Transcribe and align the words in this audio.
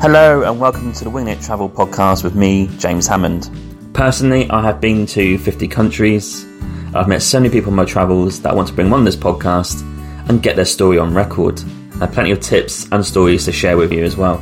Hello, 0.00 0.42
and 0.42 0.60
welcome 0.60 0.92
to 0.92 1.02
the 1.02 1.10
Wing 1.10 1.26
It 1.26 1.40
Travel 1.40 1.68
podcast 1.68 2.22
with 2.22 2.36
me, 2.36 2.68
James 2.78 3.08
Hammond. 3.08 3.50
Personally, 3.94 4.48
I 4.48 4.62
have 4.62 4.80
been 4.80 5.06
to 5.06 5.38
50 5.38 5.66
countries. 5.66 6.46
I've 6.94 7.08
met 7.08 7.20
so 7.20 7.40
many 7.40 7.52
people 7.52 7.70
on 7.72 7.76
my 7.76 7.84
travels 7.84 8.40
that 8.42 8.52
I 8.52 8.54
want 8.54 8.68
to 8.68 8.74
bring 8.74 8.92
on 8.92 9.02
this 9.02 9.16
podcast 9.16 9.82
and 10.28 10.40
get 10.40 10.54
their 10.54 10.64
story 10.64 10.98
on 10.98 11.12
record. 11.12 11.60
I 11.94 12.06
have 12.06 12.12
plenty 12.12 12.30
of 12.30 12.38
tips 12.38 12.86
and 12.92 13.04
stories 13.04 13.44
to 13.46 13.52
share 13.52 13.76
with 13.76 13.92
you 13.92 14.04
as 14.04 14.16
well. 14.16 14.40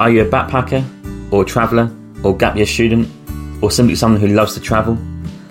Are 0.00 0.08
you 0.08 0.22
a 0.22 0.24
backpacker, 0.24 0.82
or 1.30 1.42
a 1.42 1.46
traveller, 1.46 1.94
or 2.24 2.34
gap 2.34 2.56
year 2.56 2.64
student, 2.64 3.10
or 3.62 3.70
simply 3.70 3.94
someone 3.94 4.22
who 4.22 4.28
loves 4.28 4.54
to 4.54 4.60
travel? 4.60 4.94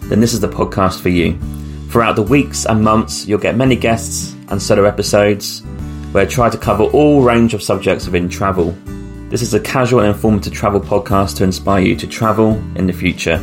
Then 0.05 0.19
this 0.19 0.33
is 0.33 0.39
the 0.39 0.49
podcast 0.49 0.99
for 0.99 1.09
you. 1.09 1.37
Throughout 1.91 2.15
the 2.15 2.23
weeks 2.23 2.65
and 2.65 2.83
months, 2.83 3.27
you'll 3.27 3.37
get 3.37 3.55
many 3.55 3.75
guests 3.75 4.33
and 4.47 4.59
solo 4.59 4.85
episodes 4.85 5.61
where 6.11 6.23
I 6.23 6.27
try 6.27 6.49
to 6.49 6.57
cover 6.57 6.85
all 6.85 7.21
range 7.21 7.53
of 7.53 7.61
subjects 7.61 8.05
within 8.05 8.27
travel. 8.27 8.75
This 9.31 9.41
is 9.41 9.53
a 9.53 9.61
casual 9.61 10.01
and 10.01 10.13
informative 10.13 10.51
travel 10.51 10.81
podcast 10.81 11.37
to 11.37 11.45
inspire 11.45 11.81
you 11.81 11.95
to 11.95 12.05
travel 12.05 12.61
in 12.75 12.85
the 12.85 12.91
future. 12.91 13.37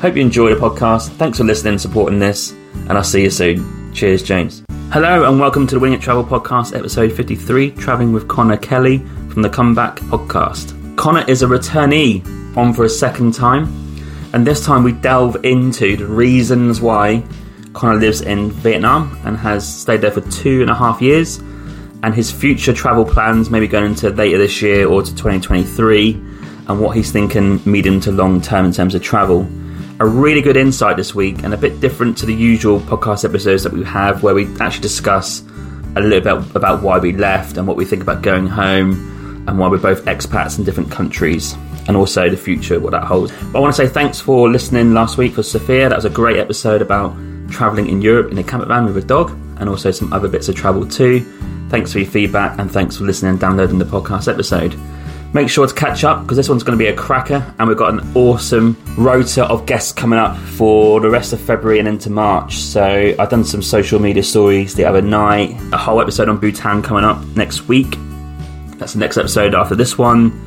Hope 0.00 0.16
you 0.16 0.20
enjoy 0.20 0.52
the 0.52 0.60
podcast. 0.60 1.10
Thanks 1.10 1.38
for 1.38 1.44
listening 1.44 1.74
and 1.74 1.80
supporting 1.80 2.18
this, 2.18 2.50
and 2.50 2.94
I'll 2.94 3.04
see 3.04 3.22
you 3.22 3.30
soon. 3.30 3.92
Cheers, 3.94 4.24
James. 4.24 4.64
Hello, 4.90 5.30
and 5.30 5.38
welcome 5.38 5.64
to 5.68 5.76
the 5.76 5.78
Wing 5.78 5.92
It 5.92 6.00
Travel 6.00 6.24
Podcast, 6.24 6.76
episode 6.76 7.12
53, 7.12 7.70
traveling 7.70 8.12
with 8.12 8.26
Conor 8.26 8.56
Kelly 8.56 8.98
from 9.30 9.42
the 9.42 9.48
Comeback 9.48 9.98
Podcast. 10.00 10.96
Conor 10.96 11.24
is 11.28 11.44
a 11.44 11.46
returnee 11.46 12.26
on 12.56 12.72
for 12.72 12.84
a 12.84 12.88
second 12.88 13.32
time, 13.32 13.66
and 14.32 14.44
this 14.44 14.66
time 14.66 14.82
we 14.82 14.90
delve 14.90 15.36
into 15.44 15.96
the 15.96 16.06
reasons 16.06 16.80
why 16.80 17.22
Conor 17.74 18.00
lives 18.00 18.22
in 18.22 18.50
Vietnam 18.50 19.16
and 19.24 19.36
has 19.36 19.72
stayed 19.82 20.00
there 20.00 20.10
for 20.10 20.22
two 20.32 20.62
and 20.62 20.70
a 20.70 20.74
half 20.74 21.00
years 21.00 21.38
and 22.06 22.14
his 22.14 22.30
future 22.30 22.72
travel 22.72 23.04
plans, 23.04 23.50
maybe 23.50 23.66
going 23.66 23.84
into 23.84 24.10
later 24.10 24.38
this 24.38 24.62
year 24.62 24.86
or 24.86 25.02
to 25.02 25.10
2023, 25.10 26.12
and 26.68 26.80
what 26.80 26.96
he's 26.96 27.10
thinking 27.10 27.60
medium 27.64 28.00
to 28.00 28.12
long 28.12 28.40
term 28.40 28.64
in 28.64 28.70
terms 28.70 28.94
of 28.94 29.02
travel. 29.02 29.40
A 29.98 30.06
really 30.06 30.40
good 30.40 30.56
insight 30.56 30.96
this 30.96 31.16
week, 31.16 31.42
and 31.42 31.52
a 31.52 31.56
bit 31.56 31.80
different 31.80 32.16
to 32.18 32.26
the 32.26 32.32
usual 32.32 32.78
podcast 32.78 33.24
episodes 33.24 33.64
that 33.64 33.72
we 33.72 33.82
have, 33.82 34.22
where 34.22 34.36
we 34.36 34.46
actually 34.60 34.82
discuss 34.82 35.42
a 35.96 36.00
little 36.00 36.20
bit 36.20 36.54
about 36.54 36.80
why 36.80 36.96
we 37.00 37.10
left 37.10 37.56
and 37.56 37.66
what 37.66 37.76
we 37.76 37.84
think 37.84 38.02
about 38.02 38.22
going 38.22 38.46
home, 38.46 39.44
and 39.48 39.58
why 39.58 39.66
we're 39.66 39.76
both 39.76 40.04
expats 40.04 40.60
in 40.60 40.64
different 40.64 40.92
countries, 40.92 41.54
and 41.88 41.96
also 41.96 42.30
the 42.30 42.36
future, 42.36 42.78
what 42.78 42.92
that 42.92 43.02
holds. 43.02 43.32
But 43.50 43.58
I 43.58 43.60
want 43.60 43.74
to 43.74 43.84
say 43.84 43.92
thanks 43.92 44.20
for 44.20 44.48
listening 44.48 44.94
last 44.94 45.18
week 45.18 45.34
for 45.34 45.42
Sophia. 45.42 45.88
That 45.88 45.96
was 45.96 46.04
a 46.04 46.10
great 46.10 46.36
episode 46.36 46.82
about 46.82 47.16
traveling 47.50 47.88
in 47.88 48.00
Europe 48.00 48.30
in 48.30 48.38
a 48.38 48.44
camper 48.44 48.66
van 48.66 48.84
with 48.84 48.96
a 48.96 49.02
dog, 49.02 49.36
and 49.58 49.68
also 49.68 49.90
some 49.90 50.12
other 50.12 50.28
bits 50.28 50.48
of 50.48 50.54
travel 50.54 50.86
too. 50.86 51.26
Thanks 51.68 51.92
for 51.92 51.98
your 51.98 52.08
feedback 52.08 52.58
and 52.58 52.70
thanks 52.70 52.96
for 52.96 53.04
listening 53.04 53.30
and 53.32 53.40
downloading 53.40 53.78
the 53.78 53.84
podcast 53.84 54.32
episode. 54.32 54.74
Make 55.34 55.50
sure 55.50 55.66
to 55.66 55.74
catch 55.74 56.04
up 56.04 56.22
because 56.22 56.36
this 56.36 56.48
one's 56.48 56.62
going 56.62 56.78
to 56.78 56.82
be 56.82 56.88
a 56.88 56.96
cracker, 56.96 57.54
and 57.58 57.68
we've 57.68 57.76
got 57.76 57.92
an 57.92 58.16
awesome 58.16 58.76
rota 58.96 59.44
of 59.44 59.66
guests 59.66 59.92
coming 59.92 60.18
up 60.18 60.36
for 60.38 61.00
the 61.00 61.10
rest 61.10 61.32
of 61.32 61.40
February 61.40 61.78
and 61.78 61.86
into 61.86 62.08
March. 62.08 62.56
So, 62.56 63.14
I've 63.18 63.28
done 63.28 63.44
some 63.44 63.60
social 63.60 64.00
media 64.00 64.22
stories 64.22 64.74
the 64.76 64.84
other 64.84 65.02
night, 65.02 65.60
a 65.72 65.76
whole 65.76 66.00
episode 66.00 66.28
on 66.28 66.38
Bhutan 66.38 66.80
coming 66.80 67.04
up 67.04 67.22
next 67.36 67.68
week. 67.68 67.96
That's 68.78 68.94
the 68.94 68.98
next 68.98 69.18
episode 69.18 69.54
after 69.54 69.74
this 69.74 69.98
one. 69.98 70.42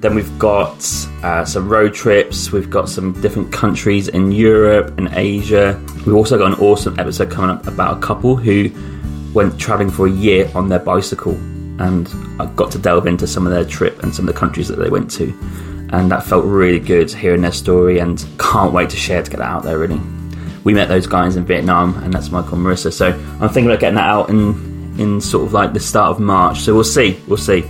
Then 0.00 0.14
we've 0.14 0.38
got 0.38 0.78
uh, 1.22 1.44
some 1.44 1.68
road 1.68 1.92
trips. 1.94 2.52
We've 2.52 2.70
got 2.70 2.88
some 2.88 3.20
different 3.20 3.52
countries 3.52 4.08
in 4.08 4.32
Europe 4.32 4.96
and 4.96 5.08
Asia. 5.12 5.80
We've 6.06 6.14
also 6.14 6.38
got 6.38 6.52
an 6.52 6.58
awesome 6.58 6.98
episode 6.98 7.30
coming 7.30 7.50
up 7.50 7.66
about 7.66 7.98
a 7.98 8.00
couple 8.00 8.36
who 8.36 8.70
went 9.32 9.58
traveling 9.58 9.90
for 9.90 10.06
a 10.06 10.10
year 10.10 10.50
on 10.54 10.68
their 10.68 10.78
bicycle, 10.78 11.34
and 11.80 12.08
I 12.40 12.46
got 12.56 12.70
to 12.72 12.78
delve 12.78 13.06
into 13.06 13.26
some 13.26 13.46
of 13.46 13.52
their 13.52 13.64
trip 13.64 14.02
and 14.02 14.14
some 14.14 14.28
of 14.28 14.34
the 14.34 14.38
countries 14.38 14.68
that 14.68 14.76
they 14.76 14.90
went 14.90 15.10
to, 15.12 15.28
and 15.92 16.10
that 16.10 16.24
felt 16.24 16.44
really 16.44 16.80
good 16.80 17.10
hearing 17.10 17.42
their 17.42 17.52
story, 17.52 17.98
and 17.98 18.24
can't 18.38 18.72
wait 18.72 18.90
to 18.90 18.96
share 18.96 19.22
to 19.22 19.30
get 19.30 19.38
that 19.38 19.48
out 19.48 19.62
there. 19.62 19.78
Really, 19.78 20.00
we 20.64 20.74
met 20.74 20.88
those 20.88 21.06
guys 21.06 21.36
in 21.36 21.44
Vietnam, 21.44 21.96
and 22.02 22.12
that's 22.12 22.30
Michael 22.30 22.54
and 22.54 22.66
Marissa. 22.66 22.92
So 22.92 23.08
I'm 23.08 23.48
thinking 23.48 23.66
about 23.66 23.80
getting 23.80 23.96
that 23.96 24.08
out 24.08 24.30
in 24.30 24.70
in 24.98 25.20
sort 25.20 25.46
of 25.46 25.52
like 25.52 25.72
the 25.72 25.80
start 25.80 26.10
of 26.10 26.20
March. 26.20 26.60
So 26.60 26.74
we'll 26.74 26.84
see, 26.84 27.18
we'll 27.26 27.38
see. 27.38 27.64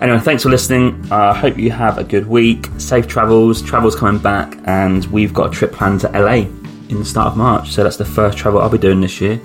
Anyway, 0.00 0.18
thanks 0.18 0.42
for 0.42 0.48
listening. 0.48 1.06
I 1.12 1.28
uh, 1.28 1.34
hope 1.34 1.58
you 1.58 1.70
have 1.70 1.98
a 1.98 2.02
good 2.02 2.26
week. 2.26 2.66
Safe 2.78 3.06
travels. 3.06 3.62
Travel's 3.62 3.94
coming 3.94 4.20
back, 4.20 4.58
and 4.64 5.04
we've 5.06 5.32
got 5.32 5.48
a 5.48 5.50
trip 5.50 5.72
planned 5.72 6.00
to 6.00 6.08
LA 6.08 6.46
in 6.88 6.98
the 6.98 7.04
start 7.04 7.28
of 7.28 7.36
March. 7.36 7.70
So 7.70 7.84
that's 7.84 7.98
the 7.98 8.04
first 8.04 8.36
travel 8.36 8.60
I'll 8.60 8.68
be 8.68 8.78
doing 8.78 9.00
this 9.00 9.20
year 9.20 9.40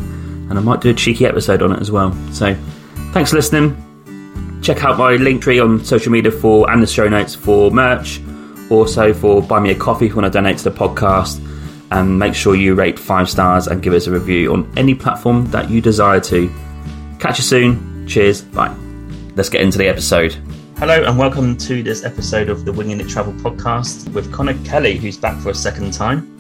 and 0.50 0.58
I 0.58 0.62
might 0.62 0.82
do 0.82 0.90
a 0.90 0.94
cheeky 0.94 1.26
episode 1.26 1.62
on 1.62 1.74
it 1.74 1.80
as 1.80 1.92
well. 1.92 2.14
So, 2.32 2.56
thanks 3.14 3.32
for 3.32 3.36
listening. 3.36 3.84
Check 4.62 4.84
out 4.84 4.98
my 4.98 5.16
link 5.16 5.42
tree 5.42 5.60
on 5.60 5.84
social 5.84 6.12
media 6.12 6.32
for 6.32 6.70
and 6.70 6.82
the 6.82 6.88
show 6.88 7.08
notes 7.08 7.36
for 7.36 7.72
merch, 7.72 8.22
also 8.70 9.14
for 9.14 9.42
buy 9.42 9.60
me 9.60 9.72
a 9.72 9.76
coffee 9.76 10.10
when 10.10 10.26
I 10.26 10.30
donate 10.30 10.58
to 10.60 10.64
the 10.66 10.72
podcast. 10.72 11.44
And 11.90 12.20
make 12.20 12.36
sure 12.36 12.54
you 12.54 12.76
rate 12.76 13.00
five 13.00 13.30
stars 13.30 13.68
and 13.68 13.82
give 13.82 13.94
us 13.94 14.08
a 14.08 14.12
review 14.12 14.52
on 14.52 14.70
any 14.76 14.94
platform 14.94 15.46
that 15.52 15.70
you 15.70 15.80
desire 15.80 16.20
to. 16.20 16.52
Catch 17.18 17.38
you 17.38 17.46
soon. 17.46 18.06
Cheers. 18.08 18.42
Bye. 18.42 18.76
Let's 19.36 19.48
get 19.48 19.62
into 19.62 19.78
the 19.78 19.88
episode. 19.88 20.36
Hello 20.80 21.02
and 21.06 21.18
welcome 21.18 21.56
to 21.58 21.82
this 21.82 22.04
episode 22.04 22.50
of 22.50 22.66
the 22.66 22.74
Winging 22.74 23.00
It 23.00 23.08
Travel 23.08 23.32
podcast 23.34 24.14
with 24.14 24.34
Conor 24.34 24.54
Kelly, 24.66 24.98
who's 24.98 25.18
back 25.18 25.40
for 25.42 25.50
a 25.50 25.56
second 25.56 25.94
time. 25.94 26.38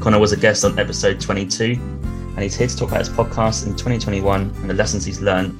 Conor 0.00 0.18
was 0.18 0.32
a 0.32 0.36
guest 0.36 0.66
on 0.66 0.78
episode 0.78 1.18
22 1.18 1.80
and 2.40 2.44
he's 2.44 2.56
here 2.56 2.68
to 2.68 2.74
talk 2.74 2.88
about 2.88 3.00
his 3.00 3.10
podcast 3.10 3.66
in 3.66 3.72
2021 3.72 4.40
and 4.40 4.70
the 4.70 4.72
lessons 4.72 5.04
he's 5.04 5.20
learned 5.20 5.54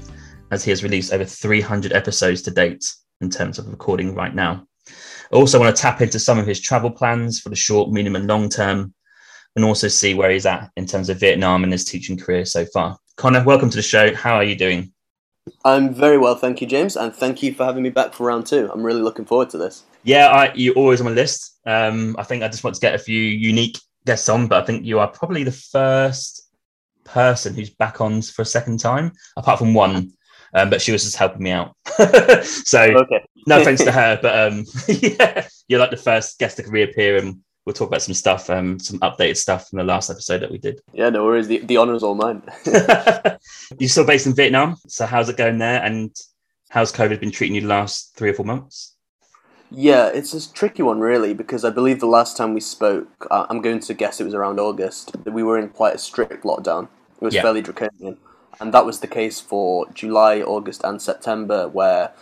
as 0.51 0.65
he 0.65 0.71
has 0.71 0.83
released 0.83 1.13
over 1.13 1.27
300 1.27 1.93
episodes 1.93 2.41
to 2.41 2.51
date 2.51 2.91
in 3.21 3.29
terms 3.29 3.59
of 3.59 3.69
recording 3.69 4.15
right 4.15 4.35
now. 4.35 4.67
I 4.89 5.37
also 5.37 5.61
want 5.61 5.77
to 5.77 5.83
tap 5.83 6.01
into 6.01 6.19
some 6.19 6.39
of 6.39 6.47
his 6.47 6.59
travel 6.59 6.91
plans 6.91 7.39
for 7.39 7.51
the 7.51 7.55
short, 7.55 7.91
medium, 7.91 8.17
and 8.17 8.27
long 8.27 8.49
term, 8.49 8.95
and 9.57 9.63
also 9.63 9.89
see 9.89 10.15
where 10.15 10.31
he's 10.31 10.47
at 10.47 10.71
in 10.79 10.87
terms 10.87 11.11
of 11.11 11.21
Vietnam 11.21 11.65
and 11.65 11.71
his 11.71 11.85
teaching 11.85 12.17
career 12.17 12.47
so 12.47 12.65
far. 12.65 12.97
Conor, 13.17 13.45
welcome 13.45 13.69
to 13.69 13.77
the 13.77 13.83
show. 13.83 14.15
How 14.15 14.37
are 14.37 14.45
you 14.45 14.57
doing? 14.57 14.91
I'm 15.67 15.93
very 15.93 16.17
well, 16.17 16.35
thank 16.35 16.63
you, 16.63 16.67
James, 16.67 16.97
and 16.97 17.15
thank 17.15 17.43
you 17.43 17.53
for 17.53 17.67
having 17.67 17.83
me 17.83 17.91
back 17.91 18.15
for 18.15 18.25
round 18.25 18.47
two. 18.47 18.71
I'm 18.73 18.83
really 18.83 19.03
looking 19.03 19.27
forward 19.27 19.51
to 19.51 19.59
this. 19.59 19.83
Yeah, 20.03 20.29
I, 20.29 20.55
you're 20.55 20.77
always 20.77 21.03
on 21.03 21.09
my 21.09 21.13
list. 21.13 21.59
Um, 21.67 22.17
I 22.19 22.23
think 22.23 22.43
I 22.43 22.49
just 22.49 22.65
want 22.65 22.75
to 22.77 22.81
get 22.81 22.95
a 22.95 22.99
few 22.99 23.21
unique 23.21 23.77
guests 24.07 24.31
on, 24.31 24.47
but 24.47 24.63
I 24.63 24.65
think 24.65 24.87
you 24.87 24.99
are 24.99 25.09
probably 25.09 25.45
the 25.45 25.53
first 25.53 26.47
person 27.13 27.55
who's 27.55 27.71
back 27.71 28.01
on 28.01 28.23
for 28.23 28.43
a 28.43 28.47
second 28.47 28.81
time, 28.81 29.13
apart 29.37 29.59
from 29.59 29.75
one. 29.75 30.13
Um, 30.53 30.69
but 30.69 30.83
she 30.83 30.91
was 30.91 31.05
just 31.05 31.17
helping 31.17 31.43
me 31.43 31.51
out. 31.53 31.77
so 32.43 33.07
no 33.47 33.61
offense 33.61 33.85
to 33.85 33.93
her, 33.93 34.19
but 34.21 34.53
um, 34.53 34.65
yeah, 34.89 35.47
you're 35.69 35.79
like 35.79 35.91
the 35.91 35.97
first 35.97 36.39
guest 36.39 36.57
to 36.57 36.69
reappear, 36.69 37.17
and 37.17 37.39
we'll 37.65 37.73
talk 37.73 37.89
about 37.89 38.03
some 38.03 38.15
stuff, 38.15 38.51
um, 38.51 38.79
some 38.81 38.99
updated 39.01 39.37
stuff 39.37 39.69
from 39.69 39.79
the 39.79 39.85
last 39.85 40.11
episode 40.11 40.41
that 40.41 40.51
we 40.51 40.59
did. 40.59 40.81
Yeah, 40.93 41.11
no 41.11 41.25
worries. 41.25 41.47
The, 41.47 41.59
the 41.59 41.77
honor 41.77 41.95
is 41.95 42.03
all 42.03 42.17
mine. 42.17 42.43
you're 43.79 43.89
still 43.89 44.05
based 44.05 44.27
in 44.27 44.35
Vietnam, 44.35 44.77
so 44.89 45.07
how's 45.07 45.29
it 45.29 45.37
going 45.37 45.59
there? 45.59 45.83
And 45.83 46.15
how's 46.69 46.93
COVID 46.93 47.21
been 47.21 47.31
treating 47.31 47.55
you 47.55 47.63
the 47.63 47.69
last 47.69 48.17
three 48.17 48.31
or 48.31 48.35
four 48.35 48.47
months? 48.47 48.97
Yeah, 49.71 50.09
it's 50.09 50.35
a 50.35 50.53
tricky 50.53 50.83
one, 50.83 50.99
really, 50.99 51.33
because 51.33 51.65
I 51.65 51.71
believe 51.71 52.01
the 52.01 52.07
last 52.07 52.37
time 52.37 52.55
we 52.55 52.61
spoke, 52.61 53.29
uh, 53.31 53.47
I'm 53.49 53.61
going 53.61 53.79
to 53.81 53.95
guess 53.95 54.21
it 54.21 54.25
was 54.25 54.35
around 54.35 54.59
August, 54.59 55.13
that 55.25 55.33
we 55.33 55.45
were 55.45 55.59
in 55.59 55.69
quite 55.69 55.95
a 55.95 55.99
strict 55.99 56.43
lockdown. 56.43 56.89
It 57.21 57.25
was 57.25 57.35
yeah. 57.35 57.43
fairly 57.43 57.63
draconian. 57.63 58.17
And 58.59 58.75
that 58.75 58.85
was 58.85 59.01
the 59.01 59.07
case 59.07 59.41
for 59.41 59.87
July, 59.93 60.43
August, 60.43 60.83
and 60.85 61.01
September, 61.01 61.69
where, 61.69 62.13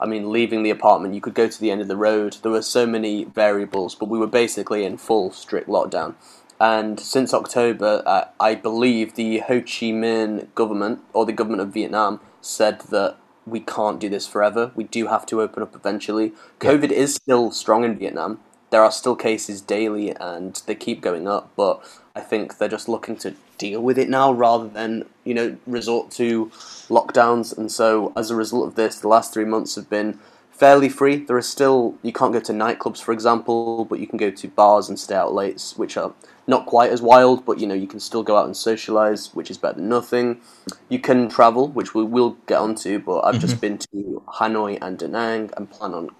I 0.00 0.06
mean, 0.06 0.32
leaving 0.32 0.62
the 0.62 0.70
apartment, 0.70 1.14
you 1.14 1.20
could 1.20 1.34
go 1.34 1.48
to 1.48 1.60
the 1.60 1.70
end 1.70 1.80
of 1.80 1.88
the 1.88 1.96
road. 1.96 2.36
There 2.42 2.52
were 2.52 2.62
so 2.62 2.86
many 2.86 3.24
variables, 3.24 3.94
but 3.94 4.08
we 4.08 4.18
were 4.18 4.26
basically 4.26 4.84
in 4.84 4.98
full 4.98 5.30
strict 5.32 5.68
lockdown. 5.68 6.14
And 6.60 6.98
since 6.98 7.32
October, 7.32 8.02
uh, 8.04 8.24
I 8.40 8.54
believe 8.54 9.14
the 9.14 9.38
Ho 9.38 9.60
Chi 9.60 9.92
Minh 9.92 10.52
government, 10.54 11.00
or 11.12 11.24
the 11.24 11.32
government 11.32 11.62
of 11.62 11.72
Vietnam, 11.72 12.20
said 12.40 12.80
that 12.90 13.16
we 13.46 13.60
can't 13.60 14.00
do 14.00 14.08
this 14.08 14.26
forever. 14.26 14.72
We 14.74 14.84
do 14.84 15.06
have 15.06 15.24
to 15.26 15.40
open 15.40 15.62
up 15.62 15.74
eventually. 15.74 16.32
COVID 16.60 16.90
is 16.90 17.14
still 17.14 17.50
strong 17.50 17.84
in 17.84 17.98
Vietnam. 17.98 18.40
There 18.70 18.82
are 18.82 18.92
still 18.92 19.16
cases 19.16 19.60
daily 19.60 20.14
and 20.14 20.60
they 20.66 20.74
keep 20.74 21.00
going 21.00 21.26
up, 21.26 21.50
but 21.56 21.82
I 22.14 22.20
think 22.20 22.58
they're 22.58 22.68
just 22.68 22.88
looking 22.88 23.16
to 23.18 23.34
deal 23.56 23.80
with 23.80 23.98
it 23.98 24.08
now 24.08 24.32
rather 24.32 24.68
than, 24.68 25.06
you 25.24 25.34
know, 25.34 25.56
resort 25.66 26.10
to 26.12 26.46
lockdowns. 26.88 27.56
And 27.56 27.70
so 27.72 28.12
as 28.16 28.30
a 28.30 28.36
result 28.36 28.68
of 28.68 28.74
this, 28.74 28.98
the 28.98 29.08
last 29.08 29.32
three 29.32 29.44
months 29.44 29.74
have 29.76 29.88
been 29.88 30.18
fairly 30.50 30.88
free. 30.88 31.16
There 31.16 31.36
are 31.36 31.42
still, 31.42 31.94
you 32.02 32.12
can't 32.12 32.32
go 32.32 32.40
to 32.40 32.52
nightclubs, 32.52 33.00
for 33.00 33.12
example, 33.12 33.84
but 33.84 34.00
you 34.00 34.06
can 34.08 34.18
go 34.18 34.30
to 34.30 34.48
bars 34.48 34.88
and 34.88 34.98
stay 34.98 35.14
out 35.14 35.32
late, 35.32 35.72
which 35.76 35.96
are 35.96 36.12
not 36.48 36.66
quite 36.66 36.90
as 36.90 37.00
wild, 37.00 37.44
but 37.44 37.60
you 37.60 37.66
know, 37.66 37.74
you 37.74 37.86
can 37.86 38.00
still 38.00 38.24
go 38.24 38.36
out 38.36 38.46
and 38.46 38.56
socialize, 38.56 39.34
which 39.34 39.50
is 39.50 39.58
better 39.58 39.76
than 39.76 39.88
nothing. 39.88 40.40
You 40.88 40.98
can 40.98 41.28
travel, 41.28 41.68
which 41.68 41.94
we 41.94 42.02
will 42.02 42.30
get 42.46 42.58
onto, 42.58 42.98
but 42.98 43.20
I've 43.20 43.36
mm-hmm. 43.36 43.40
just 43.40 43.60
been 43.60 43.78
to 43.78 44.22
Hanoi 44.26 44.78
and 44.82 44.98
Da 44.98 45.06
Nang 45.06 45.50
and 45.56 45.70
plan 45.70 45.94
on 45.94 46.10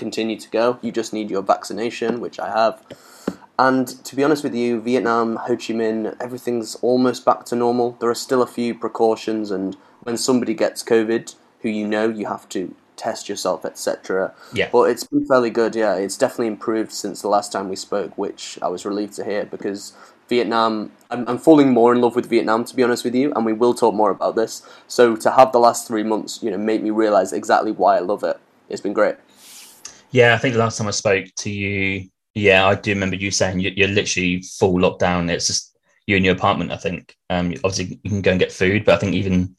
continue 0.00 0.38
to 0.38 0.50
go. 0.50 0.78
You 0.82 0.90
just 0.90 1.12
need 1.12 1.30
your 1.30 1.42
vaccination, 1.42 2.20
which 2.20 2.40
I 2.40 2.48
have. 2.48 2.82
And 3.58 3.86
to 4.06 4.16
be 4.16 4.24
honest 4.24 4.42
with 4.42 4.54
you, 4.54 4.80
Vietnam, 4.80 5.36
Ho 5.36 5.54
Chi 5.54 5.74
Minh, 5.74 6.16
everything's 6.18 6.76
almost 6.76 7.26
back 7.26 7.44
to 7.46 7.54
normal. 7.54 7.96
There 8.00 8.08
are 8.08 8.14
still 8.14 8.42
a 8.42 8.46
few 8.46 8.74
precautions, 8.74 9.50
and 9.50 9.76
when 10.02 10.16
somebody 10.16 10.54
gets 10.54 10.82
COVID, 10.82 11.34
who 11.60 11.68
you 11.68 11.86
know, 11.86 12.08
you 12.08 12.26
have 12.26 12.48
to 12.48 12.74
test 12.96 13.28
yourself, 13.28 13.66
etc. 13.66 14.32
Yeah. 14.54 14.70
But 14.72 14.90
it's 14.90 15.04
been 15.04 15.26
fairly 15.26 15.50
good. 15.50 15.74
Yeah, 15.74 15.94
it's 15.96 16.16
definitely 16.16 16.46
improved 16.46 16.92
since 16.92 17.20
the 17.20 17.28
last 17.28 17.52
time 17.52 17.68
we 17.68 17.76
spoke, 17.76 18.16
which 18.16 18.58
I 18.62 18.68
was 18.68 18.86
relieved 18.86 19.14
to 19.16 19.24
hear 19.24 19.44
because 19.44 19.92
Vietnam. 20.30 20.92
I'm, 21.10 21.28
I'm 21.28 21.38
falling 21.38 21.70
more 21.72 21.92
in 21.94 22.00
love 22.00 22.16
with 22.16 22.30
Vietnam, 22.30 22.64
to 22.64 22.74
be 22.74 22.82
honest 22.82 23.04
with 23.04 23.14
you, 23.14 23.32
and 23.34 23.44
we 23.44 23.52
will 23.52 23.74
talk 23.74 23.94
more 23.94 24.10
about 24.10 24.36
this. 24.36 24.62
So 24.88 25.16
to 25.16 25.32
have 25.32 25.52
the 25.52 25.58
last 25.58 25.86
three 25.86 26.04
months, 26.04 26.42
you 26.42 26.50
know, 26.50 26.58
make 26.58 26.82
me 26.82 26.90
realize 26.90 27.32
exactly 27.32 27.72
why 27.72 27.96
I 27.96 28.00
love 28.00 28.24
it. 28.24 28.38
It's 28.70 28.80
been 28.80 28.94
great. 28.94 29.16
Yeah, 30.10 30.34
I 30.34 30.38
think 30.38 30.56
last 30.56 30.78
time 30.78 30.88
I 30.88 30.92
spoke 30.92 31.26
to 31.38 31.50
you, 31.50 32.08
yeah, 32.34 32.66
I 32.66 32.74
do 32.74 32.92
remember 32.92 33.16
you 33.16 33.30
saying 33.30 33.60
you're 33.60 33.88
literally 33.88 34.42
full 34.42 34.74
lockdown. 34.74 35.30
It's 35.30 35.46
just 35.46 35.78
you 36.06 36.16
in 36.16 36.24
your 36.24 36.34
apartment. 36.34 36.72
I 36.72 36.76
think 36.76 37.16
um, 37.28 37.54
obviously 37.64 38.00
you 38.02 38.10
can 38.10 38.22
go 38.22 38.32
and 38.32 38.40
get 38.40 38.52
food, 38.52 38.84
but 38.84 38.94
I 38.94 38.98
think 38.98 39.14
even 39.14 39.54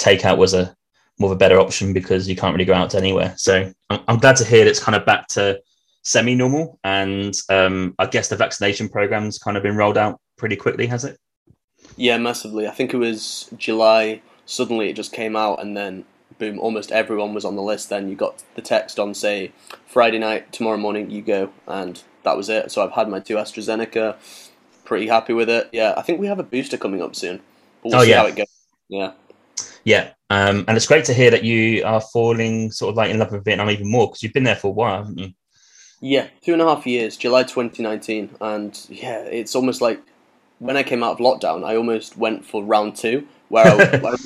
takeout 0.00 0.38
was 0.38 0.54
a 0.54 0.74
more 1.18 1.30
of 1.30 1.36
a 1.36 1.38
better 1.38 1.58
option 1.58 1.92
because 1.92 2.28
you 2.28 2.36
can't 2.36 2.54
really 2.54 2.64
go 2.64 2.74
out 2.74 2.94
anywhere. 2.94 3.34
So 3.36 3.72
I'm, 3.90 4.00
I'm 4.08 4.18
glad 4.18 4.36
to 4.36 4.44
hear 4.44 4.64
that 4.64 4.70
it's 4.70 4.82
kind 4.82 4.96
of 4.96 5.06
back 5.06 5.28
to 5.28 5.60
semi-normal, 6.02 6.78
and 6.84 7.34
um, 7.48 7.94
I 7.98 8.06
guess 8.06 8.28
the 8.28 8.36
vaccination 8.36 8.88
program's 8.88 9.38
kind 9.38 9.56
of 9.56 9.62
been 9.62 9.76
rolled 9.76 9.98
out 9.98 10.20
pretty 10.36 10.56
quickly, 10.56 10.86
has 10.86 11.04
it? 11.04 11.18
Yeah, 11.96 12.18
massively. 12.18 12.68
I 12.68 12.70
think 12.70 12.92
it 12.92 12.98
was 12.98 13.48
July. 13.56 14.20
Suddenly, 14.44 14.90
it 14.90 14.96
just 14.96 15.12
came 15.12 15.34
out, 15.34 15.60
and 15.60 15.76
then 15.76 16.04
boom, 16.38 16.58
almost 16.58 16.92
everyone 16.92 17.34
was 17.34 17.44
on 17.44 17.56
the 17.56 17.62
list. 17.62 17.88
Then 17.88 18.08
you 18.08 18.16
got 18.16 18.42
the 18.54 18.62
text 18.62 18.98
on 18.98 19.14
say 19.14 19.52
Friday 19.86 20.18
night, 20.18 20.52
tomorrow 20.52 20.76
morning, 20.76 21.10
you 21.10 21.22
go, 21.22 21.50
and 21.66 22.02
that 22.22 22.36
was 22.36 22.48
it. 22.48 22.70
So 22.70 22.84
I've 22.84 22.92
had 22.92 23.08
my 23.08 23.20
two 23.20 23.36
AstraZeneca. 23.36 24.16
Pretty 24.84 25.08
happy 25.08 25.32
with 25.32 25.48
it. 25.48 25.68
Yeah, 25.72 25.94
I 25.96 26.02
think 26.02 26.20
we 26.20 26.26
have 26.26 26.38
a 26.38 26.44
booster 26.44 26.76
coming 26.76 27.02
up 27.02 27.16
soon. 27.16 27.40
But 27.82 27.90
we'll 27.90 27.96
oh, 27.96 28.04
see 28.04 28.10
yeah. 28.10 28.18
how 28.18 28.26
it 28.26 28.36
goes. 28.36 28.46
Yeah. 28.88 29.12
Yeah, 29.84 30.10
um, 30.30 30.64
and 30.66 30.76
it's 30.76 30.86
great 30.86 31.04
to 31.04 31.14
hear 31.14 31.30
that 31.30 31.44
you 31.44 31.84
are 31.84 32.00
falling 32.00 32.72
sort 32.72 32.90
of 32.90 32.96
like 32.96 33.10
in 33.10 33.18
love 33.20 33.30
with 33.30 33.44
Vietnam 33.44 33.70
even 33.70 33.88
more 33.88 34.08
because 34.08 34.22
you've 34.22 34.32
been 34.32 34.44
there 34.44 34.56
for 34.56 34.66
a 34.66 34.72
while, 34.72 34.96
haven't 34.96 35.18
you? 35.18 35.32
Yeah, 36.00 36.26
two 36.42 36.52
and 36.52 36.60
a 36.60 36.66
half 36.66 36.86
years, 36.86 37.16
July 37.16 37.44
2019, 37.44 38.36
and 38.40 38.86
yeah, 38.90 39.20
it's 39.20 39.54
almost 39.54 39.80
like 39.80 40.02
when 40.58 40.76
I 40.76 40.82
came 40.82 41.02
out 41.02 41.12
of 41.12 41.18
lockdown, 41.18 41.64
I 41.64 41.76
almost 41.76 42.16
went 42.16 42.44
for 42.44 42.64
round 42.64 42.96
two, 42.96 43.26
where 43.48 43.66
I, 43.66 44.08
I, 44.08 44.16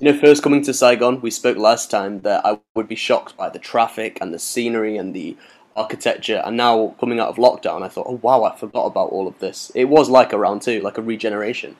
you 0.00 0.12
know, 0.12 0.18
first 0.18 0.42
coming 0.42 0.62
to 0.64 0.74
Saigon, 0.74 1.20
we 1.20 1.30
spoke 1.30 1.56
last 1.56 1.90
time 1.90 2.20
that 2.20 2.44
I 2.44 2.58
would 2.74 2.88
be 2.88 2.96
shocked 2.96 3.36
by 3.36 3.48
the 3.48 3.58
traffic 3.58 4.18
and 4.20 4.32
the 4.32 4.38
scenery 4.38 4.96
and 4.96 5.14
the 5.14 5.36
architecture, 5.76 6.42
and 6.44 6.56
now 6.56 6.94
coming 7.00 7.20
out 7.20 7.28
of 7.28 7.36
lockdown, 7.36 7.82
I 7.82 7.88
thought, 7.88 8.06
oh 8.08 8.18
wow, 8.22 8.44
I 8.44 8.56
forgot 8.56 8.86
about 8.86 9.10
all 9.10 9.28
of 9.28 9.38
this. 9.38 9.70
It 9.74 9.86
was 9.86 10.10
like 10.10 10.32
a 10.32 10.38
round 10.38 10.62
two, 10.62 10.80
like 10.80 10.98
a 10.98 11.02
regeneration. 11.02 11.76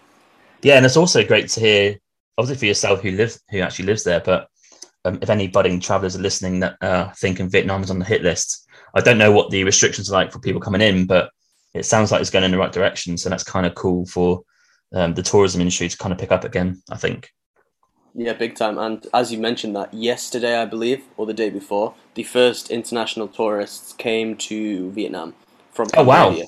Yeah, 0.63 0.77
and 0.77 0.87
it's 0.87 0.97
also 0.97 1.27
great 1.27 1.49
to 1.51 1.61
hear 1.61 1.99
obviously 2.39 2.59
for 2.61 2.67
yourself 2.67 3.01
who 3.01 3.11
lives 3.13 3.43
who 3.51 3.61
actually 3.61 3.87
lives 3.87 4.05
there, 4.05 4.21
but 4.21 4.49
um, 5.05 5.19
if 5.23 5.31
any 5.31 5.49
budding 5.49 5.81
travellers 5.81 6.17
are 6.17 6.21
listening 6.21 6.61
that 6.61 6.77
uh, 6.81 7.11
thinking 7.17 7.49
Vietnam 7.49 7.83
is 7.83 7.91
on 7.91 7.99
the 7.99 8.05
hit 8.05 8.23
list, 8.23 8.69
I 8.95 9.01
don't 9.01 9.19
know 9.19 9.33
what 9.33 9.51
the 9.51 9.65
restrictions 9.65 10.11
are 10.11 10.15
like 10.15 10.33
for 10.33 10.39
people 10.41 10.61
coming 10.61 10.81
in, 10.81 11.07
but 11.07 11.31
it 11.75 11.85
sounds 11.85 12.11
like 12.11 12.21
it's 12.21 12.31
going 12.31 12.45
in 12.45 12.51
the 12.51 12.59
right 12.59 12.73
direction. 12.73 13.17
So 13.17 13.29
that's 13.29 13.45
kind 13.45 13.67
of 13.67 13.75
cool 13.75 14.07
for 14.07 14.43
um, 14.95 15.15
the 15.15 15.23
tourism 15.23 15.61
industry 15.61 15.89
to 15.89 15.97
kind 15.97 16.13
of 16.13 16.19
pick 16.19 16.33
up 16.33 16.45
again. 16.45 16.83
I 16.91 16.97
think. 16.97 17.31
Yeah, 18.15 18.33
big 18.33 18.57
time. 18.57 18.79
And 18.79 19.07
as 19.15 19.33
you 19.33 19.39
mentioned 19.39 19.77
that 19.77 19.95
yesterday, 19.95 20.57
I 20.57 20.65
believe, 20.65 21.05
or 21.17 21.27
the 21.27 21.35
day 21.35 21.49
before, 21.49 21.95
the 22.15 22.25
first 22.25 22.71
international 22.71 23.29
tourists 23.29 23.93
came 23.93 24.37
to 24.39 24.91
Vietnam 24.91 25.35
from 25.71 25.89
Cambodia. 25.89 26.45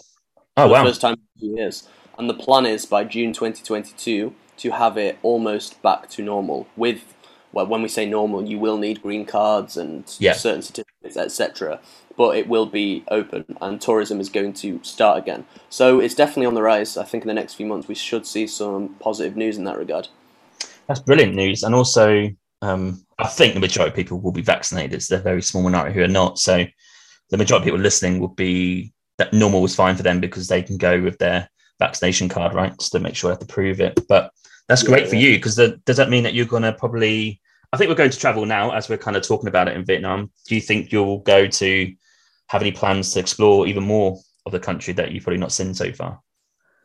Oh 0.56 0.66
wow! 0.66 0.68
Oh 0.68 0.68
wow! 0.68 0.84
first 0.84 1.00
time 1.00 1.16
in 1.40 1.56
years. 1.56 1.88
And 2.18 2.28
the 2.28 2.34
plan 2.34 2.66
is 2.66 2.84
by 2.84 3.04
June 3.04 3.32
2022 3.32 4.34
to 4.58 4.70
have 4.70 4.98
it 4.98 5.18
almost 5.22 5.80
back 5.82 6.08
to 6.10 6.22
normal. 6.22 6.66
With 6.76 7.14
well, 7.52 7.66
when 7.66 7.82
we 7.82 7.88
say 7.88 8.06
normal, 8.06 8.44
you 8.44 8.58
will 8.58 8.78
need 8.78 9.02
green 9.02 9.26
cards 9.26 9.76
and 9.76 10.04
yeah. 10.18 10.32
certain 10.32 10.62
certificates, 10.62 11.16
etc. 11.16 11.80
But 12.16 12.36
it 12.36 12.48
will 12.48 12.66
be 12.66 13.04
open, 13.08 13.44
and 13.60 13.80
tourism 13.80 14.20
is 14.20 14.28
going 14.28 14.52
to 14.54 14.80
start 14.82 15.18
again. 15.18 15.46
So 15.70 16.00
it's 16.00 16.14
definitely 16.14 16.46
on 16.46 16.54
the 16.54 16.62
rise. 16.62 16.96
I 16.96 17.04
think 17.04 17.24
in 17.24 17.28
the 17.28 17.34
next 17.34 17.54
few 17.54 17.66
months 17.66 17.88
we 17.88 17.94
should 17.94 18.26
see 18.26 18.46
some 18.46 18.90
positive 19.00 19.36
news 19.36 19.56
in 19.56 19.64
that 19.64 19.78
regard. 19.78 20.08
That's 20.86 21.00
brilliant 21.00 21.34
news, 21.34 21.62
and 21.62 21.74
also 21.74 22.28
um, 22.62 23.04
I 23.18 23.26
think 23.26 23.54
the 23.54 23.60
majority 23.60 23.90
of 23.90 23.96
people 23.96 24.20
will 24.20 24.32
be 24.32 24.42
vaccinated. 24.42 24.94
It's 24.94 25.10
a 25.10 25.18
very 25.18 25.42
small 25.42 25.62
minority 25.62 25.94
who 25.94 26.02
are 26.02 26.08
not. 26.08 26.38
So 26.38 26.64
the 27.30 27.36
majority 27.36 27.62
of 27.62 27.66
people 27.66 27.80
listening 27.80 28.20
will 28.20 28.28
be 28.28 28.92
that 29.18 29.32
normal 29.32 29.62
was 29.62 29.74
fine 29.74 29.96
for 29.96 30.02
them 30.02 30.20
because 30.20 30.48
they 30.48 30.62
can 30.62 30.76
go 30.76 31.00
with 31.00 31.18
their 31.18 31.48
vaccination 31.78 32.28
card, 32.28 32.54
right? 32.54 32.76
Just 32.78 32.92
to 32.92 33.00
make 33.00 33.16
sure 33.16 33.28
they 33.28 33.32
have 33.32 33.40
to 33.40 33.46
prove 33.46 33.80
it. 33.80 33.98
But 34.08 34.30
that's 34.68 34.82
great 34.82 35.04
yeah, 35.04 35.10
for 35.10 35.16
yeah. 35.16 35.28
you 35.28 35.36
because 35.36 35.56
does 35.56 35.96
that 35.96 36.10
mean 36.10 36.22
that 36.22 36.34
you're 36.34 36.46
going 36.46 36.62
to 36.62 36.72
probably? 36.72 37.40
I 37.72 37.78
think 37.78 37.88
we're 37.88 37.94
going 37.94 38.10
to 38.10 38.18
travel 38.18 38.44
now 38.44 38.70
as 38.72 38.88
we're 38.88 38.98
kind 38.98 39.16
of 39.16 39.26
talking 39.26 39.48
about 39.48 39.66
it 39.66 39.76
in 39.76 39.84
Vietnam. 39.84 40.30
Do 40.46 40.54
you 40.54 40.60
think 40.60 40.92
you'll 40.92 41.20
go 41.20 41.46
to 41.46 41.94
have 42.48 42.62
any 42.62 42.72
plans 42.72 43.12
to 43.12 43.20
explore 43.20 43.66
even 43.66 43.84
more 43.84 44.18
of 44.46 44.52
the 44.52 44.60
country 44.60 44.92
that 44.94 45.12
you've 45.12 45.24
probably 45.24 45.40
not 45.40 45.52
seen 45.52 45.74
so 45.74 45.92
far? 45.92 46.20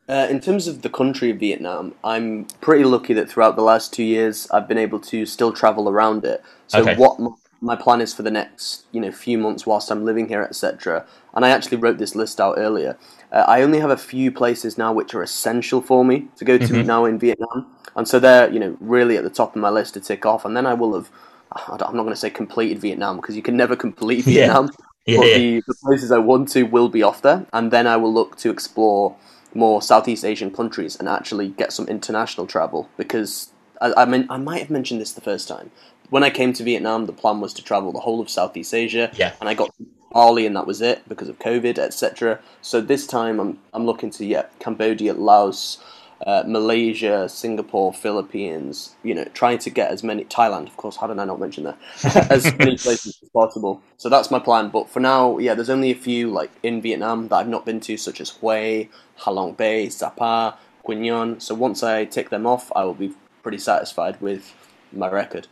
Uh, 0.10 0.28
in 0.30 0.40
terms 0.40 0.68
of 0.68 0.84
the 0.84 0.90
country 0.90 1.30
of 1.32 1.38
Vietnam, 1.38 1.94
I'm 2.04 2.46
pretty 2.62 2.86
lucky 2.86 3.14
that 3.14 3.30
throughout 3.30 3.58
the 3.58 3.62
last 3.62 3.94
two 3.94 4.04
years 4.04 4.50
I've 4.52 4.68
been 4.68 4.78
able 4.78 5.00
to 5.02 5.26
still 5.26 5.52
travel 5.52 5.90
around 5.90 6.24
it. 6.24 6.42
So 6.68 6.80
okay. 6.80 6.96
what 6.96 7.20
my 7.60 7.76
plan 7.76 8.00
is 8.02 8.14
for 8.14 8.24
the 8.24 8.32
next 8.32 8.86
you 8.92 9.02
know 9.02 9.12
few 9.12 9.38
months 9.38 9.66
whilst 9.66 9.92
I'm 9.92 10.06
living 10.06 10.30
here, 10.30 10.44
etc. 10.44 11.06
And 11.34 11.44
I 11.44 11.50
actually 11.50 11.78
wrote 11.78 11.98
this 11.98 12.16
list 12.16 12.40
out 12.40 12.56
earlier. 12.58 12.98
Uh, 13.34 13.44
I 13.48 13.62
only 13.62 13.80
have 13.80 13.90
a 13.90 13.98
few 13.98 14.32
places 14.32 14.78
now 14.78 14.94
which 14.94 15.14
are 15.14 15.22
essential 15.22 15.82
for 15.82 16.06
me 16.06 16.28
to 16.38 16.46
go 16.46 16.58
to 16.58 16.64
mm-hmm. 16.64 16.88
now 16.88 17.04
in 17.04 17.20
Vietnam, 17.20 17.68
and 17.98 18.08
so 18.08 18.18
they're 18.18 18.50
you 18.50 18.60
know 18.60 18.78
really 18.80 19.18
at 19.18 19.26
the 19.26 19.30
top 19.30 19.56
of 19.56 19.62
my 19.62 19.70
list 19.70 19.96
to 19.96 20.00
tick 20.00 20.26
off. 20.26 20.46
And 20.46 20.56
then 20.56 20.66
I 20.66 20.74
will 20.74 20.94
have. 20.96 21.12
I'm 21.52 21.96
not 21.96 22.04
going 22.04 22.10
to 22.10 22.16
say 22.16 22.30
completed 22.30 22.80
Vietnam 22.80 23.16
because 23.16 23.36
you 23.36 23.42
can 23.42 23.56
never 23.56 23.76
complete 23.76 24.26
Vietnam. 24.26 24.70
Yeah. 25.08 25.18
but 25.18 25.26
The, 25.26 25.64
the 25.68 25.76
places 25.84 26.12
I 26.12 26.20
want 26.20 26.50
to 26.50 26.64
will 26.64 26.90
be 26.90 27.02
off 27.02 27.22
there, 27.22 27.46
and 27.54 27.72
then 27.72 27.88
I 27.88 27.98
will 27.98 28.14
look 28.14 28.38
to 28.38 28.50
explore 28.52 29.16
more 29.54 29.82
Southeast 29.82 30.24
Asian 30.24 30.52
countries 30.52 30.96
and 30.96 31.08
actually 31.08 31.50
get 31.50 31.74
some 31.74 31.88
international 31.88 32.46
travel 32.46 32.90
because 32.98 33.52
I, 33.82 33.94
I 33.98 34.06
mean 34.06 34.28
I 34.30 34.38
might 34.38 34.60
have 34.60 34.70
mentioned 34.70 35.02
this 35.02 35.14
the 35.14 35.22
first 35.22 35.48
time, 35.48 35.72
when 36.10 36.24
I 36.24 36.30
came 36.30 36.54
to 36.54 36.64
Vietnam, 36.64 37.06
the 37.06 37.14
plan 37.14 37.42
was 37.42 37.54
to 37.56 37.64
travel 37.64 37.92
the 37.92 38.00
whole 38.00 38.22
of 38.22 38.30
Southeast 38.30 38.74
Asia. 38.74 39.12
Yeah. 39.14 39.34
And 39.40 39.50
I 39.50 39.54
got 39.54 39.74
Bali, 40.12 40.46
and 40.46 40.56
that 40.56 40.68
was 40.68 40.82
it 40.82 41.08
because 41.08 41.30
of 41.30 41.40
COVID, 41.40 41.78
etc. 41.78 42.40
So 42.62 42.82
this 42.82 43.06
time, 43.06 43.40
I'm 43.40 43.60
I'm 43.74 43.86
looking 43.86 44.10
to 44.12 44.26
yeah, 44.26 44.46
Cambodia, 44.60 45.14
Laos, 45.14 45.80
uh, 46.26 46.44
Malaysia, 46.48 47.30
Singapore, 47.30 47.94
Philippines. 47.94 48.96
You 49.04 49.16
know, 49.16 49.26
trying 49.34 49.60
to 49.60 49.70
get 49.70 49.92
as 49.92 50.04
many 50.04 50.26
Thailand, 50.26 50.68
of 50.68 50.78
course. 50.78 50.98
How 50.98 51.08
did 51.08 51.20
I 51.20 51.26
not 51.26 51.40
mention 51.40 51.64
that? 51.66 51.78
as 52.32 52.46
many 52.58 52.78
places 52.78 53.20
as 53.22 53.30
possible. 53.30 53.82
So 53.98 54.10
that's 54.10 54.32
my 54.32 54.40
plan. 54.40 54.70
But 54.70 54.90
for 54.90 55.00
now, 55.00 55.38
yeah, 55.38 55.54
there's 55.54 55.70
only 55.70 55.92
a 55.92 55.96
few 55.96 56.32
like 56.32 56.52
in 56.64 56.82
Vietnam 56.82 57.28
that 57.28 57.36
I've 57.36 57.48
not 57.48 57.66
been 57.66 57.80
to, 57.82 57.98
such 57.98 58.22
as 58.22 58.30
Hue, 58.30 58.90
Halong 59.20 59.56
Bay, 59.56 59.90
Sapa, 59.90 60.58
Quy 60.84 60.96
Nhon. 60.96 61.40
So 61.40 61.54
once 61.56 61.84
I 61.84 62.06
tick 62.06 62.30
them 62.30 62.48
off, 62.48 62.72
I 62.76 62.84
will 62.84 62.94
be 62.94 63.14
pretty 63.44 63.60
satisfied 63.60 64.20
with 64.22 64.54
my 64.92 65.10
record. 65.10 65.48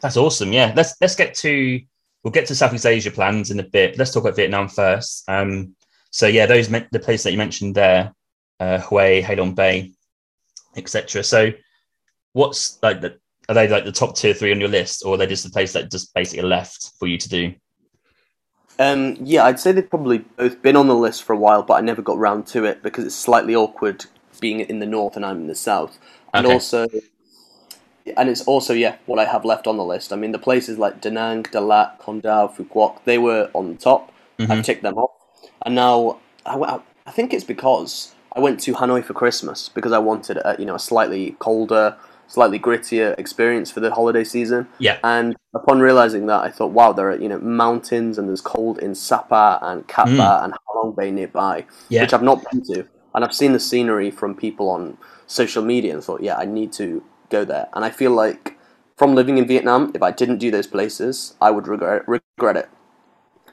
That's 0.00 0.16
awesome. 0.16 0.52
Yeah, 0.52 0.72
let's 0.76 0.94
let's 1.00 1.16
get 1.16 1.34
to 1.36 1.80
we'll 2.22 2.32
get 2.32 2.46
to 2.46 2.54
Southeast 2.54 2.86
Asia 2.86 3.10
plans 3.10 3.50
in 3.50 3.60
a 3.60 3.62
bit. 3.62 3.98
Let's 3.98 4.12
talk 4.12 4.24
about 4.24 4.36
Vietnam 4.36 4.68
first. 4.68 5.24
Um, 5.28 5.74
so 6.10 6.26
yeah, 6.26 6.46
those 6.46 6.68
the 6.68 7.00
places 7.00 7.24
that 7.24 7.32
you 7.32 7.38
mentioned 7.38 7.74
there, 7.74 8.12
uh, 8.60 8.78
Hue, 8.78 9.22
Halong 9.22 9.54
Bay, 9.54 9.92
etc. 10.76 11.22
So 11.24 11.52
what's 12.32 12.78
like 12.82 13.00
the 13.00 13.18
are 13.48 13.54
they 13.54 13.68
like 13.68 13.84
the 13.84 13.92
top 13.92 14.16
two 14.16 14.30
or 14.30 14.34
three 14.34 14.52
on 14.52 14.60
your 14.60 14.68
list, 14.68 15.04
or 15.04 15.14
are 15.14 15.16
they 15.16 15.26
just 15.26 15.44
the 15.44 15.50
place 15.50 15.72
that 15.72 15.90
just 15.90 16.12
basically 16.14 16.46
left 16.48 16.92
for 16.98 17.06
you 17.06 17.16
to 17.18 17.28
do? 17.28 17.54
Um, 18.78 19.16
yeah, 19.20 19.44
I'd 19.44 19.60
say 19.60 19.72
they've 19.72 19.88
probably 19.88 20.18
both 20.18 20.60
been 20.62 20.76
on 20.76 20.88
the 20.88 20.94
list 20.94 21.22
for 21.22 21.32
a 21.32 21.38
while, 21.38 21.62
but 21.62 21.74
I 21.74 21.80
never 21.80 22.02
got 22.02 22.18
round 22.18 22.46
to 22.48 22.64
it 22.64 22.82
because 22.82 23.04
it's 23.04 23.14
slightly 23.14 23.54
awkward 23.54 24.04
being 24.40 24.60
in 24.60 24.80
the 24.80 24.86
north 24.86 25.16
and 25.16 25.24
I'm 25.24 25.42
in 25.42 25.46
the 25.46 25.54
south, 25.54 25.98
and 26.34 26.46
okay. 26.46 26.52
also 26.52 26.86
and 28.16 28.28
it's 28.28 28.42
also 28.42 28.72
yeah 28.72 28.96
what 29.06 29.18
I 29.18 29.24
have 29.24 29.44
left 29.44 29.66
on 29.66 29.76
the 29.76 29.84
list. 29.84 30.12
I 30.12 30.16
mean 30.16 30.32
the 30.32 30.38
places 30.38 30.78
like 30.78 31.00
Da 31.00 31.10
Nang, 31.10 31.44
Dalat, 31.44 31.98
Con 31.98 32.20
Dao, 32.20 32.54
Phu 32.54 32.68
Quoc, 32.68 33.04
they 33.04 33.18
were 33.18 33.50
on 33.54 33.72
the 33.72 33.78
top. 33.78 34.12
Mm-hmm. 34.38 34.52
I've 34.52 34.64
ticked 34.64 34.82
them 34.82 34.98
off, 34.98 35.12
and 35.64 35.74
now 35.74 36.18
I, 36.44 36.80
I 37.06 37.10
think 37.10 37.32
it's 37.32 37.44
because 37.44 38.14
I 38.36 38.40
went 38.40 38.60
to 38.60 38.74
Hanoi 38.74 39.02
for 39.02 39.14
Christmas 39.14 39.70
because 39.70 39.92
I 39.92 39.98
wanted 39.98 40.36
a, 40.36 40.56
you 40.58 40.66
know 40.66 40.74
a 40.74 40.78
slightly 40.78 41.36
colder, 41.38 41.96
slightly 42.26 42.58
grittier 42.58 43.18
experience 43.18 43.70
for 43.70 43.80
the 43.80 43.92
holiday 43.92 44.24
season. 44.24 44.68
Yeah. 44.78 44.98
And 45.02 45.36
upon 45.54 45.80
realizing 45.80 46.26
that, 46.26 46.42
I 46.42 46.50
thought, 46.50 46.72
wow, 46.72 46.92
there 46.92 47.10
are 47.10 47.16
you 47.16 47.30
know 47.30 47.38
mountains 47.38 48.18
and 48.18 48.28
there's 48.28 48.42
cold 48.42 48.78
in 48.78 48.94
Sapa 48.94 49.58
and 49.62 49.88
Cat 49.88 50.06
Ba 50.06 50.12
mm. 50.12 50.44
and 50.44 50.54
Halong 50.68 50.94
Bay 50.94 51.10
nearby, 51.10 51.64
yeah. 51.88 52.02
which 52.02 52.12
I've 52.12 52.22
not 52.22 52.44
been 52.50 52.62
to, 52.74 52.86
and 53.14 53.24
I've 53.24 53.34
seen 53.34 53.52
the 53.54 53.60
scenery 53.60 54.10
from 54.10 54.34
people 54.34 54.68
on 54.68 54.98
social 55.26 55.64
media 55.64 55.94
and 55.94 56.04
thought, 56.04 56.22
yeah, 56.22 56.36
I 56.36 56.44
need 56.44 56.72
to 56.74 57.02
go 57.30 57.44
there. 57.44 57.68
And 57.72 57.84
I 57.84 57.90
feel 57.90 58.10
like 58.10 58.58
from 58.98 59.14
living 59.14 59.38
in 59.38 59.46
Vietnam, 59.46 59.92
if 59.94 60.02
I 60.02 60.10
didn't 60.10 60.38
do 60.38 60.50
those 60.50 60.66
places, 60.66 61.34
I 61.40 61.50
would 61.50 61.66
regret 61.66 62.06
regret 62.06 62.56
it. 62.56 62.68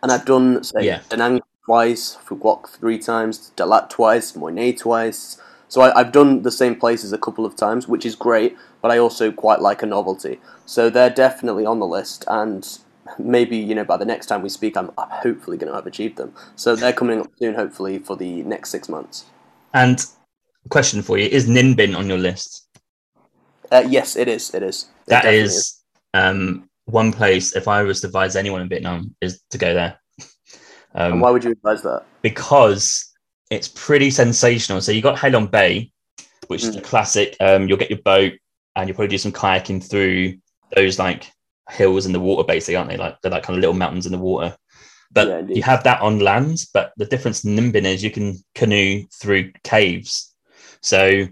And 0.01 0.11
I've 0.11 0.25
done 0.25 0.61
say 0.65 0.85
yeah. 0.85 0.99
Da 1.07 1.15
Nang 1.15 1.41
twice, 1.65 2.17
Phu 2.25 2.39
Quoc 2.39 2.69
three 2.69 2.99
times, 2.99 3.51
Dalat 3.55 3.89
twice, 3.89 4.33
Mui 4.33 4.53
Ne 4.53 4.73
twice. 4.73 5.37
So 5.67 5.81
I, 5.81 5.97
have 5.97 6.11
done 6.11 6.43
the 6.43 6.51
same 6.51 6.75
places 6.75 7.13
a 7.13 7.17
couple 7.17 7.45
of 7.45 7.55
times, 7.55 7.87
which 7.87 8.05
is 8.05 8.15
great. 8.15 8.55
But 8.81 8.91
I 8.91 8.97
also 8.97 9.31
quite 9.31 9.61
like 9.61 9.81
a 9.81 9.85
novelty. 9.85 10.39
So 10.65 10.89
they're 10.89 11.09
definitely 11.09 11.65
on 11.65 11.79
the 11.79 11.87
list. 11.87 12.25
And 12.27 12.67
maybe 13.17 13.57
you 13.57 13.75
know 13.75 13.83
by 13.83 13.97
the 13.97 14.05
next 14.05 14.27
time 14.27 14.41
we 14.41 14.49
speak, 14.49 14.77
I'm, 14.77 14.91
I'm 14.97 15.09
hopefully 15.09 15.57
going 15.57 15.69
to 15.69 15.75
have 15.75 15.87
achieved 15.87 16.17
them. 16.17 16.33
So 16.55 16.75
they're 16.75 16.93
coming 16.93 17.21
up 17.21 17.31
soon, 17.39 17.55
hopefully 17.55 17.99
for 17.99 18.15
the 18.15 18.43
next 18.43 18.69
six 18.69 18.89
months. 18.89 19.25
And 19.73 20.05
question 20.69 21.01
for 21.01 21.17
you: 21.17 21.27
Is 21.27 21.47
Ninh 21.47 21.75
Binh 21.75 21.97
on 21.97 22.07
your 22.07 22.17
list? 22.17 22.67
Uh, 23.71 23.83
yes, 23.87 24.15
it 24.15 24.27
is. 24.27 24.53
It 24.53 24.63
is. 24.63 24.89
It 25.07 25.09
that 25.09 25.25
is, 25.25 25.53
is. 25.53 25.83
Um, 26.13 26.69
one 26.85 27.11
place. 27.11 27.55
If 27.55 27.67
I 27.67 27.83
was 27.83 28.01
to 28.01 28.07
advise 28.07 28.35
anyone 28.35 28.61
in 28.61 28.69
Vietnam, 28.69 29.15
is 29.21 29.41
to 29.49 29.57
go 29.57 29.73
there. 29.73 29.97
Um, 30.95 31.13
and 31.13 31.21
why 31.21 31.31
would 31.31 31.43
you 31.43 31.51
advise 31.51 31.81
that? 31.83 32.05
Because 32.21 33.13
it's 33.49 33.67
pretty 33.67 34.09
sensational. 34.09 34.81
So 34.81 34.91
you 34.91 35.01
got 35.01 35.17
halong 35.17 35.51
Bay, 35.51 35.91
which 36.47 36.63
mm. 36.63 36.69
is 36.69 36.75
the 36.75 36.81
classic. 36.81 37.35
Um, 37.39 37.67
you'll 37.67 37.77
get 37.77 37.89
your 37.89 38.01
boat 38.01 38.33
and 38.75 38.87
you'll 38.87 38.95
probably 38.95 39.09
do 39.09 39.17
some 39.17 39.31
kayaking 39.31 39.87
through 39.87 40.37
those 40.75 40.99
like 40.99 41.31
hills 41.69 42.05
in 42.05 42.11
the 42.11 42.19
water, 42.19 42.45
basically, 42.45 42.75
aren't 42.75 42.89
they? 42.89 42.97
Like 42.97 43.19
they're 43.21 43.31
like 43.31 43.43
kind 43.43 43.57
of 43.57 43.61
little 43.61 43.75
mountains 43.75 44.05
in 44.05 44.11
the 44.11 44.17
water. 44.17 44.55
But 45.11 45.27
yeah, 45.27 45.41
you 45.47 45.63
have 45.63 45.83
that 45.83 46.01
on 46.01 46.19
land. 46.19 46.65
But 46.73 46.93
the 46.97 47.05
difference 47.05 47.43
in 47.43 47.55
Ninh 47.55 47.71
Binh 47.71 47.85
is 47.85 48.03
you 48.03 48.11
can 48.11 48.37
canoe 48.55 49.05
through 49.13 49.51
caves. 49.63 50.33
So 50.81 51.27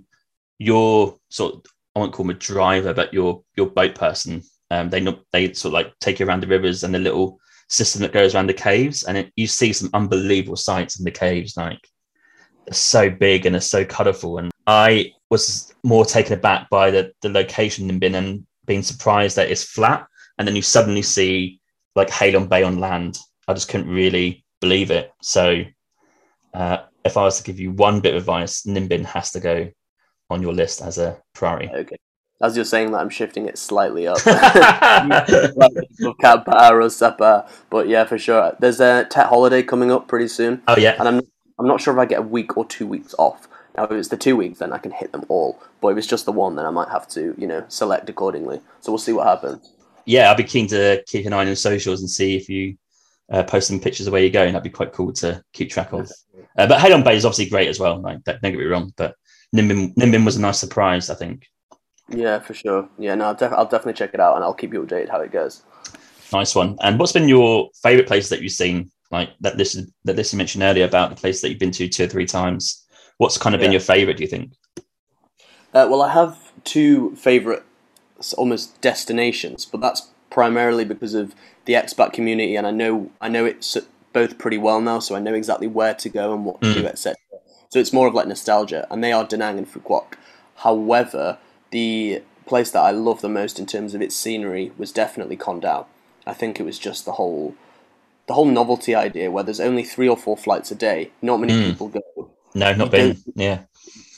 your 0.60 1.18
sort 1.30 1.56
of, 1.56 1.65
I 1.96 2.00
won't 2.00 2.13
call 2.13 2.25
them 2.25 2.36
a 2.36 2.39
driver, 2.39 2.94
but 2.94 3.13
your 3.13 3.44
your 3.56 3.68
boat 3.68 3.96
person. 3.96 4.44
Um, 4.70 4.89
they 4.89 5.01
they 5.32 5.53
sort 5.53 5.72
of 5.72 5.74
like 5.74 5.94
take 6.00 6.20
you 6.20 6.25
around 6.25 6.41
the 6.41 6.48
rivers 6.48 6.84
and 6.84 6.94
the 6.94 7.00
little 7.00 7.40
system 7.72 8.01
that 8.01 8.12
goes 8.12 8.36
around 8.36 8.48
the 8.48 8.54
caves, 8.54 9.04
and 9.04 9.18
it, 9.18 9.32
you 9.36 9.48
see 9.48 9.74
some 9.74 9.90
unbelievable 9.94 10.58
sights 10.58 11.00
in 11.00 11.06
the 11.06 11.12
caves. 11.12 11.56
Like 11.58 11.80
they're 12.66 12.74
so 12.74 13.10
big 13.10 13.46
and 13.46 13.56
they're 13.56 13.62
so 13.62 13.86
colourful. 13.86 14.38
And 14.38 14.51
I 14.68 15.13
was 15.30 15.74
more 15.84 16.06
taken 16.06 16.34
aback 16.34 16.70
by 16.70 16.92
the 16.92 17.12
the 17.22 17.30
location 17.30 17.88
than 17.88 18.00
Binh 18.00 18.16
and 18.16 18.46
being 18.66 18.84
surprised 18.84 19.36
that 19.38 19.50
it's 19.50 19.63
flat, 19.63 20.06
and 20.38 20.48
then 20.48 20.56
you 20.56 20.62
suddenly 20.62 21.01
see 21.01 21.60
like 21.96 22.10
Ha 22.10 22.25
Long 22.34 22.48
Bay 22.48 22.63
on 22.63 22.80
land. 22.80 23.18
I 23.48 23.54
just 23.54 23.70
couldn't 23.70 23.90
really 23.90 24.46
believe 24.60 24.92
it. 24.92 25.12
So, 25.22 25.63
uh, 26.54 26.78
if 27.04 27.18
I 27.18 27.24
was 27.24 27.38
to 27.38 27.44
give 27.44 27.60
you 27.60 27.72
one 27.72 28.01
bit 28.01 28.13
of 28.13 28.22
advice, 28.22 28.63
Ninh 28.63 28.88
Binh 28.88 29.06
has 29.06 29.32
to 29.32 29.40
go 29.40 29.72
on 30.30 30.42
your 30.42 30.54
list 30.54 30.82
as 30.82 30.98
a 30.98 31.20
priority. 31.34 31.70
Okay. 31.74 31.98
As 32.43 32.55
you're 32.55 32.65
saying 32.65 32.91
that, 32.91 33.00
I'm 33.00 33.10
shifting 33.10 33.48
it 33.48 33.57
slightly 33.57 34.07
up. 34.07 34.17
Cat 36.19 36.45
Ba 36.45 36.74
or 36.74 36.89
Sapa, 36.89 37.48
but 37.69 37.88
yeah, 37.88 38.05
for 38.05 38.17
sure. 38.17 38.55
There's 38.60 38.79
a 38.79 39.05
Tet 39.05 39.27
holiday 39.27 39.63
coming 39.63 39.91
up 39.91 40.07
pretty 40.07 40.27
soon. 40.27 40.62
Oh 40.67 40.77
yeah, 40.77 40.95
and 41.00 41.07
I'm 41.07 41.21
I'm 41.60 41.67
not 41.67 41.81
sure 41.81 41.93
if 41.93 42.00
I 42.00 42.05
get 42.05 42.19
a 42.19 42.24
week 42.24 42.57
or 42.57 42.65
two 42.65 42.88
weeks 42.88 43.13
off. 43.19 43.48
Now, 43.77 43.86
if 43.86 43.91
it's 43.91 44.10
the 44.10 44.17
two 44.17 44.36
weeks, 44.36 44.60
then 44.60 44.74
I 44.74 44.77
can 44.77 44.91
hit 44.91 45.12
them 45.12 45.24
all. 45.29 45.62
But 45.79 45.89
if 45.89 45.98
it's 45.98 46.07
just 46.07 46.25
the 46.25 46.31
one, 46.31 46.55
then 46.55 46.65
I 46.65 46.71
might 46.71 46.89
have 46.89 47.07
to, 47.10 47.33
you 47.38 47.48
know, 47.48 47.63
select 47.69 48.10
accordingly. 48.10 48.60
So 48.81 48.91
we'll 48.91 49.00
see 49.00 49.13
what 49.13 49.27
happens. 49.27 49.74
Yeah, 50.05 50.29
I'd 50.29 50.38
be 50.38 50.43
keen 50.43 50.67
to 50.67 51.03
keep 51.07 51.25
an 51.25 51.33
eye 51.33 51.39
on 51.39 51.48
your 51.48 51.55
socials 51.55 52.01
and 52.01 52.10
see 52.10 52.36
if 52.36 52.50
you 52.50 52.75
uh, 53.31 53.43
post 53.43 53.67
some 53.67 53.79
pictures 53.79 54.07
of 54.07 54.13
where 54.13 54.21
you're 54.21 54.31
going. 54.31 54.53
That'd 54.53 54.63
be 54.63 54.69
quite 54.69 54.91
cool 54.91 55.13
to 55.13 55.41
keep 55.53 55.69
track 55.69 55.93
of. 55.93 56.12
Uh, 56.57 56.67
but 56.67 56.81
Ha 56.81 56.88
Long 56.88 57.03
Bay 57.03 57.15
is 57.15 57.25
obviously 57.25 57.50
great 57.50 57.69
as 57.69 57.79
well. 57.79 58.01
Like, 58.01 58.24
don't 58.24 58.41
get 58.41 58.55
me 58.55 58.63
wrong, 58.65 58.91
but 58.98 59.15
Ninh 59.55 59.69
Binh, 59.69 59.93
Ninh 59.95 60.13
Binh 60.13 60.25
was 60.25 60.36
a 60.36 60.41
nice 60.41 60.60
surprise, 60.60 61.10
I 61.10 61.15
think. 61.15 61.48
Yeah, 62.13 62.39
for 62.39 62.53
sure. 62.53 62.88
Yeah, 62.98 63.15
no, 63.15 63.25
I'll, 63.25 63.36
def- 63.36 63.53
I'll 63.53 63.65
definitely 63.65 63.94
check 63.94 64.13
it 64.13 64.20
out 64.20 64.36
and 64.36 64.44
I'll 64.44 64.53
keep 64.53 64.74
you 64.74 64.84
updated 64.84 65.10
how 65.10 65.22
it 65.22 65.32
goes. 65.32 65.63
Nice 66.34 66.56
one. 66.56 66.77
And 66.82 67.00
what's 67.00 67.12
been 67.12 67.27
your 67.27 67.70
favourite 67.82 68.08
place 68.08 68.30
that 68.30 68.41
you've 68.41 68.51
seen? 68.51 68.91
Like 69.12 69.30
that 69.41 69.58
this 69.58 69.74
that 70.06 70.15
this 70.15 70.32
you 70.32 70.38
mentioned 70.38 70.63
earlier 70.63 70.86
about 70.86 71.10
the 71.10 71.18
place 71.18 71.41
that 71.41 71.50
you've 71.50 71.60
been 71.60 71.72
to 71.72 71.89
two 71.89 72.06
or 72.06 72.08
three 72.08 72.25
times. 72.25 72.86
What's 73.18 73.38
kind 73.38 73.53
of 73.53 73.60
yeah. 73.60 73.65
been 73.65 73.72
your 73.74 73.82
favourite? 73.82 74.18
Do 74.18 74.24
you 74.24 74.30
think? 74.30 74.53
Uh, 75.74 75.88
well, 75.89 76.01
I 76.01 76.13
have 76.13 76.53
two 76.63 77.15
favourite 77.18 77.63
almost 78.38 78.80
destinations, 78.82 79.65
but 79.65 79.82
that's 79.82 80.10
primarily 80.30 80.86
because 80.86 81.13
of 81.13 81.36
the 81.65 81.74
expat 81.74 82.13
community, 82.13 82.56
and 82.56 82.65
I 82.65 82.72
know 82.72 83.12
I 83.20 83.27
know 83.27 83.46
it's 83.46 83.77
both 84.13 84.38
pretty 84.38 84.58
well 84.58 84.80
now, 84.80 85.00
so 85.00 85.15
I 85.15 85.20
know 85.20 85.34
exactly 85.34 85.68
where 85.68 85.94
to 85.94 86.10
go 86.10 86.34
and 86.34 86.46
what 86.46 86.62
to 86.62 86.68
mm. 86.68 86.74
do, 86.74 86.88
etc. 86.88 87.18
So 87.70 87.80
it's 87.80 87.94
more 87.94 88.08
of 88.08 88.13
like 88.13 88.27
nostalgia, 88.27 88.88
and 88.89 89.03
they 89.03 89.12
are 89.12 89.25
Da 89.25 89.38
Nang 89.38 89.58
and 89.58 89.68
Phu 89.68 89.82
Quoc. 89.82 90.13
However, 90.56 91.38
the 91.72 92.22
place 92.46 92.72
that 92.72 92.82
I 92.82 92.92
love 92.92 93.22
the 93.22 93.30
most 93.30 93.60
in 93.60 93.66
terms 93.66 93.94
of 93.94 94.01
its 94.01 94.16
scenery 94.16 94.72
was 94.78 94.92
definitely 94.92 95.38
Con 95.38 95.62
Dao. 95.62 95.86
I 96.25 96.34
think 96.34 96.60
it 96.60 96.63
was 96.63 96.78
just 96.78 97.06
the 97.06 97.13
whole 97.13 97.56
the 98.28 98.34
whole 98.34 98.46
novelty 98.46 98.94
idea 98.94 99.32
where 99.32 99.44
there's 99.44 99.60
only 99.60 99.84
three 99.84 100.08
or 100.08 100.18
four 100.18 100.38
flights 100.38 100.72
a 100.72 100.75
day. 100.75 101.12
Not 101.22 101.40
many 101.40 101.54
mm. 101.54 101.66
people 101.72 101.88
go. 101.90 102.30
No, 102.54 102.74
not 102.74 102.92
been. 102.92 103.18
Yeah. 103.36 103.62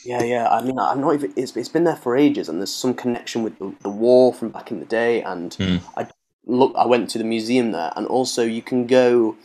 Yeah, 0.06 0.22
yeah. 0.24 0.50
I 0.50 0.62
mean, 0.62 0.78
I'm 0.78 1.00
not 1.00 1.14
even. 1.14 1.34
It's, 1.36 1.56
it's 1.56 1.70
been 1.70 1.86
there 1.86 1.96
for 1.96 2.18
ages, 2.18 2.50
and 2.50 2.60
there's 2.60 2.74
some 2.74 2.94
connection 2.94 3.42
with 3.42 3.58
the, 3.60 3.74
the 3.82 3.90
war 3.90 4.34
from 4.34 4.50
back 4.50 4.70
in 4.70 4.80
the 4.80 4.86
day. 4.86 5.22
And 5.22 5.52
mm. 5.52 5.82
I 5.96 6.08
look, 6.46 6.76
I 6.76 6.86
went 6.86 7.10
to 7.12 7.18
the 7.18 7.24
museum 7.24 7.72
there, 7.72 7.94
and 7.96 8.06
also 8.08 8.44
you 8.44 8.62
can 8.62 8.86
go 8.86 9.38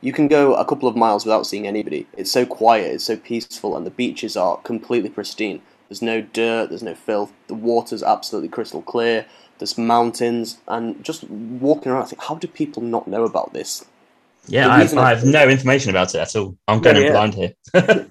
you 0.00 0.12
can 0.12 0.28
go 0.28 0.54
a 0.54 0.64
couple 0.64 0.88
of 0.88 0.96
miles 0.96 1.24
without 1.24 1.46
seeing 1.46 1.66
anybody. 1.66 2.06
It's 2.16 2.30
so 2.30 2.46
quiet, 2.46 2.94
it's 2.94 3.04
so 3.04 3.16
peaceful, 3.16 3.76
and 3.76 3.86
the 3.86 3.90
beaches 3.90 4.36
are 4.36 4.56
completely 4.58 5.10
pristine. 5.10 5.62
There's 5.90 6.02
no 6.02 6.22
dirt, 6.22 6.68
there's 6.68 6.84
no 6.84 6.94
filth, 6.94 7.32
the 7.48 7.54
water's 7.54 8.02
absolutely 8.02 8.48
crystal 8.48 8.80
clear, 8.80 9.26
there's 9.58 9.76
mountains, 9.76 10.58
and 10.68 11.04
just 11.04 11.28
walking 11.28 11.90
around, 11.90 12.04
I 12.04 12.06
think, 12.06 12.22
how 12.22 12.36
do 12.36 12.46
people 12.46 12.82
not 12.82 13.08
know 13.08 13.24
about 13.24 13.52
this? 13.52 13.84
Yeah, 14.46 14.68
I 14.68 14.84
have, 14.84 14.96
I 14.96 15.08
have, 15.10 15.24
no 15.24 15.48
information 15.48 15.90
about 15.90 16.14
it 16.14 16.18
at 16.18 16.34
all. 16.36 16.56
I'm 16.68 16.80
going 16.80 16.96
yeah, 16.96 17.02
yeah. 17.02 17.10
blind 17.10 17.34
here. 17.34 17.54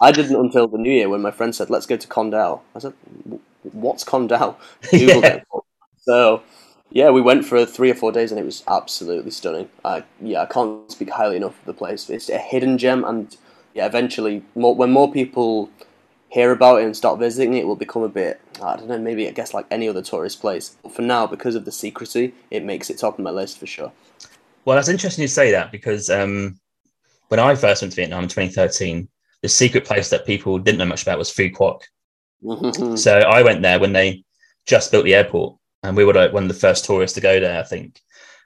I 0.00 0.10
didn't 0.10 0.36
until 0.36 0.66
the 0.68 0.78
new 0.78 0.90
year 0.90 1.08
when 1.08 1.20
my 1.22 1.30
friend 1.30 1.54
said, 1.54 1.70
let's 1.70 1.86
go 1.86 1.96
to 1.96 2.06
Con 2.08 2.30
Dao. 2.30 2.60
I 2.74 2.78
said, 2.78 2.94
what's 3.62 4.04
Con 4.04 4.28
Dao? 4.28 4.56
yeah. 4.92 5.42
So 5.98 6.42
yeah, 6.90 7.10
we 7.10 7.20
went 7.20 7.44
for 7.44 7.66
three 7.66 7.90
or 7.90 7.94
four 7.94 8.12
days 8.12 8.32
and 8.32 8.40
it 8.40 8.44
was 8.44 8.64
absolutely 8.66 9.30
stunning. 9.30 9.68
I 9.84 10.04
yeah, 10.20 10.42
I 10.42 10.46
can't 10.46 10.90
speak 10.90 11.10
highly 11.10 11.36
enough 11.36 11.58
of 11.60 11.66
the 11.66 11.74
place. 11.74 12.08
It's 12.08 12.30
a 12.30 12.38
hidden 12.38 12.78
gem, 12.78 13.04
and 13.04 13.36
yeah, 13.74 13.86
eventually, 13.86 14.42
more, 14.54 14.74
when 14.74 14.90
more 14.90 15.12
people 15.12 15.70
hear 16.28 16.52
about 16.52 16.80
it 16.80 16.84
and 16.84 16.96
start 16.96 17.18
visiting 17.18 17.54
it, 17.54 17.66
will 17.66 17.76
become 17.76 18.02
a 18.02 18.08
bit 18.08 18.40
I 18.62 18.76
don't 18.76 18.88
know, 18.88 18.98
maybe 18.98 19.28
I 19.28 19.32
guess 19.32 19.54
like 19.54 19.66
any 19.70 19.88
other 19.88 20.02
tourist 20.02 20.40
place. 20.40 20.76
But 20.82 20.92
for 20.92 21.02
now, 21.02 21.26
because 21.26 21.54
of 21.54 21.64
the 21.64 21.72
secrecy, 21.72 22.34
it 22.50 22.64
makes 22.64 22.90
it 22.90 22.98
top 22.98 23.18
of 23.18 23.24
my 23.24 23.30
list 23.30 23.58
for 23.58 23.66
sure. 23.66 23.92
Well, 24.64 24.76
that's 24.76 24.88
interesting 24.88 25.22
you 25.22 25.28
say 25.28 25.50
that 25.52 25.72
because 25.72 26.10
um, 26.10 26.58
when 27.28 27.40
I 27.40 27.54
first 27.54 27.82
went 27.82 27.92
to 27.92 27.96
Vietnam 27.96 28.24
in 28.24 28.28
2013, 28.28 29.08
the 29.42 29.48
secret 29.48 29.84
place 29.84 30.10
that 30.10 30.26
people 30.26 30.58
didn't 30.58 30.78
know 30.78 30.84
much 30.84 31.02
about 31.02 31.18
was 31.18 31.30
Phu 31.30 31.54
Quoc. 31.54 31.82
so 32.98 33.18
I 33.20 33.42
went 33.42 33.62
there 33.62 33.78
when 33.78 33.92
they 33.92 34.24
just 34.66 34.90
built 34.90 35.04
the 35.04 35.14
airport 35.14 35.56
and 35.82 35.96
we 35.96 36.04
were 36.04 36.14
like 36.14 36.32
one 36.32 36.44
of 36.44 36.48
the 36.48 36.54
first 36.54 36.84
tourists 36.84 37.14
to 37.14 37.20
go 37.20 37.38
there, 37.40 37.60
I 37.60 37.62
think. 37.62 38.00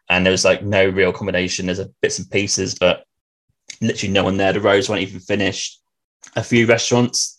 And 0.09 0.27
there 0.27 0.33
was 0.33 0.45
like 0.45 0.63
no 0.63 0.87
real 0.87 1.11
accommodation. 1.11 1.67
There's 1.67 1.79
a 1.79 1.91
bits 2.03 2.19
and 2.19 2.31
pieces, 2.31 2.75
but 2.75 3.05
literally 3.81 4.13
no 4.13 4.25
one 4.25 4.37
there. 4.37 4.53
The 4.53 4.61
roads 4.61 4.89
weren't 4.89 5.03
even 5.03 5.21
finished. 5.21 5.81
A 6.37 6.45
few 6.45 6.67
restaurants, 6.67 7.32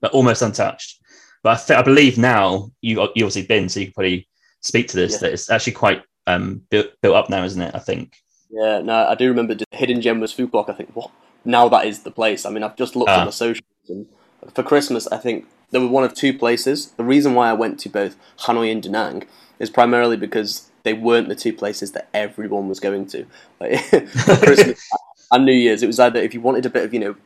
but 0.00 0.12
almost 0.12 0.42
untouched. 0.42 1.00
But 1.42 1.58
I, 1.58 1.64
th- 1.64 1.78
I 1.78 1.82
believe 1.82 2.18
now 2.18 2.70
you 2.80 3.00
you 3.14 3.24
obviously 3.24 3.46
been, 3.46 3.68
so 3.68 3.80
you 3.80 3.86
can 3.86 3.94
probably 3.94 4.28
speak 4.60 4.88
to 4.88 4.96
this. 4.96 5.12
Yeah. 5.12 5.18
That 5.18 5.32
it's 5.32 5.50
actually 5.50 5.74
quite 5.74 6.02
um, 6.26 6.62
built 6.70 6.88
built 7.02 7.16
up 7.16 7.30
now, 7.30 7.44
isn't 7.44 7.60
it? 7.60 7.74
I 7.74 7.78
think. 7.78 8.16
Yeah, 8.50 8.80
no, 8.80 9.06
I 9.06 9.14
do 9.14 9.28
remember 9.28 9.54
the 9.54 9.64
hidden 9.72 10.00
gem 10.00 10.20
was 10.20 10.34
Quoc. 10.34 10.70
I 10.70 10.72
think 10.72 10.94
what 10.94 11.10
now 11.44 11.68
that 11.68 11.86
is 11.86 12.02
the 12.02 12.10
place. 12.10 12.46
I 12.46 12.50
mean, 12.50 12.62
I've 12.62 12.76
just 12.76 12.96
looked 12.96 13.10
uh. 13.10 13.18
on 13.20 13.26
the 13.26 13.32
socials 13.32 13.62
and 13.88 14.06
for 14.54 14.62
Christmas, 14.62 15.06
I 15.08 15.18
think 15.18 15.46
there 15.70 15.80
were 15.80 15.88
one 15.88 16.04
of 16.04 16.14
two 16.14 16.36
places. 16.36 16.90
The 16.92 17.04
reason 17.04 17.34
why 17.34 17.50
I 17.50 17.52
went 17.52 17.80
to 17.80 17.88
both 17.88 18.16
Hanoi 18.40 18.70
and 18.70 18.82
Da 18.82 18.90
Nang 18.90 19.26
is 19.58 19.70
primarily 19.70 20.16
because 20.16 20.70
they 20.82 20.92
weren't 20.92 21.28
the 21.28 21.34
two 21.34 21.52
places 21.52 21.92
that 21.92 22.08
everyone 22.14 22.68
was 22.68 22.80
going 22.80 23.06
to. 23.06 23.26
Like, 23.60 23.80
for 23.84 24.36
Christmas 24.36 24.88
and 25.30 25.44
New 25.44 25.52
Year's, 25.52 25.82
it 25.82 25.88
was 25.88 25.98
either 25.98 26.20
if 26.20 26.34
you 26.34 26.40
wanted 26.40 26.66
a 26.66 26.70
bit 26.70 26.84
of 26.84 26.94
you 26.94 27.00
know 27.00 27.16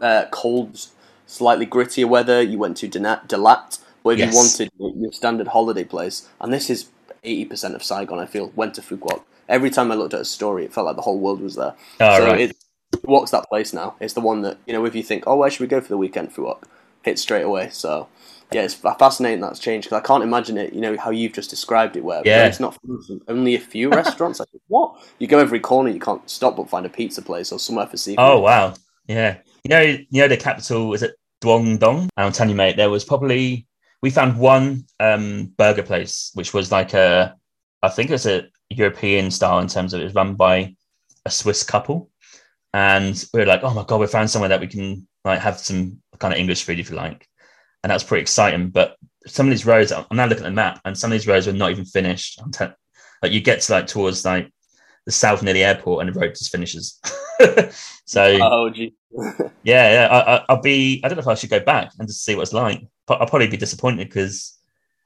uh, 0.00 0.26
cold, 0.30 0.86
slightly 1.28 1.66
grittier 1.66 2.08
weather, 2.08 2.42
you 2.42 2.58
went 2.58 2.76
to 2.78 2.88
Dalat, 2.88 3.78
if 4.04 4.18
yes. 4.18 4.32
you 4.32 4.36
wanted 4.36 4.96
your 5.00 5.12
standard 5.12 5.48
holiday 5.48 5.84
place, 5.84 6.28
and 6.40 6.52
this 6.52 6.70
is 6.70 6.88
eighty 7.22 7.44
percent 7.44 7.74
of 7.74 7.84
Saigon. 7.84 8.18
I 8.18 8.26
feel 8.26 8.52
went 8.56 8.74
to 8.74 8.80
Phu 8.80 8.98
Quoc. 8.98 9.22
Every 9.48 9.70
time 9.70 9.92
I 9.92 9.94
looked 9.94 10.14
at 10.14 10.20
a 10.20 10.24
story, 10.24 10.64
it 10.64 10.72
felt 10.72 10.86
like 10.86 10.96
the 10.96 11.02
whole 11.02 11.18
world 11.18 11.40
was 11.40 11.54
there. 11.54 11.74
Oh, 12.00 12.18
so 12.18 12.26
right. 12.26 12.40
it, 12.40 12.56
what's 13.02 13.30
that 13.30 13.48
place 13.48 13.72
now? 13.72 13.96
It's 14.00 14.14
the 14.14 14.20
one 14.20 14.42
that 14.42 14.58
you 14.66 14.72
know 14.72 14.84
if 14.84 14.94
you 14.94 15.02
think, 15.02 15.24
oh, 15.26 15.36
where 15.36 15.50
should 15.50 15.60
we 15.60 15.66
go 15.66 15.80
for 15.80 15.88
the 15.88 15.98
weekend? 15.98 16.34
Phu 16.34 16.44
Quoc 16.44 16.64
hit 17.02 17.18
straight 17.18 17.42
away. 17.42 17.68
So 17.70 18.08
yeah, 18.50 18.62
it's 18.62 18.74
fascinating 18.74 19.40
that's 19.40 19.58
changed 19.58 19.86
because 19.86 20.02
I 20.02 20.06
can't 20.06 20.22
imagine 20.22 20.56
it. 20.56 20.72
You 20.72 20.80
know 20.80 20.96
how 20.96 21.10
you've 21.10 21.34
just 21.34 21.50
described 21.50 21.96
it, 21.96 22.04
where 22.04 22.22
yeah. 22.24 22.46
it's 22.46 22.60
not 22.60 22.78
only 23.28 23.54
a 23.54 23.60
few 23.60 23.90
restaurants. 23.90 24.40
Like 24.40 24.48
what? 24.68 25.02
You 25.18 25.26
go 25.26 25.38
every 25.38 25.60
corner, 25.60 25.90
you 25.90 26.00
can't 26.00 26.28
stop 26.30 26.56
but 26.56 26.70
find 26.70 26.86
a 26.86 26.88
pizza 26.88 27.20
place 27.20 27.52
or 27.52 27.58
somewhere 27.58 27.86
for 27.86 27.96
seafood. 27.96 28.24
Oh 28.24 28.40
wow, 28.40 28.74
yeah. 29.06 29.38
You 29.64 29.70
know, 29.70 29.80
you 29.80 30.22
know 30.22 30.28
the 30.28 30.36
capital 30.36 30.94
is 30.94 31.02
it 31.02 31.14
Duong 31.40 31.78
Dong? 31.78 32.08
And 32.16 32.26
I'm 32.26 32.32
telling 32.32 32.50
you, 32.50 32.56
mate, 32.56 32.76
there 32.76 32.90
was 32.90 33.04
probably 33.04 33.66
we 34.02 34.10
found 34.10 34.38
one 34.38 34.84
um, 35.00 35.52
burger 35.56 35.82
place 35.82 36.30
which 36.34 36.54
was 36.54 36.70
like 36.70 36.94
a, 36.94 37.34
I 37.82 37.88
think 37.88 38.10
it's 38.10 38.26
a 38.26 38.48
European 38.70 39.30
style 39.30 39.58
in 39.58 39.68
terms 39.68 39.94
of 39.94 40.00
it 40.00 40.04
was 40.04 40.14
run 40.14 40.34
by 40.34 40.74
a 41.24 41.30
Swiss 41.30 41.62
couple, 41.62 42.10
and 42.72 43.24
we 43.32 43.40
were 43.40 43.46
like, 43.46 43.62
oh 43.62 43.74
my 43.74 43.84
god, 43.84 44.00
we 44.00 44.06
found 44.06 44.30
somewhere 44.30 44.50
that 44.50 44.60
we 44.60 44.66
can 44.66 45.06
like 45.24 45.40
have 45.40 45.58
some 45.58 46.00
kind 46.18 46.34
of 46.34 46.38
English 46.40 46.64
food 46.64 46.78
if 46.78 46.90
you 46.90 46.96
like, 46.96 47.26
and 47.82 47.90
that's 47.90 48.04
pretty 48.04 48.22
exciting. 48.22 48.70
But 48.70 48.96
some 49.26 49.46
of 49.46 49.50
these 49.50 49.66
roads, 49.66 49.92
I'm 49.92 50.04
now 50.12 50.26
looking 50.26 50.44
at 50.44 50.48
the 50.48 50.54
map, 50.54 50.80
and 50.84 50.96
some 50.96 51.10
of 51.10 51.18
these 51.18 51.26
roads 51.26 51.48
are 51.48 51.52
not 51.52 51.70
even 51.70 51.84
finished. 51.84 52.40
Like 53.22 53.32
you 53.32 53.40
get 53.40 53.60
to 53.62 53.72
like 53.72 53.86
towards 53.86 54.24
like 54.24 54.52
the 55.06 55.12
south 55.12 55.42
near 55.42 55.54
the 55.54 55.64
airport, 55.64 56.06
and 56.06 56.14
the 56.14 56.18
road 56.18 56.30
just 56.30 56.52
finishes. 56.52 57.00
so, 58.04 58.38
oh, 58.42 58.70
gee. 58.70 58.94
yeah, 59.62 60.08
yeah, 60.10 60.44
I, 60.48 60.54
will 60.54 60.62
be. 60.62 61.00
I 61.04 61.08
don't 61.08 61.16
know 61.16 61.22
if 61.22 61.28
I 61.28 61.34
should 61.34 61.50
go 61.50 61.60
back 61.60 61.92
and 61.98 62.08
just 62.08 62.24
see 62.24 62.34
what 62.34 62.42
it's 62.42 62.52
like. 62.52 62.82
I'll 63.08 63.26
probably 63.26 63.48
be 63.48 63.56
disappointed 63.56 64.08
because 64.08 64.58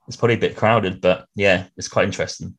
it's 0.08 0.16
probably 0.16 0.34
a 0.34 0.38
bit 0.38 0.56
crowded, 0.56 1.00
but 1.00 1.26
yeah, 1.34 1.66
it's 1.76 1.88
quite 1.88 2.04
interesting. 2.04 2.56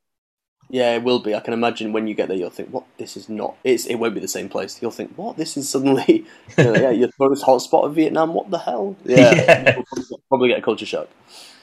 Yeah, 0.69 0.95
it 0.95 1.03
will 1.03 1.19
be. 1.19 1.35
I 1.35 1.41
can 1.41 1.53
imagine 1.53 1.91
when 1.91 2.07
you 2.07 2.15
get 2.15 2.29
there, 2.29 2.37
you'll 2.37 2.49
think, 2.49 2.69
"What? 2.69 2.85
This 2.97 3.17
is 3.17 3.29
not. 3.29 3.57
It's. 3.63 3.85
It 3.85 3.95
won't 3.95 4.13
be 4.13 4.21
the 4.21 4.27
same 4.27 4.47
place." 4.47 4.81
You'll 4.81 4.91
think, 4.91 5.13
"What? 5.15 5.37
This 5.37 5.57
is 5.57 5.69
suddenly, 5.69 6.25
you 6.57 6.63
know, 6.63 6.75
yeah, 6.75 6.89
you're 6.91 7.09
this 7.29 7.43
hotspot 7.43 7.83
of 7.83 7.95
Vietnam. 7.95 8.33
What 8.33 8.49
the 8.49 8.57
hell?" 8.57 8.95
Yeah, 9.03 9.33
yeah. 9.33 9.81
probably 10.29 10.49
get 10.49 10.59
a 10.59 10.61
culture 10.61 10.85
shock. 10.85 11.09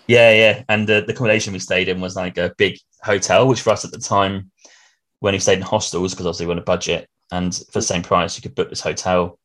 Yeah, 0.06 0.32
yeah. 0.32 0.64
And 0.68 0.88
the, 0.88 1.02
the 1.06 1.12
accommodation 1.12 1.52
we 1.52 1.60
stayed 1.60 1.88
in 1.88 2.00
was 2.00 2.16
like 2.16 2.36
a 2.36 2.52
big 2.58 2.78
hotel, 3.02 3.46
which 3.46 3.62
for 3.62 3.70
us 3.70 3.84
at 3.84 3.92
the 3.92 3.98
time, 3.98 4.50
when 5.20 5.34
we 5.34 5.38
stayed 5.38 5.58
in 5.58 5.62
hostels, 5.62 6.12
because 6.12 6.26
obviously 6.26 6.46
we 6.46 6.50
are 6.50 6.56
on 6.56 6.58
a 6.58 6.62
budget, 6.62 7.08
and 7.32 7.54
for 7.54 7.72
the 7.72 7.80
mm. 7.80 7.88
same 7.88 8.02
price, 8.02 8.36
you 8.36 8.42
could 8.42 8.54
book 8.54 8.70
this 8.70 8.80
hotel. 8.80 9.38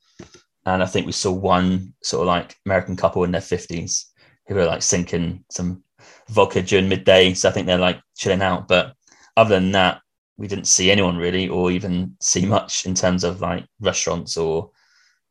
And 0.66 0.82
I 0.82 0.86
think 0.88 1.06
we 1.06 1.12
saw 1.12 1.32
one 1.32 1.94
sort 2.02 2.22
of 2.22 2.28
like 2.28 2.56
American 2.66 2.96
couple 2.96 3.24
in 3.24 3.32
their 3.32 3.42
fifties 3.42 4.08
who 4.48 4.56
were 4.56 4.66
like 4.66 4.82
sinking 4.82 5.44
some 5.52 5.84
vodka 6.30 6.62
during 6.62 6.90
midday. 6.90 7.34
So 7.34 7.50
I 7.50 7.52
think 7.52 7.68
they're 7.68 7.78
like 7.78 8.00
chilling 8.18 8.42
out. 8.42 8.68
But 8.68 8.96
other 9.38 9.56
than 9.56 9.72
that, 9.74 10.02
we 10.38 10.48
didn't 10.48 10.68
see 10.68 10.92
anyone 10.92 11.18
really, 11.18 11.48
or 11.48 11.72
even 11.72 12.16
see 12.20 12.46
much 12.46 12.86
in 12.86 12.94
terms 12.94 13.24
of 13.24 13.42
like 13.42 13.66
restaurants 13.80 14.38
or 14.38 14.72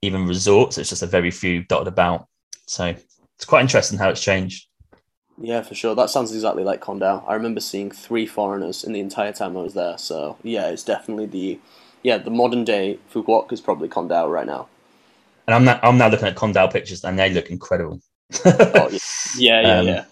even 0.02 0.26
resorts. 0.26 0.78
It's 0.78 0.90
just 0.90 1.02
a 1.02 1.06
very 1.06 1.30
few 1.30 1.64
dotted 1.64 1.88
about. 1.88 2.26
So 2.66 2.94
it's 3.34 3.44
quite 3.44 3.62
interesting 3.62 3.98
how 3.98 4.10
it's 4.10 4.22
changed. 4.22 4.68
Yeah, 5.36 5.62
for 5.62 5.74
sure. 5.74 5.94
That 5.94 6.10
sounds 6.10 6.32
exactly 6.32 6.62
like 6.62 6.80
Con 6.80 7.00
Dao. 7.00 7.24
I 7.28 7.34
remember 7.34 7.60
seeing 7.60 7.90
three 7.90 8.24
foreigners 8.24 8.84
in 8.84 8.92
the 8.92 9.00
entire 9.00 9.32
time 9.32 9.56
I 9.56 9.62
was 9.62 9.74
there. 9.74 9.98
So 9.98 10.38
yeah, 10.42 10.68
it's 10.68 10.84
definitely 10.84 11.26
the 11.26 11.58
yeah 12.04 12.18
the 12.18 12.30
modern 12.30 12.64
day 12.64 12.98
Quoc 13.12 13.52
is 13.52 13.60
probably 13.60 13.88
Con 13.88 14.08
Dao 14.08 14.30
right 14.30 14.46
now. 14.46 14.68
And 15.46 15.54
I'm 15.54 15.64
now, 15.64 15.80
I'm 15.82 15.98
now 15.98 16.08
looking 16.08 16.26
at 16.26 16.36
Con 16.36 16.54
Dao 16.54 16.72
pictures, 16.72 17.04
and 17.04 17.18
they 17.18 17.30
look 17.30 17.50
incredible. 17.50 18.00
oh, 18.44 18.88
yeah, 19.36 19.60
yeah, 19.60 19.60
yeah. 19.60 19.78
um, 19.78 19.86
yeah. 19.86 20.04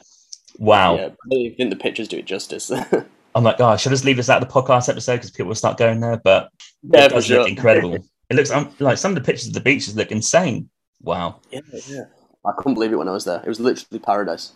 Wow. 0.58 0.96
Yeah, 0.96 1.08
I 1.32 1.54
think 1.56 1.70
the 1.70 1.76
pictures 1.76 2.08
do 2.08 2.18
it 2.18 2.26
justice. 2.26 2.70
I'm 3.34 3.44
like, 3.44 3.56
oh, 3.58 3.76
should 3.76 3.90
I 3.90 3.94
just 3.94 4.04
leave 4.04 4.18
this 4.18 4.28
out 4.28 4.42
of 4.42 4.48
the 4.48 4.52
podcast 4.52 4.90
episode 4.90 5.16
because 5.16 5.30
people 5.30 5.46
will 5.46 5.54
start 5.54 5.78
going 5.78 6.00
there? 6.00 6.18
But 6.22 6.50
yeah, 6.82 7.06
it 7.06 7.08
does 7.08 7.26
sure. 7.26 7.40
look 7.40 7.48
incredible. 7.48 7.94
it 8.30 8.36
looks 8.36 8.50
um, 8.50 8.74
like 8.78 8.98
some 8.98 9.12
of 9.12 9.14
the 9.14 9.24
pictures 9.24 9.48
of 9.48 9.54
the 9.54 9.60
beaches 9.60 9.96
look 9.96 10.12
insane. 10.12 10.68
Wow. 11.00 11.40
Yeah, 11.50 11.60
yeah. 11.88 12.04
I 12.44 12.52
couldn't 12.58 12.74
believe 12.74 12.92
it 12.92 12.96
when 12.96 13.08
I 13.08 13.12
was 13.12 13.24
there. 13.24 13.40
It 13.40 13.48
was 13.48 13.60
literally 13.60 13.98
paradise. 14.00 14.52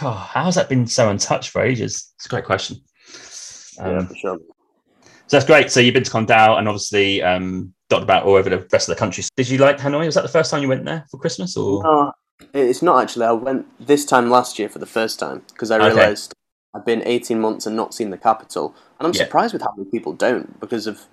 God, 0.00 0.16
how 0.16 0.44
has 0.44 0.56
that 0.56 0.68
been 0.68 0.86
so 0.86 1.08
untouched 1.08 1.50
for 1.50 1.62
ages? 1.62 2.12
It's 2.16 2.26
a 2.26 2.28
great 2.28 2.44
question. 2.44 2.78
Um, 3.78 3.92
yeah, 3.92 4.06
for 4.06 4.14
sure. 4.16 4.38
So 5.32 5.38
that's 5.38 5.46
great. 5.46 5.70
So 5.70 5.80
you've 5.80 5.94
been 5.94 6.04
to 6.04 6.10
Con 6.10 6.26
Dao 6.26 6.58
and 6.58 6.68
obviously 6.68 7.22
um, 7.22 7.72
dotted 7.88 8.02
about 8.02 8.24
all 8.26 8.34
over 8.34 8.50
the 8.50 8.68
rest 8.70 8.86
of 8.90 8.94
the 8.94 8.98
country. 8.98 9.24
Did 9.34 9.48
you 9.48 9.56
like 9.56 9.78
Hanoi? 9.78 10.04
Was 10.04 10.14
that 10.14 10.20
the 10.20 10.28
first 10.28 10.50
time 10.50 10.60
you 10.60 10.68
went 10.68 10.84
there 10.84 11.06
for 11.10 11.16
Christmas? 11.16 11.56
Or 11.56 11.82
no, 11.82 12.12
it's 12.52 12.82
not 12.82 13.02
actually. 13.02 13.24
I 13.24 13.32
went 13.32 13.64
this 13.80 14.04
time 14.04 14.28
last 14.28 14.58
year 14.58 14.68
for 14.68 14.78
the 14.78 14.84
first 14.84 15.18
time 15.18 15.40
because 15.48 15.70
I 15.70 15.78
realised 15.78 16.34
okay. 16.34 16.78
I've 16.78 16.84
been 16.84 17.02
18 17.06 17.40
months 17.40 17.64
and 17.64 17.74
not 17.74 17.94
seen 17.94 18.10
the 18.10 18.18
capital, 18.18 18.74
and 18.98 19.06
I'm 19.06 19.14
yeah. 19.14 19.24
surprised 19.24 19.54
with 19.54 19.62
how 19.62 19.72
many 19.74 19.88
people 19.88 20.12
don't 20.12 20.60
because 20.60 20.86
of 20.86 21.06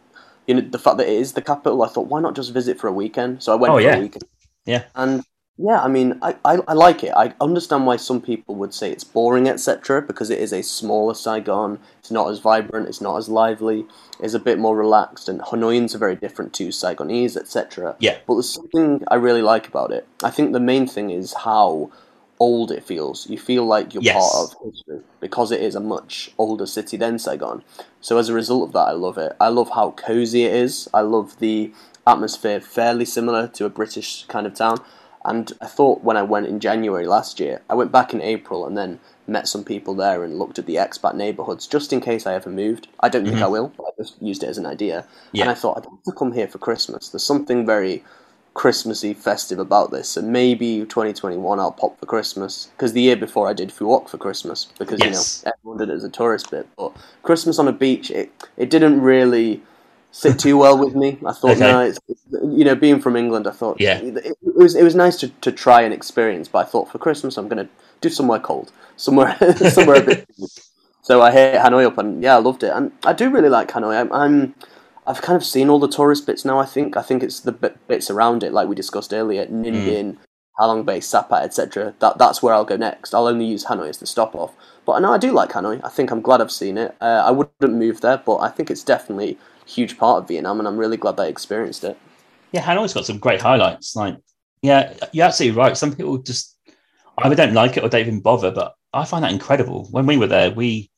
you 0.47 0.55
know 0.55 0.61
the 0.69 0.79
fact 0.79 0.97
that 0.97 1.07
it 1.07 1.15
is 1.15 1.31
the 1.31 1.41
capital. 1.41 1.81
I 1.81 1.87
thought, 1.87 2.07
why 2.07 2.19
not 2.19 2.35
just 2.35 2.51
visit 2.51 2.77
for 2.77 2.89
a 2.89 2.93
weekend? 2.93 3.41
So 3.41 3.53
I 3.53 3.55
went 3.55 3.71
oh, 3.71 3.77
for 3.77 3.81
yeah. 3.81 3.95
a 3.95 4.01
weekend. 4.01 4.23
Yeah, 4.65 4.83
and 4.95 5.23
yeah, 5.61 5.81
I 5.81 5.89
mean, 5.89 6.17
I, 6.21 6.37
I, 6.45 6.59
I, 6.69 6.73
like 6.73 7.03
it. 7.03 7.11
I 7.17 7.33
understand 7.41 7.85
why 7.85 7.97
some 7.97 8.21
people 8.21 8.55
would 8.55 8.73
say 8.73 8.91
it's 8.91 9.03
boring, 9.03 9.49
etc., 9.49 10.01
because 10.01 10.29
it 10.29 10.39
is 10.39 10.53
a 10.53 10.63
smaller 10.63 11.13
Saigon. 11.13 11.79
It's 11.99 12.11
not 12.11 12.31
as 12.31 12.39
vibrant, 12.39 12.87
it's 12.87 13.01
not 13.01 13.17
as 13.17 13.27
lively, 13.27 13.85
it's 14.21 14.33
a 14.33 14.39
bit 14.39 14.57
more 14.57 14.77
relaxed, 14.77 15.27
and 15.27 15.41
Hanoians 15.41 15.93
are 15.93 15.97
very 15.97 16.15
different 16.15 16.53
to 16.53 16.69
Saigonese, 16.69 17.35
etc. 17.35 17.97
Yeah. 17.99 18.19
But 18.25 18.35
there's 18.35 18.53
something 18.53 19.03
I 19.09 19.15
really 19.15 19.41
like 19.41 19.67
about 19.67 19.91
it. 19.91 20.07
I 20.23 20.29
think 20.29 20.53
the 20.53 20.61
main 20.61 20.87
thing 20.87 21.09
is 21.09 21.33
how 21.33 21.91
old 22.39 22.71
it 22.71 22.85
feels. 22.85 23.29
You 23.29 23.37
feel 23.37 23.65
like 23.65 23.93
you're 23.93 24.01
yes. 24.01 24.15
part 24.15 24.51
of 24.51 24.71
history 24.71 25.01
because 25.19 25.51
it 25.51 25.61
is 25.61 25.75
a 25.75 25.81
much 25.81 26.31
older 26.37 26.65
city 26.65 26.95
than 26.95 27.19
Saigon. 27.19 27.63
So 27.99 28.17
as 28.17 28.29
a 28.29 28.33
result 28.33 28.69
of 28.69 28.73
that, 28.73 28.87
I 28.87 28.93
love 28.93 29.17
it. 29.17 29.35
I 29.41 29.49
love 29.49 29.71
how 29.71 29.91
cozy 29.91 30.45
it 30.45 30.53
is. 30.53 30.87
I 30.93 31.01
love 31.01 31.37
the 31.39 31.73
atmosphere, 32.07 32.61
fairly 32.61 33.03
similar 33.03 33.49
to 33.49 33.65
a 33.65 33.69
British 33.69 34.23
kind 34.27 34.47
of 34.47 34.53
town. 34.53 34.77
And 35.25 35.51
I 35.61 35.67
thought 35.67 36.03
when 36.03 36.17
I 36.17 36.23
went 36.23 36.47
in 36.47 36.59
January 36.59 37.05
last 37.05 37.39
year, 37.39 37.61
I 37.69 37.75
went 37.75 37.91
back 37.91 38.13
in 38.13 38.21
April 38.21 38.65
and 38.65 38.77
then 38.77 38.99
met 39.27 39.47
some 39.47 39.63
people 39.63 39.93
there 39.93 40.23
and 40.23 40.39
looked 40.39 40.57
at 40.57 40.65
the 40.65 40.75
expat 40.75 41.15
neighbourhoods 41.15 41.67
just 41.67 41.93
in 41.93 42.01
case 42.01 42.25
I 42.25 42.33
ever 42.33 42.49
moved. 42.49 42.87
I 42.99 43.09
don't 43.09 43.23
think 43.23 43.35
mm-hmm. 43.35 43.43
I 43.43 43.47
will, 43.47 43.73
but 43.77 43.83
I 43.83 43.89
just 43.97 44.21
used 44.21 44.43
it 44.43 44.49
as 44.49 44.57
an 44.57 44.65
idea. 44.65 45.05
Yeah. 45.31 45.43
And 45.43 45.51
I 45.51 45.53
thought 45.53 45.77
I'd 45.77 45.85
have 45.85 46.03
to 46.03 46.11
come 46.13 46.31
here 46.31 46.47
for 46.47 46.57
Christmas. 46.57 47.09
There's 47.09 47.23
something 47.23 47.65
very 47.65 48.03
Christmassy, 48.53 49.13
festive 49.13 49.59
about 49.59 49.91
this. 49.91 50.17
And 50.17 50.33
maybe 50.33 50.79
2021 50.79 51.59
I'll 51.59 51.71
pop 51.71 51.99
for 51.99 52.05
Christmas 52.05 52.69
because 52.75 52.93
the 52.93 53.01
year 53.01 53.15
before 53.15 53.47
I 53.47 53.53
did 53.53 53.69
Quoc 53.69 54.09
for 54.09 54.17
Christmas 54.17 54.67
because 54.77 54.99
yes. 54.99 55.43
you 55.43 55.47
know 55.47 55.53
everyone 55.57 55.77
did 55.77 55.89
it 55.93 55.95
as 55.95 56.03
a 56.03 56.09
tourist 56.09 56.51
bit. 56.51 56.67
But 56.77 56.93
Christmas 57.23 57.59
on 57.59 57.67
a 57.67 57.71
beach, 57.71 58.11
it 58.11 58.31
it 58.57 58.69
didn't 58.69 59.01
really 59.01 59.61
sit 60.11 60.39
too 60.39 60.57
well 60.57 60.77
with 60.77 60.95
me. 60.95 61.17
I 61.25 61.33
thought, 61.33 61.51
okay. 61.51 61.59
no, 61.59 61.81
it's, 61.81 61.99
you 62.31 62.65
know, 62.65 62.75
being 62.75 62.99
from 62.99 63.15
England, 63.15 63.47
I 63.47 63.51
thought, 63.51 63.79
yeah, 63.79 63.99
it, 63.99 64.17
it 64.17 64.37
was 64.41 64.75
it 64.75 64.83
was 64.83 64.95
nice 64.95 65.17
to, 65.17 65.29
to 65.29 65.51
try 65.51 65.81
and 65.81 65.93
experience. 65.93 66.47
But 66.47 66.59
I 66.59 66.69
thought 66.69 66.91
for 66.91 66.97
Christmas, 66.97 67.37
I'm 67.37 67.47
going 67.47 67.65
to 67.65 67.71
do 68.01 68.09
somewhere 68.09 68.39
cold, 68.39 68.71
somewhere 68.95 69.37
somewhere 69.69 70.01
a 70.01 70.05
bit. 70.05 70.29
So 71.01 71.23
I 71.23 71.31
hit 71.31 71.55
Hanoi 71.55 71.87
up, 71.87 71.97
and 71.97 72.21
yeah, 72.21 72.35
I 72.35 72.39
loved 72.39 72.61
it, 72.61 72.71
and 72.71 72.91
I 73.03 73.13
do 73.13 73.31
really 73.31 73.49
like 73.49 73.69
Hanoi. 73.69 73.99
I'm, 73.99 74.13
I'm 74.13 74.53
I've 75.07 75.23
kind 75.23 75.35
of 75.35 75.43
seen 75.43 75.67
all 75.67 75.79
the 75.79 75.87
tourist 75.87 76.27
bits 76.27 76.45
now. 76.45 76.59
I 76.59 76.67
think 76.67 76.95
I 76.95 77.01
think 77.01 77.23
it's 77.23 77.39
the 77.39 77.51
bits 77.51 78.11
around 78.11 78.43
it, 78.43 78.53
like 78.53 78.67
we 78.67 78.75
discussed 78.75 79.11
earlier, 79.11 79.47
Ninh 79.47 79.87
Binh, 79.87 80.11
mm. 80.11 80.17
Halong 80.59 80.85
Bay, 80.85 80.99
Sapa, 80.99 81.35
etc. 81.35 81.95
That 81.97 82.19
that's 82.19 82.43
where 82.43 82.53
I'll 82.53 82.65
go 82.65 82.75
next. 82.75 83.15
I'll 83.15 83.25
only 83.25 83.45
use 83.45 83.65
Hanoi 83.65 83.89
as 83.89 83.97
the 83.97 84.05
stop 84.05 84.35
off. 84.35 84.53
But 84.85 84.99
no, 84.99 85.11
I 85.11 85.17
do 85.17 85.31
like 85.31 85.49
Hanoi. 85.49 85.81
I 85.83 85.89
think 85.89 86.11
I'm 86.11 86.21
glad 86.21 86.41
I've 86.41 86.51
seen 86.51 86.77
it. 86.77 86.95
Uh, 87.01 87.23
I 87.25 87.31
wouldn't 87.31 87.73
move 87.73 88.01
there, 88.01 88.17
but 88.17 88.37
I 88.37 88.49
think 88.49 88.69
it's 88.69 88.83
definitely 88.83 89.39
huge 89.69 89.97
part 89.97 90.21
of 90.21 90.27
Vietnam, 90.27 90.59
and 90.59 90.67
I'm 90.67 90.77
really 90.77 90.97
glad 90.97 91.19
I 91.19 91.27
experienced 91.27 91.83
it. 91.83 91.97
Yeah, 92.51 92.61
Hanoi's 92.61 92.93
got 92.93 93.05
some 93.05 93.19
great 93.19 93.41
highlights. 93.41 93.95
Like, 93.95 94.17
yeah, 94.61 94.93
you're 95.11 95.27
absolutely 95.27 95.57
right. 95.57 95.77
Some 95.77 95.95
people 95.95 96.17
just 96.17 96.57
either 97.19 97.35
don't 97.35 97.53
like 97.53 97.77
it 97.77 97.83
or 97.83 97.89
don't 97.89 98.01
even 98.01 98.21
bother, 98.21 98.51
but 98.51 98.73
I 98.93 99.05
find 99.05 99.23
that 99.23 99.31
incredible. 99.31 99.87
When 99.91 100.05
we 100.05 100.17
were 100.17 100.27
there, 100.27 100.51
we 100.51 100.89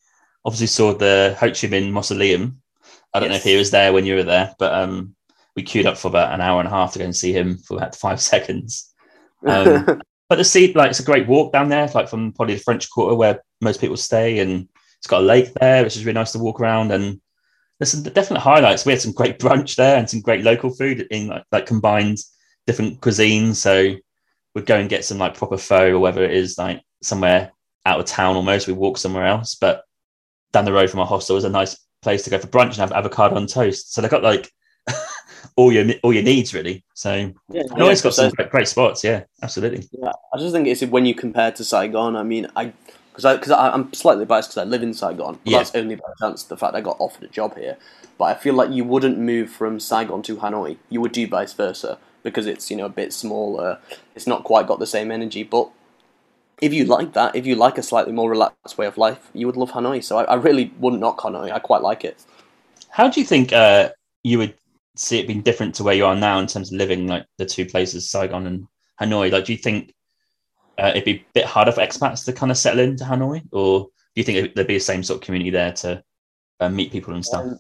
obviously 0.46 0.68
saw 0.68 0.94
the 0.94 1.36
Ho 1.40 1.48
Chi 1.48 1.68
Minh 1.68 1.92
Mausoleum. 1.92 2.62
I 3.14 3.20
don't 3.20 3.30
yes. 3.30 3.44
know 3.44 3.50
if 3.50 3.54
he 3.54 3.58
was 3.58 3.72
there 3.72 3.92
when 3.92 4.06
you 4.06 4.16
were 4.16 4.24
there, 4.24 4.56
but 4.58 4.74
um, 4.74 5.16
we 5.56 5.64
queued 5.64 5.86
up 5.86 5.98
for 5.98 6.08
about 6.08 6.34
an 6.34 6.42
hour 6.42 6.60
and 6.60 6.68
a 6.68 6.72
half 6.72 6.94
to 6.94 7.00
go 7.00 7.06
and 7.06 7.16
see 7.16 7.34
him 7.34 7.58
for 7.58 7.78
about 7.78 7.96
five 8.06 8.22
seconds. 8.22 8.94
Um, 9.46 9.86
but 10.30 10.38
the 10.38 10.46
sea, 10.46 10.72
like, 10.74 10.92
it's 10.92 11.00
a 11.02 11.06
great 11.06 11.28
walk 11.28 11.52
down 11.52 11.70
there, 11.70 11.90
like 11.94 12.08
from 12.08 12.32
probably 12.32 12.56
the 12.56 12.62
French 12.62 12.90
Quarter 12.90 13.16
where 13.16 13.44
most 13.60 13.82
people 13.82 13.98
stay, 13.98 14.40
and 14.40 14.70
it's 14.98 15.08
got 15.08 15.22
a 15.22 15.26
lake 15.26 15.54
there, 15.56 15.84
which 15.84 15.98
is 15.98 16.06
really 16.06 16.14
nice 16.14 16.32
to 16.32 16.40
walk 16.40 16.62
around. 16.62 16.92
And 16.92 17.20
there's 17.82 17.94
some 17.94 18.04
definite 18.04 18.42
highlights. 18.42 18.86
We 18.86 18.92
had 18.92 19.02
some 19.02 19.12
great 19.12 19.40
brunch 19.40 19.76
there 19.76 19.98
and 19.98 20.08
some 20.08 20.22
great 20.22 20.44
local 20.44 20.70
food 20.70 21.08
in 21.10 21.30
like, 21.30 21.44
like 21.52 21.66
combined 21.66 22.20
different 22.68 23.02
cuisines. 23.02 23.56
So 23.56 23.96
we'd 24.54 24.68
go 24.68 24.78
and 24.78 24.88
get 24.88 25.04
some 25.04 25.18
like 25.18 25.34
proper 25.34 25.58
pho 25.58 25.94
or 25.94 25.98
whether 25.98 26.24
it 26.24 26.30
is 26.30 26.60
like 26.60 26.84
somewhere 27.02 27.52
out 27.88 28.00
of 28.00 28.06
town 28.06 28.36
almost. 28.36 28.68
We 28.68 28.74
walk 28.74 29.00
somewhere 29.00 29.26
else, 29.26 29.56
but 29.56 29.84
down 30.54 30.66
the 30.66 30.72
road 30.72 30.92
from 30.92 31.00
our 31.00 31.08
hostel 31.08 31.34
was 31.36 31.44
a 31.44 31.50
nice 31.50 31.76
place 32.04 32.22
to 32.22 32.30
go 32.30 32.38
for 32.38 32.46
brunch 32.46 32.66
and 32.66 32.76
have 32.76 32.92
avocado 32.92 33.36
on 33.36 33.48
toast. 33.48 33.96
So 33.96 34.00
they 34.00 34.10
got 34.10 34.22
like 34.22 34.52
all 35.56 35.72
your 35.72 35.92
all 36.04 36.14
your 36.14 36.22
needs 36.22 36.54
really. 36.54 36.86
So 36.94 37.16
yeah, 37.50 37.64
yeah 37.66 37.82
always 37.82 38.04
got 38.04 38.14
some 38.14 38.30
great, 38.30 38.52
great, 38.52 38.68
spots. 38.68 39.04
Yeah, 39.04 39.24
absolutely. 39.42 39.90
Yeah, 39.92 40.12
I 40.32 40.38
just 40.38 40.54
think 40.54 40.68
it's 40.68 40.84
when 40.84 41.08
you 41.08 41.16
compare 41.16 41.52
to 41.54 41.64
Saigon. 41.64 42.16
I 42.16 42.22
mean, 42.22 42.46
I 42.56 42.74
because 43.12 43.26
I 43.26 43.36
because 43.36 43.52
I'm 43.52 43.94
slightly 43.94 44.26
biased 44.26 44.50
because 44.50 44.62
I 44.62 44.64
live 44.64 44.84
in 44.84 44.94
Saigon. 44.94 45.40
But 45.44 45.52
yeah. 45.52 45.58
That's 45.58 45.76
only 45.76 45.96
by 45.96 46.08
chance 46.20 46.44
the 46.44 46.58
fact 46.58 46.76
I 46.76 46.82
got 46.82 46.98
offered 47.00 47.24
a 47.24 47.28
job 47.28 47.58
here. 47.58 47.78
But 48.18 48.26
I 48.26 48.34
feel 48.36 48.54
like 48.54 48.72
you 48.72 48.84
wouldn't 48.84 49.18
move 49.18 49.50
from 49.50 49.80
Saigon 49.80 50.22
to 50.24 50.38
Hanoi. 50.38 50.78
You 50.90 51.02
would 51.02 51.12
do 51.12 51.28
vice 51.28 51.54
versa 51.54 51.98
because 52.24 52.46
it's 52.48 52.70
you 52.72 52.78
know 52.78 52.86
a 52.86 52.90
bit 52.90 53.14
smaller. 53.14 53.80
It's 54.16 54.28
not 54.28 54.44
quite 54.44 54.68
got 54.68 54.80
the 54.80 54.88
same 54.88 55.12
energy. 55.12 55.44
But 55.44 55.70
if 56.62 56.74
you 56.74 56.86
like 56.86 57.14
that, 57.14 57.36
if 57.36 57.46
you 57.46 57.56
like 57.56 57.78
a 57.78 57.84
slightly 57.84 58.14
more 58.14 58.30
relaxed 58.30 58.78
way 58.78 58.86
of 58.86 58.98
life, 58.98 59.30
you 59.34 59.46
would 59.48 59.58
love 59.58 59.72
Hanoi. 59.72 60.04
So 60.04 60.18
I, 60.18 60.24
I 60.26 60.36
really 60.36 60.74
wouldn't 60.80 61.02
knock 61.02 61.20
Hanoi. 61.20 61.52
I 61.52 61.60
quite 61.60 61.82
like 61.82 62.06
it. 62.06 62.24
How 62.90 63.10
do 63.10 63.20
you 63.20 63.26
think 63.26 63.52
uh, 63.52 63.90
you 64.24 64.38
would 64.38 64.54
see 64.96 65.20
it 65.20 65.28
being 65.28 65.42
different 65.42 65.74
to 65.76 65.84
where 65.84 65.96
you 65.96 66.06
are 66.06 66.16
now 66.16 66.40
in 66.40 66.48
terms 66.48 66.72
of 66.72 66.78
living 66.78 67.08
like 67.08 67.26
the 67.38 67.46
two 67.46 67.66
places, 67.66 68.10
Saigon 68.10 68.46
and 68.46 68.68
Hanoi? 69.02 69.32
Like, 69.32 69.46
do 69.46 69.54
you 69.54 69.58
think 69.58 69.94
uh, 70.78 70.92
it'd 70.96 71.06
be 71.06 71.16
a 71.16 71.26
bit 71.34 71.46
harder 71.46 71.72
for 71.72 71.82
expats 71.82 72.26
to 72.26 72.34
kind 72.34 72.52
of 72.52 72.58
settle 72.58 72.80
into 72.80 73.04
Hanoi, 73.04 73.44
or 73.52 73.82
do 73.86 73.90
you 74.16 74.24
think 74.24 74.56
there'd 74.56 74.68
be 74.68 74.76
the 74.76 74.80
same 74.80 75.04
sort 75.04 75.18
of 75.18 75.26
community 75.26 75.50
there 75.50 75.74
to 75.74 76.04
uh, 76.60 76.70
meet 76.70 76.92
people 76.92 77.14
and 77.14 77.26
stuff? 77.26 77.44
Um, 77.44 77.60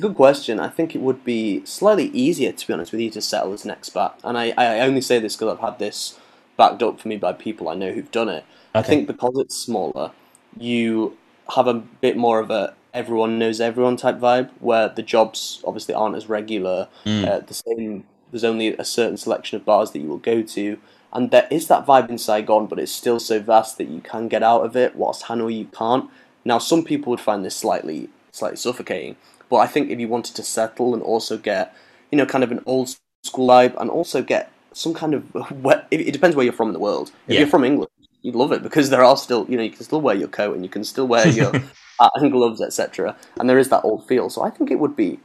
good 0.00 0.14
question. 0.14 0.58
I 0.60 0.68
think 0.68 0.94
it 0.94 1.00
would 1.00 1.24
be 1.24 1.64
slightly 1.64 2.08
easier, 2.08 2.52
to 2.52 2.66
be 2.66 2.72
honest 2.72 2.92
with 2.92 3.00
you, 3.00 3.10
to 3.10 3.20
settle 3.20 3.52
as 3.52 3.64
an 3.64 3.70
expat. 3.70 4.14
And 4.24 4.38
I, 4.38 4.52
I 4.56 4.80
only 4.80 5.00
say 5.00 5.18
this 5.18 5.36
because 5.36 5.54
I've 5.54 5.60
had 5.60 5.78
this 5.78 6.18
backed 6.56 6.82
up 6.82 7.00
for 7.00 7.08
me 7.08 7.16
by 7.16 7.32
people 7.32 7.68
I 7.68 7.74
know 7.74 7.92
who've 7.92 8.10
done 8.10 8.28
it. 8.28 8.44
Okay. 8.74 8.78
I 8.78 8.82
think 8.82 9.06
because 9.06 9.36
it's 9.36 9.56
smaller, 9.56 10.12
you 10.58 11.16
have 11.54 11.66
a 11.66 11.74
bit 11.74 12.16
more 12.16 12.38
of 12.38 12.50
a 12.50 12.74
everyone 12.94 13.38
knows 13.38 13.60
everyone 13.60 13.96
type 13.96 14.18
vibe, 14.18 14.50
where 14.60 14.88
the 14.88 15.02
jobs 15.02 15.62
obviously 15.66 15.94
aren't 15.94 16.16
as 16.16 16.28
regular. 16.28 16.88
Mm. 17.04 17.28
Uh, 17.28 17.40
the 17.40 17.54
same, 17.54 18.04
there's 18.30 18.44
only 18.44 18.76
a 18.76 18.84
certain 18.84 19.16
selection 19.16 19.56
of 19.56 19.64
bars 19.64 19.92
that 19.92 20.00
you 20.00 20.08
will 20.08 20.18
go 20.18 20.42
to, 20.42 20.78
and 21.12 21.30
there 21.30 21.46
is 21.50 21.68
that 21.68 21.86
vibe 21.86 22.08
in 22.08 22.18
Saigon, 22.18 22.66
but 22.66 22.78
it's 22.78 22.92
still 22.92 23.20
so 23.20 23.40
vast 23.40 23.78
that 23.78 23.88
you 23.88 24.00
can 24.00 24.28
get 24.28 24.42
out 24.42 24.64
of 24.64 24.76
it. 24.76 24.96
Whilst 24.96 25.24
Hanoi, 25.24 25.56
you 25.56 25.64
can't. 25.66 26.10
Now, 26.44 26.58
some 26.58 26.84
people 26.84 27.10
would 27.10 27.20
find 27.20 27.44
this 27.44 27.56
slightly, 27.56 28.08
slightly 28.32 28.56
suffocating, 28.56 29.16
but 29.48 29.56
I 29.56 29.66
think 29.66 29.90
if 29.90 30.00
you 30.00 30.08
wanted 30.08 30.34
to 30.36 30.42
settle 30.42 30.94
and 30.94 31.02
also 31.02 31.36
get, 31.38 31.74
you 32.10 32.18
know, 32.18 32.26
kind 32.26 32.42
of 32.42 32.50
an 32.50 32.62
old 32.66 32.94
school 33.22 33.48
vibe, 33.48 33.80
and 33.80 33.90
also 33.90 34.22
get 34.22 34.50
some 34.72 34.94
kind 34.94 35.14
of, 35.14 35.24
it 35.90 36.12
depends 36.12 36.34
where 36.34 36.44
you're 36.44 36.52
from 36.52 36.68
in 36.68 36.72
the 36.74 36.80
world. 36.80 37.10
If 37.28 37.34
Yeah. 37.34 37.38
you're 37.40 37.48
from 37.48 37.64
England, 37.64 37.90
you'd 38.22 38.34
love 38.34 38.52
it 38.52 38.62
because 38.62 38.90
there 38.90 39.04
are 39.04 39.16
still, 39.16 39.46
you 39.48 39.56
know, 39.56 39.62
you 39.62 39.70
can 39.70 39.84
still 39.84 40.00
wear 40.00 40.14
your 40.16 40.28
coat 40.28 40.54
and 40.54 40.64
you 40.64 40.70
can 40.70 40.84
still 40.84 41.06
wear 41.06 41.28
your 41.28 41.52
hat 42.00 42.10
and 42.14 42.32
gloves, 42.32 42.60
etc. 42.60 43.16
And 43.38 43.48
there 43.48 43.58
is 43.58 43.68
that 43.68 43.84
old 43.84 44.06
feel. 44.08 44.30
So 44.30 44.42
I 44.42 44.50
think 44.50 44.70
it 44.70 44.78
would 44.78 44.96
be 44.96 45.20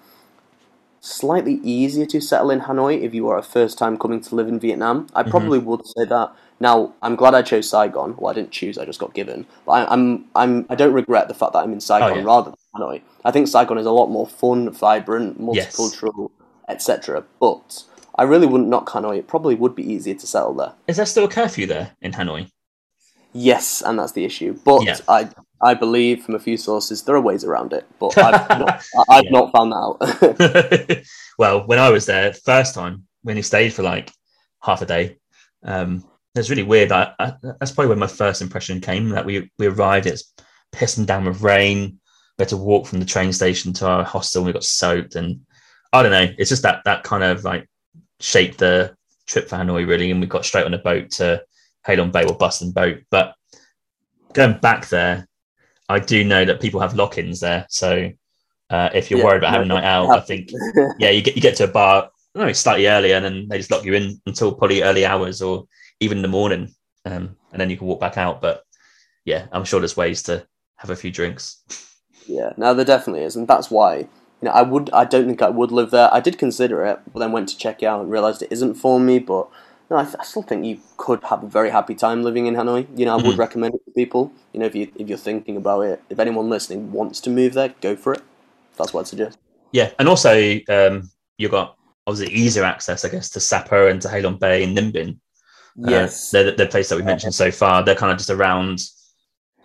slightly 1.00 1.60
easier 1.64 2.06
to 2.08 2.22
settle 2.22 2.52
in 2.52 2.62
Hanoi 2.62 3.02
if 3.02 3.14
you 3.14 3.28
are 3.30 3.38
a 3.38 3.44
first 3.44 3.78
time 3.78 3.98
coming 3.98 4.22
to 4.22 4.36
live 4.36 4.48
in 4.48 4.60
Vietnam. 4.60 5.08
I 5.14 5.22
mm-hmm. 5.22 5.32
probably 5.32 5.60
would 5.60 5.86
say 5.86 6.06
that. 6.06 6.34
Now, 6.60 6.94
I'm 7.04 7.16
glad 7.16 7.36
I 7.36 7.44
chose 7.44 7.70
Saigon. 7.70 8.16
Well, 8.18 8.32
I 8.32 8.34
didn't 8.34 8.52
choose; 8.52 8.78
I 8.78 8.86
just 8.86 9.00
got 9.00 9.14
given. 9.14 9.46
But 9.66 9.72
I, 9.74 9.94
I'm, 9.94 10.26
I'm, 10.36 10.66
I 10.70 10.76
don't 10.76 10.94
regret 10.94 11.28
the 11.28 11.36
fact 11.36 11.54
that 11.54 11.60
I'm 11.60 11.72
in 11.72 11.78
oh, 11.78 11.80
Saigon 11.80 12.12
Oh, 12.12 12.16
yeah. 12.16 12.24
rather 12.24 12.52
than 12.52 12.82
Hanoi. 12.82 13.02
I 13.24 13.32
think 13.32 13.48
Saigon 13.48 13.78
is 13.78 13.86
a 13.86 13.92
lot 13.92 14.08
more 14.08 14.28
fun, 14.28 14.72
vibrant, 14.72 15.40
multicultural, 15.40 16.32
etc. 16.68 17.24
But 17.40 17.84
I 18.16 18.24
really 18.24 18.48
wouldn't 18.48 18.70
knock 18.70 18.90
Hanoi. 18.90 19.20
It 19.20 19.28
probably 19.28 19.56
would 19.56 19.76
be 19.76 19.84
easier 19.84 20.16
to 20.16 20.28
settle 20.28 20.56
there. 20.56 20.74
Is 20.88 20.98
there 20.98 21.06
still 21.06 21.26
a 21.26 21.30
curfew 21.30 21.68
there 21.68 21.92
in 22.02 22.14
Hanoi? 22.14 22.50
Yes, 23.34 23.84
and 23.86 24.00
that's 24.00 24.14
the 24.14 24.26
issue. 24.26 24.58
But 24.66 24.84
Yeah. 24.84 24.98
I, 25.08 25.30
I 25.62 25.74
believe 25.74 26.24
from 26.24 26.36
a 26.36 26.40
few 26.40 26.58
sources 26.58 27.04
there 27.04 27.16
are 27.16 27.22
ways 27.22 27.44
around 27.44 27.74
it. 27.74 27.86
But 28.00 28.18
I've 28.18 28.60
not, 28.60 28.84
I've 29.10 29.24
Yeah. 29.26 29.30
not 29.32 29.52
found 29.52 29.72
that 29.72 30.98
out. 31.00 31.06
well, 31.38 31.66
when 31.68 31.80
I 31.80 31.90
was 31.90 32.06
there 32.06 32.34
first 32.34 32.74
time, 32.76 33.06
when 33.24 33.36
he 33.36 33.42
stayed 33.42 33.74
for 33.74 33.84
like 33.84 34.12
half 34.62 34.82
a 34.82 34.86
day, 34.86 35.18
um, 35.64 36.04
it 36.36 36.40
was 36.40 36.50
really 36.50 36.64
weird. 36.64 36.92
I, 36.92 37.14
I, 37.20 37.34
that's 37.60 37.72
probably 37.72 37.90
when 37.90 38.00
my 38.00 38.08
first 38.08 38.42
impression 38.42 38.80
came. 38.80 39.10
That 39.10 39.26
we 39.26 39.50
we 39.58 39.68
arrived, 39.68 40.06
it's 40.06 40.34
pissing 40.74 41.06
down 41.06 41.26
with 41.26 41.42
rain. 41.42 42.00
We 42.38 42.44
had 42.44 42.50
to 42.50 42.58
walk 42.58 42.86
from 42.86 43.00
the 43.00 43.06
train 43.06 43.34
station 43.34 43.74
to 43.74 43.88
our 43.88 44.04
hostel. 44.04 44.42
and 44.42 44.48
We 44.48 44.54
got 44.54 44.64
soaked, 44.64 45.16
and 45.16 45.42
I 45.94 46.04
don't 46.04 46.12
know. 46.12 46.34
It's 46.38 46.50
just 46.50 46.62
that 46.64 46.84
that 46.86 47.04
kind 47.04 47.24
of 47.24 47.44
like 47.44 47.68
shaped 48.20 48.60
the 48.60 48.96
trip 49.26 49.50
for 49.50 49.56
Hanoi 49.56 49.88
really, 49.88 50.12
and 50.12 50.22
we 50.22 50.28
got 50.28 50.46
straight 50.46 50.66
on 50.66 50.74
a 50.76 50.78
boat 50.78 51.10
to 51.12 51.44
Halong 51.88 52.12
Bay 52.12 52.24
or 52.26 52.36
bus 52.36 52.62
and 52.62 52.74
boat. 52.74 53.00
But 53.10 53.34
going 54.34 54.60
back 54.60 54.88
there, 54.90 55.27
I 55.90 56.00
do 56.00 56.24
know 56.24 56.46
that 56.46 56.62
people 56.62 56.80
have 56.82 56.96
lock-ins 56.96 57.40
there, 57.40 57.66
so. 57.70 58.12
Uh, 58.70 58.90
if 58.94 59.12
you're 59.12 59.20
Yeah, 59.20 59.24
worried 59.24 59.38
about 59.40 59.52
having 59.52 59.66
a 59.72 59.76
night 59.76 59.84
out, 59.86 60.16
I 60.16 60.22
think 60.22 60.58
yeah, 60.98 61.10
you 61.10 61.22
get 61.22 61.36
you 61.36 61.42
get 61.42 61.58
to 61.58 61.66
a 61.66 61.68
bar, 61.68 62.10
know, 62.36 62.54
slightly 62.54 62.88
earlier, 62.88 63.16
and 63.16 63.26
then 63.26 63.48
they 63.50 63.58
just 63.58 63.72
lock 63.72 63.86
you 63.86 63.94
in 63.94 64.22
until 64.26 64.54
probably 64.56 64.84
early 64.84 65.06
hours 65.06 65.42
or 65.42 65.66
even 66.00 66.20
in 66.20 66.22
the 66.22 66.28
morning, 66.30 66.74
um, 67.06 67.36
and 67.52 67.62
then 67.62 67.70
you 67.70 67.78
can 67.78 67.88
walk 67.88 68.00
back 68.00 68.18
out. 68.18 68.42
But 68.42 68.64
yeah, 69.26 69.48
I'm 69.52 69.66
sure 69.66 69.80
there's 69.82 69.98
ways 69.98 70.24
to 70.24 70.48
have 70.78 70.92
a 70.92 70.96
few 70.96 71.12
drinks. 71.12 71.64
Yeah, 72.26 72.54
no, 72.58 72.74
there 72.74 72.86
definitely 72.86 73.24
is, 73.24 73.36
and 73.36 73.48
that's 73.48 73.72
why 73.72 73.98
you 74.00 74.08
know 74.44 74.52
I 74.52 74.62
would. 74.62 74.90
I 74.92 75.06
don't 75.06 75.28
think 75.28 75.42
I 75.42 75.50
would 75.50 75.72
live 75.72 75.92
there. 75.92 76.14
I 76.14 76.20
did 76.20 76.38
consider 76.38 76.86
it, 76.86 77.00
but 77.12 77.20
then 77.20 77.32
went 77.32 77.50
to 77.50 77.58
check 77.58 77.82
it 77.82 77.86
out 77.86 78.02
and 78.02 78.12
realized 78.12 78.42
it 78.42 78.52
isn't 78.52 78.76
for 78.76 79.00
me. 79.00 79.20
But 79.20 79.48
no, 79.90 79.98
I, 79.98 80.04
th- 80.04 80.16
I 80.20 80.24
still 80.24 80.42
think 80.42 80.66
you 80.66 80.80
could 80.98 81.24
have 81.26 81.44
a 81.44 81.48
very 81.48 81.70
happy 81.70 81.96
time 81.96 82.24
living 82.24 82.46
in 82.46 82.56
Hanoi. 82.56 82.88
You 82.98 83.06
know, 83.06 83.14
I 83.14 83.16
would 83.18 83.36
Mhm. 83.36 83.40
recommend 83.40 83.76
it 83.76 83.86
to 83.86 83.92
people. 83.92 84.32
You 84.54 84.60
know, 84.60 84.66
if 84.66 84.76
you 84.76 84.92
if 84.96 85.08
you're 85.08 85.18
thinking 85.18 85.56
about 85.58 85.82
it, 85.82 86.02
if 86.10 86.20
anyone 86.20 86.50
listening 86.50 86.92
wants 86.92 87.20
to 87.22 87.30
move 87.30 87.54
there, 87.54 87.74
go 87.82 87.96
for 87.96 88.14
it. 88.14 88.22
That's 88.78 88.94
what 88.94 89.02
I'd 89.02 89.08
suggest. 89.08 89.38
Yeah, 89.72 89.92
and 90.00 90.08
also 90.08 90.60
um, 90.70 91.10
you've 91.38 91.52
got 91.52 91.78
obviously 92.06 92.34
easier 92.36 92.64
access, 92.64 93.06
I 93.06 93.10
guess, 93.10 93.30
to 93.32 93.40
Sapa 93.40 93.88
and 93.88 94.02
to 94.02 94.08
Halong 94.08 94.40
Bay 94.40 94.64
and 94.64 94.78
Ninh 94.78 94.92
Binh. 94.92 95.10
Uh, 95.86 95.92
Yes, 95.92 96.32
they're 96.32 96.44
the, 96.44 96.52
the 96.54 96.68
place 96.68 96.90
that 96.90 96.96
we 96.98 97.04
mentioned 97.04 97.36
so 97.36 97.52
far. 97.52 97.84
They're 97.84 97.96
kind 97.96 98.12
of 98.12 98.18
just 98.18 98.30
around 98.30 98.80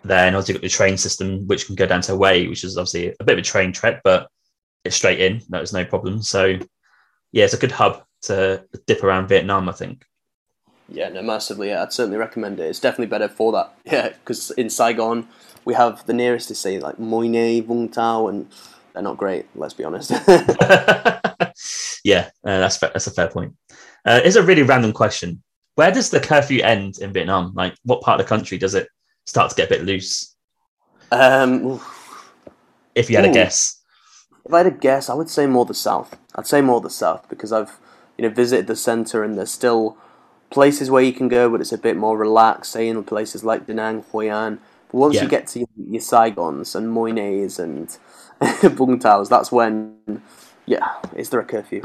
there, 0.03 0.27
and 0.27 0.35
also 0.35 0.53
you've 0.53 0.61
got 0.61 0.65
the 0.65 0.69
train 0.69 0.97
system, 0.97 1.47
which 1.47 1.65
can 1.65 1.75
go 1.75 1.85
down 1.85 2.01
to 2.01 2.17
Hue, 2.17 2.49
which 2.49 2.63
is 2.63 2.77
obviously 2.77 3.15
a 3.19 3.23
bit 3.23 3.33
of 3.33 3.39
a 3.39 3.41
train 3.41 3.71
trek, 3.71 4.01
but 4.03 4.27
it's 4.83 4.95
straight 4.95 5.19
in. 5.19 5.41
There's 5.49 5.73
no 5.73 5.85
problem. 5.85 6.21
So 6.21 6.59
yeah, 7.31 7.45
it's 7.45 7.53
a 7.53 7.57
good 7.57 7.71
hub 7.71 8.03
to 8.23 8.63
dip 8.85 9.03
around 9.03 9.27
Vietnam, 9.27 9.67
I 9.69 9.71
think. 9.73 10.05
Yeah, 10.93 11.09
no, 11.09 11.23
massively. 11.23 11.69
Yeah, 11.69 11.81
I'd 11.81 11.91
certainly 11.91 12.19
recommend 12.19 12.59
it. 12.59 12.67
It's 12.67 12.79
definitely 12.79 13.07
better 13.07 13.27
for 13.27 13.51
that. 13.51 13.73
Yeah, 13.85 14.09
because 14.09 14.51
in 14.51 14.69
Saigon 14.69 15.27
we 15.65 15.73
have 15.73 16.05
the 16.05 16.13
nearest 16.13 16.47
to 16.49 16.55
say 16.55 16.79
like 16.79 16.97
Mui 16.97 17.29
Ne, 17.29 17.61
Vung 17.61 17.91
Tau, 17.91 18.27
and 18.27 18.49
they're 18.93 19.01
not 19.01 19.17
great. 19.17 19.47
Let's 19.55 19.73
be 19.73 19.83
honest. 19.83 20.11
yeah, 22.03 22.29
uh, 22.45 22.59
that's 22.59 22.77
fair, 22.77 22.91
that's 22.93 23.07
a 23.07 23.11
fair 23.11 23.27
point. 23.27 23.55
Uh, 24.05 24.21
it's 24.23 24.35
a 24.35 24.43
really 24.43 24.63
random 24.63 24.93
question. 24.93 25.41
Where 25.75 25.91
does 25.91 26.11
the 26.11 26.19
curfew 26.19 26.61
end 26.61 26.99
in 26.99 27.11
Vietnam? 27.11 27.53
Like, 27.55 27.75
what 27.83 28.01
part 28.01 28.19
of 28.19 28.25
the 28.25 28.29
country 28.29 28.59
does 28.59 28.75
it 28.75 28.87
start 29.25 29.49
to 29.49 29.55
get 29.55 29.67
a 29.67 29.75
bit 29.75 29.85
loose? 29.85 30.35
um, 31.11 31.65
oof. 31.65 32.31
If 32.93 33.09
you 33.09 33.15
had 33.15 33.25
a 33.25 33.33
guess, 33.33 33.81
if 34.45 34.53
I 34.53 34.59
had 34.59 34.67
a 34.67 34.71
guess, 34.71 35.09
I 35.09 35.15
would 35.15 35.29
say 35.29 35.47
more 35.47 35.65
the 35.65 35.73
south. 35.73 36.15
I'd 36.35 36.45
say 36.45 36.61
more 36.61 36.81
the 36.81 36.89
south 36.89 37.27
because 37.27 37.51
I've 37.51 37.79
you 38.17 38.27
know 38.27 38.33
visited 38.33 38.67
the 38.67 38.75
center 38.75 39.23
and 39.23 39.35
there's 39.35 39.51
still 39.51 39.97
places 40.49 40.89
where 40.91 41.03
you 41.03 41.13
can 41.13 41.27
go, 41.27 41.49
but 41.49 41.61
it's 41.61 41.71
a 41.71 41.77
bit 41.77 41.97
more 41.97 42.17
relaxed. 42.17 42.71
Say 42.73 42.87
in 42.87 43.03
places 43.03 43.43
like 43.43 43.65
Da 43.67 43.73
Nang, 43.73 44.03
Hoi 44.11 44.29
An. 44.31 44.59
But 44.91 44.97
once 44.97 45.15
Yeah. 45.15 45.23
you 45.23 45.27
get 45.29 45.47
to 45.47 45.59
your, 45.59 45.67
your 45.89 46.01
Saigons 46.01 46.75
and 46.75 46.95
Mui 46.95 47.13
Nes 47.13 47.59
and 47.59 47.87
Vung 48.41 48.99
Taus, 48.99 49.29
that's 49.29 49.51
when 49.51 49.97
yeah, 50.65 50.93
is 51.15 51.29
there 51.29 51.39
a 51.39 51.45
curfew? 51.45 51.81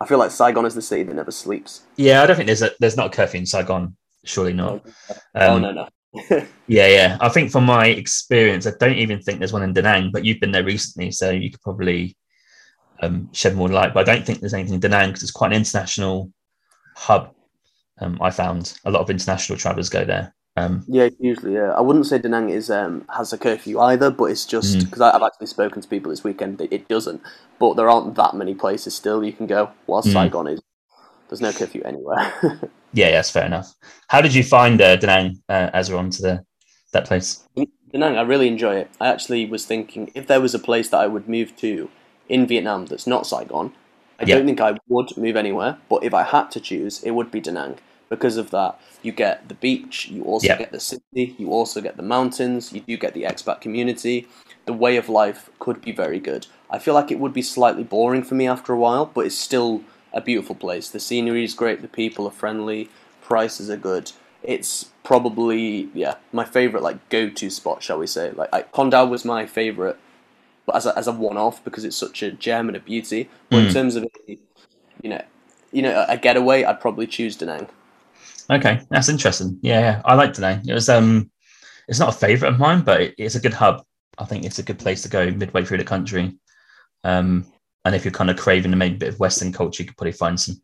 I 0.00 0.06
feel 0.06 0.18
like 0.18 0.30
Saigon 0.30 0.66
is 0.66 0.74
the 0.74 0.82
city 0.82 1.04
that 1.04 1.14
never 1.14 1.30
sleeps. 1.30 1.82
yeah, 1.96 2.22
I 2.22 2.26
don't 2.26 2.36
think 2.36 2.46
there's 2.46 2.62
a 2.62 2.70
there's 2.80 2.96
not 2.96 3.06
a 3.06 3.16
curfew 3.16 3.40
in 3.40 3.46
Saigon. 3.46 3.96
Surely 4.24 4.52
not. 4.52 4.84
oh 5.44 5.56
Um, 5.56 5.62
no 5.62 5.72
no. 5.72 5.88
Yeah, 6.66 6.86
yeah. 6.88 7.18
I 7.20 7.28
think 7.28 7.50
from 7.50 7.64
my 7.64 7.86
experience, 7.86 8.66
I 8.66 8.72
don't 8.78 8.96
even 8.96 9.20
think 9.20 9.38
there's 9.38 9.52
one 9.52 9.62
in 9.62 9.72
Da 9.72 9.82
Nang, 9.82 10.10
but 10.12 10.24
you've 10.24 10.40
been 10.40 10.52
there 10.52 10.64
recently, 10.64 11.10
so 11.10 11.30
you 11.30 11.50
could 11.50 11.60
probably 11.62 12.16
um, 13.02 13.28
shed 13.32 13.56
more 13.56 13.68
light. 13.68 13.94
But 13.94 14.08
I 14.08 14.14
don't 14.14 14.24
think 14.26 14.40
there's 14.40 14.54
anything 14.54 14.74
in 14.74 14.80
Da 14.80 14.88
Nang 14.88 15.08
because 15.08 15.22
it's 15.22 15.32
quite 15.32 15.52
an 15.52 15.56
international 15.58 16.30
hub. 16.96 17.34
Um, 18.00 18.18
I 18.20 18.30
found 18.30 18.78
a 18.84 18.90
lot 18.90 19.00
of 19.02 19.10
international 19.10 19.58
travelers 19.58 19.88
go 19.88 20.04
there. 20.04 20.34
Um, 20.56 20.84
Yeah, 20.86 21.08
usually, 21.18 21.54
yeah. 21.54 21.72
I 21.72 21.80
wouldn't 21.80 22.06
say 22.06 22.18
Da 22.18 22.28
Nang 22.28 22.50
is 22.50 22.70
um, 22.70 23.04
has 23.14 23.32
a 23.32 23.38
curfew 23.38 23.80
either, 23.80 24.10
but 24.10 24.24
it's 24.26 24.44
just 24.44 24.76
Mm. 24.78 24.84
because 24.84 25.00
I've 25.00 25.22
actually 25.22 25.46
spoken 25.46 25.80
to 25.82 25.88
people 25.88 26.10
this 26.10 26.24
weekend. 26.24 26.60
It, 26.60 26.72
it 26.72 26.88
doesn't, 26.88 27.22
but 27.58 27.74
there 27.74 27.88
aren't 27.88 28.14
that 28.16 28.34
many 28.34 28.54
places 28.54 28.94
still 28.94 29.24
you 29.24 29.32
can 29.32 29.46
go. 29.46 29.70
Whilst 29.86 30.08
Mm. 30.08 30.12
Saigon 30.12 30.46
is, 30.48 30.60
there's 31.28 31.40
no 31.40 31.52
curfew 31.52 31.82
anywhere. 31.84 32.32
yeah, 32.92 33.06
yeah, 33.06 33.10
that's 33.12 33.30
fair 33.30 33.46
enough. 33.46 33.72
How 34.08 34.20
did 34.20 34.34
you 34.34 34.42
find 34.42 34.80
uh, 34.80 34.96
Da 34.96 35.06
Nang 35.06 35.42
uh, 35.48 35.70
as 35.72 35.90
we're 35.90 35.98
on 35.98 36.10
to 36.10 36.22
the 36.22 36.44
that 36.92 37.06
place? 37.06 37.42
Da 37.56 37.98
Nang, 37.98 38.16
I 38.18 38.22
really 38.22 38.48
enjoy 38.48 38.76
it. 38.76 38.90
I 39.00 39.08
actually 39.08 39.46
was 39.46 39.64
thinking 39.64 40.10
if 40.14 40.26
there 40.26 40.40
was 40.40 40.54
a 40.54 40.58
place 40.58 40.88
that 40.90 41.00
I 41.00 41.06
would 41.06 41.28
move 41.28 41.56
to 41.58 41.88
in 42.28 42.46
Vietnam 42.46 42.86
that's 42.86 43.06
not 43.06 43.26
Saigon, 43.26 43.72
I 44.20 44.24
Yeah. 44.24 44.36
don't 44.36 44.46
think 44.46 44.60
I 44.60 44.78
would 44.88 45.16
move 45.16 45.36
anywhere. 45.36 45.78
But 45.88 46.04
if 46.04 46.14
I 46.14 46.22
had 46.22 46.50
to 46.52 46.60
choose, 46.60 47.02
it 47.02 47.12
would 47.12 47.30
be 47.30 47.40
Da 47.40 47.52
Nang 47.52 47.78
because 48.08 48.36
of 48.36 48.50
that. 48.50 48.78
You 49.02 49.12
get 49.12 49.48
the 49.48 49.54
beach, 49.54 50.08
you 50.08 50.22
also 50.24 50.48
Yeah. 50.48 50.58
get 50.58 50.72
the 50.72 50.80
city, 50.80 51.34
you 51.38 51.50
also 51.50 51.80
get 51.80 51.96
the 51.96 52.02
mountains, 52.02 52.72
you 52.72 52.80
do 52.80 52.96
get 52.96 53.14
the 53.14 53.24
expat 53.24 53.60
community. 53.60 54.28
The 54.66 54.72
way 54.72 54.96
of 54.96 55.08
life 55.08 55.50
could 55.58 55.80
be 55.80 55.92
very 55.92 56.20
good. 56.20 56.46
I 56.70 56.78
feel 56.78 56.94
like 56.94 57.10
it 57.10 57.18
would 57.18 57.32
be 57.32 57.42
slightly 57.42 57.84
boring 57.84 58.22
for 58.22 58.34
me 58.34 58.46
after 58.46 58.72
a 58.72 58.78
while, 58.78 59.06
but 59.06 59.26
it's 59.26 59.36
still 59.38 59.82
a 60.12 60.20
beautiful 60.20 60.54
place. 60.54 60.88
The 60.88 61.00
scenery 61.00 61.42
is 61.44 61.54
great, 61.54 61.82
the 61.82 61.88
people 61.88 62.26
are 62.26 62.30
friendly, 62.30 62.90
prices 63.22 63.70
are 63.70 63.76
good. 63.76 64.12
It's 64.42 64.90
probably 65.04 65.88
yeah 65.94 66.14
my 66.32 66.44
favorite 66.44 66.82
like 66.82 67.08
go 67.08 67.28
to 67.28 67.50
spot, 67.50 67.82
shall 67.82 67.98
we 67.98 68.06
say? 68.06 68.30
Like 68.32 68.50
I, 68.52 68.62
Con 68.62 68.90
Dao 68.90 69.08
was 69.08 69.24
my 69.24 69.46
favorite, 69.46 69.98
but 70.66 70.76
as 70.76 70.86
a, 70.86 70.96
as 70.98 71.06
a 71.08 71.12
one 71.12 71.36
off 71.36 71.62
because 71.64 71.84
it's 71.84 71.96
such 71.96 72.22
a 72.22 72.30
gem 72.30 72.68
and 72.68 72.76
a 72.76 72.80
beauty. 72.80 73.28
But 73.50 73.58
in 73.64 73.66
Mm. 73.68 73.72
terms 73.72 73.96
of 73.96 74.06
you 74.26 75.10
know, 75.10 75.22
you 75.72 75.82
know, 75.82 76.04
a 76.08 76.16
getaway, 76.16 76.64
I'd 76.64 76.80
probably 76.80 77.06
choose 77.06 77.36
Da 77.36 77.46
Nang. 77.46 77.68
Okay, 78.50 78.80
that's 78.90 79.08
interesting. 79.08 79.58
Yeah, 79.62 79.80
yeah. 79.80 80.02
I 80.04 80.14
like 80.14 80.34
Da 80.34 80.40
Nang. 80.42 80.68
It 80.68 80.74
was 80.74 80.88
um, 80.88 81.30
it's 81.88 81.98
not 81.98 82.14
a 82.14 82.18
favorite 82.18 82.50
of 82.50 82.58
mine, 82.58 82.82
but 82.82 83.00
it, 83.00 83.14
it's 83.18 83.34
a 83.34 83.40
good 83.40 83.54
hub. 83.54 83.82
I 84.18 84.24
think 84.24 84.44
it's 84.44 84.58
a 84.58 84.62
good 84.62 84.78
place 84.78 85.02
to 85.02 85.08
go 85.08 85.30
midway 85.30 85.64
through 85.64 85.78
the 85.78 85.84
country. 85.84 86.36
Um, 87.04 87.46
and 87.84 87.94
if 87.94 88.04
you're 88.04 88.12
kind 88.12 88.30
of 88.30 88.36
craving 88.36 88.72
a 88.72 88.90
bit 88.90 89.08
of 89.08 89.18
Western 89.18 89.52
culture, 89.52 89.82
you 89.82 89.88
could 89.88 89.96
probably 89.96 90.12
find 90.12 90.38
some 90.38 90.60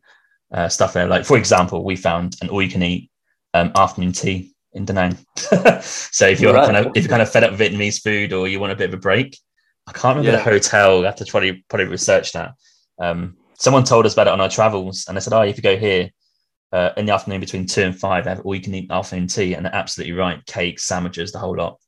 uh, 0.53 0.69
stuff 0.69 0.93
there. 0.93 1.07
Like 1.07 1.25
for 1.25 1.37
example, 1.37 1.83
we 1.83 1.95
found 1.95 2.35
an 2.41 2.49
all 2.49 2.61
you 2.61 2.69
can 2.69 2.83
eat 2.83 3.09
um, 3.53 3.71
afternoon 3.75 4.13
tea 4.13 4.53
in 4.73 4.85
Da 4.85 4.93
Nang. 4.93 5.17
so 5.81 6.27
if 6.27 6.39
you're 6.39 6.53
Right. 6.53 6.65
kind 6.65 6.77
of 6.77 6.95
if 6.95 7.03
you're 7.03 7.09
kind 7.09 7.21
of 7.21 7.29
fed 7.29 7.43
up 7.43 7.51
with 7.51 7.59
Vietnamese 7.59 8.01
food 8.01 8.33
or 8.33 8.47
you 8.47 8.59
want 8.59 8.71
a 8.71 8.75
bit 8.75 8.89
of 8.89 8.93
a 8.93 8.97
break, 9.01 9.37
I 9.89 9.91
can't 9.91 10.17
remember 10.17 10.37
Yeah. 10.37 10.43
the 10.43 10.51
hotel. 10.51 11.01
I 11.01 11.07
have 11.07 11.15
to 11.15 11.25
probably 11.25 11.65
probably 11.67 11.87
research 11.87 12.31
that. 12.33 12.53
Um, 12.99 13.37
someone 13.57 13.83
told 13.83 14.05
us 14.05 14.13
about 14.13 14.27
it 14.27 14.33
on 14.33 14.41
our 14.41 14.49
travels, 14.49 15.05
and 15.07 15.17
they 15.17 15.21
said, 15.21 15.33
"Oh, 15.33 15.41
if 15.41 15.57
you 15.57 15.63
go 15.63 15.77
here." 15.77 16.11
Uh, 16.71 16.91
in 16.97 17.07
the 17.07 17.11
afternoon 17.11 17.39
between 17.39 17.65
two 17.65 17.81
and 17.81 17.99
five, 17.99 18.23
they 18.23 18.29
have 18.29 18.41
all 18.41 18.53
you 18.53 18.61
can 18.61 18.75
eat 18.75 18.91
afternoon 18.91 19.27
tea, 19.27 19.55
and 19.55 19.65
they're 19.65 19.75
absolutely 19.75 20.13
right. 20.13 20.45
Cakes, 20.45 20.83
sandwiches, 20.83 21.31
the 21.31 21.39
whole 21.39 21.57
lot. 21.57 21.79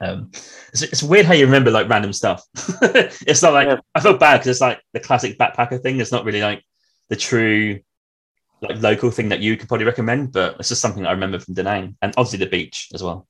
Um, 0.00 0.30
it's, 0.72 0.82
it's, 0.82 1.02
weird 1.02 1.26
how 1.26 1.34
you 1.34 1.46
remember 1.46 1.72
like 1.72 1.88
random 1.88 2.12
stuff. 2.12 2.44
it's 2.82 3.42
not 3.42 3.52
like 3.52 3.66
yeah. 3.66 3.78
I 3.94 4.00
feel 4.00 4.16
bad 4.16 4.38
because 4.38 4.48
it's 4.48 4.60
like 4.60 4.80
the 4.92 5.00
classic 5.00 5.36
backpacker 5.36 5.82
thing. 5.82 5.98
It's 5.98 6.12
not 6.12 6.24
really 6.24 6.40
like 6.40 6.62
the 7.08 7.16
true 7.16 7.80
like 8.62 8.80
local 8.80 9.10
thing 9.10 9.28
that 9.30 9.40
you 9.40 9.56
could 9.56 9.68
probably 9.68 9.86
recommend, 9.86 10.32
but 10.32 10.56
it's 10.58 10.68
just 10.68 10.80
something 10.80 11.04
I 11.04 11.12
remember 11.12 11.40
from 11.40 11.54
Da 11.54 11.62
Nang 11.62 11.96
and 12.00 12.14
obviously 12.16 12.38
the 12.38 12.50
beach 12.50 12.88
as 12.94 13.02
well. 13.02 13.26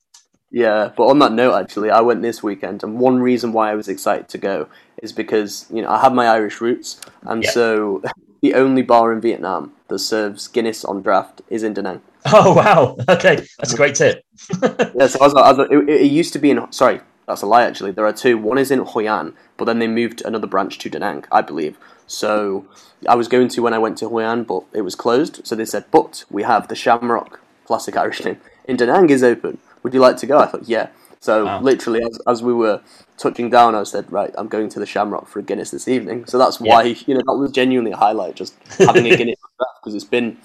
Yeah, 0.53 0.91
but 0.95 1.07
on 1.07 1.17
that 1.17 1.31
note, 1.31 1.55
actually, 1.55 1.89
I 1.89 2.01
went 2.01 2.21
this 2.21 2.43
weekend, 2.43 2.83
and 2.83 2.99
one 2.99 3.19
reason 3.19 3.53
why 3.53 3.71
I 3.71 3.75
was 3.75 3.87
excited 3.87 4.29
to 4.29 4.37
go 4.37 4.67
is 5.01 5.11
because 5.11 5.65
you 5.73 5.81
know 5.81 5.89
I 5.89 5.99
have 5.99 6.13
my 6.13 6.27
Irish 6.27 6.61
roots, 6.61 7.01
and 7.23 7.43
yeah. 7.43 7.49
so 7.49 8.03
the 8.41 8.53
only 8.53 8.83
bar 8.83 9.11
in 9.11 9.19
Vietnam 9.19 9.73
that 9.87 9.97
serves 9.97 10.47
Guinness 10.47 10.85
on 10.85 11.01
draft 11.01 11.41
is 11.49 11.63
in 11.63 11.73
Da 11.73 11.81
Nang. 11.81 12.01
Oh 12.27 12.53
wow! 12.53 12.95
Okay, 13.09 13.37
that's 13.57 13.73
a 13.73 13.75
great 13.75 13.95
tip. 13.95 14.23
yeah, 14.61 15.07
so 15.07 15.19
I 15.21 15.25
was, 15.25 15.33
I 15.33 15.51
was, 15.53 15.67
it, 15.71 15.89
it, 15.89 16.11
used 16.11 16.33
to 16.33 16.39
be 16.39 16.51
in. 16.51 16.71
Sorry, 16.71 17.01
that's 17.27 17.41
a 17.41 17.47
lie. 17.47 17.63
Actually, 17.63 17.91
there 17.91 18.05
are 18.05 18.13
two. 18.13 18.37
One 18.37 18.59
is 18.59 18.69
in 18.69 18.79
Hoi 18.79 19.07
An, 19.07 19.33
but 19.57 19.65
then 19.65 19.79
they 19.79 19.87
moved 19.87 20.21
another 20.21 20.47
branch 20.47 20.77
to 20.79 20.89
Da 20.89 20.99
Nang, 20.99 21.25
I 21.31 21.41
believe. 21.41 21.79
So 22.05 22.67
I 23.09 23.15
was 23.15 23.27
going 23.27 23.47
to 23.49 23.61
when 23.63 23.73
I 23.73 23.79
went 23.79 23.97
to 23.97 24.07
Hoi 24.07 24.23
An, 24.23 24.43
but 24.43 24.63
it 24.71 24.81
was 24.81 24.93
closed. 24.93 25.45
So 25.47 25.55
they 25.55 25.65
said, 25.65 25.85
but 25.89 26.25
we 26.29 26.43
have 26.43 26.67
the 26.67 26.75
Shamrock, 26.75 27.39
classic 27.65 27.97
Irish 27.97 28.23
name, 28.23 28.39
in 28.65 28.77
Da 28.77 28.85
Nang 28.85 29.09
is 29.09 29.23
open. 29.23 29.57
Would 29.83 29.93
you 29.93 29.99
like 29.99 30.17
to 30.17 30.25
go? 30.25 30.39
I 30.39 30.45
thought, 30.47 30.67
yeah. 30.67 30.89
So 31.19 31.45
wow. 31.45 31.61
literally, 31.61 32.01
as, 32.03 32.19
as 32.27 32.43
we 32.43 32.53
were 32.53 32.81
touching 33.17 33.49
down, 33.49 33.75
I 33.75 33.83
said, 33.83 34.11
right, 34.11 34.33
I'm 34.37 34.47
going 34.47 34.67
to 34.69 34.79
the 34.79 34.85
Shamrock 34.85 35.27
for 35.27 35.39
a 35.39 35.43
Guinness 35.43 35.71
this 35.71 35.87
evening. 35.87 36.25
So 36.25 36.37
that's 36.37 36.59
why 36.59 36.83
yeah. 36.83 36.95
you 37.07 37.13
know 37.13 37.21
that 37.25 37.33
was 37.33 37.51
genuinely 37.51 37.91
a 37.91 37.97
highlight, 37.97 38.35
just 38.35 38.55
having 38.77 39.05
a 39.05 39.15
Guinness 39.17 39.37
because 39.81 39.95
it's 39.95 40.03
been 40.03 40.37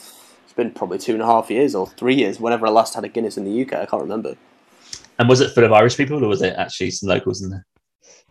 probably 0.75 0.99
two 0.99 1.13
and 1.13 1.23
a 1.23 1.27
half 1.27 1.51
years 1.51 1.75
or 1.75 1.87
three 1.87 2.15
years 2.15 2.41
whenever 2.41 2.67
I 2.67 2.71
last 2.71 2.95
had 2.95 3.05
a 3.05 3.09
Guinness 3.09 3.37
in 3.37 3.45
the 3.45 3.63
UK. 3.63 3.75
I 3.75 3.87
can't 3.87 4.03
remember. 4.03 4.37
And 5.19 5.29
was 5.29 5.41
it 5.41 5.51
full 5.51 5.65
of 5.65 5.73
Irish 5.73 5.97
people 5.97 6.23
or 6.25 6.29
was 6.29 6.43
it 6.43 6.55
actually 6.57 6.91
some 6.91 7.09
locals 7.09 7.43
in 7.43 7.51
there? 7.51 7.67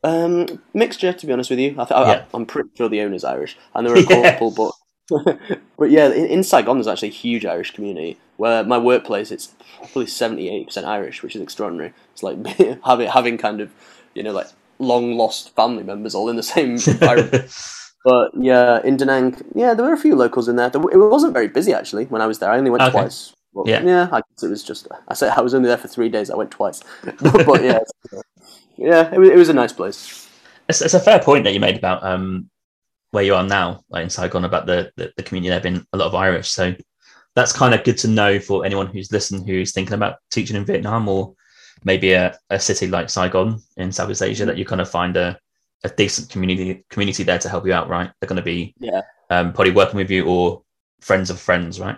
Um, 0.04 0.62
mixture, 0.74 1.12
to 1.12 1.26
be 1.26 1.34
honest 1.34 1.50
with 1.50 1.60
you. 1.60 1.72
I 1.72 1.86
th- 1.86 1.90
yeah. 1.90 2.26
I, 2.34 2.38
am 2.38 2.46
pretty 2.46 2.70
sure 2.78 2.88
the 2.88 3.02
owner's 3.02 3.24
Irish, 3.24 3.58
and 3.74 3.86
there 3.86 3.94
were 3.94 4.02
a 4.02 4.06
couple, 4.32 4.52
but 4.52 4.72
but 5.78 5.90
yeah, 5.90 6.08
in, 6.10 6.26
in, 6.26 6.44
Saigon 6.44 6.78
there's 6.78 6.88
actually 6.88 7.10
a 7.10 7.12
huge 7.12 7.46
Irish 7.46 7.72
community. 7.72 8.18
Where 8.38 8.64
my 8.64 8.78
workplace, 8.78 9.32
it's 9.32 9.54
probably 9.78 10.08
78 10.08 10.68
percent 10.68 10.86
Irish, 10.86 11.24
which 11.24 11.36
is 11.36 11.42
extraordinary. 11.42 11.94
It's 12.14 12.24
like 12.24 12.46
having 12.86 13.08
having 13.08 13.38
kind 13.38 13.62
of 13.62 13.72
you 14.14 14.24
know 14.24 14.32
like 14.32 14.48
long 14.80 15.18
lost 15.18 15.56
family 15.56 15.84
members 15.84 16.14
all 16.14 16.30
in 16.30 16.36
the 16.36 16.44
same. 16.44 16.78
But 18.06 18.32
yeah, 18.40 18.80
in 18.86 18.96
Da 18.96 19.04
Nang, 19.04 19.36
yeah, 19.54 19.74
there 19.74 19.86
were 19.86 19.92
a 19.92 19.98
few 19.98 20.16
locals 20.16 20.48
in 20.48 20.56
there. 20.56 20.68
It 20.68 20.98
wasn't 20.98 21.34
very 21.34 21.50
busy 21.50 21.74
actually 21.74 22.06
when 22.06 22.22
I 22.22 22.28
was 22.28 22.40
there. 22.40 22.50
I 22.50 22.58
only 22.58 22.70
went 22.70 22.84
okay. 22.84 22.92
twice. 22.92 23.34
Well, 23.52 23.68
yeah, 23.68 23.84
yeah. 23.84 24.08
I 24.14 24.22
guess 24.22 24.44
it 24.44 24.50
was 24.50 24.64
just. 24.64 24.88
I 25.10 25.14
said 25.14 25.34
I 25.36 25.42
was 25.42 25.54
only 25.54 25.68
there 25.68 25.78
for 25.78 25.90
three 25.90 26.08
days. 26.08 26.30
I 26.30 26.38
went 26.38 26.52
twice, 26.52 26.82
but 27.04 27.64
yeah, 27.64 27.80
yeah, 28.78 29.14
it 29.14 29.20
was, 29.20 29.30
it 29.30 29.36
was 29.36 29.50
a 29.50 29.54
nice 29.54 29.74
place. 29.74 30.30
It's, 30.70 30.82
it's 30.82 30.94
a 30.94 31.02
fair 31.02 31.20
point 31.20 31.44
that 31.44 31.54
you 31.54 31.60
made 31.60 31.76
about 31.76 32.02
um, 32.02 32.50
where 33.12 33.24
you 33.24 33.36
are 33.36 33.44
now, 33.44 33.84
like 33.90 34.04
in 34.04 34.10
Saigon, 34.10 34.46
about 34.46 34.66
the, 34.66 34.92
the, 34.96 35.12
the 35.18 35.24
community 35.24 35.50
there 35.50 35.60
being 35.60 35.86
a 35.94 35.98
lot 35.98 36.08
of 36.08 36.16
Irish. 36.16 36.50
So 36.50 36.76
that's 37.36 37.54
kind 37.54 37.74
of 37.74 37.84
good 37.84 37.98
to 38.00 38.08
know 38.08 38.40
for 38.40 38.66
anyone 38.66 38.88
who's 38.88 39.12
listening 39.12 39.46
who's 39.46 39.72
thinking 39.72 39.94
about 39.94 40.18
teaching 40.32 40.56
in 40.56 40.66
Vietnam 40.66 41.08
or 41.08 41.36
maybe 41.84 42.14
a, 42.14 42.38
a 42.50 42.60
city 42.60 42.88
like 42.88 43.10
Saigon 43.10 43.62
in 43.78 43.92
Southeast 43.92 44.24
Asia 44.24 44.46
that 44.46 44.58
you 44.58 44.66
kind 44.66 44.82
of 44.82 44.90
find 44.90 45.16
a 45.18 45.40
a 45.84 45.90
decent 45.90 46.30
community 46.30 46.84
community 46.90 47.24
there 47.24 47.38
to 47.40 47.50
help 47.50 47.66
you 47.66 47.74
out, 47.74 47.88
right? 47.90 48.12
They're 48.20 48.28
going 48.28 48.38
to 48.38 48.42
be 48.42 48.74
yeah 48.80 49.02
um, 49.30 49.54
probably 49.54 49.74
working 49.74 49.98
with 49.98 50.10
you 50.10 50.26
or 50.26 50.62
friends 51.00 51.30
of 51.30 51.40
friends, 51.40 51.80
right? 51.80 51.98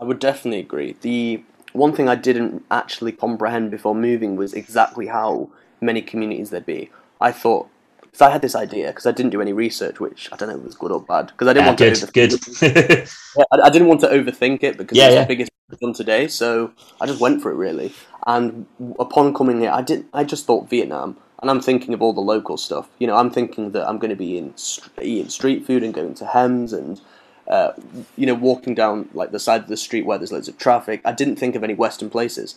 I 0.00 0.04
would 0.04 0.18
definitely 0.18 0.60
agree. 0.60 0.96
The 1.00 1.42
one 1.72 1.92
thing 1.92 2.08
I 2.08 2.14
didn't 2.14 2.64
actually 2.70 3.12
comprehend 3.12 3.70
before 3.70 3.94
moving 3.94 4.36
was 4.36 4.52
exactly 4.52 5.06
how 5.06 5.50
many 5.80 6.02
communities 6.02 6.50
there'd 6.50 6.66
be. 6.66 6.90
I 7.20 7.32
thought 7.32 7.68
because 8.12 8.28
I 8.28 8.30
had 8.30 8.42
this 8.42 8.54
idea 8.54 8.88
because 8.88 9.06
I 9.06 9.12
didn't 9.12 9.30
do 9.30 9.40
any 9.40 9.52
research, 9.52 9.98
which 9.98 10.28
I 10.30 10.36
don't 10.36 10.48
know 10.48 10.54
if 10.54 10.60
it 10.60 10.66
was 10.66 10.74
good 10.74 10.92
or 10.92 11.00
bad 11.00 11.28
because 11.28 11.48
I 11.48 11.54
didn't 11.54 11.64
yeah, 11.64 11.68
want 11.68 11.78
good, 11.78 11.94
to 11.94 12.06
overthink 12.06 12.60
good. 12.60 13.08
yeah, 13.36 13.44
I, 13.52 13.66
I, 13.66 13.70
didn't 13.70 13.88
want 13.88 14.00
to 14.02 14.08
overthink 14.08 14.62
it 14.62 14.76
because 14.76 14.96
yeah, 14.96 15.06
it's 15.06 15.14
yeah. 15.14 15.22
the 15.22 15.28
biggest 15.28 15.50
done 15.80 15.94
today, 15.94 16.28
so 16.28 16.70
I 17.00 17.06
just 17.06 17.20
went 17.20 17.40
for 17.42 17.50
it 17.50 17.54
really. 17.54 17.94
And 18.26 18.66
upon 19.00 19.32
coming 19.32 19.60
here, 19.60 19.70
I 19.70 19.80
did. 19.80 20.04
I 20.12 20.24
just 20.24 20.44
thought 20.44 20.68
Vietnam 20.68 21.16
and 21.42 21.50
I'm 21.50 21.60
thinking 21.60 21.92
of 21.92 22.00
all 22.00 22.12
the 22.12 22.20
local 22.20 22.56
stuff. 22.56 22.88
You 22.98 23.08
know, 23.08 23.16
I'm 23.16 23.30
thinking 23.30 23.72
that 23.72 23.86
I'm 23.88 23.98
going 23.98 24.10
to 24.10 24.16
be 24.16 24.38
in 24.38 24.54
eating 25.00 25.28
street 25.28 25.66
food 25.66 25.82
and 25.82 25.92
going 25.92 26.14
to 26.14 26.26
Hems 26.26 26.72
and 26.72 27.00
uh, 27.48 27.72
you 28.16 28.26
know 28.26 28.34
walking 28.34 28.74
down 28.74 29.08
like 29.12 29.32
the 29.32 29.40
side 29.40 29.62
of 29.62 29.68
the 29.68 29.76
street 29.76 30.06
where 30.06 30.16
there's 30.18 30.32
loads 30.32 30.48
of 30.48 30.56
traffic. 30.56 31.02
I 31.04 31.12
didn't 31.12 31.36
think 31.36 31.56
of 31.56 31.64
any 31.64 31.74
Western 31.74 32.08
places. 32.08 32.54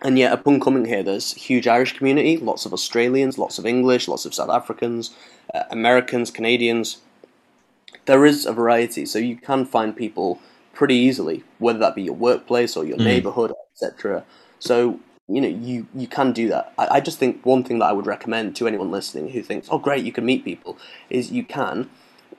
And 0.00 0.18
yet, 0.18 0.32
upon 0.32 0.60
coming 0.60 0.84
here, 0.84 1.02
there's 1.02 1.34
a 1.34 1.38
huge 1.38 1.66
Irish 1.66 1.96
community, 1.96 2.36
lots 2.36 2.64
of 2.64 2.72
Australians, 2.72 3.36
lots 3.36 3.58
of 3.58 3.66
English, 3.66 4.06
lots 4.06 4.24
of 4.24 4.34
South 4.34 4.50
Africans, 4.50 5.10
uh, 5.52 5.64
Americans, 5.70 6.30
Canadians. 6.30 6.98
There 8.06 8.24
is 8.24 8.46
a 8.46 8.52
variety, 8.52 9.04
so 9.06 9.18
you 9.18 9.36
can 9.36 9.64
find 9.64 9.96
people 9.96 10.40
pretty 10.72 10.94
easily, 10.94 11.42
whether 11.58 11.80
that 11.80 11.96
be 11.96 12.02
your 12.02 12.14
workplace 12.14 12.76
or 12.76 12.84
your 12.84 12.96
mm. 12.96 13.04
neighborhood, 13.04 13.52
etc. 13.74 14.24
So 14.60 15.00
you 15.28 15.42
know, 15.42 15.48
you, 15.48 15.86
you 15.94 16.06
can 16.06 16.32
do 16.32 16.48
that. 16.48 16.72
I, 16.78 16.88
I 16.96 17.00
just 17.00 17.18
think 17.18 17.44
one 17.44 17.62
thing 17.62 17.80
that 17.80 17.86
I 17.86 17.92
would 17.92 18.06
recommend 18.06 18.56
to 18.56 18.66
anyone 18.66 18.90
listening 18.90 19.30
who 19.30 19.42
thinks, 19.42 19.68
oh, 19.70 19.78
great, 19.78 20.04
you 20.04 20.12
can 20.12 20.24
meet 20.24 20.44
people, 20.44 20.78
is 21.10 21.30
you 21.30 21.44
can, 21.44 21.90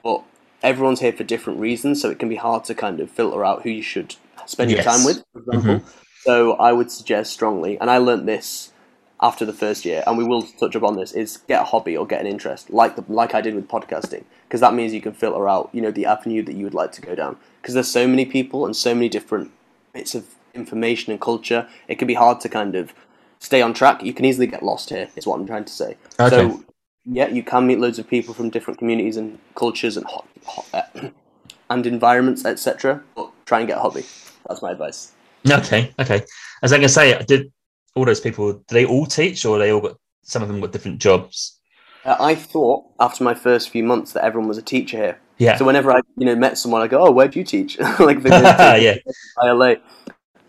but 0.03 0.23
everyone's 0.63 0.99
here 0.99 1.13
for 1.13 1.23
different 1.23 1.59
reasons, 1.59 2.01
so 2.01 2.09
it 2.09 2.17
can 2.17 2.29
be 2.29 2.35
hard 2.35 2.63
to 2.65 2.73
kind 2.73 2.99
of 2.99 3.11
filter 3.11 3.45
out 3.45 3.61
who 3.61 3.69
you 3.69 3.83
should 3.83 4.15
spend 4.47 4.71
yes. 4.71 4.83
your 4.83 4.91
time 4.91 5.05
with, 5.05 5.23
for 5.31 5.39
example. 5.39 5.75
Mm-hmm. 5.75 5.99
So 6.29 6.53
I 6.57 6.73
would 6.73 6.91
suggest 6.91 7.33
strongly, 7.33 7.79
and 7.79 7.89
I 7.89 7.97
learned 7.97 8.27
this 8.27 8.71
after 9.19 9.45
the 9.45 9.51
first 9.51 9.83
year, 9.83 10.03
and 10.05 10.15
we 10.15 10.23
will 10.23 10.43
touch 10.43 10.75
upon 10.75 10.95
this, 10.95 11.11
is 11.11 11.37
get 11.47 11.63
a 11.63 11.65
hobby 11.65 11.97
or 11.97 12.05
get 12.05 12.21
an 12.21 12.27
interest, 12.27 12.69
like 12.69 12.95
the, 12.95 13.03
like 13.11 13.33
I 13.33 13.41
did 13.41 13.55
with 13.55 13.67
podcasting, 13.67 14.25
because 14.43 14.61
that 14.61 14.75
means 14.75 14.93
you 14.93 15.01
can 15.01 15.13
filter 15.13 15.49
out, 15.49 15.71
you 15.73 15.81
know, 15.81 15.89
the 15.89 16.05
avenue 16.05 16.43
that 16.43 16.53
you 16.53 16.65
would 16.65 16.75
like 16.75 16.91
to 16.91 17.01
go 17.01 17.15
down. 17.15 17.35
Because 17.59 17.73
there's 17.73 17.89
so 17.89 18.07
many 18.07 18.27
people 18.27 18.63
and 18.63 18.75
so 18.75 18.93
many 18.93 19.09
different 19.09 19.49
bits 19.91 20.13
of 20.13 20.27
information 20.53 21.11
and 21.11 21.19
culture, 21.19 21.67
it 21.87 21.95
can 21.95 22.07
be 22.07 22.13
hard 22.13 22.39
to 22.41 22.47
kind 22.47 22.75
of 22.75 22.93
stay 23.39 23.63
on 23.63 23.73
track. 23.73 24.03
You 24.03 24.13
can 24.13 24.23
easily 24.23 24.45
get 24.45 24.61
lost 24.61 24.91
here. 24.91 25.09
Is 25.15 25.25
what 25.25 25.39
I'm 25.39 25.47
trying 25.47 25.65
to 25.65 25.73
say. 25.73 25.97
Okay. 26.19 26.29
So 26.29 26.63
yeah, 27.05 27.27
you 27.29 27.41
can 27.41 27.65
meet 27.65 27.79
loads 27.79 27.97
of 27.97 28.07
people 28.07 28.35
from 28.35 28.51
different 28.51 28.77
communities 28.77 29.17
and 29.17 29.39
cultures 29.55 29.97
and 29.97 30.05
hot, 30.05 30.27
hot, 30.45 30.65
uh, 30.75 31.09
and 31.71 31.87
environments, 31.87 32.45
etc. 32.45 33.01
But 33.15 33.31
try 33.47 33.61
and 33.61 33.67
get 33.67 33.79
a 33.79 33.81
hobby. 33.81 34.05
That's 34.47 34.61
my 34.61 34.73
advice. 34.73 35.13
Okay, 35.47 35.93
okay. 35.99 36.23
As 36.61 36.73
I 36.73 36.79
can 36.79 36.89
say, 36.89 37.21
did 37.25 37.51
all 37.95 38.05
those 38.05 38.19
people? 38.19 38.53
Do 38.53 38.63
they 38.69 38.85
all 38.85 39.05
teach, 39.05 39.45
or 39.45 39.57
they 39.57 39.71
all 39.71 39.81
got 39.81 39.97
some 40.23 40.41
of 40.41 40.47
them 40.47 40.59
got 40.59 40.71
different 40.71 40.99
jobs? 40.99 41.59
Uh, 42.05 42.15
I 42.19 42.35
thought 42.35 42.85
after 42.99 43.23
my 43.23 43.33
first 43.33 43.69
few 43.69 43.83
months 43.83 44.13
that 44.13 44.23
everyone 44.23 44.47
was 44.47 44.57
a 44.57 44.61
teacher 44.61 44.97
here. 44.97 45.19
Yeah. 45.37 45.57
So 45.57 45.65
whenever 45.65 45.91
I, 45.91 46.01
you 46.17 46.25
know, 46.25 46.35
met 46.35 46.57
someone, 46.57 46.81
I 46.81 46.87
go, 46.87 47.07
"Oh, 47.07 47.11
where 47.11 47.27
do 47.27 47.39
you 47.39 47.45
teach?" 47.45 47.79
like 47.99 48.23
the 48.23 48.29
yeah, 48.81 48.95
ILA. 49.43 49.77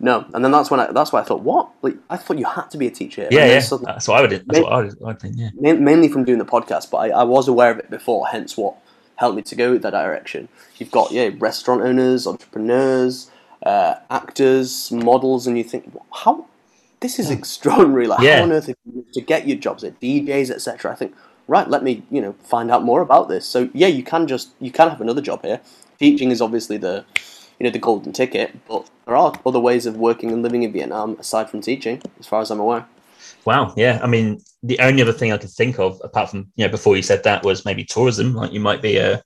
No, 0.03 0.25
and 0.33 0.43
then 0.43 0.51
that's 0.51 0.71
when 0.71 0.81
I, 0.81 0.91
that's 0.93 1.13
why 1.13 1.21
I 1.21 1.25
thought, 1.25 1.43
what? 1.43 1.71
Like 1.83 1.97
I 2.09 2.17
thought 2.17 2.39
you 2.39 2.47
had 2.47 2.71
to 2.71 2.79
be 2.79 2.87
a 2.87 2.91
teacher. 2.91 3.29
Yeah, 3.31 3.47
yeah. 3.47 3.61
That's 3.61 4.09
what 4.09 4.19
I 4.19 4.21
would. 4.23 4.31
That's 4.31 4.47
main, 4.47 4.63
what 4.63 4.73
I 4.73 4.77
would, 4.83 4.97
I 5.07 5.13
think. 5.13 5.37
Yeah. 5.37 5.51
Mainly 5.55 6.09
from 6.09 6.25
doing 6.25 6.39
the 6.39 6.47
podcast, 6.47 6.91
but 6.91 6.99
I, 6.99 7.09
I 7.11 7.23
was 7.23 7.49
aware 7.49 7.71
of 7.71 7.79
it 7.79 7.91
before. 7.91 8.27
Hence, 8.29 8.57
what 8.57 8.77
helped 9.21 9.37
me 9.37 9.43
to 9.43 9.55
go 9.55 9.77
that 9.77 9.91
direction. 9.91 10.49
You've 10.79 10.91
got 10.91 11.13
yeah, 11.13 11.29
restaurant 11.39 11.83
owners, 11.83 12.27
entrepreneurs, 12.27 13.31
uh, 13.65 13.97
actors, 14.11 14.91
models, 14.91 15.47
and 15.47 15.57
you 15.59 15.65
think, 15.65 15.93
how? 16.13 16.47
This 17.01 17.19
is 17.19 17.31
extraordinary. 17.31 18.07
Like, 18.07 18.21
yeah. 18.21 18.39
how 18.39 18.43
on 18.45 18.53
earth 18.53 18.71
to 19.13 19.21
get 19.21 19.49
your 19.49 19.57
jobs 19.57 19.85
at 19.85 20.01
DJs, 20.01 20.51
etc. 20.51 20.93
I 20.93 20.95
think, 20.95 21.15
right, 21.49 21.69
let 21.69 21.83
me 21.83 22.03
you 22.11 22.21
know 22.21 22.35
find 22.43 22.71
out 22.71 22.83
more 22.85 23.01
about 23.01 23.29
this. 23.29 23.47
So 23.47 23.71
yeah, 23.73 23.89
you 23.89 24.03
can 24.03 24.27
just 24.27 24.51
you 24.61 24.71
can 24.71 24.89
have 24.89 25.01
another 25.01 25.23
job 25.23 25.43
here. 25.43 25.61
Teaching 25.99 26.31
is 26.31 26.41
obviously 26.41 26.77
the 26.77 27.05
you 27.59 27.65
know 27.65 27.71
the 27.71 27.79
golden 27.79 28.13
ticket, 28.13 28.55
but 28.69 28.89
there 29.07 29.17
are 29.17 29.33
other 29.45 29.61
ways 29.61 29.87
of 29.87 29.97
working 29.97 30.31
and 30.31 30.43
living 30.43 30.63
in 30.63 30.73
Vietnam 30.73 31.17
aside 31.19 31.51
from 31.51 31.61
teaching, 31.61 32.03
as 32.19 32.27
far 32.27 32.41
as 32.41 32.51
I'm 32.51 32.61
aware. 32.61 32.87
Wow, 33.45 33.73
yeah. 33.77 34.01
I 34.03 34.07
mean, 34.07 34.41
the 34.63 34.79
only 34.81 35.03
other 35.03 35.13
thing 35.13 35.33
I 35.33 35.39
could 35.39 35.51
think 35.51 35.79
of, 35.79 36.01
apart 36.05 36.31
from 36.31 36.53
you 36.57 36.67
know, 36.67 36.71
before 36.71 36.97
you 36.97 37.03
said 37.03 37.25
that, 37.25 37.45
was 37.45 37.65
maybe 37.65 37.85
tourism. 37.85 38.35
Like 38.35 38.53
you 38.53 38.61
might 38.61 38.83
be 38.83 38.99
a 38.99 39.23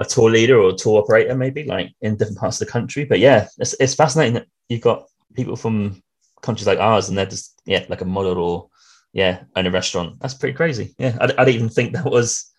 a 0.00 0.04
tour 0.04 0.30
leader 0.30 0.58
or 0.58 0.70
a 0.70 0.76
tour 0.76 1.02
operator, 1.02 1.34
maybe 1.34 1.64
like 1.64 1.92
in 2.00 2.16
different 2.16 2.38
parts 2.38 2.60
of 2.60 2.66
the 2.66 2.72
country. 2.72 3.04
But 3.04 3.20
yeah, 3.20 3.46
it's 3.58 3.74
it's 3.78 3.94
fascinating 3.94 4.34
that 4.34 4.46
you've 4.68 4.80
got 4.80 5.06
people 5.34 5.56
from 5.56 6.02
countries 6.40 6.66
like 6.66 6.78
ours, 6.78 7.08
and 7.08 7.16
they're 7.16 7.26
just 7.26 7.60
yeah, 7.66 7.84
like 7.88 8.00
a 8.00 8.06
model 8.06 8.38
or 8.38 8.68
yeah, 9.12 9.42
own 9.54 9.66
a 9.66 9.70
restaurant. 9.70 10.18
That's 10.20 10.34
pretty 10.34 10.56
crazy. 10.56 10.94
Yeah, 10.98 11.16
I, 11.20 11.24
I 11.24 11.44
didn't 11.44 11.54
even 11.54 11.68
think 11.68 11.92
that 11.92 12.10
was 12.10 12.50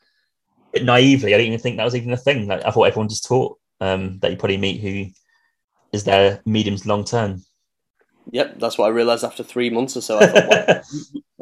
naively. 0.81 1.33
I 1.33 1.37
didn't 1.37 1.53
even 1.53 1.59
think 1.59 1.77
that 1.77 1.83
was 1.83 1.95
even 1.95 2.13
a 2.13 2.17
thing. 2.17 2.47
Like 2.47 2.63
I 2.63 2.71
thought 2.71 2.83
everyone 2.83 3.09
just 3.09 3.25
taught 3.25 3.57
um, 3.81 4.19
that 4.19 4.31
you 4.31 4.37
probably 4.37 4.57
meet 4.57 4.79
who 4.79 5.11
is 5.91 6.03
their 6.03 6.41
mediums 6.45 6.85
long 6.85 7.03
term. 7.03 7.43
Yep, 8.29 8.59
that's 8.59 8.77
what 8.77 8.85
I 8.85 8.89
realised 8.89 9.23
after 9.23 9.43
three 9.43 9.71
months 9.71 9.97
or 9.97 10.01
so. 10.01 10.19
I, 10.19 10.27
thought, 10.27 10.83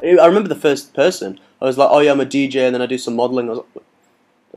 I 0.04 0.26
remember 0.26 0.48
the 0.48 0.56
first 0.56 0.94
person. 0.94 1.40
I 1.62 1.66
was 1.66 1.78
like, 1.78 1.90
"Oh 1.92 2.00
yeah, 2.00 2.12
I'm 2.12 2.22
a 2.22 2.26
DJ," 2.26 2.66
and 2.66 2.74
then 2.74 2.82
I 2.82 2.86
do 2.86 2.98
some 2.98 3.18
modelling. 3.18 3.48
Like, 3.48 3.66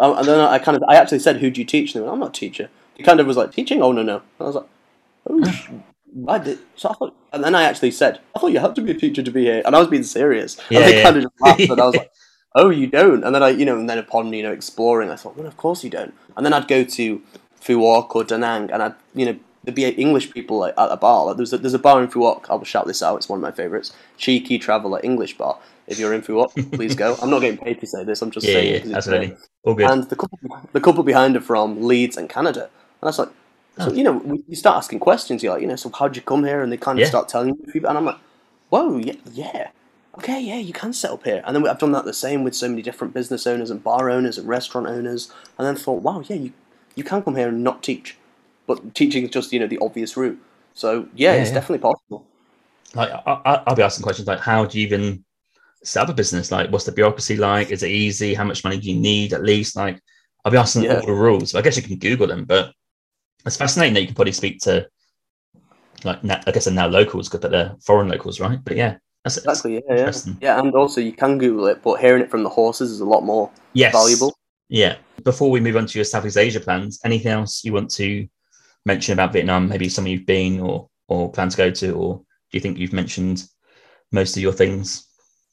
oh, 0.02 0.14
and 0.14 0.26
then 0.26 0.38
I 0.40 0.58
kind 0.58 0.76
of, 0.76 0.82
I 0.88 0.96
actually 0.96 1.20
said, 1.20 1.36
"Who 1.38 1.50
do 1.50 1.60
you 1.60 1.64
teach?" 1.64 1.94
And 1.94 2.02
they 2.02 2.06
went, 2.06 2.12
"I'm 2.12 2.20
not 2.20 2.36
a 2.36 2.40
teacher." 2.40 2.68
He 2.94 3.02
kind 3.02 3.20
of 3.20 3.26
was 3.26 3.36
like, 3.38 3.52
"Teaching? 3.52 3.80
Oh 3.82 3.92
no, 3.92 4.02
no." 4.02 4.16
And 4.16 4.22
I 4.40 4.44
was 4.44 4.54
like, 4.56 4.66
"Oh, 5.28 5.82
I 6.28 6.38
did. 6.38 6.58
So 6.76 6.90
I 6.90 6.92
thought, 6.94 7.16
and 7.32 7.42
then 7.42 7.54
I 7.54 7.62
actually 7.62 7.90
said, 7.90 8.20
I 8.36 8.38
thought 8.38 8.52
you 8.52 8.58
had 8.58 8.74
to 8.74 8.82
be 8.82 8.90
a 8.90 8.94
teacher 8.94 9.22
to 9.22 9.30
be 9.30 9.44
here, 9.44 9.62
and 9.64 9.74
I 9.74 9.78
was 9.78 9.88
being 9.88 10.02
serious. 10.02 10.58
Yeah, 10.68 10.80
and 10.80 10.88
they 10.88 10.96
yeah. 10.98 11.02
kind 11.02 11.16
of 11.16 11.22
just 11.22 11.40
laughed, 11.40 11.60
and 11.60 11.80
I 11.80 11.86
was 11.86 11.96
like, 11.96 12.12
oh, 12.54 12.70
you 12.70 12.86
don't. 12.86 13.24
And 13.24 13.34
then 13.34 13.42
I, 13.42 13.48
you 13.48 13.64
know, 13.64 13.78
and 13.78 13.88
then 13.88 13.98
upon 13.98 14.32
you 14.32 14.42
know 14.42 14.52
exploring, 14.52 15.10
I 15.10 15.16
thought, 15.16 15.36
well, 15.36 15.46
of 15.46 15.56
course 15.56 15.82
you 15.82 15.90
don't. 15.90 16.12
And 16.36 16.44
then 16.44 16.52
I'd 16.52 16.68
go 16.68 16.84
to 16.84 17.22
Phu 17.60 17.76
Quoc 17.78 18.14
or 18.14 18.24
Da 18.24 18.36
Nang, 18.36 18.70
and 18.70 18.82
I'd 18.82 18.94
you 19.14 19.26
know 19.26 19.36
there'd 19.64 19.74
be 19.74 19.88
English 19.88 20.32
people 20.32 20.58
like, 20.58 20.74
at 20.76 20.90
a 20.90 20.96
bar. 20.96 21.26
Like, 21.26 21.36
there's 21.36 21.52
a, 21.52 21.58
there's 21.58 21.74
a 21.74 21.78
bar 21.78 22.02
in 22.02 22.08
Phu 22.08 22.14
Quoc. 22.20 22.46
I'll 22.50 22.62
shout 22.64 22.86
this 22.86 23.02
out. 23.02 23.16
It's 23.16 23.28
one 23.28 23.38
of 23.38 23.42
my 23.42 23.52
favorites. 23.52 23.92
Cheeky 24.18 24.58
Traveller 24.58 25.00
English 25.02 25.38
Bar. 25.38 25.58
If 25.86 25.98
you're 25.98 26.12
in 26.12 26.20
Phu 26.22 26.46
Quoc, 26.46 26.72
please 26.74 26.94
go. 26.94 27.16
I'm 27.22 27.30
not 27.30 27.40
getting 27.40 27.58
paid 27.58 27.80
to 27.80 27.86
say 27.86 28.04
this. 28.04 28.22
I'm 28.22 28.30
just 28.30 28.46
Yeah, 28.46 28.54
saying. 28.54 28.74
it 28.74 28.84
yeah, 28.86 28.96
absolutely. 28.96 29.36
All 29.64 29.74
good. 29.74 29.90
And 29.90 30.04
the 30.04 30.16
couple, 30.16 30.38
the 30.72 30.80
couple 30.80 31.02
behind 31.04 31.36
are 31.36 31.40
from 31.40 31.82
Leeds 31.84 32.16
and 32.16 32.28
Canada. 32.28 32.62
And 32.64 33.06
that's 33.08 33.18
like, 33.18 33.28
so, 33.78 33.86
Oh. 33.90 33.92
you 33.92 34.02
know, 34.04 34.20
you 34.48 34.56
start 34.56 34.76
asking 34.76 34.98
questions. 34.98 35.42
You're 35.42 35.52
like, 35.54 35.62
you 35.62 35.68
know, 35.68 35.76
so 35.76 35.90
how'd 35.90 36.14
you 36.16 36.22
come 36.22 36.44
here? 36.44 36.62
And 36.62 36.70
they 36.70 36.76
kind 36.76 36.98
of 36.98 37.02
Yeah. 37.02 37.08
start 37.08 37.28
telling 37.28 37.48
you. 37.74 37.86
And 37.86 37.98
I'm 37.98 38.04
like, 38.04 38.18
whoa, 38.68 38.98
yeah, 38.98 39.14
yeah. 39.32 39.68
Okay, 40.18 40.40
yeah, 40.42 40.56
you 40.58 40.74
can 40.74 40.92
set 40.92 41.10
up 41.10 41.24
here. 41.24 41.42
And 41.46 41.56
then 41.56 41.66
I've 41.66 41.78
done 41.78 41.92
that 41.92 42.04
the 42.04 42.12
same 42.12 42.44
with 42.44 42.54
so 42.54 42.68
many 42.68 42.82
different 42.82 43.14
business 43.14 43.46
owners 43.46 43.70
and 43.70 43.82
bar 43.82 44.10
owners 44.10 44.36
and 44.36 44.46
restaurant 44.46 44.86
owners. 44.88 45.32
And 45.56 45.66
then 45.66 45.74
thought, 45.76 46.02
wow, 46.02 46.22
yeah, 46.28 46.36
you, 46.36 46.52
you 46.96 47.02
can 47.04 47.22
come 47.22 47.36
here 47.36 47.48
and 47.48 47.64
not 47.64 47.82
teach. 47.82 48.18
But 48.66 48.94
teaching 48.94 49.24
is 49.24 49.30
just, 49.30 49.52
you 49.54 49.58
know, 49.60 49.66
the 49.66 49.78
obvious 49.78 50.16
route. 50.16 50.38
So, 50.74 51.06
yeah, 51.14 51.32
Yeah, 51.34 51.40
it's 51.40 51.48
yeah. 51.50 51.54
definitely 51.54 51.78
possible. 51.78 52.26
like 52.94 53.10
I, 53.10 53.40
I- 53.46 53.62
I'll 53.66 53.74
be 53.74 53.82
asking 53.82 54.02
questions 54.02 54.28
like, 54.28 54.40
how 54.40 54.66
do 54.66 54.78
you 54.78 54.86
even 54.86 55.24
set 55.84 56.04
up 56.04 56.08
a 56.10 56.14
business? 56.14 56.50
Like, 56.50 56.70
what's 56.70 56.84
the 56.84 56.92
bureaucracy 56.92 57.36
like? 57.36 57.70
Is 57.70 57.82
it 57.82 57.90
easy? 57.90 58.34
How 58.34 58.44
much 58.44 58.64
money 58.64 58.78
do 58.78 58.90
you 58.90 58.98
need 58.98 59.32
at 59.32 59.42
least? 59.42 59.76
Like, 59.76 60.00
I'll 60.44 60.52
be 60.52 60.58
asking 60.58 60.84
Yeah. 60.84 61.00
all 61.00 61.06
the 61.06 61.12
rules. 61.12 61.54
I 61.54 61.62
guess 61.62 61.76
you 61.76 61.82
can 61.82 61.98
Google 61.98 62.26
them, 62.26 62.44
but 62.44 62.72
it's 63.44 63.56
fascinating 63.56 63.94
that 63.94 64.00
you 64.00 64.06
can 64.06 64.14
probably 64.14 64.32
speak 64.32 64.60
to, 64.60 64.88
like, 66.04 66.18
I 66.24 66.50
guess 66.52 66.64
they're 66.64 66.74
now 66.74 66.88
locals, 66.88 67.28
but 67.28 67.42
they're 67.50 67.74
foreign 67.84 68.08
locals, 68.08 68.40
right? 68.40 68.58
But 68.62 68.76
yeah, 68.76 68.96
that's 69.24 69.38
Exactly, 69.38 69.82
yeah, 69.88 69.96
yeah. 69.96 70.12
Yeah, 70.40 70.60
and 70.60 70.74
also 70.74 71.00
you 71.00 71.12
can 71.12 71.38
Google 71.38 71.66
it, 71.66 71.82
but 71.82 72.00
hearing 72.00 72.22
it 72.22 72.30
from 72.30 72.42
the 72.42 72.48
horses 72.48 72.90
is 72.90 73.00
a 73.00 73.04
lot 73.04 73.22
more 73.22 73.50
Yes, 73.72 73.92
valuable. 73.92 74.36
Yeah. 74.68 74.96
Before 75.24 75.50
we 75.50 75.60
move 75.60 75.76
on 75.76 75.86
to 75.86 75.98
your 75.98 76.04
Southeast 76.04 76.36
Asia 76.36 76.60
plans, 76.60 77.00
anything 77.04 77.32
else 77.32 77.64
you 77.64 77.72
want 77.72 77.90
to 77.92 78.26
mention 78.84 79.12
about 79.12 79.32
Vietnam? 79.32 79.68
Maybe 79.68 79.88
somewhere 79.88 80.12
you've 80.12 80.26
been 80.26 80.60
or 80.60 80.88
or 81.08 81.30
plan 81.30 81.50
to 81.50 81.56
go 81.56 81.70
to, 81.70 81.92
or 81.92 82.16
do 82.16 82.24
you 82.52 82.60
think 82.60 82.78
you've 82.78 82.92
mentioned 82.92 83.44
most 84.12 84.36
of 84.36 84.42
your 84.42 84.52
things? 84.52 85.08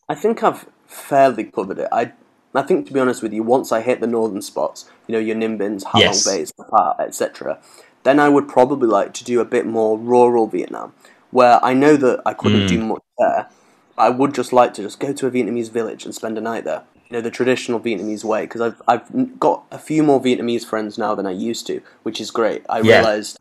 I 0.09 0.15
think 0.15 0.43
I've 0.43 0.65
fairly 0.87 1.45
covered 1.45 1.79
it. 1.79 1.87
I 1.91 2.11
I 2.55 2.63
think 2.63 2.87
to 2.87 2.93
be 2.93 2.99
honest 2.99 3.21
with 3.21 3.31
you, 3.31 3.43
once 3.43 3.71
I 3.71 3.81
hit 3.81 4.01
the 4.01 4.07
northern 4.07 4.41
spots, 4.41 4.89
you 5.07 5.13
know, 5.13 5.19
your 5.19 5.35
Ninh 5.35 5.59
Binhs, 5.59 5.83
Halong 5.83 6.01
Yes. 6.01 6.25
Bays, 6.25 6.51
etc., 6.99 7.59
then 8.03 8.19
I 8.19 8.27
would 8.27 8.47
probably 8.47 8.87
like 8.87 9.13
to 9.15 9.23
do 9.23 9.39
a 9.39 9.45
bit 9.45 9.67
more 9.67 9.99
rural 9.99 10.47
Vietnam, 10.47 10.93
where 11.29 11.63
I 11.63 11.73
know 11.73 11.95
that 11.97 12.21
I 12.25 12.33
couldn't 12.33 12.65
do 12.67 12.79
hmm. 12.79 12.87
much 12.87 13.03
there. 13.19 13.47
But 13.95 14.01
I 14.01 14.09
would 14.09 14.33
just 14.33 14.51
like 14.51 14.73
to 14.75 14.81
just 14.81 14.99
go 14.99 15.13
to 15.13 15.27
a 15.27 15.31
Vietnamese 15.31 15.69
village 15.69 16.05
and 16.05 16.15
spend 16.15 16.37
a 16.37 16.41
night 16.41 16.63
there. 16.63 16.83
You 17.09 17.17
know, 17.17 17.21
the 17.21 17.31
traditional 17.31 17.79
Vietnamese 17.79 18.23
way, 18.23 18.41
because 18.43 18.61
I've 18.61 18.81
I've 18.87 19.39
got 19.39 19.63
a 19.71 19.77
few 19.77 20.01
more 20.01 20.19
Vietnamese 20.21 20.65
friends 20.65 20.97
now 20.97 21.13
than 21.13 21.27
I 21.27 21.31
used 21.31 21.67
to, 21.67 21.81
which 22.01 22.19
is 22.19 22.31
great. 22.31 22.65
I 22.67 22.81
Yeah. 22.81 22.97
realized 22.97 23.39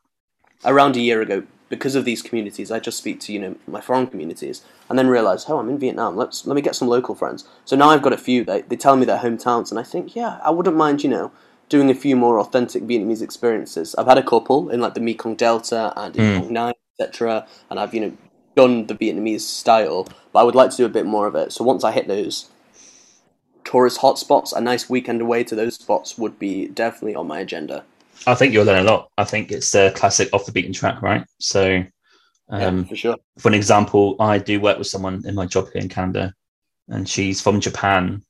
around 0.64 0.96
a 0.96 1.00
year 1.00 1.22
ago 1.22 1.44
because 1.68 1.94
of 1.94 2.04
these 2.04 2.22
communities 2.22 2.70
i 2.70 2.78
just 2.78 2.98
speak 2.98 3.20
to 3.20 3.32
you 3.32 3.38
know 3.38 3.54
my 3.66 3.80
foreign 3.80 4.06
communities 4.06 4.62
and 4.88 4.98
then 4.98 5.08
realize 5.08 5.44
oh 5.48 5.58
i'm 5.58 5.68
in 5.68 5.78
vietnam. 5.78 6.16
Let's 6.16 6.46
let 6.46 6.54
me 6.54 6.62
get 6.62 6.74
some 6.76 6.88
local 6.88 7.14
friends. 7.14 7.44
So 7.64 7.76
now 7.76 7.88
i've 7.90 8.02
got 8.02 8.12
a 8.12 8.18
few. 8.18 8.44
They, 8.44 8.62
they 8.62 8.76
tell 8.76 8.96
me 8.96 9.04
their 9.06 9.18
hometowns 9.18 9.70
and 9.70 9.78
i 9.78 9.82
think 9.82 10.14
yeah 10.16 10.38
i 10.42 10.50
wouldn't 10.50 10.76
mind 10.76 11.02
you 11.04 11.10
know 11.10 11.30
doing 11.68 11.90
a 11.90 11.94
few 11.94 12.16
more 12.16 12.40
authentic 12.40 12.82
vietnamese 12.84 13.20
experiences. 13.22 13.94
I've 13.96 14.06
had 14.06 14.16
a 14.18 14.22
couple 14.22 14.70
in 14.70 14.80
like 14.80 14.94
the 14.94 15.00
mekong 15.00 15.34
delta 15.36 15.92
and 15.96 16.16
in 16.16 16.42
Mm. 16.44 16.50
Nai, 16.50 16.72
etc 16.98 17.46
and 17.70 17.78
i've 17.78 17.94
you 17.94 18.00
know 18.00 18.12
done 18.56 18.86
the 18.86 18.94
vietnamese 18.94 19.42
style 19.42 20.08
but 20.32 20.40
i 20.40 20.42
would 20.42 20.54
like 20.54 20.70
to 20.70 20.76
do 20.78 20.84
a 20.86 20.88
bit 20.88 21.06
more 21.06 21.26
of 21.26 21.34
it. 21.34 21.52
So 21.52 21.62
once 21.64 21.84
i 21.84 21.92
hit 21.92 22.08
those 22.08 22.48
tourist 23.64 24.00
hotspots 24.00 24.52
a 24.56 24.60
nice 24.60 24.88
weekend 24.88 25.20
away 25.20 25.44
to 25.44 25.54
those 25.54 25.74
spots 25.74 26.16
would 26.16 26.38
be 26.38 26.68
definitely 26.68 27.14
on 27.14 27.26
my 27.26 27.38
agenda 27.40 27.84
I 28.26 28.34
think 28.34 28.52
you'll 28.52 28.64
learn 28.64 28.86
a 28.86 28.90
lot. 28.90 29.10
I 29.16 29.24
think 29.24 29.52
it's 29.52 29.74
a 29.74 29.90
classic 29.92 30.28
off 30.32 30.46
the 30.46 30.52
beaten 30.52 30.72
track, 30.72 31.00
right? 31.02 31.24
So, 31.38 31.84
um, 32.50 32.78
yeah, 32.78 32.84
for 32.84 32.96
sure 32.96 33.16
for 33.38 33.48
an 33.48 33.54
example, 33.54 34.16
I 34.20 34.38
do 34.38 34.60
work 34.60 34.78
with 34.78 34.86
someone 34.86 35.22
in 35.26 35.34
my 35.34 35.46
job 35.46 35.68
here 35.72 35.82
in 35.82 35.88
Canada, 35.88 36.34
and 36.88 37.08
she's 37.08 37.40
from 37.40 37.60
Japan. 37.60 38.22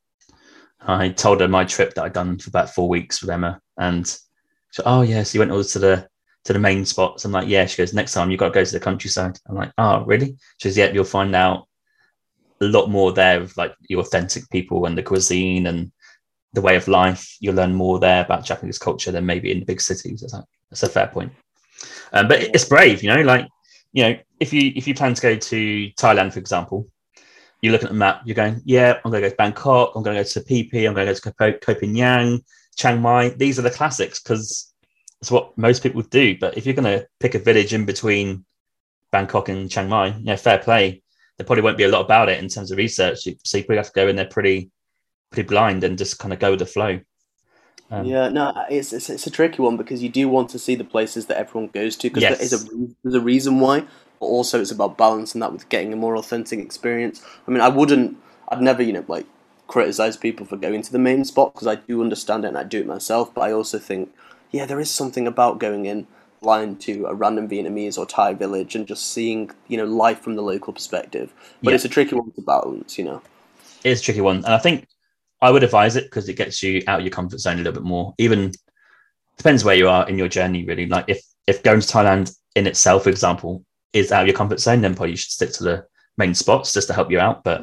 I 0.81 1.09
told 1.09 1.41
her 1.41 1.49
my 1.49 1.65
trip 1.65 1.95
that 1.95 2.05
I'd 2.05 2.13
done 2.13 2.39
for 2.39 2.49
about 2.49 2.71
four 2.71 2.89
weeks 2.89 3.21
with 3.21 3.31
Emma, 3.31 3.61
and 3.79 4.07
she, 4.71 4.83
oh 4.85 5.03
yes, 5.03 5.35
you 5.35 5.41
went 5.41 5.53
all 5.53 5.65
to 5.65 5.79
the 5.79 6.09
to 6.45 6.53
the 6.53 6.59
main 6.59 6.85
spots. 6.85 7.25
I'm 7.25 7.33
like, 7.33 7.49
yeah. 7.49 7.67
She 7.67 7.79
goes, 7.79 7.93
next 7.93 8.13
time 8.13 8.31
you've 8.31 8.41
got 8.41 8.49
to 8.49 8.55
go 8.55 8.65
to 8.65 8.73
the 8.73 8.81
countryside. 8.81 9.39
I'm 9.49 9.57
like, 9.57 9.73
oh 9.79 10.05
really? 10.05 10.37
She 10.59 10.69
goes, 10.69 10.79
yeah, 10.79 10.91
you'll 10.91 11.05
find 11.05 11.35
out 11.35 11.69
a 12.61 12.65
lot 12.65 12.89
more 12.89 13.13
there 13.13 13.41
of 13.41 13.57
like 13.57 13.75
the 13.89 13.97
authentic 13.97 14.49
people 14.51 14.87
and 14.87 14.97
the 14.97 15.03
cuisine 15.03 15.67
and 15.67 15.93
the 16.53 16.61
way 16.63 16.77
of 16.77 16.89
life. 16.89 17.37
You'll 17.41 17.55
learn 17.55 17.75
more 17.75 17.99
there 17.99 18.25
about 18.25 18.45
Japanese 18.45 18.79
culture 18.79 19.13
than 19.13 19.27
maybe 19.27 19.51
in 19.51 19.61
the 19.61 19.67
big 19.67 19.81
cities. 19.81 20.21
That's, 20.21 20.47
that's 20.71 20.83
a 20.83 20.89
fair 20.89 21.09
point. 21.09 21.33
Um, 22.13 22.29
but 22.29 22.43
it's 22.43 22.65
brave, 22.65 23.03
you 23.03 23.13
know, 23.13 23.23
like 23.23 23.47
you 23.93 24.03
know, 24.03 24.19
if 24.41 24.53
you 24.53 24.73
if 24.75 24.87
you 24.87 24.95
plan 24.95 25.15
to 25.15 25.23
go 25.23 25.37
to 25.37 25.91
Thailand, 25.99 26.33
for 26.33 26.39
example, 26.39 26.89
you're 27.61 27.73
looking 27.73 27.89
at 27.89 27.93
the 27.93 27.99
map, 27.99 28.23
you're 28.25 28.35
going, 28.35 28.61
yeah, 28.65 28.99
I'm 29.05 29.11
going 29.11 29.23
to 29.23 29.29
go 29.29 29.31
to 29.31 29.37
Bangkok, 29.37 29.93
I'm 29.95 30.03
going 30.03 30.17
to 30.17 30.23
go 30.23 30.29
to 30.29 30.41
Phi, 30.45 30.87
I'm 30.87 30.95
going 30.95 31.07
to 31.07 31.13
go 31.13 31.15
to 31.15 31.33
Koh, 31.33 31.75
Phangan, 31.75 32.45
Chiang 32.77 33.01
Mai. 33.01 33.31
These 33.31 33.59
are 33.59 33.63
the 33.63 33.71
classics 33.71 34.21
because 34.21 34.73
it's 35.21 35.31
what 35.31 35.57
most 35.59 35.83
people 35.83 36.03
do. 36.03 36.37
But 36.39 36.57
if 36.57 36.67
you're 36.67 36.75
going 36.75 36.99
to 36.99 37.07
pick 37.19 37.35
a 37.35 37.41
village 37.41 37.75
in 37.75 37.85
between 37.85 38.45
Bangkok 39.11 39.49
and 39.49 39.71
Chiang 39.71 39.89
Mai, 39.89 40.15
yeah, 40.21 40.37
fair 40.37 40.59
play. 40.59 41.03
There 41.37 41.47
probably 41.47 41.63
won't 41.63 41.79
be 41.79 41.85
a 41.85 41.89
lot 41.89 42.05
about 42.05 42.29
it 42.29 42.43
in 42.43 42.49
terms 42.49 42.73
of 42.73 42.79
research, 42.79 43.21
so 43.45 43.59
you 43.59 43.65
probably 43.65 43.77
have 43.77 43.87
to 43.87 43.93
go 43.93 44.09
in 44.09 44.17
there 44.17 44.27
pretty 44.27 44.71
pretty 45.31 45.49
blind 45.49 45.85
and 45.85 45.99
just 45.99 46.19
kind 46.19 46.33
of 46.33 46.39
go 46.41 46.51
with 46.51 46.61
the 46.61 46.67
flow. 46.67 47.01
Um, 47.91 48.19
yeah, 48.19 48.29
no, 48.29 48.53
it's, 48.71 48.93
it's 48.93 49.11
it's 49.11 49.27
a 49.27 49.31
tricky 49.31 49.61
one 49.61 49.77
because 49.77 50.03
you 50.03 50.09
do 50.09 50.29
want 50.29 50.51
to 50.51 50.59
see 50.59 50.75
the 50.77 50.85
places 50.85 51.27
that 51.27 51.37
everyone 51.37 51.69
goes 51.69 51.97
to 51.97 52.09
because 52.09 52.27
Yes. 52.27 52.29
there 52.29 52.41
is 52.41 52.53
a 52.53 52.59
there's 53.03 53.15
a 53.17 53.21
reason 53.21 53.59
why, 53.59 53.81
but 54.21 54.27
also 54.27 54.61
it's 54.61 54.71
about 54.71 54.97
balancing 54.97 55.41
that 55.41 55.53
with 55.53 55.69
getting 55.69 55.93
a 55.93 55.97
more 55.97 56.17
authentic 56.17 56.61
experience. 56.61 57.23
I 57.47 57.51
mean, 57.51 57.61
I 57.61 57.69
wouldn't, 57.69 58.17
I'd 58.51 58.63
never, 58.63 58.83
you 58.83 58.93
know, 58.93 59.05
like 59.09 59.27
criticize 59.67 60.17
people 60.17 60.47
for 60.47 60.57
going 60.57 60.83
to 60.83 60.93
the 60.93 60.99
main 60.99 61.25
spot 61.25 61.55
because 61.55 61.67
I 61.67 61.75
do 61.77 62.01
understand 62.01 62.45
it 62.45 62.49
and 62.49 62.59
I 62.59 62.63
do 62.65 62.81
it 62.81 62.87
myself. 62.87 63.35
But 63.35 63.43
I 63.43 63.53
also 63.53 63.79
think, 63.81 64.15
yeah, 64.53 64.65
there 64.65 64.81
is 64.81 64.91
something 64.91 65.27
about 65.27 65.59
going 65.59 65.87
in 65.87 66.07
blind 66.41 66.81
to 66.83 67.05
a 67.07 67.15
random 67.15 67.49
Vietnamese 67.49 67.99
or 67.99 68.07
Thai 68.07 68.33
village 68.35 68.77
and 68.77 68.87
just 68.87 69.11
seeing, 69.13 69.51
you 69.67 69.77
know, 69.77 69.85
life 69.85 70.21
from 70.21 70.37
the 70.37 70.43
local 70.43 70.73
perspective. 70.73 71.33
But 71.65 71.73
Yeah. 71.73 71.75
it's 71.75 71.85
a 71.85 71.89
tricky 71.89 72.15
one 72.15 72.31
to 72.33 72.43
balance, 72.43 72.97
you 72.97 73.05
know. 73.05 73.23
it 73.85 73.91
is 73.91 74.01
a 74.01 74.03
tricky 74.05 74.21
one. 74.21 74.37
And 74.39 74.47
I 74.55 74.59
think 74.59 74.87
I 75.41 75.51
would 75.51 75.63
advise 75.63 75.97
it 75.97 76.05
because 76.05 76.29
it 76.29 76.35
gets 76.35 76.63
you 76.63 76.83
out 76.87 77.01
of 77.01 77.05
your 77.05 77.13
comfort 77.13 77.39
zone 77.39 77.55
a 77.55 77.59
little 77.59 77.73
bit 77.73 77.83
more. 77.83 78.15
Even 78.19 78.53
depends 79.37 79.65
where 79.65 79.77
you 79.77 79.89
are 79.89 80.09
in 80.09 80.19
your 80.19 80.29
journey, 80.29 80.65
really. 80.65 80.87
Like 80.87 81.07
if 81.09 81.23
if 81.47 81.63
going 81.63 81.81
to 81.81 81.87
Thailand 81.87 82.35
in 82.57 82.67
itself, 82.67 83.05
for 83.05 83.11
example, 83.11 83.65
is 83.93 84.13
out 84.13 84.23
of 84.23 84.27
your 84.29 84.37
comfort 84.37 84.61
zone, 84.61 84.81
then 84.81 84.95
probably 84.95 85.13
you 85.13 85.17
should 85.17 85.31
stick 85.31 85.53
to 85.53 85.65
the 85.65 85.87
main 86.17 86.35
spots 86.35 86.75
just 86.75 86.89
to 86.89 86.95
help 86.95 87.11
you 87.11 87.21
out. 87.21 87.45
But 87.45 87.63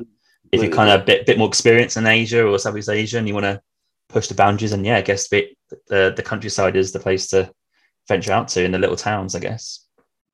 if 0.52 0.62
you're 0.62 0.72
kind 0.72 0.90
of 0.90 1.02
a 1.02 1.06
bit 1.06 1.26
bit 1.26 1.38
more 1.38 1.48
experienced 1.48 1.98
in 1.98 2.08
Asia 2.08 2.46
or 2.46 2.58
Southeast 2.58 2.90
Asia 2.90 3.18
and 3.18 3.28
you 3.28 3.34
want 3.34 3.46
to 3.46 3.62
push 4.10 4.28
the 4.28 4.36
boundaries, 4.36 4.72
and 4.72 4.86
yeah, 4.86 4.98
I 4.98 5.02
guess 5.02 5.28
the 5.28 5.48
the, 5.88 6.14
the 6.16 6.24
countryside 6.24 6.76
is 6.76 6.92
the 6.92 7.00
place 7.00 7.28
to 7.28 7.52
venture 8.08 8.32
out 8.32 8.48
to 8.50 8.64
in 8.64 8.72
the 8.72 8.80
little 8.80 8.96
towns, 8.96 9.36
I 9.36 9.40
guess. 9.40 9.85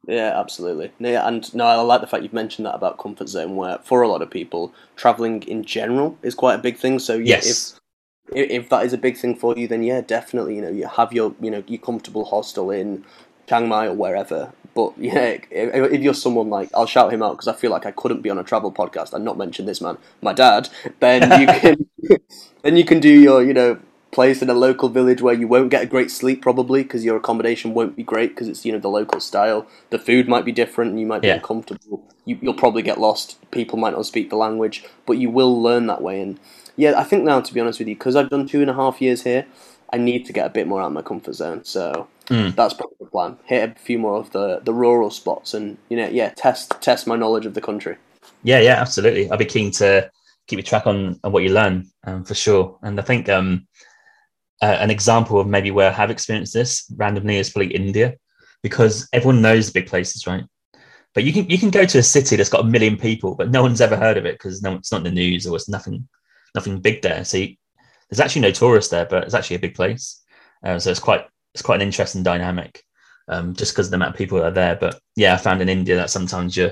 Yeah, 0.07 0.39
absolutely. 0.39 0.91
Yeah, 0.99 1.27
and 1.27 1.53
no, 1.53 1.65
I 1.65 1.75
like 1.81 2.01
the 2.01 2.07
fact 2.07 2.23
you've 2.23 2.33
mentioned 2.33 2.65
that 2.65 2.75
about 2.75 2.97
comfort 2.97 3.29
zone, 3.29 3.55
where 3.55 3.77
for 3.79 4.01
a 4.01 4.07
lot 4.07 4.21
of 4.21 4.29
people, 4.31 4.73
traveling 4.95 5.43
in 5.43 5.63
general 5.63 6.17
is 6.23 6.33
quite 6.33 6.55
a 6.55 6.57
big 6.57 6.77
thing. 6.77 6.97
So 6.99 7.15
yeah, 7.15 7.35
Yes. 7.35 7.79
if, 8.31 8.35
if 8.35 8.51
if 8.51 8.69
that 8.69 8.85
is 8.85 8.93
a 8.93 8.97
big 8.97 9.17
thing 9.17 9.35
for 9.35 9.55
you, 9.57 9.67
then 9.67 9.83
yeah, 9.83 10.01
definitely, 10.01 10.55
you 10.55 10.61
know, 10.61 10.69
you 10.71 10.87
have 10.87 11.13
your 11.13 11.35
you 11.39 11.51
know 11.51 11.63
your 11.67 11.79
comfortable 11.81 12.25
hostel 12.25 12.71
in 12.71 13.05
Chiang 13.47 13.67
Mai 13.67 13.87
or 13.87 13.93
wherever. 13.93 14.53
But 14.75 14.93
yeah, 14.99 15.37
if, 15.51 15.93
if 15.93 16.01
you're 16.01 16.13
someone 16.15 16.49
like 16.49 16.69
I'll 16.73 16.87
shout 16.87 17.13
him 17.13 17.21
out 17.23 17.33
because 17.33 17.47
I 17.47 17.53
feel 17.53 17.71
like 17.71 17.85
I 17.85 17.91
couldn't 17.91 18.21
be 18.21 18.29
on 18.31 18.39
a 18.39 18.43
travel 18.43 18.71
podcast 18.71 19.13
and 19.13 19.23
not 19.25 19.37
mention 19.37 19.65
this 19.67 19.81
man, 19.81 19.97
my 20.21 20.33
dad. 20.33 20.69
Then 20.99 21.39
you 21.41 21.47
can 21.59 21.87
then 22.63 22.75
you 22.77 22.85
can 22.85 22.99
do 22.99 23.09
your 23.09 23.43
you 23.43 23.53
know 23.53 23.79
place 24.11 24.41
in 24.41 24.49
a 24.49 24.53
local 24.53 24.89
village 24.89 25.21
where 25.21 25.33
you 25.33 25.47
won't 25.47 25.69
get 25.71 25.83
a 25.83 25.85
great 25.85 26.11
sleep 26.11 26.41
probably 26.41 26.83
because 26.83 27.05
your 27.05 27.17
accommodation 27.17 27.73
won't 27.73 27.95
be 27.95 28.03
great 28.03 28.29
because 28.29 28.47
it's 28.47 28.65
you 28.65 28.71
know 28.71 28.79
the 28.79 28.89
local 28.89 29.19
style. 29.19 29.65
The 29.89 29.99
food 29.99 30.27
might 30.27 30.45
be 30.45 30.51
different 30.51 30.91
and 30.91 30.99
you 30.99 31.05
might 31.05 31.21
be 31.21 31.29
Yeah. 31.29 31.35
uncomfortable. 31.35 32.03
You, 32.25 32.37
you'll 32.41 32.53
probably 32.53 32.81
get 32.81 32.99
lost. 32.99 33.37
People 33.51 33.77
might 33.79 33.93
not 33.93 34.05
speak 34.05 34.29
the 34.29 34.35
language, 34.35 34.83
but 35.05 35.17
you 35.17 35.29
will 35.29 35.61
learn 35.61 35.87
that 35.87 36.01
way. 36.01 36.21
And 36.21 36.39
yeah, 36.75 36.99
I 36.99 37.03
think 37.03 37.23
now 37.23 37.41
to 37.41 37.53
be 37.53 37.59
honest 37.59 37.79
with 37.79 37.87
you, 37.87 37.95
because 37.95 38.15
I've 38.15 38.29
done 38.29 38.47
two 38.47 38.61
and 38.61 38.69
a 38.69 38.73
half 38.73 39.01
years 39.01 39.23
here, 39.23 39.45
I 39.93 39.97
need 39.97 40.25
to 40.25 40.33
get 40.33 40.45
a 40.45 40.49
bit 40.49 40.67
more 40.67 40.81
out 40.81 40.87
of 40.87 40.93
my 40.93 41.01
comfort 41.01 41.33
zone. 41.35 41.63
So 41.63 42.07
Mm. 42.27 42.55
that's 42.55 42.73
probably 42.73 42.95
the 42.99 43.07
plan. 43.07 43.37
Hit 43.45 43.71
a 43.71 43.79
few 43.79 43.99
more 43.99 44.17
of 44.17 44.31
the 44.31 44.61
the 44.63 44.73
rural 44.73 45.09
spots 45.09 45.53
and 45.53 45.77
you 45.89 45.97
know 45.97 46.07
yeah 46.07 46.29
test 46.29 46.71
test 46.79 47.07
my 47.07 47.15
knowledge 47.17 47.45
of 47.45 47.55
the 47.55 47.61
country. 47.61 47.95
Yeah, 48.43 48.59
yeah, 48.59 48.75
absolutely. 48.79 49.29
I'd 49.29 49.39
be 49.39 49.45
keen 49.45 49.71
to 49.71 50.09
keep 50.47 50.57
you 50.57 50.63
track 50.63 50.87
on, 50.87 51.19
on 51.23 51.31
what 51.31 51.43
you 51.43 51.49
learn 51.53 51.87
um, 52.05 52.23
for 52.23 52.33
sure. 52.35 52.77
And 52.83 52.99
I 52.99 53.03
think 53.03 53.27
um, 53.29 53.67
uh, 54.61 54.77
an 54.79 54.91
example 54.91 55.39
of 55.39 55.47
maybe 55.47 55.71
where 55.71 55.89
I 55.89 55.93
have 55.93 56.11
experienced 56.11 56.53
this 56.53 56.91
randomly 56.95 57.37
is 57.37 57.49
probably 57.49 57.73
India, 57.73 58.15
because 58.61 59.07
everyone 59.11 59.41
knows 59.41 59.67
the 59.67 59.79
big 59.79 59.89
places, 59.89 60.27
right? 60.27 60.43
But 61.13 61.23
you 61.23 61.33
can 61.33 61.49
you 61.49 61.57
can 61.57 61.71
go 61.71 61.85
to 61.85 61.97
a 61.97 62.03
city 62.03 62.35
that's 62.35 62.49
got 62.49 62.65
a 62.65 62.67
million 62.67 62.97
people, 62.97 63.35
but 63.35 63.51
no 63.51 63.61
one's 63.61 63.81
ever 63.81 63.97
heard 63.97 64.17
of 64.17 64.25
it 64.25 64.35
because 64.35 64.61
no, 64.61 64.75
it's 64.75 64.91
not 64.91 64.99
in 64.99 65.03
the 65.03 65.11
news 65.11 65.45
or 65.45 65.55
it's 65.55 65.67
nothing 65.67 66.07
nothing 66.55 66.79
big 66.79 67.01
there. 67.01 67.25
So 67.25 67.37
you, 67.37 67.55
there's 68.09 68.19
actually 68.19 68.43
no 68.43 68.51
tourists 68.51 68.91
there, 68.91 69.05
but 69.05 69.23
it's 69.23 69.33
actually 69.33 69.57
a 69.57 69.59
big 69.59 69.75
place. 69.75 70.21
Uh, 70.63 70.79
so 70.79 70.91
it's 70.91 70.99
quite 70.99 71.25
it's 71.53 71.61
quite 71.63 71.81
an 71.81 71.87
interesting 71.87 72.23
dynamic, 72.23 72.83
um, 73.27 73.53
just 73.55 73.73
because 73.73 73.87
of 73.87 73.91
the 73.91 73.95
amount 73.95 74.13
of 74.13 74.17
people 74.17 74.37
that 74.37 74.47
are 74.47 74.51
there. 74.51 74.75
But 74.75 75.01
yeah, 75.15 75.33
I 75.33 75.37
found 75.37 75.61
in 75.61 75.69
India 75.69 75.95
that 75.97 76.09
sometimes 76.09 76.55
you 76.55 76.71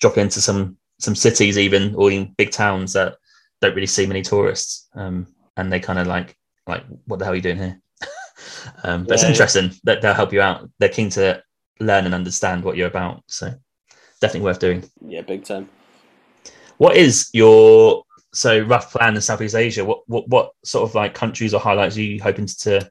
drop 0.00 0.18
into 0.18 0.40
some 0.40 0.76
some 1.00 1.16
cities 1.16 1.58
even 1.58 1.94
or 1.96 2.12
in 2.12 2.34
big 2.36 2.52
towns 2.52 2.92
that 2.92 3.16
don't 3.60 3.74
really 3.74 3.86
see 3.86 4.06
many 4.06 4.22
tourists, 4.22 4.88
um, 4.94 5.26
and 5.56 5.72
they 5.72 5.80
kind 5.80 5.98
of 5.98 6.06
like 6.06 6.36
like 6.66 6.84
what 7.06 7.18
the 7.18 7.24
hell 7.24 7.32
are 7.32 7.36
you 7.36 7.42
doing 7.42 7.58
here? 7.58 7.80
um, 8.84 9.04
but 9.04 9.10
yeah, 9.10 9.14
it's 9.14 9.24
interesting 9.24 9.64
yeah. 9.66 9.78
that 9.84 10.02
they'll 10.02 10.14
help 10.14 10.32
you 10.32 10.40
out. 10.40 10.68
They're 10.78 10.88
keen 10.88 11.10
to 11.10 11.42
learn 11.80 12.04
and 12.04 12.14
understand 12.14 12.64
what 12.64 12.76
you're 12.76 12.88
about. 12.88 13.22
So 13.26 13.54
definitely 14.20 14.44
worth 14.46 14.58
doing. 14.58 14.84
Yeah, 15.06 15.22
big 15.22 15.44
time. 15.44 15.68
What 16.78 16.96
is 16.96 17.30
your 17.32 18.04
so 18.32 18.60
rough 18.60 18.92
plan 18.92 19.14
in 19.14 19.20
Southeast 19.20 19.54
Asia? 19.54 19.84
What 19.84 20.02
what 20.06 20.28
what 20.28 20.52
sort 20.64 20.88
of 20.88 20.94
like 20.94 21.14
countries 21.14 21.54
or 21.54 21.60
highlights 21.60 21.96
are 21.96 22.02
you 22.02 22.22
hoping 22.22 22.46
to 22.46 22.90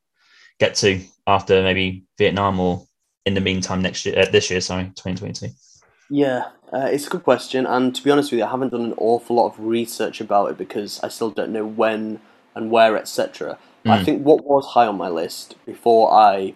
get 0.60 0.76
to 0.76 1.02
after 1.28 1.64
maybe 1.64 2.04
Vietnam 2.18 2.60
or 2.60 2.86
in 3.26 3.34
the 3.34 3.42
meantime 3.42 3.82
next 3.82 4.06
year, 4.06 4.20
uh, 4.20 4.26
this 4.32 4.50
year, 4.50 4.62
sorry, 4.62 4.86
2022? 4.96 5.48
Yeah, 6.10 6.50
uh, 6.74 6.90
it's 6.92 7.08
a 7.08 7.10
good 7.10 7.24
question, 7.24 7.66
and 7.66 7.96
to 7.96 8.04
be 8.04 8.12
honest 8.12 8.32
with 8.32 8.40
you, 8.40 8.46
I 8.46 8.50
haven't 8.50 8.70
done 8.70 8.84
an 8.84 8.94
awful 8.98 9.38
lot 9.38 9.48
of 9.48 9.60
research 9.60 10.20
about 10.20 10.52
it 10.52 10.58
because 10.58 11.00
I 11.02 11.08
still 11.08 11.30
don't 11.30 11.52
know 11.52 11.66
when 11.66 12.20
and 12.56 12.72
where, 12.72 12.98
etc. 12.98 13.58
Mm. 13.86 13.92
I 13.92 13.98
hmm. 14.00 14.06
think 14.06 14.24
what 14.24 14.44
was 14.44 14.68
high 14.68 14.88
on 14.88 14.98
my 14.98 15.10
list 15.10 15.56
before 15.66 16.12
I, 16.14 16.54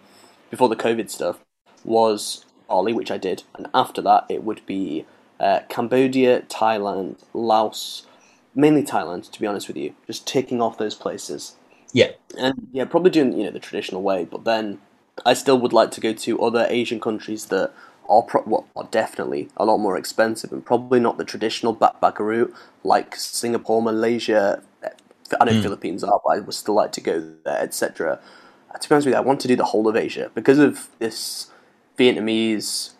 before 0.50 0.70
the 0.70 0.76
COVID 0.76 1.10
stuff, 1.10 1.39
was 1.84 2.46
Bali, 2.68 2.93
which 2.93 3.12
I 3.12 3.18
did, 3.18 3.43
and 3.56 3.68
after 3.74 4.02
that 4.02 4.26
it 4.30 4.43
would 4.43 4.66
be 4.66 5.06
uh, 5.39 5.62
Cambodia, 5.70 6.41
Thailand, 6.43 7.24
Laos, 7.34 8.06
mainly 8.54 8.84
Thailand. 8.84 9.32
To 9.32 9.39
be 9.39 9.48
honest 9.48 9.68
with 9.68 9.78
you, 9.78 9.96
just 10.08 10.28
ticking 10.28 10.62
off 10.62 10.78
those 10.78 10.96
places. 10.96 11.56
Yeah, 11.93 12.12
and 12.38 12.68
yeah, 12.72 12.86
probably 12.86 13.12
doing 13.12 13.34
you 13.38 13.46
know 13.46 13.52
the 13.52 13.60
traditional 13.60 14.02
way, 14.02 14.26
but 14.26 14.43
then 14.43 14.80
I 15.26 15.34
still 15.34 15.60
would 15.60 15.74
like 15.74 15.91
to 15.91 16.02
go 16.02 16.14
to 16.14 16.41
other 16.41 16.66
Asian 16.70 17.00
countries 17.00 17.46
that 17.46 17.72
are, 18.10 18.24
pro- 18.24 18.43
well, 18.46 18.68
are 18.76 18.88
definitely 18.91 19.50
a 19.58 19.66
lot 19.66 19.78
more 19.78 19.98
expensive 19.98 20.52
and 20.52 20.66
probably 20.66 21.00
not 21.00 21.18
the 21.18 21.24
traditional 21.24 21.76
backpacker 21.76 22.20
route 22.20 22.54
like 22.84 23.16
Singapore, 23.16 23.82
Malaysia. 23.82 24.62
I 25.39 25.45
know 25.45 25.53
mm. 25.53 25.61
Philippines 25.61 26.03
are, 26.03 26.21
but 26.23 26.38
I 26.38 26.39
would 26.39 26.53
still 26.53 26.76
like 26.76 26.91
to 26.93 27.01
go 27.01 27.19
there, 27.43 27.61
etc. 27.61 28.19
Uh, 28.73 28.78
to 28.78 28.89
be 28.89 28.95
honest 28.95 29.05
with 29.07 29.13
you, 29.13 29.17
I 29.17 29.21
want 29.21 29.39
to 29.41 29.47
do 29.47 29.55
the 29.55 29.65
whole 29.65 29.88
of 29.88 29.95
Asia 29.95 30.32
because 30.36 30.59
of 30.59 30.89
this 30.99 31.47
Vietnamese 31.97 32.91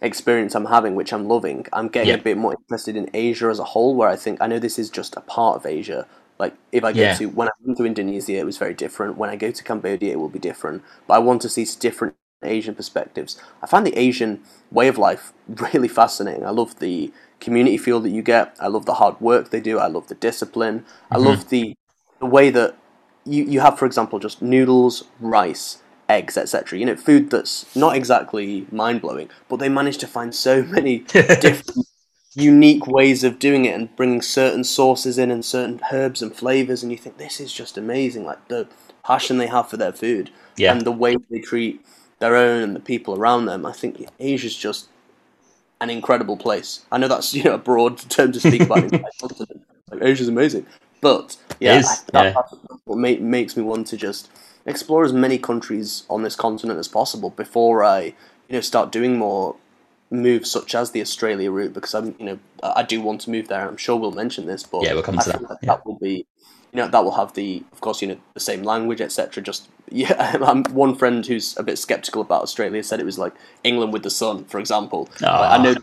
experience 0.00 0.54
I'm 0.54 0.66
having, 0.66 0.94
which 0.94 1.12
I'm 1.12 1.26
loving. 1.26 1.66
I'm 1.72 1.88
getting 1.88 2.10
yeah. 2.10 2.16
a 2.16 2.22
bit 2.22 2.36
more 2.36 2.54
interested 2.54 2.96
in 2.96 3.08
Asia 3.14 3.46
as 3.46 3.58
a 3.58 3.64
whole, 3.64 3.94
where 3.94 4.08
I 4.08 4.16
think 4.16 4.40
I 4.40 4.46
know 4.46 4.58
this 4.58 4.78
is 4.78 4.90
just 4.90 5.16
a 5.16 5.20
part 5.20 5.56
of 5.56 5.66
Asia. 5.66 6.06
Like 6.38 6.54
if 6.72 6.84
I 6.84 6.92
go 6.92 7.00
yeah. 7.00 7.14
to 7.14 7.26
when 7.26 7.48
I 7.48 7.52
went 7.64 7.78
to 7.78 7.84
Indonesia, 7.84 8.36
it 8.36 8.46
was 8.46 8.58
very 8.58 8.74
different. 8.74 9.16
When 9.16 9.30
I 9.30 9.36
go 9.36 9.50
to 9.50 9.62
Cambodia, 9.62 10.12
it 10.12 10.18
will 10.18 10.28
be 10.28 10.38
different. 10.38 10.82
But 11.06 11.14
I 11.14 11.18
want 11.18 11.42
to 11.42 11.48
see 11.48 11.66
different 11.78 12.16
Asian 12.42 12.74
perspectives. 12.74 13.40
I 13.62 13.66
find 13.66 13.86
the 13.86 13.96
Asian 13.96 14.42
way 14.70 14.88
of 14.88 14.98
life 14.98 15.32
really 15.72 15.88
fascinating. 15.88 16.44
I 16.44 16.50
love 16.50 16.78
the 16.78 17.12
community 17.42 17.76
feel 17.76 18.00
that 18.00 18.10
you 18.10 18.22
get. 18.22 18.56
I 18.58 18.68
love 18.68 18.86
the 18.86 18.94
hard 18.94 19.20
work 19.20 19.50
they 19.50 19.60
do. 19.60 19.78
I 19.78 19.88
love 19.88 20.08
the 20.08 20.14
discipline. 20.14 20.80
Mm-hmm. 20.80 21.14
I 21.14 21.16
love 21.18 21.48
the 21.50 21.74
the 22.18 22.26
way 22.26 22.50
that 22.50 22.76
you, 23.24 23.44
you 23.44 23.60
have, 23.60 23.78
for 23.78 23.86
example, 23.86 24.18
just 24.18 24.40
noodles, 24.42 25.04
rice, 25.20 25.82
eggs, 26.08 26.36
etc. 26.36 26.78
You 26.78 26.86
know, 26.86 26.96
food 26.96 27.30
that's 27.30 27.74
not 27.76 27.96
exactly 27.96 28.66
mind 28.70 29.00
blowing, 29.02 29.28
but 29.48 29.56
they 29.56 29.68
manage 29.68 29.98
to 29.98 30.06
find 30.06 30.34
so 30.34 30.62
many 30.76 31.00
different, 31.00 31.86
unique 32.34 32.86
ways 32.86 33.24
of 33.24 33.38
doing 33.38 33.64
it 33.64 33.74
and 33.74 33.94
bringing 33.96 34.22
certain 34.22 34.64
sauces 34.64 35.18
in 35.18 35.30
and 35.30 35.44
certain 35.44 35.80
herbs 35.92 36.22
and 36.22 36.34
flavors. 36.34 36.82
And 36.82 36.90
you 36.90 36.98
think 36.98 37.18
this 37.18 37.40
is 37.40 37.52
just 37.52 37.76
amazing, 37.76 38.24
like 38.24 38.48
the 38.48 38.68
passion 39.04 39.38
they 39.38 39.48
have 39.48 39.68
for 39.68 39.76
their 39.76 39.92
food 39.92 40.30
yeah. 40.56 40.72
and 40.72 40.82
the 40.82 40.92
way 40.92 41.16
they 41.30 41.40
treat 41.40 41.84
their 42.20 42.36
own 42.36 42.62
and 42.62 42.76
the 42.76 42.80
people 42.80 43.16
around 43.16 43.46
them. 43.46 43.66
I 43.66 43.72
think 43.72 44.06
Asia's 44.20 44.56
just 44.56 44.88
an 45.82 45.90
incredible 45.90 46.36
place. 46.36 46.84
I 46.90 46.98
know 46.98 47.08
that's 47.08 47.34
you 47.34 47.44
know 47.44 47.54
a 47.54 47.58
broad 47.58 47.98
term 48.10 48.32
to 48.32 48.40
speak 48.40 48.62
about. 48.62 48.90
like 49.90 50.02
Asia's 50.02 50.28
amazing, 50.28 50.66
but 51.00 51.36
yeah, 51.60 51.78
is, 51.78 52.02
that, 52.12 52.24
yeah. 52.24 52.32
that's 52.32 52.54
what 52.84 52.98
makes 52.98 53.56
me 53.56 53.62
want 53.62 53.86
to 53.88 53.96
just 53.96 54.30
explore 54.64 55.04
as 55.04 55.12
many 55.12 55.38
countries 55.38 56.04
on 56.08 56.22
this 56.22 56.36
continent 56.36 56.78
as 56.78 56.88
possible 56.88 57.30
before 57.30 57.82
I 57.84 58.14
you 58.48 58.54
know 58.54 58.60
start 58.60 58.92
doing 58.92 59.18
more 59.18 59.56
moves 60.10 60.50
such 60.50 60.74
as 60.74 60.90
the 60.90 61.00
Australia 61.00 61.50
route 61.50 61.72
because 61.72 61.94
I'm 61.94 62.14
you 62.18 62.24
know 62.24 62.38
I 62.62 62.82
do 62.82 63.00
want 63.00 63.22
to 63.22 63.30
move 63.30 63.48
there. 63.48 63.68
I'm 63.68 63.76
sure 63.76 63.96
we'll 63.96 64.12
mention 64.12 64.46
this, 64.46 64.62
but 64.62 64.84
yeah, 64.84 64.94
we'll 64.94 65.02
come 65.02 65.18
to 65.18 65.30
that. 65.30 65.40
that. 65.48 65.58
Yeah. 65.62 65.74
That 65.74 65.86
will 65.86 65.98
be 65.98 66.26
you 66.72 66.78
know 66.78 66.88
that 66.88 67.04
will 67.04 67.12
have 67.12 67.34
the 67.34 67.62
of 67.72 67.80
course 67.80 68.02
you 68.02 68.08
know 68.08 68.16
the 68.34 68.40
same 68.40 68.62
language 68.62 69.00
etc 69.00 69.42
just 69.42 69.68
yeah 69.90 70.38
I'm 70.42 70.64
one 70.64 70.94
friend 70.94 71.24
who's 71.24 71.56
a 71.58 71.62
bit 71.62 71.78
skeptical 71.78 72.22
about 72.22 72.42
australia 72.42 72.82
said 72.82 73.00
it 73.00 73.06
was 73.06 73.18
like 73.18 73.34
england 73.62 73.92
with 73.92 74.02
the 74.02 74.10
sun 74.10 74.44
for 74.44 74.58
example. 74.58 75.08
Oh, 75.22 75.26
i 75.26 75.56
ah. 75.56 75.62
know 75.62 75.74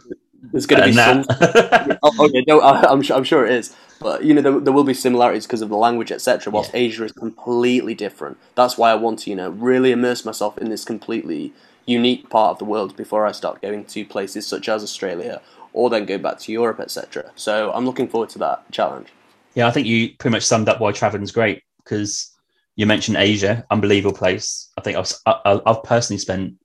there's 0.42 0.66
going 0.66 0.82
to 0.82 0.88
be 0.88 0.94
some 0.94 1.26
oh, 2.04 2.26
okay 2.26 2.44
no 2.48 2.62
I, 2.62 2.92
am 2.92 3.02
sure, 3.02 3.18
I'm 3.18 3.26
sure 3.26 3.46
it 3.46 3.52
is. 3.52 3.76
But 4.00 4.24
you 4.24 4.34
know 4.34 4.42
there, 4.42 4.58
there 4.58 4.74
will 4.74 4.86
be 4.86 4.94
similarities 4.94 5.46
because 5.46 5.62
of 5.62 5.68
the 5.68 5.76
language 5.76 6.12
etc 6.12 6.52
whilst 6.52 6.74
yeah. 6.74 6.80
asia 6.80 7.04
is 7.04 7.12
completely 7.12 7.94
different. 7.94 8.38
That's 8.56 8.78
why 8.78 8.92
i 8.92 8.96
want 8.96 9.20
to 9.20 9.30
you 9.30 9.36
know 9.36 9.50
really 9.50 9.92
immerse 9.92 10.24
myself 10.26 10.58
in 10.58 10.70
this 10.70 10.86
completely 10.86 11.54
unique 11.86 12.30
part 12.30 12.52
of 12.52 12.60
the 12.60 12.66
world 12.66 12.96
before 12.96 13.26
i 13.26 13.32
start 13.32 13.62
going 13.64 13.84
to 13.84 14.06
places 14.06 14.46
such 14.46 14.70
as 14.70 14.84
australia 14.84 15.42
or 15.74 15.90
then 15.90 16.06
go 16.06 16.20
back 16.20 16.38
to 16.38 16.52
europe 16.52 16.80
etc 16.80 17.32
so 17.36 17.72
i'm 17.74 17.84
looking 17.84 18.08
forward 18.08 18.30
to 18.30 18.38
that 18.38 18.64
challenge 18.72 19.08
yeah, 19.56 19.68
I 19.68 19.72
think 19.72 19.88
you 19.88 20.16
pretty 20.18 20.34
much 20.34 20.44
summed 20.46 20.70
up 20.70 20.80
why 20.80 20.92
traveling's 20.92 21.32
great 21.32 21.64
because 21.84 22.36
you 22.76 22.86
mentioned 22.86 23.18
Asia, 23.18 23.66
unbelievable 23.72 24.16
place. 24.16 24.72
I 24.78 24.82
think 24.82 24.98
I've, 24.98 25.12
I've 25.46 25.84
personally 25.84 26.20
spent 26.20 26.56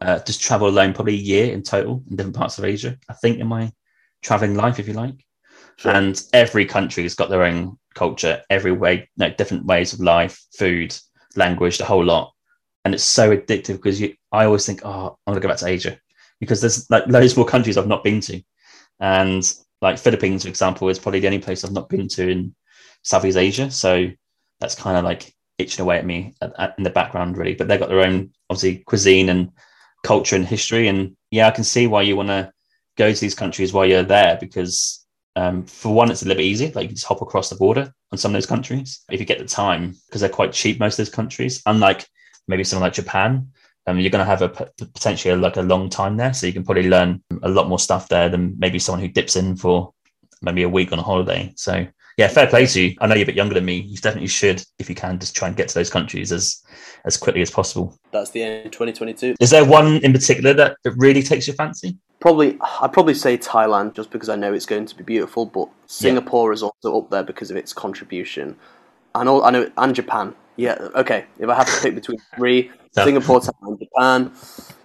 uh, 0.00 0.18
just 0.20 0.42
travel 0.42 0.68
alone 0.68 0.92
probably 0.92 1.14
a 1.14 1.18
year 1.18 1.52
in 1.52 1.62
total 1.62 2.02
in 2.10 2.16
different 2.16 2.36
parts 2.36 2.58
of 2.58 2.64
Asia. 2.64 2.98
I 3.08 3.14
think 3.14 3.38
in 3.38 3.46
my 3.46 3.72
traveling 4.22 4.54
life, 4.54 4.78
if 4.78 4.88
you 4.88 4.94
like, 4.94 5.24
sure. 5.76 5.92
and 5.92 6.20
every 6.32 6.66
country 6.66 7.02
has 7.04 7.14
got 7.14 7.30
their 7.30 7.44
own 7.44 7.78
culture, 7.94 8.42
every 8.50 8.72
way, 8.72 9.08
no, 9.16 9.30
different 9.30 9.66
ways 9.66 9.92
of 9.92 10.00
life, 10.00 10.44
food, 10.58 10.96
language, 11.36 11.78
the 11.78 11.84
whole 11.84 12.04
lot, 12.04 12.32
and 12.84 12.94
it's 12.94 13.04
so 13.04 13.36
addictive 13.36 13.76
because 13.76 14.00
you. 14.00 14.14
I 14.32 14.44
always 14.44 14.66
think, 14.66 14.80
oh, 14.84 15.16
I'm 15.26 15.32
gonna 15.32 15.40
go 15.40 15.48
back 15.48 15.58
to 15.58 15.68
Asia 15.68 15.98
because 16.40 16.60
there's 16.60 16.90
like 16.90 17.06
loads 17.06 17.36
more 17.36 17.46
countries 17.46 17.78
I've 17.78 17.86
not 17.86 18.04
been 18.04 18.20
to, 18.22 18.42
and 19.00 19.42
like 19.82 19.98
Philippines, 19.98 20.42
for 20.42 20.48
example, 20.48 20.88
is 20.88 20.98
probably 20.98 21.20
the 21.20 21.26
only 21.26 21.38
place 21.38 21.64
I've 21.64 21.72
not 21.72 21.88
been 21.88 22.08
to 22.08 22.28
in 22.28 22.54
Southeast 23.02 23.36
Asia. 23.36 23.70
So 23.70 24.08
that's 24.60 24.74
kind 24.74 24.96
of 24.96 25.04
like 25.04 25.34
itching 25.58 25.82
away 25.82 25.98
at 25.98 26.06
me 26.06 26.34
at, 26.40 26.52
at, 26.58 26.74
in 26.78 26.84
the 26.84 26.90
background, 26.90 27.36
really. 27.36 27.54
But 27.54 27.68
they've 27.68 27.80
got 27.80 27.88
their 27.88 28.00
own, 28.00 28.30
obviously, 28.50 28.82
cuisine 28.86 29.28
and 29.28 29.52
culture 30.02 30.36
and 30.36 30.46
history. 30.46 30.88
And 30.88 31.16
yeah, 31.30 31.46
I 31.46 31.50
can 31.50 31.64
see 31.64 31.86
why 31.86 32.02
you 32.02 32.16
want 32.16 32.28
to 32.28 32.52
go 32.96 33.12
to 33.12 33.20
these 33.20 33.34
countries 33.34 33.72
while 33.72 33.86
you're 33.86 34.02
there 34.02 34.38
because, 34.40 35.04
um, 35.34 35.64
for 35.64 35.92
one, 35.92 36.10
it's 36.10 36.22
a 36.22 36.24
little 36.24 36.38
bit 36.38 36.46
easy. 36.46 36.72
Like 36.72 36.88
you 36.88 36.94
just 36.94 37.06
hop 37.06 37.20
across 37.20 37.50
the 37.50 37.56
border 37.56 37.92
on 38.12 38.18
some 38.18 38.30
of 38.30 38.34
those 38.34 38.46
countries 38.46 39.04
if 39.10 39.20
you 39.20 39.26
get 39.26 39.38
the 39.38 39.44
time 39.44 39.94
because 40.06 40.20
they're 40.20 40.30
quite 40.30 40.52
cheap, 40.52 40.80
most 40.80 40.98
of 40.98 41.04
those 41.04 41.14
countries. 41.14 41.62
Unlike 41.66 42.06
maybe 42.48 42.64
something 42.64 42.82
like 42.82 42.94
Japan, 42.94 43.48
um, 43.86 43.98
you're 43.98 44.10
going 44.10 44.24
to 44.24 44.30
have 44.30 44.42
a 44.42 44.48
potentially 44.48 45.36
like 45.36 45.56
a 45.56 45.62
long 45.62 45.88
time 45.88 46.16
there, 46.16 46.34
so 46.34 46.46
you 46.46 46.52
can 46.52 46.64
probably 46.64 46.88
learn 46.88 47.22
a 47.42 47.48
lot 47.48 47.68
more 47.68 47.78
stuff 47.78 48.08
there 48.08 48.28
than 48.28 48.54
maybe 48.58 48.78
someone 48.78 49.00
who 49.00 49.08
dips 49.08 49.36
in 49.36 49.56
for 49.56 49.92
maybe 50.42 50.62
a 50.62 50.68
week 50.68 50.92
on 50.92 50.98
a 50.98 51.02
holiday. 51.02 51.52
So 51.56 51.86
yeah, 52.16 52.28
fair 52.28 52.46
play 52.46 52.66
to 52.66 52.80
you. 52.80 52.96
I 53.00 53.06
know 53.06 53.14
you're 53.14 53.24
a 53.24 53.26
bit 53.26 53.36
younger 53.36 53.54
than 53.54 53.64
me. 53.66 53.76
You 53.76 53.96
definitely 53.98 54.28
should, 54.28 54.64
if 54.78 54.88
you 54.88 54.94
can, 54.94 55.18
just 55.18 55.36
try 55.36 55.48
and 55.48 55.56
get 55.56 55.68
to 55.68 55.74
those 55.74 55.90
countries 55.90 56.32
as 56.32 56.62
as 57.04 57.16
quickly 57.16 57.42
as 57.42 57.50
possible. 57.50 57.96
That's 58.10 58.30
the 58.30 58.42
end 58.42 58.66
of 58.66 58.72
2022. 58.72 59.36
Is 59.38 59.50
there 59.50 59.64
one 59.64 59.98
in 59.98 60.12
particular 60.12 60.52
that, 60.54 60.76
that 60.82 60.92
really 60.96 61.22
takes 61.22 61.46
your 61.46 61.54
fancy? 61.54 61.96
Probably, 62.18 62.58
I'd 62.80 62.92
probably 62.92 63.14
say 63.14 63.36
Thailand, 63.38 63.94
just 63.94 64.10
because 64.10 64.28
I 64.28 64.36
know 64.36 64.52
it's 64.52 64.66
going 64.66 64.86
to 64.86 64.96
be 64.96 65.04
beautiful. 65.04 65.46
But 65.46 65.68
Singapore 65.86 66.50
yeah. 66.50 66.54
is 66.54 66.62
also 66.62 66.98
up 66.98 67.10
there 67.10 67.22
because 67.22 67.50
of 67.50 67.56
its 67.56 67.72
contribution. 67.72 68.56
and 69.14 69.26
know, 69.26 69.42
I 69.44 69.50
know, 69.50 69.70
and 69.76 69.94
Japan. 69.94 70.34
Yeah, 70.56 70.76
okay. 70.94 71.26
If 71.38 71.50
I 71.50 71.54
have 71.54 71.66
to 71.66 71.82
pick 71.82 71.94
between 71.94 72.18
three, 72.34 72.70
Singapore, 73.04 73.40
Thailand, 73.40 73.78
Japan, 73.78 74.32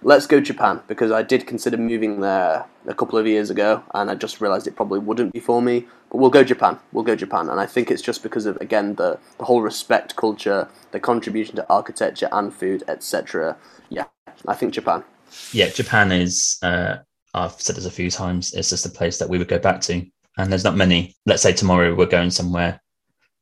let's 0.02 0.26
go 0.26 0.40
Japan 0.40 0.80
because 0.86 1.10
I 1.10 1.22
did 1.22 1.46
consider 1.46 1.76
moving 1.76 2.20
there 2.20 2.64
a 2.86 2.94
couple 2.94 3.18
of 3.18 3.26
years 3.26 3.50
ago, 3.50 3.82
and 3.94 4.10
I 4.10 4.14
just 4.14 4.40
realised 4.40 4.66
it 4.66 4.76
probably 4.76 4.98
wouldn't 4.98 5.32
be 5.32 5.40
for 5.40 5.62
me. 5.62 5.86
But 6.10 6.18
we'll 6.18 6.30
go 6.30 6.44
Japan. 6.44 6.78
We'll 6.92 7.04
go 7.04 7.16
Japan, 7.16 7.48
and 7.48 7.58
I 7.58 7.66
think 7.66 7.90
it's 7.90 8.02
just 8.02 8.22
because 8.22 8.46
of 8.46 8.56
again 8.60 8.96
the 8.96 9.18
the 9.38 9.44
whole 9.44 9.62
respect 9.62 10.16
culture, 10.16 10.68
the 10.90 11.00
contribution 11.00 11.56
to 11.56 11.66
architecture 11.70 12.28
and 12.32 12.52
food, 12.52 12.82
etc. 12.88 13.56
Yeah, 13.88 14.04
I 14.46 14.54
think 14.54 14.74
Japan. 14.74 15.04
Yeah, 15.52 15.68
Japan 15.68 16.12
is. 16.12 16.58
Uh, 16.62 16.98
I've 17.34 17.58
said 17.60 17.76
this 17.76 17.86
a 17.86 17.90
few 17.90 18.10
times. 18.10 18.52
It's 18.52 18.68
just 18.68 18.84
a 18.84 18.90
place 18.90 19.18
that 19.18 19.30
we 19.30 19.38
would 19.38 19.48
go 19.48 19.58
back 19.58 19.80
to, 19.82 20.04
and 20.36 20.52
there's 20.52 20.64
not 20.64 20.76
many. 20.76 21.16
Let's 21.24 21.42
say 21.42 21.54
tomorrow 21.54 21.94
we're 21.94 22.06
going 22.06 22.30
somewhere 22.30 22.81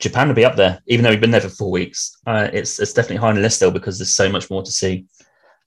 Japan 0.01 0.29
will 0.29 0.35
be 0.35 0.45
up 0.45 0.57
there, 0.57 0.81
even 0.87 1.05
though 1.05 1.11
we've 1.11 1.21
been 1.21 1.31
there 1.31 1.41
for 1.41 1.51
four 1.51 1.71
weeks. 1.71 2.17
Uh, 2.27 2.49
it's 2.53 2.81
it's 2.81 2.93
definitely 2.93 3.19
high 3.19 3.29
on 3.29 3.37
the 3.37 3.43
list 3.43 3.57
still 3.57 3.71
because 3.71 3.99
there's 3.99 4.17
so 4.17 4.29
much 4.31 4.51
more 4.51 4.63
to 4.63 4.73
see 4.73 5.07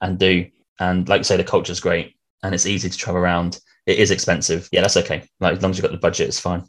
and 0.01 0.19
do. 0.19 0.45
And 0.79 1.07
like 1.07 1.19
you 1.19 1.23
say, 1.23 1.37
the 1.37 1.43
culture's 1.43 1.79
great 1.79 2.15
and 2.41 2.53
it's 2.53 2.65
easy 2.65 2.89
to 2.89 2.97
travel 2.97 3.21
around. 3.21 3.59
it 3.85 3.99
is 3.99 4.11
expensive. 4.11 4.69
Yeah, 4.71 4.81
that's 4.81 4.97
okay. 4.97 5.27
Like 5.39 5.57
as 5.57 5.61
long 5.61 5.71
as 5.71 5.77
you've 5.77 5.83
got 5.83 5.91
the 5.91 5.97
budget, 5.97 6.27
it's 6.27 6.39
fine. 6.39 6.63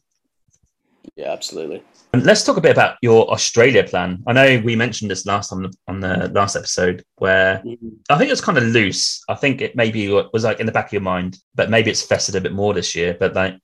Yeah, 1.17 1.33
absolutely. 1.33 1.83
And 2.13 2.25
let's 2.25 2.45
talk 2.45 2.57
a 2.57 2.61
bit 2.61 2.71
about 2.71 2.97
your 3.03 3.31
Australia 3.31 3.85
plan. 3.85 4.23
I 4.27 4.33
know 4.33 4.63
we 4.65 4.77
mentioned 4.77 5.11
this 5.11 5.27
last 5.27 5.51
time 5.51 5.69
on 5.89 6.01
the 6.01 6.31
last 6.33 6.57
episode, 6.57 7.05
where 7.17 7.57
mm-hmm. 7.65 7.89
I 8.09 8.17
think 8.17 8.29
it 8.29 8.33
was 8.33 8.41
kind 8.41 8.59
of 8.59 8.65
loose. 8.65 9.23
I 9.29 9.35
think 9.35 9.61
it 9.61 9.75
maybe 9.75 10.09
was 10.33 10.45
like 10.45 10.61
in 10.61 10.67
the 10.67 10.73
back 10.73 10.87
of 10.87 10.93
your 10.93 11.03
mind, 11.03 11.39
but 11.55 11.71
maybe 11.71 11.91
it's 11.91 12.03
festered 12.03 12.37
a 12.37 12.41
bit 12.41 12.53
more 12.53 12.73
this 12.73 12.95
year. 12.95 13.17
But 13.19 13.35
like, 13.35 13.59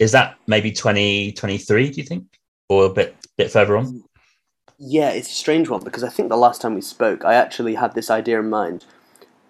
is 0.00 0.12
that 0.12 0.36
maybe 0.46 0.70
twenty 0.70 1.32
twenty 1.32 1.58
three? 1.58 1.90
Do 1.90 2.00
you 2.00 2.06
think, 2.06 2.24
or 2.68 2.86
a 2.86 2.90
bit 2.90 3.16
bit 3.36 3.50
further 3.50 3.76
on? 3.76 4.04
Yeah, 4.78 5.10
it's 5.10 5.30
a 5.30 5.34
strange 5.34 5.68
one 5.68 5.84
because 5.84 6.02
I 6.02 6.08
think 6.08 6.28
the 6.28 6.36
last 6.36 6.60
time 6.60 6.74
we 6.74 6.80
spoke, 6.80 7.24
I 7.24 7.34
actually 7.34 7.74
had 7.74 7.94
this 7.94 8.10
idea 8.10 8.40
in 8.40 8.50
mind 8.50 8.84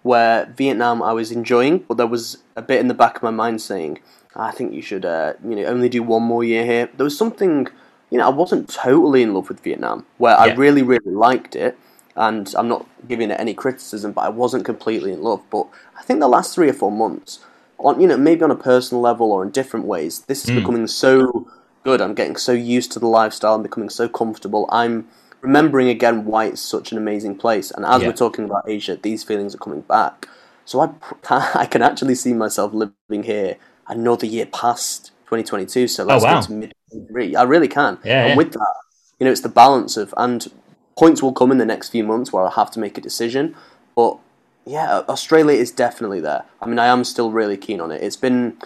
where 0.03 0.45
Vietnam 0.55 1.01
I 1.01 1.13
was 1.13 1.31
enjoying, 1.31 1.79
but 1.79 1.97
there 1.97 2.07
was 2.07 2.37
a 2.55 2.61
bit 2.61 2.79
in 2.79 2.87
the 2.87 2.93
back 2.93 3.17
of 3.17 3.23
my 3.23 3.31
mind 3.31 3.59
saying, 3.61 3.99
I 4.35 4.51
think 4.51 4.73
you 4.73 4.81
should, 4.81 5.03
uh, 5.03 5.33
you 5.43 5.55
know, 5.55 5.65
only 5.65 5.89
do 5.89 6.03
one 6.03 6.21
more 6.21 6.43
year 6.43 6.63
here. 6.63 6.89
There 6.95 7.03
was 7.03 7.17
something, 7.17 7.67
you 8.11 8.19
know, 8.19 8.25
I 8.25 8.29
wasn't 8.29 8.69
totally 8.69 9.23
in 9.23 9.33
love 9.33 9.49
with 9.49 9.61
Vietnam, 9.61 10.05
where 10.17 10.33
yeah. 10.33 10.53
I 10.53 10.55
really, 10.55 10.83
really 10.83 11.11
liked 11.11 11.55
it, 11.55 11.75
and 12.15 12.53
I'm 12.55 12.67
not 12.67 12.85
giving 13.07 13.31
it 13.31 13.39
any 13.39 13.55
criticism, 13.55 14.11
but 14.11 14.21
I 14.21 14.29
wasn't 14.29 14.63
completely 14.63 15.11
in 15.11 15.23
love. 15.23 15.41
But 15.49 15.67
I 15.97 16.03
think 16.03 16.19
the 16.19 16.27
last 16.27 16.53
three 16.53 16.69
or 16.69 16.73
four 16.73 16.91
months, 16.91 17.39
on 17.79 17.99
you 17.99 18.07
know, 18.07 18.17
maybe 18.17 18.43
on 18.43 18.51
a 18.51 18.55
personal 18.55 19.01
level 19.01 19.31
or 19.31 19.41
in 19.41 19.49
different 19.49 19.87
ways, 19.87 20.19
this 20.27 20.43
is 20.43 20.51
mm. 20.51 20.59
becoming 20.59 20.85
so 20.85 21.47
good. 21.85 22.01
I'm 22.01 22.15
getting 22.15 22.35
so 22.35 22.51
used 22.51 22.91
to 22.93 22.99
the 22.99 23.07
lifestyle. 23.07 23.55
I'm 23.55 23.63
becoming 23.63 23.89
so 23.89 24.09
comfortable. 24.09 24.67
I'm 24.69 25.07
remembering 25.39 25.87
again 25.87 26.25
why 26.25 26.45
it's 26.45 26.59
such 26.59 26.91
an 26.91 26.97
amazing 26.97 27.37
place. 27.37 27.71
And 27.71 27.85
as 27.85 28.01
yeah. 28.01 28.07
we're 28.07 28.13
talking 28.13 28.43
about 28.43 28.67
Asia, 28.67 28.97
these 29.01 29.23
feelings 29.23 29.55
are 29.55 29.59
coming 29.59 29.81
back. 29.81 30.27
So 30.65 30.81
I, 30.81 30.89
I 31.55 31.65
can 31.67 31.81
actually 31.81 32.15
see 32.15 32.33
myself 32.33 32.73
living 32.73 33.23
here 33.23 33.57
another 33.87 34.25
year 34.25 34.47
past 34.47 35.11
2022. 35.25 35.87
So 35.87 36.03
let's 36.03 36.23
oh, 36.23 36.27
wow. 36.27 36.41
go 36.41 36.47
to 36.47 36.51
mid 36.51 36.73
23. 36.91 37.35
I 37.35 37.43
really 37.43 37.67
can. 37.67 37.99
Yeah, 38.03 38.21
and 38.21 38.29
yeah. 38.29 38.35
with 38.35 38.53
that, 38.53 38.75
you 39.19 39.25
know, 39.25 39.31
it's 39.31 39.41
the 39.41 39.49
balance 39.49 39.95
of, 39.95 40.13
and 40.17 40.51
points 40.97 41.21
will 41.21 41.33
come 41.33 41.51
in 41.51 41.59
the 41.59 41.65
next 41.65 41.89
few 41.89 42.03
months 42.03 42.33
where 42.33 42.43
I'll 42.43 42.51
have 42.51 42.71
to 42.71 42.79
make 42.79 42.97
a 42.97 43.01
decision. 43.01 43.55
But 43.95 44.17
yeah, 44.65 45.03
Australia 45.07 45.57
is 45.57 45.71
definitely 45.71 46.19
there. 46.19 46.45
I 46.59 46.65
mean, 46.65 46.79
I 46.79 46.87
am 46.87 47.03
still 47.03 47.31
really 47.31 47.57
keen 47.57 47.79
on 47.79 47.91
it. 47.91 48.01
It's 48.01 48.15
been 48.15 48.57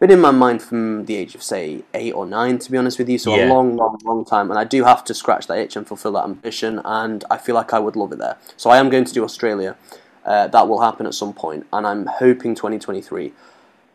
been 0.00 0.10
in 0.10 0.20
my 0.20 0.30
mind 0.30 0.62
from 0.62 1.04
the 1.06 1.16
age 1.16 1.34
of 1.34 1.42
say 1.42 1.82
eight 1.94 2.12
or 2.12 2.26
nine, 2.26 2.58
to 2.58 2.70
be 2.70 2.76
honest 2.76 2.98
with 2.98 3.08
you. 3.08 3.18
So 3.18 3.34
yeah. 3.34 3.46
a 3.46 3.48
long, 3.48 3.76
long, 3.76 3.98
long 4.04 4.24
time, 4.24 4.50
and 4.50 4.58
I 4.58 4.64
do 4.64 4.84
have 4.84 5.04
to 5.04 5.14
scratch 5.14 5.46
that 5.46 5.58
itch 5.58 5.76
and 5.76 5.86
fulfil 5.86 6.12
that 6.12 6.24
ambition. 6.24 6.80
And 6.84 7.24
I 7.30 7.38
feel 7.38 7.54
like 7.54 7.72
I 7.72 7.78
would 7.78 7.96
love 7.96 8.12
it 8.12 8.18
there. 8.18 8.36
So 8.56 8.70
I 8.70 8.78
am 8.78 8.90
going 8.90 9.04
to 9.04 9.12
do 9.12 9.24
Australia. 9.24 9.76
Uh, 10.24 10.48
that 10.48 10.68
will 10.68 10.80
happen 10.80 11.06
at 11.06 11.14
some 11.14 11.32
point, 11.32 11.66
and 11.72 11.86
I'm 11.86 12.06
hoping 12.06 12.54
2023. 12.54 13.32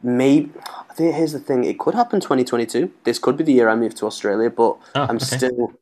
Maybe 0.01 0.51
here's 0.97 1.33
the 1.33 1.39
thing: 1.39 1.63
it 1.63 1.79
could 1.79 1.95
happen 1.95 2.19
2022. 2.19 2.91
This 3.03 3.19
could 3.19 3.35
be 3.35 3.43
the 3.43 3.53
year 3.53 3.67
I 3.67 3.75
move 3.75 3.95
to 3.95 4.05
Australia, 4.05 4.49
but 4.49 4.77
oh, 4.95 5.01
I'm 5.01 5.17
okay. 5.17 5.37
still. 5.37 5.73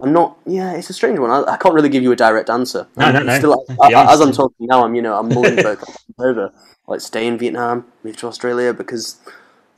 I'm 0.00 0.12
not. 0.12 0.38
Yeah, 0.46 0.74
it's 0.74 0.90
a 0.90 0.92
strange 0.92 1.18
one. 1.18 1.30
I, 1.30 1.52
I, 1.52 1.56
can't 1.56 1.74
really 1.74 1.88
give 1.88 2.02
you 2.02 2.12
a 2.12 2.16
direct 2.16 2.50
answer. 2.50 2.86
No, 2.96 3.10
no, 3.10 3.22
no. 3.22 3.38
Still, 3.38 3.64
I, 3.82 4.12
as 4.12 4.20
I'm 4.20 4.32
talking 4.32 4.66
now, 4.66 4.84
I'm 4.84 4.94
you 4.94 5.02
know 5.02 5.18
I'm 5.18 5.28
mulling 5.28 5.56
both 5.56 5.82
over. 6.18 6.52
Like 6.86 7.00
stay 7.00 7.26
in 7.26 7.36
Vietnam, 7.36 7.86
move 8.04 8.16
to 8.18 8.28
Australia 8.28 8.72
because 8.72 9.18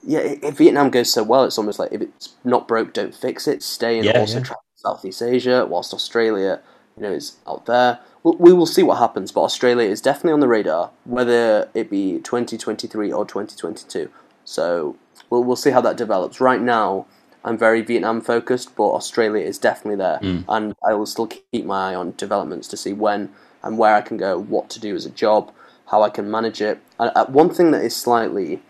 yeah, 0.09 0.21
if 0.21 0.57
Vietnam 0.57 0.89
goes 0.89 1.13
so 1.13 1.23
well, 1.23 1.45
it's 1.45 1.59
almost 1.59 1.79
like 1.79 1.93
if 1.93 2.01
it's 2.01 2.35
not 2.43 2.67
broke, 2.67 2.95
don't 2.95 3.15
fix 3.15 3.47
it. 3.47 3.63
Stay 3.63 3.99
and 3.99 4.07
yeah, 4.07 4.19
also 4.19 4.39
yeah. 4.39 4.45
travel 4.45 4.65
Southeast 4.75 5.21
Asia, 5.21 5.67
whilst 5.69 5.93
Australia, 5.93 6.63
you 6.97 7.03
know, 7.03 7.13
is 7.13 7.37
out 7.47 7.67
there. 7.67 8.01
We'll, 8.23 8.37
we 8.39 8.55
will 8.55 8.65
see 8.65 8.83
what 8.83 8.97
happens, 8.97 9.31
but 9.31 9.43
Australia 9.43 9.87
is 9.87 10.01
definitely 10.01 10.33
on 10.33 10.41
the 10.41 10.49
radar, 10.49 10.93
whether 11.05 11.69
it 11.75 11.91
be 11.91 12.21
2023 12.21 13.13
or 13.13 13.27
2022. 13.27 14.11
So 14.45 14.97
we'll 15.29 15.45
we'll 15.45 15.57
see 15.57 15.73
how 15.73 15.83
that 15.83 15.99
develops. 15.99 16.41
Right 16.41 16.63
now, 16.63 17.07
I'm 17.45 17.59
very 17.59 17.83
Vietnam 17.83 18.23
focused, 18.23 18.75
but 18.77 18.89
Australia 18.89 19.45
is 19.45 19.59
definitely 19.59 19.97
there, 19.97 20.21
mm. 20.23 20.43
and 20.49 20.75
I 20.89 20.95
will 20.95 21.07
still 21.07 21.27
keep 21.27 21.67
my 21.67 21.93
eye 21.93 21.95
on 21.95 22.15
developments 22.17 22.67
to 22.69 22.79
see 22.79 22.95
when 22.95 23.31
and 23.63 23.77
where 23.77 23.95
I 23.95 24.01
can 24.01 24.17
go, 24.17 24.39
what 24.39 24.71
to 24.71 24.81
do 24.81 24.95
as 24.95 25.05
a 25.05 25.11
job, 25.11 25.53
how 25.91 26.03
I 26.03 26.09
can 26.09 26.31
manage 26.31 26.63
it. 26.63 26.81
And 26.99 27.13
uh, 27.15 27.27
one 27.27 27.51
thing 27.51 27.73
that 27.73 27.83
is 27.83 27.95
slightly 27.95 28.63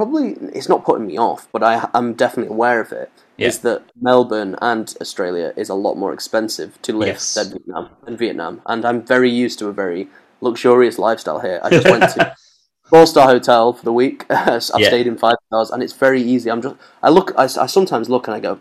probably 0.00 0.30
it's 0.54 0.66
not 0.66 0.82
putting 0.82 1.06
me 1.06 1.18
off, 1.18 1.46
but 1.52 1.62
I, 1.62 1.90
am 1.92 2.14
definitely 2.14 2.50
aware 2.54 2.80
of 2.80 2.90
it. 2.90 3.12
Yeah. 3.36 3.48
Is 3.48 3.58
that 3.58 3.82
Melbourne 4.00 4.56
and 4.62 4.94
Australia 4.98 5.52
is 5.58 5.68
a 5.68 5.74
lot 5.74 5.96
more 5.96 6.14
expensive 6.14 6.80
to 6.80 6.96
live 6.96 7.08
yes. 7.08 7.34
than 7.34 7.50
Vietnam 7.50 7.90
and 8.06 8.18
Vietnam, 8.18 8.62
and 8.64 8.86
I'm 8.86 9.02
very 9.02 9.30
used 9.30 9.58
to 9.58 9.68
a 9.68 9.74
very 9.74 10.08
luxurious 10.40 10.98
lifestyle 10.98 11.40
here. 11.40 11.60
I 11.62 11.68
just 11.68 11.86
went 11.86 12.04
to 12.14 12.34
four 12.84 13.06
star 13.06 13.26
hotel 13.26 13.74
for 13.74 13.84
the 13.84 13.92
week. 13.92 14.24
I've 14.30 14.62
yeah. 14.78 14.88
stayed 14.88 15.06
in 15.06 15.18
five 15.18 15.36
stars, 15.48 15.70
and 15.70 15.82
it's 15.82 15.92
very 15.92 16.22
easy. 16.22 16.50
I'm 16.50 16.62
just 16.62 16.76
I 17.02 17.10
look 17.10 17.32
I, 17.36 17.44
I 17.44 17.66
sometimes 17.66 18.08
look 18.08 18.26
and 18.26 18.34
I 18.34 18.40
go, 18.40 18.58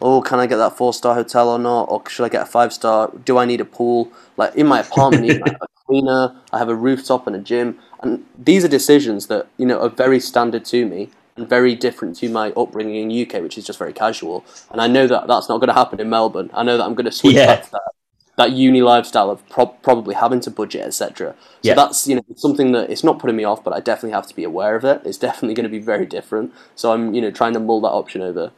oh, 0.00 0.22
can 0.22 0.40
I 0.40 0.46
get 0.46 0.56
that 0.56 0.78
four 0.78 0.94
star 0.94 1.14
hotel 1.14 1.50
or 1.50 1.58
not, 1.58 1.82
or 1.90 2.02
should 2.08 2.24
I 2.24 2.30
get 2.30 2.44
a 2.44 2.50
five 2.58 2.72
star? 2.72 3.12
Do 3.26 3.36
I 3.36 3.44
need 3.44 3.60
a 3.60 3.66
pool? 3.66 4.10
Like 4.38 4.54
in 4.54 4.66
my 4.66 4.80
apartment, 4.80 5.42
I 5.44 5.50
have 5.50 5.62
a 5.68 5.68
cleaner, 5.86 6.40
I 6.50 6.58
have 6.58 6.70
a 6.70 6.74
rooftop 6.74 7.26
and 7.26 7.36
a 7.36 7.40
gym. 7.40 7.78
And 8.00 8.24
these 8.38 8.64
are 8.64 8.68
decisions 8.68 9.26
that 9.26 9.48
you 9.56 9.66
know 9.66 9.80
are 9.80 9.88
very 9.88 10.20
standard 10.20 10.64
to 10.66 10.86
me 10.86 11.10
and 11.36 11.48
very 11.48 11.74
different 11.74 12.16
to 12.16 12.28
my 12.28 12.50
upbringing 12.56 13.10
in 13.10 13.26
UK, 13.26 13.42
which 13.42 13.56
is 13.56 13.64
just 13.66 13.78
very 13.78 13.92
casual. 13.92 14.44
And 14.70 14.80
I 14.80 14.86
know 14.86 15.06
that 15.06 15.26
that's 15.26 15.48
not 15.48 15.58
going 15.58 15.68
to 15.68 15.74
happen 15.74 16.00
in 16.00 16.10
Melbourne. 16.10 16.50
I 16.52 16.62
know 16.62 16.76
that 16.76 16.84
I'm 16.84 16.94
going 16.94 17.06
to 17.06 17.12
switch 17.12 17.34
yeah. 17.34 17.46
back 17.46 17.64
to 17.64 17.70
that 17.72 17.92
that 18.38 18.52
uni 18.52 18.82
lifestyle 18.82 19.30
of 19.30 19.46
pro- 19.48 19.66
probably 19.66 20.14
having 20.14 20.38
to 20.38 20.50
budget, 20.50 20.82
etc. 20.86 21.34
So 21.40 21.46
yeah. 21.62 21.74
that's 21.74 22.06
you 22.06 22.14
know 22.14 22.24
something 22.36 22.72
that 22.72 22.88
it's 22.88 23.04
not 23.04 23.18
putting 23.18 23.36
me 23.36 23.44
off, 23.44 23.62
but 23.62 23.74
I 23.74 23.80
definitely 23.80 24.12
have 24.12 24.28
to 24.28 24.34
be 24.34 24.44
aware 24.44 24.76
of 24.76 24.84
it. 24.84 25.02
It's 25.04 25.18
definitely 25.18 25.54
going 25.54 25.64
to 25.64 25.70
be 25.70 25.80
very 25.80 26.06
different. 26.06 26.54
So 26.76 26.92
I'm 26.92 27.12
you 27.12 27.20
know 27.20 27.30
trying 27.30 27.52
to 27.54 27.60
mull 27.60 27.80
that 27.82 27.88
option 27.90 28.22
over. 28.22 28.52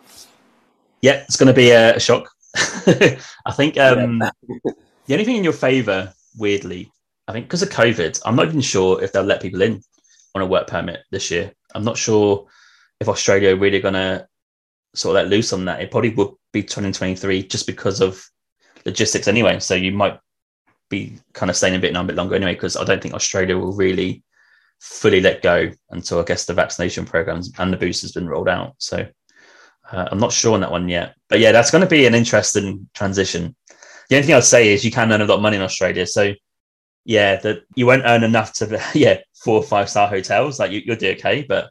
Yeah, 1.01 1.25
it's 1.27 1.37
going 1.37 1.47
to 1.47 1.55
be 1.55 1.71
a 1.71 1.99
shock. 1.99 2.31
I 2.55 3.53
think 3.53 3.79
um, 3.79 4.21
yeah. 4.21 4.31
the 5.07 5.15
only 5.15 5.25
thing 5.25 5.37
in 5.37 5.45
your 5.45 5.55
favour, 5.55 6.13
weirdly, 6.37 6.93
I 7.31 7.33
think 7.33 7.47
because 7.47 7.63
of 7.63 7.69
COVID, 7.69 8.21
I'm 8.25 8.35
not 8.35 8.49
even 8.49 8.61
sure 8.61 9.01
if 9.01 9.13
they'll 9.13 9.23
let 9.23 9.41
people 9.41 9.63
in 9.63 9.81
on 10.35 10.43
a 10.43 10.47
work 10.47 10.67
permit 10.67 11.05
this 11.13 11.31
year. 11.31 11.53
I'm 11.77 11.85
not 11.85 11.97
sure 11.97 12.49
if 12.99 13.09
Australia 13.09 13.55
really 13.55 13.79
going 13.79 13.95
to 13.95 14.27
sort 14.97 15.15
of 15.15 15.23
let 15.23 15.31
loose 15.31 15.53
on 15.53 15.65
that. 15.67 15.81
It 15.81 15.93
probably 15.93 16.11
would 16.11 16.33
be 16.53 16.65
2023 16.65 17.45
just 17.45 17.69
because 17.69 18.01
of 18.01 18.21
logistics 18.85 19.29
anyway. 19.29 19.61
So 19.61 19.77
you 19.77 19.93
might 19.93 20.19
be 20.89 21.19
kind 21.33 21.51
of 21.51 21.57
staying 21.57 21.77
a 21.77 21.79
bit 21.79 21.95
a 21.95 22.03
bit 22.03 22.17
longer 22.17 22.35
anyway, 22.35 22.55
because 22.55 22.77
I 22.77 22.83
don't 22.83 23.01
think 23.01 23.15
Australia 23.15 23.57
will 23.57 23.77
really 23.77 24.25
fully 24.81 25.21
let 25.21 25.41
go 25.41 25.71
until 25.91 26.19
I 26.19 26.25
guess 26.25 26.47
the 26.47 26.55
vaccination 26.55 27.05
programs 27.05 27.53
and 27.61 27.73
the 27.73 27.77
boost 27.77 28.03
has 28.03 28.11
been 28.11 28.29
rolled 28.29 28.49
out. 28.49 28.75
So 28.79 29.07
uh, 29.93 30.09
I'm 30.11 30.19
not 30.19 30.33
sure 30.33 30.55
on 30.55 30.63
that 30.63 30.73
one 30.73 30.89
yet. 30.89 31.15
But 31.29 31.39
yeah, 31.39 31.53
that's 31.53 31.71
going 31.71 31.83
to 31.83 31.89
be 31.89 32.07
an 32.07 32.15
interesting 32.17 32.89
transition. 32.93 33.55
The 34.09 34.17
only 34.17 34.27
thing 34.27 34.35
I'd 34.35 34.43
say 34.43 34.73
is 34.73 34.85
you 34.85 34.91
can 34.91 35.13
earn 35.13 35.21
a 35.21 35.27
lot 35.27 35.37
of 35.37 35.43
money 35.43 35.59
in 35.59 35.63
Australia. 35.63 36.09
So 36.09 36.35
yeah, 37.11 37.35
that 37.41 37.65
you 37.75 37.87
won't 37.87 38.05
earn 38.07 38.23
enough 38.23 38.53
to 38.53 38.81
yeah 38.95 39.19
four 39.43 39.57
or 39.57 39.65
five 39.65 39.91
star 39.91 40.07
hotels. 40.07 40.61
Like 40.61 40.71
you, 40.71 40.83
will 40.87 40.95
do 40.95 41.11
okay, 41.11 41.43
but 41.43 41.71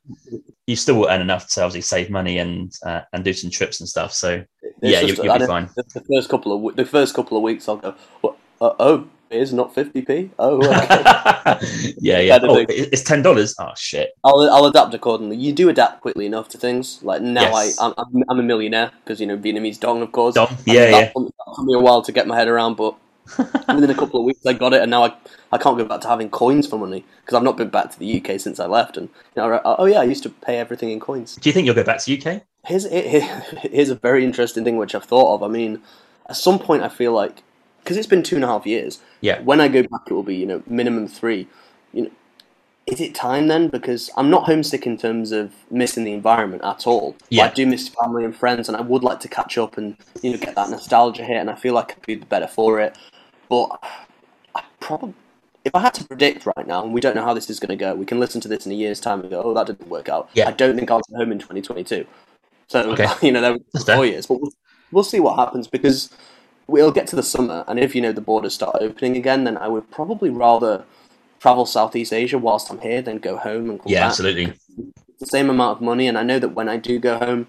you 0.68 0.76
still 0.76 0.96
will 0.96 1.08
earn 1.08 1.22
enough 1.22 1.48
to 1.52 1.64
obviously 1.64 1.80
save 1.80 2.10
money 2.10 2.40
and 2.40 2.74
uh, 2.86 3.02
and 3.14 3.24
do 3.24 3.32
some 3.32 3.50
trips 3.50 3.80
and 3.80 3.88
stuff. 3.88 4.12
So 4.12 4.44
it's 4.62 4.76
yeah, 4.82 5.00
just, 5.00 5.24
you, 5.24 5.32
will 5.32 5.40
be 5.40 5.46
fine. 5.46 5.70
The 5.78 6.04
first 6.14 6.30
couple 6.30 6.68
of 6.68 6.76
the 6.76 6.84
first 6.84 7.16
couple 7.16 7.38
of 7.38 7.44
weeks, 7.44 7.70
I'll 7.70 7.78
go. 7.78 7.96
Well, 8.22 8.36
uh, 8.60 8.74
oh, 8.80 9.08
is 9.30 9.54
not 9.54 9.74
fifty 9.74 10.02
p. 10.02 10.30
Oh, 10.40 10.58
okay. 10.58 10.76
yeah, 12.00 12.20
yeah. 12.20 12.40
Oh, 12.44 12.66
it's 12.68 13.04
ten 13.04 13.22
dollars. 13.22 13.56
Oh 13.62 13.72
shit. 13.78 14.12
I'll 14.26 14.42
I'll 14.52 14.66
adapt 14.66 14.94
accordingly. 14.94 15.38
You 15.38 15.54
do 15.54 15.70
adapt 15.70 16.02
quickly 16.02 16.26
enough 16.26 16.50
to 16.50 16.58
things. 16.58 17.02
Like 17.02 17.22
now, 17.22 17.44
yes. 17.44 17.80
I 17.80 17.94
I'm, 17.98 18.24
I'm, 18.30 18.40
a 18.40 18.44
millionaire 18.44 18.92
because 19.06 19.22
you 19.22 19.28
know 19.28 19.38
Vietnamese 19.38 19.80
dong, 19.80 20.02
of 20.02 20.12
course. 20.12 20.36
Dong. 20.36 20.54
Yeah, 20.66 20.90
yeah. 20.90 21.12
Took 21.14 21.64
me 21.64 21.76
a 21.76 21.80
while 21.80 22.02
to 22.02 22.12
get 22.12 22.28
my 22.28 22.36
head 22.36 22.50
around, 22.50 22.76
but 22.76 22.98
within 23.68 23.90
a 23.90 23.96
couple 23.96 24.20
of 24.20 24.26
weeks 24.26 24.46
I 24.46 24.54
got 24.54 24.74
it, 24.74 24.82
and 24.82 24.92
now 24.92 25.04
I 25.04 25.14
I 25.52 25.58
can't 25.58 25.78
go 25.78 25.86
back 25.86 26.02
to 26.02 26.08
having 26.08 26.30
coins 26.30 26.68
for 26.68 26.78
money 26.78 27.06
because 27.22 27.36
I've 27.36 27.44
not 27.44 27.58
been 27.58 27.70
back 27.70 27.92
to 27.92 28.00
the 28.00 28.22
UK 28.22 28.40
since 28.40 28.60
I 28.60 28.66
left. 28.66 28.98
And 28.98 29.10
you 29.36 29.42
know, 29.42 29.62
oh 29.64 29.86
yeah, 29.86 30.00
I 30.00 30.04
used 30.04 30.24
to 30.24 30.30
pay 30.30 30.58
everything 30.58 30.90
in 30.90 31.00
coins. 31.00 31.36
Do 31.36 31.50
you 31.50 31.54
think 31.54 31.66
you'll 31.66 31.76
go 31.76 31.84
back 31.84 32.00
to 32.00 32.06
the 32.06 32.18
UK? 32.18 32.44
Here's 32.66 32.86
here's 32.92 33.90
a 33.90 33.96
very 33.96 34.24
interesting 34.24 34.64
thing 34.64 34.78
which 34.78 34.96
I've 34.96 35.06
thought 35.06 35.36
of. 35.36 35.44
I 35.44 35.48
mean, 35.48 35.82
at 36.28 36.36
some 36.36 36.60
point 36.60 36.84
I 36.84 36.90
feel 36.90 37.14
like 37.14 37.44
because 37.84 37.98
it's 37.98 38.08
been 38.08 38.24
two 38.24 38.36
and 38.36 38.44
a 38.44 38.48
half 38.48 38.66
years. 38.66 39.00
Yeah. 39.22 39.42
When 39.42 39.60
I 39.60 39.68
go 39.68 39.82
back, 39.82 40.02
it 40.08 40.14
will 40.14 40.24
be 40.24 40.36
you 40.36 40.46
know 40.46 40.64
minimum 40.68 41.08
three. 41.08 41.48
You 41.94 42.04
know, 42.04 42.12
is 42.86 43.00
it 43.02 43.16
time 43.16 43.48
then? 43.48 43.68
Because 43.68 44.10
I'm 44.18 44.30
not 44.30 44.46
homesick 44.46 44.86
in 44.86 44.98
terms 44.98 45.32
of 45.32 45.54
missing 45.72 46.04
the 46.04 46.14
environment 46.14 46.64
at 46.64 46.88
all. 46.88 47.16
Yeah. 47.30 47.46
I 47.46 47.50
do 47.50 47.66
miss 47.66 47.88
family 47.88 48.26
and 48.26 48.36
friends, 48.36 48.68
and 48.68 48.78
I 48.78 48.82
would 48.82 49.04
like 49.04 49.20
to 49.22 49.28
catch 49.28 49.58
up 49.58 49.78
and 49.78 49.98
you 50.22 50.32
know 50.32 50.38
get 50.38 50.56
that 50.56 50.70
nostalgia 50.70 51.24
hit, 51.24 51.38
and 51.38 51.50
I 51.50 51.56
feel 51.56 51.74
like 51.74 51.92
I'd 51.92 52.06
be 52.06 52.16
better 52.16 52.48
for 52.48 52.80
it. 52.80 52.98
But 53.50 53.84
I 54.56 54.64
probably, 54.80 55.16
if 55.66 55.74
I 55.76 55.80
had 55.80 55.94
to 55.96 56.04
predict 56.06 56.46
right 56.46 56.68
now, 56.68 56.84
and 56.84 56.94
we 56.94 57.02
don't 57.02 57.16
know 57.16 57.24
how 57.24 57.34
this 57.34 57.50
is 57.50 57.60
going 57.60 57.70
to 57.70 57.76
go, 57.76 57.96
we 57.96 58.06
can 58.06 58.20
listen 58.20 58.40
to 58.42 58.48
this 58.48 58.66
in 58.66 58.72
a 58.72 58.76
year's 58.76 59.00
time 59.00 59.22
and 59.22 59.30
go, 59.30 59.42
"Oh, 59.44 59.54
that 59.56 59.68
didn't 59.68 59.90
work 59.90 60.08
out." 60.08 60.30
Yeah. 60.34 60.48
I 60.48 60.52
don't 60.52 60.76
think 60.76 60.92
I'll 60.92 61.02
be 61.10 61.16
home 61.16 61.32
in 61.32 61.40
2022. 61.40 62.06
So 62.68 62.92
okay. 62.92 63.08
you 63.22 63.32
know, 63.32 63.42
there 63.42 63.96
four 63.96 64.06
years, 64.06 64.28
but 64.28 64.40
we'll, 64.40 64.54
we'll 64.92 65.04
see 65.04 65.20
what 65.20 65.36
happens 65.36 65.68
because 65.68 66.10
we'll 66.68 66.92
get 66.92 67.08
to 67.08 67.16
the 67.16 67.24
summer, 67.24 67.66
and 67.68 67.80
if 67.80 67.96
you 67.96 68.02
know 68.02 68.12
the 68.12 68.22
borders 68.22 68.54
start 68.54 68.78
opening 68.80 69.18
again, 69.18 69.44
then 69.44 69.58
I 69.58 69.68
would 69.68 69.90
probably 69.92 70.30
rather 70.30 70.86
travel 71.40 71.66
Southeast 71.66 72.14
Asia 72.14 72.38
whilst 72.38 72.70
I'm 72.70 72.80
here 72.80 73.02
than 73.02 73.18
go 73.18 73.38
home 73.38 73.70
and 73.70 73.80
come 73.80 73.92
yeah, 73.92 74.02
back. 74.02 74.10
absolutely. 74.10 74.54
the 75.20 75.26
same 75.26 75.50
amount 75.50 75.78
of 75.78 75.82
money, 75.82 76.08
and 76.08 76.18
I 76.18 76.24
know 76.24 76.40
that 76.40 76.50
when 76.50 76.70
I 76.70 76.78
do 76.78 77.00
go 77.00 77.18
home, 77.18 77.48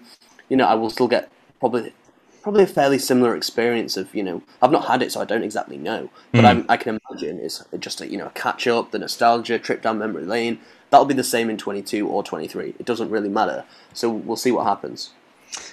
you 0.49 0.57
know, 0.57 0.65
I 0.65 0.73
will 0.73 0.89
still 0.89 1.07
get 1.07 1.31
probably 1.59 1.93
probably 2.41 2.63
a 2.63 2.67
fairly 2.67 2.99
similar 2.99 3.35
experience 3.35 3.97
of 3.97 4.13
you 4.13 4.23
know 4.23 4.41
I've 4.61 4.71
not 4.71 4.85
had 4.85 5.01
it, 5.01 5.11
so 5.11 5.21
I 5.21 5.25
don't 5.25 5.43
exactly 5.43 5.77
know, 5.77 6.09
but 6.31 6.43
mm. 6.43 6.65
i 6.69 6.77
can 6.77 6.99
imagine 7.09 7.39
it's 7.39 7.63
just 7.79 8.01
a 8.01 8.07
you 8.07 8.17
know 8.17 8.27
a 8.27 8.31
catch 8.31 8.67
up, 8.67 8.91
the 8.91 8.99
nostalgia, 8.99 9.59
trip 9.59 9.81
down 9.81 9.99
memory 9.99 10.25
lane. 10.25 10.59
That'll 10.89 11.05
be 11.05 11.13
the 11.13 11.23
same 11.23 11.49
in 11.49 11.57
22 11.57 12.05
or 12.05 12.21
23. 12.21 12.75
It 12.77 12.85
doesn't 12.85 13.09
really 13.09 13.29
matter. 13.29 13.63
So 13.93 14.09
we'll 14.09 14.35
see 14.35 14.51
what 14.51 14.65
happens. 14.65 15.11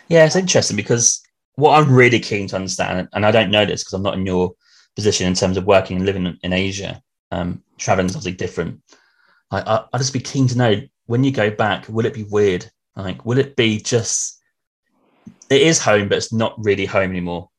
Yeah, 0.08 0.24
it's 0.24 0.36
interesting 0.36 0.76
because 0.76 1.20
what 1.56 1.76
I'm 1.76 1.92
really 1.92 2.20
keen 2.20 2.46
to 2.48 2.56
understand, 2.56 3.08
and 3.12 3.26
I 3.26 3.32
don't 3.32 3.50
know 3.50 3.64
this 3.64 3.82
because 3.82 3.94
I'm 3.94 4.02
not 4.02 4.14
in 4.14 4.24
your 4.24 4.54
position 4.94 5.26
in 5.26 5.34
terms 5.34 5.56
of 5.56 5.64
working 5.64 5.96
and 5.96 6.06
living 6.06 6.38
in 6.42 6.52
Asia. 6.52 7.02
Um, 7.32 7.62
traveling 7.78 8.06
is 8.06 8.14
obviously 8.14 8.36
different. 8.36 8.80
I, 9.50 9.60
I, 9.60 9.84
I'd 9.92 9.98
just 9.98 10.12
be 10.12 10.20
keen 10.20 10.46
to 10.48 10.58
know 10.58 10.80
when 11.06 11.24
you 11.24 11.32
go 11.32 11.50
back, 11.50 11.88
will 11.88 12.06
it 12.06 12.14
be 12.14 12.24
weird? 12.24 12.70
Like, 12.94 13.24
will 13.24 13.38
it 13.38 13.56
be 13.56 13.80
just 13.80 14.37
it 15.50 15.62
is 15.62 15.78
home, 15.78 16.08
but 16.08 16.18
it's 16.18 16.32
not 16.32 16.54
really 16.58 16.86
home 16.86 17.10
anymore. 17.10 17.50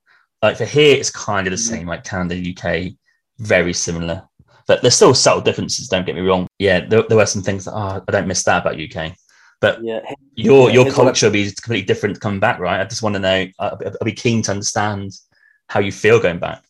Like 0.42 0.58
for 0.58 0.66
here, 0.66 0.96
it's 0.96 1.12
kind 1.12 1.48
of 1.48 1.52
the 1.52 1.58
mm. 1.58 1.68
same, 1.68 1.88
like 1.88 2.04
Canada, 2.04 2.36
UK, 2.36 2.94
very 3.40 3.74
similar. 3.74 4.28
But 4.68 4.82
there's 4.82 4.96
still 4.96 5.16
subtle 5.16 5.42
differences. 5.42 5.88
Don't 5.88 6.06
get 6.06 6.16
me 6.16 6.22
wrong. 6.22 6.48
Yeah, 6.60 6.86
there, 6.86 7.04
there 7.04 7.18
were 7.18 7.26
some 7.26 7.42
things 7.42 7.66
that 7.66 7.74
oh, 7.74 8.04
I 8.08 8.12
don't 8.12 8.28
miss 8.28 8.44
that 8.44 8.66
about 8.66 8.80
UK. 8.80 9.16
But 9.62 9.84
yeah. 9.84 10.00
your 10.36 10.70
your 10.70 10.90
culture 10.92 11.26
will 11.26 11.34
be 11.34 11.52
completely 11.52 11.86
different 11.86 12.22
coming 12.22 12.40
back, 12.40 12.60
right? 12.60 12.80
I 12.80 12.86
just 12.86 13.02
want 13.02 13.16
to 13.16 13.20
know. 13.20 13.48
I'll, 13.60 13.80
I'll 13.84 14.06
be 14.06 14.14
keen 14.14 14.42
to 14.44 14.52
understand 14.52 15.12
how 15.68 15.80
you 15.80 15.92
feel 15.92 16.20
going 16.20 16.40
back. 16.40 16.64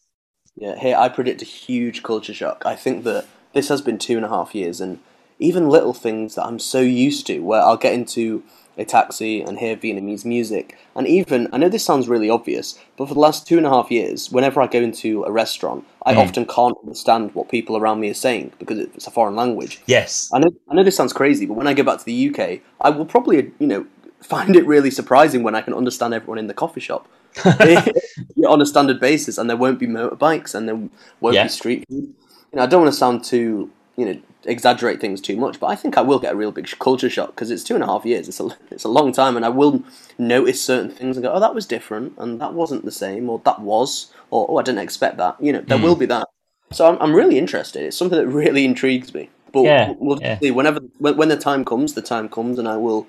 Yeah, 0.55 0.77
here 0.77 0.97
I 0.97 1.09
predict 1.09 1.41
a 1.41 1.45
huge 1.45 2.01
culture 2.01 2.33
shock. 2.33 2.63
I 2.65 2.75
think 2.75 3.03
that 3.03 3.25
this 3.53 3.69
has 3.69 3.81
been 3.81 3.97
two 3.97 4.15
and 4.15 4.25
a 4.25 4.29
half 4.29 4.55
years, 4.55 4.81
and 4.81 4.99
even 5.37 5.69
little 5.69 5.93
things 5.93 6.35
that 6.35 6.45
I'm 6.45 6.57
so 6.57 6.79
used 6.79 7.27
to, 7.27 7.39
where 7.39 7.61
I'll 7.61 7.77
get 7.77 7.93
into 7.93 8.43
a 8.79 8.85
taxi 8.85 9.41
and 9.41 9.59
hear 9.59 9.75
Vietnamese 9.75 10.25
music. 10.25 10.77
And 10.95 11.05
even, 11.05 11.49
I 11.51 11.57
know 11.57 11.69
this 11.69 11.83
sounds 11.83 12.07
really 12.07 12.29
obvious, 12.29 12.79
but 12.97 13.07
for 13.07 13.13
the 13.13 13.19
last 13.19 13.45
two 13.45 13.57
and 13.57 13.65
a 13.65 13.69
half 13.69 13.91
years, 13.91 14.31
whenever 14.31 14.61
I 14.61 14.67
go 14.67 14.79
into 14.79 15.23
a 15.25 15.31
restaurant, 15.31 15.85
I 16.05 16.13
mm. 16.13 16.17
often 16.17 16.45
can't 16.45 16.77
understand 16.81 17.35
what 17.35 17.49
people 17.49 17.77
around 17.77 17.99
me 17.99 18.09
are 18.09 18.15
saying 18.15 18.53
because 18.57 18.79
it's 18.79 19.05
a 19.05 19.11
foreign 19.11 19.35
language. 19.35 19.81
Yes. 19.85 20.29
I 20.33 20.39
know, 20.39 20.49
I 20.69 20.75
know 20.75 20.83
this 20.83 20.95
sounds 20.95 21.13
crazy, 21.13 21.45
but 21.45 21.55
when 21.55 21.67
I 21.67 21.73
go 21.73 21.83
back 21.83 21.99
to 21.99 22.05
the 22.05 22.29
UK, 22.29 22.61
I 22.79 22.89
will 22.89 23.05
probably, 23.05 23.51
you 23.59 23.67
know, 23.67 23.85
find 24.21 24.55
it 24.55 24.65
really 24.65 24.91
surprising 24.91 25.43
when 25.43 25.55
I 25.55 25.61
can 25.61 25.73
understand 25.73 26.13
everyone 26.13 26.39
in 26.39 26.47
the 26.47 26.53
coffee 26.53 26.81
shop. 26.81 27.07
on 27.45 28.61
a 28.61 28.65
standard 28.65 28.99
basis, 28.99 29.37
and 29.37 29.47
there 29.49 29.55
won't 29.55 29.77
be 29.77 29.85
motorbikes, 29.85 30.55
and 30.55 30.67
there 30.67 30.75
won't 31.19 31.35
yeah. 31.35 31.43
be 31.43 31.49
street 31.49 31.85
food. 31.87 32.13
You 32.51 32.55
know, 32.57 32.63
I 32.63 32.65
don't 32.65 32.81
want 32.81 32.91
to 32.91 32.97
sound 32.97 33.23
too, 33.23 33.71
you 33.95 34.05
know, 34.05 34.19
exaggerate 34.45 35.01
things 35.01 35.21
too 35.21 35.37
much, 35.37 35.59
but 35.59 35.67
I 35.67 35.75
think 35.75 35.97
I 35.97 36.01
will 36.01 36.19
get 36.19 36.33
a 36.33 36.35
real 36.35 36.51
big 36.51 36.67
culture 36.79 37.09
shock 37.09 37.29
because 37.29 37.51
it's 37.51 37.63
two 37.63 37.75
and 37.75 37.83
a 37.83 37.87
half 37.87 38.05
years. 38.05 38.27
It's 38.27 38.39
a 38.39 38.49
it's 38.71 38.83
a 38.83 38.89
long 38.89 39.11
time, 39.11 39.35
and 39.35 39.45
I 39.45 39.49
will 39.49 39.83
notice 40.17 40.61
certain 40.61 40.91
things 40.91 41.17
and 41.17 41.23
go, 41.23 41.31
"Oh, 41.33 41.39
that 41.39 41.55
was 41.55 41.65
different," 41.65 42.13
and 42.17 42.39
that 42.41 42.53
wasn't 42.53 42.85
the 42.85 42.91
same, 42.91 43.29
or 43.29 43.41
that 43.45 43.59
was, 43.59 44.13
or 44.29 44.47
"Oh, 44.49 44.57
I 44.57 44.63
didn't 44.63 44.79
expect 44.79 45.17
that." 45.17 45.35
You 45.41 45.53
know, 45.53 45.61
there 45.61 45.77
mm. 45.77 45.83
will 45.83 45.95
be 45.95 46.05
that. 46.07 46.27
So 46.71 46.87
I'm 46.87 46.97
I'm 47.01 47.13
really 47.13 47.37
interested. 47.37 47.83
It's 47.83 47.97
something 47.97 48.17
that 48.17 48.27
really 48.27 48.65
intrigues 48.65 49.13
me. 49.13 49.29
But 49.51 49.63
yeah, 49.63 49.93
we'll 49.97 50.21
yeah. 50.21 50.39
see 50.39 50.51
whenever 50.51 50.79
when, 50.99 51.17
when 51.17 51.29
the 51.29 51.37
time 51.37 51.65
comes, 51.65 51.93
the 51.93 52.01
time 52.01 52.29
comes, 52.29 52.59
and 52.59 52.67
I 52.67 52.77
will 52.77 53.07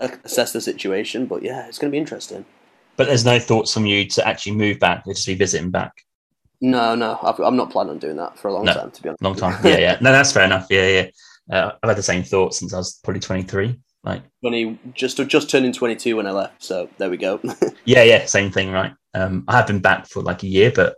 assess 0.00 0.52
the 0.52 0.60
situation. 0.60 1.26
But 1.26 1.42
yeah, 1.42 1.66
it's 1.66 1.78
going 1.78 1.90
to 1.90 1.94
be 1.94 1.98
interesting. 1.98 2.44
But 2.96 3.06
there's 3.06 3.24
no 3.24 3.38
thoughts 3.38 3.72
from 3.72 3.86
you 3.86 4.06
to 4.08 4.26
actually 4.26 4.56
move 4.56 4.80
back, 4.80 5.04
just 5.06 5.26
be 5.26 5.34
visiting 5.34 5.70
back. 5.70 6.04
No, 6.60 6.94
no, 6.94 7.14
i 7.14 7.46
am 7.46 7.56
not 7.56 7.70
planning 7.70 7.92
on 7.92 7.98
doing 7.98 8.16
that 8.16 8.38
for 8.38 8.48
a 8.48 8.52
long 8.52 8.64
no, 8.64 8.74
time. 8.74 8.90
To 8.90 9.02
be 9.02 9.08
honest, 9.08 9.22
long 9.22 9.36
time. 9.36 9.58
Yeah, 9.64 9.78
yeah. 9.78 9.98
No, 10.00 10.10
that's 10.10 10.32
fair 10.32 10.44
enough. 10.44 10.66
Yeah, 10.70 10.88
yeah. 10.88 11.56
Uh, 11.56 11.72
I've 11.82 11.88
had 11.88 11.98
the 11.98 12.02
same 12.02 12.22
thought 12.22 12.54
since 12.54 12.74
I 12.74 12.78
was 12.78 13.00
probably 13.04 13.20
23. 13.20 13.78
Like, 14.04 14.22
20, 14.42 14.78
just 14.94 15.16
just 15.28 15.50
turning 15.50 15.72
22 15.72 16.16
when 16.16 16.26
I 16.26 16.30
left. 16.30 16.62
So 16.62 16.88
there 16.98 17.10
we 17.10 17.16
go. 17.16 17.40
yeah, 17.84 18.02
yeah, 18.02 18.26
same 18.26 18.50
thing, 18.50 18.70
right? 18.70 18.92
Um, 19.14 19.44
I 19.48 19.56
have 19.56 19.66
been 19.66 19.80
back 19.80 20.06
for 20.06 20.22
like 20.22 20.42
a 20.42 20.48
year, 20.48 20.72
but 20.74 20.96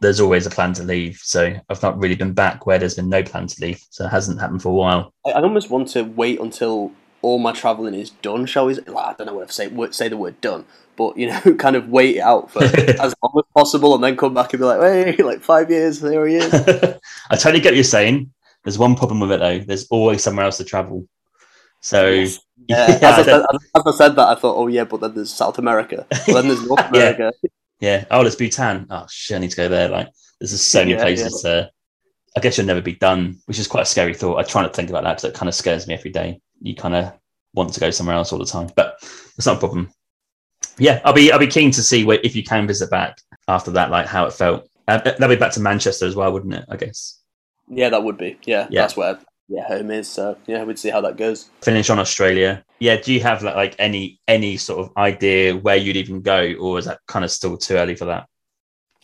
there's 0.00 0.20
always 0.20 0.46
a 0.46 0.50
plan 0.50 0.72
to 0.74 0.82
leave. 0.82 1.18
So 1.22 1.54
I've 1.68 1.82
not 1.82 1.98
really 1.98 2.16
been 2.16 2.32
back 2.32 2.66
where 2.66 2.78
there's 2.78 2.94
been 2.94 3.08
no 3.08 3.22
plan 3.22 3.46
to 3.46 3.60
leave. 3.60 3.80
So 3.90 4.06
it 4.06 4.10
hasn't 4.10 4.40
happened 4.40 4.62
for 4.62 4.68
a 4.68 4.74
while. 4.74 5.12
I, 5.24 5.30
I 5.30 5.42
almost 5.42 5.70
want 5.70 5.88
to 5.90 6.02
wait 6.02 6.40
until 6.40 6.92
all 7.22 7.38
my 7.38 7.52
traveling 7.52 7.94
is 7.94 8.10
done. 8.10 8.46
Shall 8.46 8.66
we? 8.66 8.74
Like, 8.74 8.88
I 8.88 9.14
don't 9.14 9.26
know 9.26 9.34
what 9.34 9.48
to 9.48 9.54
say. 9.54 9.70
Say 9.90 10.08
the 10.08 10.16
word 10.16 10.40
done 10.40 10.64
but 10.96 11.16
you 11.16 11.28
know, 11.28 11.40
kind 11.58 11.76
of 11.76 11.88
wait 11.88 12.16
it 12.16 12.20
out 12.20 12.50
for 12.50 12.64
as 12.64 13.14
long 13.22 13.32
as 13.38 13.44
possible, 13.54 13.94
and 13.94 14.02
then 14.02 14.16
come 14.16 14.34
back 14.34 14.52
and 14.52 14.60
be 14.60 14.66
like, 14.66 14.80
"Hey, 14.80 15.16
like 15.22 15.40
five 15.42 15.70
years, 15.70 16.00
there 16.00 16.26
he 16.26 16.36
is." 16.36 16.52
I 17.30 17.36
totally 17.36 17.60
get 17.60 17.70
what 17.70 17.76
you're 17.76 17.84
saying. 17.84 18.32
There's 18.64 18.78
one 18.78 18.96
problem 18.96 19.20
with 19.20 19.32
it 19.32 19.40
though. 19.40 19.60
There's 19.60 19.86
always 19.88 20.22
somewhere 20.22 20.44
else 20.44 20.56
to 20.58 20.64
travel. 20.64 21.06
So 21.80 22.10
yes. 22.10 22.40
yeah, 22.66 22.86
yeah 22.88 22.94
as, 22.94 23.02
I 23.02 23.22
said, 23.22 23.40
as, 23.74 23.82
I 23.86 23.90
said, 23.92 24.16
that, 24.16 24.28
I 24.28 24.34
thought, 24.34 24.56
oh 24.56 24.66
yeah, 24.66 24.84
but 24.84 25.00
then 25.00 25.14
there's 25.14 25.32
South 25.32 25.58
America, 25.58 26.04
well, 26.26 26.42
then 26.42 26.48
there's 26.48 26.66
North 26.66 26.88
America. 26.88 27.32
yeah. 27.42 27.50
yeah. 27.80 28.04
Oh, 28.10 28.22
there's 28.22 28.34
Bhutan. 28.34 28.86
Oh 28.90 29.06
shit, 29.08 29.36
I 29.36 29.40
need 29.40 29.50
to 29.50 29.56
go 29.56 29.68
there. 29.68 29.88
Like, 29.88 30.08
there's 30.40 30.60
so 30.60 30.80
many 30.80 30.92
yeah, 30.92 31.02
places 31.02 31.42
yeah. 31.44 31.50
to. 31.50 31.70
I 32.36 32.40
guess 32.40 32.58
you'll 32.58 32.66
never 32.66 32.82
be 32.82 32.94
done, 32.94 33.38
which 33.46 33.58
is 33.58 33.66
quite 33.66 33.82
a 33.82 33.86
scary 33.86 34.12
thought. 34.12 34.36
I 34.38 34.42
try 34.42 34.60
not 34.60 34.68
to 34.68 34.76
think 34.76 34.90
about 34.90 35.04
that 35.04 35.16
because 35.16 35.30
it 35.30 35.34
kind 35.34 35.48
of 35.48 35.54
scares 35.54 35.86
me 35.86 35.94
every 35.94 36.10
day. 36.10 36.40
You 36.60 36.74
kind 36.74 36.94
of 36.94 37.12
want 37.54 37.72
to 37.72 37.80
go 37.80 37.90
somewhere 37.90 38.16
else 38.16 38.32
all 38.32 38.38
the 38.38 38.46
time, 38.46 38.70
but 38.76 38.96
it's 39.36 39.46
not 39.46 39.56
a 39.56 39.60
problem 39.60 39.90
yeah, 40.78 41.00
I'll 41.04 41.12
be 41.12 41.32
I'll 41.32 41.38
be 41.38 41.46
keen 41.46 41.70
to 41.72 41.82
see 41.82 42.04
where, 42.04 42.20
if 42.22 42.36
you 42.36 42.44
can 42.44 42.66
visit 42.66 42.90
back 42.90 43.20
after 43.48 43.70
that, 43.72 43.90
like 43.90 44.06
how 44.06 44.26
it 44.26 44.32
felt. 44.32 44.68
Uh, 44.88 44.98
that'll 44.98 45.28
be 45.28 45.36
back 45.36 45.52
to 45.52 45.60
Manchester 45.60 46.06
as 46.06 46.14
well, 46.14 46.32
wouldn't 46.32 46.54
it? 46.54 46.64
I 46.68 46.76
guess. 46.76 47.20
Yeah, 47.68 47.88
that 47.88 48.04
would 48.04 48.18
be. 48.18 48.38
Yeah, 48.44 48.66
yeah. 48.70 48.82
that's 48.82 48.96
where 48.96 49.18
yeah 49.48 49.66
home 49.66 49.90
is. 49.90 50.08
So 50.08 50.36
yeah, 50.46 50.64
we'd 50.64 50.78
see 50.78 50.90
how 50.90 51.00
that 51.02 51.16
goes. 51.16 51.48
Finish 51.62 51.90
on 51.90 51.98
Australia. 51.98 52.64
Yeah, 52.78 52.96
do 52.96 53.12
you 53.12 53.20
have 53.20 53.42
like, 53.42 53.56
like 53.56 53.76
any 53.78 54.20
any 54.28 54.56
sort 54.56 54.80
of 54.80 54.96
idea 54.96 55.56
where 55.56 55.76
you'd 55.76 55.96
even 55.96 56.20
go, 56.20 56.52
or 56.60 56.78
is 56.78 56.84
that 56.84 57.00
kind 57.06 57.24
of 57.24 57.30
still 57.30 57.56
too 57.56 57.74
early 57.74 57.96
for 57.96 58.04
that? 58.06 58.28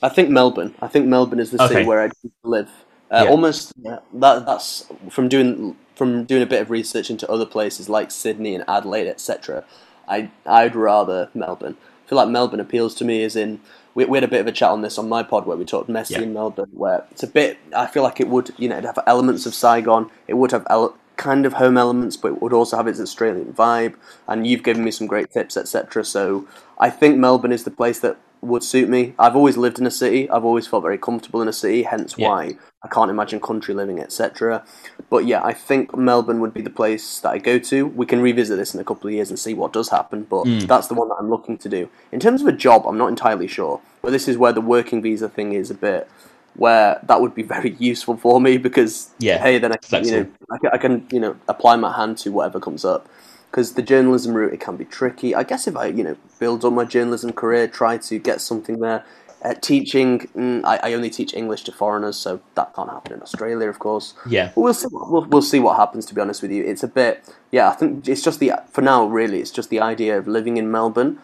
I 0.02 0.08
think 0.08 0.30
Melbourne. 0.30 0.74
I 0.82 0.88
think 0.88 1.06
Melbourne 1.06 1.40
is 1.40 1.50
the 1.50 1.62
okay. 1.62 1.74
city 1.74 1.86
where 1.86 2.02
I'd 2.02 2.12
live. 2.44 2.70
Uh, 3.10 3.22
yeah. 3.24 3.30
Almost 3.30 3.72
yeah, 3.82 3.98
that 4.14 4.46
that's 4.46 4.86
from 5.10 5.28
doing 5.28 5.76
from 5.94 6.24
doing 6.24 6.42
a 6.42 6.46
bit 6.46 6.62
of 6.62 6.70
research 6.70 7.10
into 7.10 7.30
other 7.30 7.46
places 7.46 7.88
like 7.88 8.10
Sydney 8.10 8.54
and 8.54 8.64
Adelaide, 8.68 9.08
etc. 9.08 9.64
I 10.08 10.30
I'd 10.46 10.76
rather 10.76 11.30
Melbourne. 11.34 11.76
I 12.04 12.08
feel 12.08 12.16
like 12.16 12.28
Melbourne 12.28 12.60
appeals 12.60 12.94
to 12.96 13.04
me 13.04 13.22
as 13.24 13.36
in 13.36 13.60
we, 13.94 14.04
we 14.04 14.16
had 14.16 14.24
a 14.24 14.28
bit 14.28 14.40
of 14.40 14.46
a 14.46 14.52
chat 14.52 14.70
on 14.70 14.82
this 14.82 14.98
on 14.98 15.08
my 15.08 15.22
pod 15.22 15.46
where 15.46 15.56
we 15.56 15.64
talked 15.64 15.88
Messi 15.88 16.12
yeah. 16.12 16.22
in 16.22 16.32
Melbourne, 16.32 16.70
where 16.72 17.04
it's 17.10 17.22
a 17.22 17.26
bit. 17.26 17.58
I 17.74 17.86
feel 17.86 18.02
like 18.02 18.20
it 18.20 18.28
would 18.28 18.52
you 18.58 18.68
know 18.68 18.80
have 18.80 18.98
elements 19.06 19.46
of 19.46 19.54
Saigon. 19.54 20.10
It 20.26 20.34
would 20.34 20.52
have 20.52 20.66
ele- 20.70 20.96
kind 21.16 21.46
of 21.46 21.54
home 21.54 21.76
elements, 21.76 22.16
but 22.16 22.32
it 22.32 22.42
would 22.42 22.52
also 22.52 22.76
have 22.76 22.88
its 22.88 23.00
Australian 23.00 23.52
vibe. 23.52 23.94
And 24.26 24.46
you've 24.46 24.62
given 24.62 24.84
me 24.84 24.90
some 24.90 25.06
great 25.06 25.30
tips, 25.30 25.56
etc. 25.56 26.04
So 26.04 26.48
I 26.78 26.90
think 26.90 27.18
Melbourne 27.18 27.52
is 27.52 27.64
the 27.64 27.70
place 27.70 28.00
that 28.00 28.16
would 28.42 28.64
suit 28.64 28.88
me. 28.88 29.14
I've 29.18 29.36
always 29.36 29.56
lived 29.56 29.78
in 29.78 29.86
a 29.86 29.90
city. 29.90 30.28
I've 30.28 30.44
always 30.44 30.66
felt 30.66 30.82
very 30.82 30.98
comfortable 30.98 31.40
in 31.40 31.48
a 31.48 31.52
city, 31.52 31.84
hence 31.84 32.16
yeah. 32.18 32.28
why 32.28 32.56
I 32.82 32.88
can't 32.88 33.10
imagine 33.10 33.40
country 33.40 33.72
living, 33.72 34.00
etc. 34.00 34.64
But 35.08 35.26
yeah, 35.26 35.42
I 35.44 35.52
think 35.52 35.96
Melbourne 35.96 36.40
would 36.40 36.52
be 36.52 36.60
the 36.60 36.70
place 36.70 37.20
that 37.20 37.30
I 37.30 37.38
go 37.38 37.60
to. 37.60 37.86
We 37.86 38.04
can 38.04 38.20
revisit 38.20 38.58
this 38.58 38.74
in 38.74 38.80
a 38.80 38.84
couple 38.84 39.08
of 39.08 39.14
years 39.14 39.30
and 39.30 39.38
see 39.38 39.54
what 39.54 39.72
does 39.72 39.90
happen, 39.90 40.24
but 40.24 40.44
mm. 40.44 40.66
that's 40.66 40.88
the 40.88 40.94
one 40.94 41.08
that 41.08 41.16
I'm 41.20 41.30
looking 41.30 41.56
to 41.58 41.68
do. 41.68 41.88
In 42.10 42.18
terms 42.18 42.42
of 42.42 42.48
a 42.48 42.52
job, 42.52 42.84
I'm 42.86 42.98
not 42.98 43.08
entirely 43.08 43.46
sure, 43.46 43.80
but 44.02 44.10
this 44.10 44.26
is 44.26 44.36
where 44.36 44.52
the 44.52 44.60
working 44.60 45.00
visa 45.00 45.28
thing 45.28 45.52
is 45.52 45.70
a 45.70 45.74
bit 45.74 46.08
where 46.54 47.00
that 47.04 47.20
would 47.20 47.34
be 47.34 47.42
very 47.54 47.76
useful 47.78 48.16
for 48.16 48.40
me 48.40 48.58
because 48.58 49.10
yeah, 49.18 49.38
hey, 49.38 49.58
then 49.58 49.72
I 49.72 49.76
can, 49.76 50.04
you 50.04 50.10
know 50.10 50.26
I 50.50 50.58
can, 50.58 50.70
I 50.72 50.78
can 50.78 51.06
you 51.12 51.20
know 51.20 51.36
apply 51.48 51.76
my 51.76 51.96
hand 51.96 52.18
to 52.18 52.32
whatever 52.32 52.58
comes 52.58 52.84
up 52.84 53.08
because 53.52 53.74
the 53.74 53.82
journalism 53.82 54.32
route 54.32 54.54
it 54.54 54.60
can 54.60 54.76
be 54.76 54.86
tricky. 54.86 55.34
I 55.34 55.42
guess 55.44 55.68
if 55.68 55.76
I 55.76 55.86
you 55.86 56.02
know 56.02 56.16
build 56.40 56.64
on 56.64 56.74
my 56.74 56.84
journalism 56.84 57.32
career, 57.32 57.68
try 57.68 57.98
to 57.98 58.18
get 58.18 58.40
something 58.40 58.80
there. 58.80 59.04
Uh, 59.44 59.54
teaching, 59.54 60.20
mm, 60.36 60.64
I, 60.64 60.76
I, 60.76 60.92
only 60.92 61.10
teach 61.10 61.34
English 61.34 61.64
to 61.64 61.72
foreigners, 61.72 62.16
so 62.16 62.40
that 62.54 62.72
can't 62.76 62.88
happen 62.88 63.12
in 63.12 63.22
Australia, 63.22 63.68
of 63.68 63.80
course. 63.80 64.14
Yeah, 64.24 64.52
but 64.54 64.60
we'll 64.60 64.72
see. 64.72 64.86
We'll, 64.92 65.24
we'll 65.24 65.42
see 65.42 65.58
what 65.58 65.76
happens. 65.76 66.06
To 66.06 66.14
be 66.14 66.20
honest 66.20 66.42
with 66.42 66.52
you, 66.52 66.64
it's 66.64 66.84
a 66.84 66.88
bit. 66.88 67.28
Yeah, 67.50 67.68
I 67.68 67.72
think 67.72 68.06
it's 68.06 68.22
just 68.22 68.38
the 68.38 68.52
for 68.70 68.82
now. 68.82 69.04
Really, 69.04 69.40
it's 69.40 69.50
just 69.50 69.68
the 69.68 69.80
idea 69.80 70.16
of 70.16 70.28
living 70.28 70.58
in 70.58 70.70
Melbourne, 70.70 71.18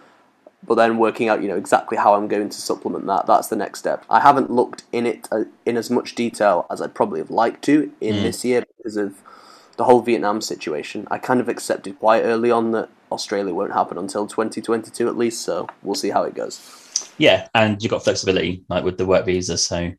but 0.66 0.74
then 0.74 0.98
working 0.98 1.28
out, 1.28 1.42
you 1.42 1.48
know, 1.48 1.56
exactly 1.56 1.96
how 1.96 2.14
I'm 2.14 2.26
going 2.26 2.48
to 2.48 2.60
supplement 2.60 3.06
that. 3.06 3.26
That's 3.26 3.46
the 3.46 3.56
next 3.56 3.78
step. 3.78 4.04
I 4.10 4.18
haven't 4.18 4.50
looked 4.50 4.82
in 4.90 5.06
it 5.06 5.28
uh, 5.30 5.44
in 5.64 5.76
as 5.76 5.88
much 5.88 6.16
detail 6.16 6.66
as 6.70 6.82
I'd 6.82 6.94
probably 6.94 7.20
have 7.20 7.30
liked 7.30 7.62
to 7.66 7.92
in 8.00 8.16
mm. 8.16 8.22
this 8.22 8.44
year 8.44 8.64
because 8.76 8.96
of 8.96 9.22
the 9.78 9.84
whole 9.84 10.02
Vietnam 10.02 10.40
situation. 10.42 11.06
I 11.10 11.18
kind 11.18 11.40
of 11.40 11.48
accepted 11.48 11.98
quite 11.98 12.22
early 12.22 12.50
on 12.50 12.72
that 12.72 12.90
Australia 13.10 13.54
won't 13.54 13.72
happen 13.72 13.96
until 13.96 14.26
2022 14.26 15.08
at 15.08 15.16
least, 15.16 15.42
so 15.42 15.66
we'll 15.82 15.94
see 15.94 16.10
how 16.10 16.24
it 16.24 16.34
goes. 16.34 17.10
Yeah, 17.16 17.48
and 17.54 17.82
you've 17.82 17.90
got 17.90 18.04
flexibility 18.04 18.64
like 18.68 18.84
with 18.84 18.98
the 18.98 19.06
work 19.06 19.24
visa, 19.24 19.56
so 19.56 19.92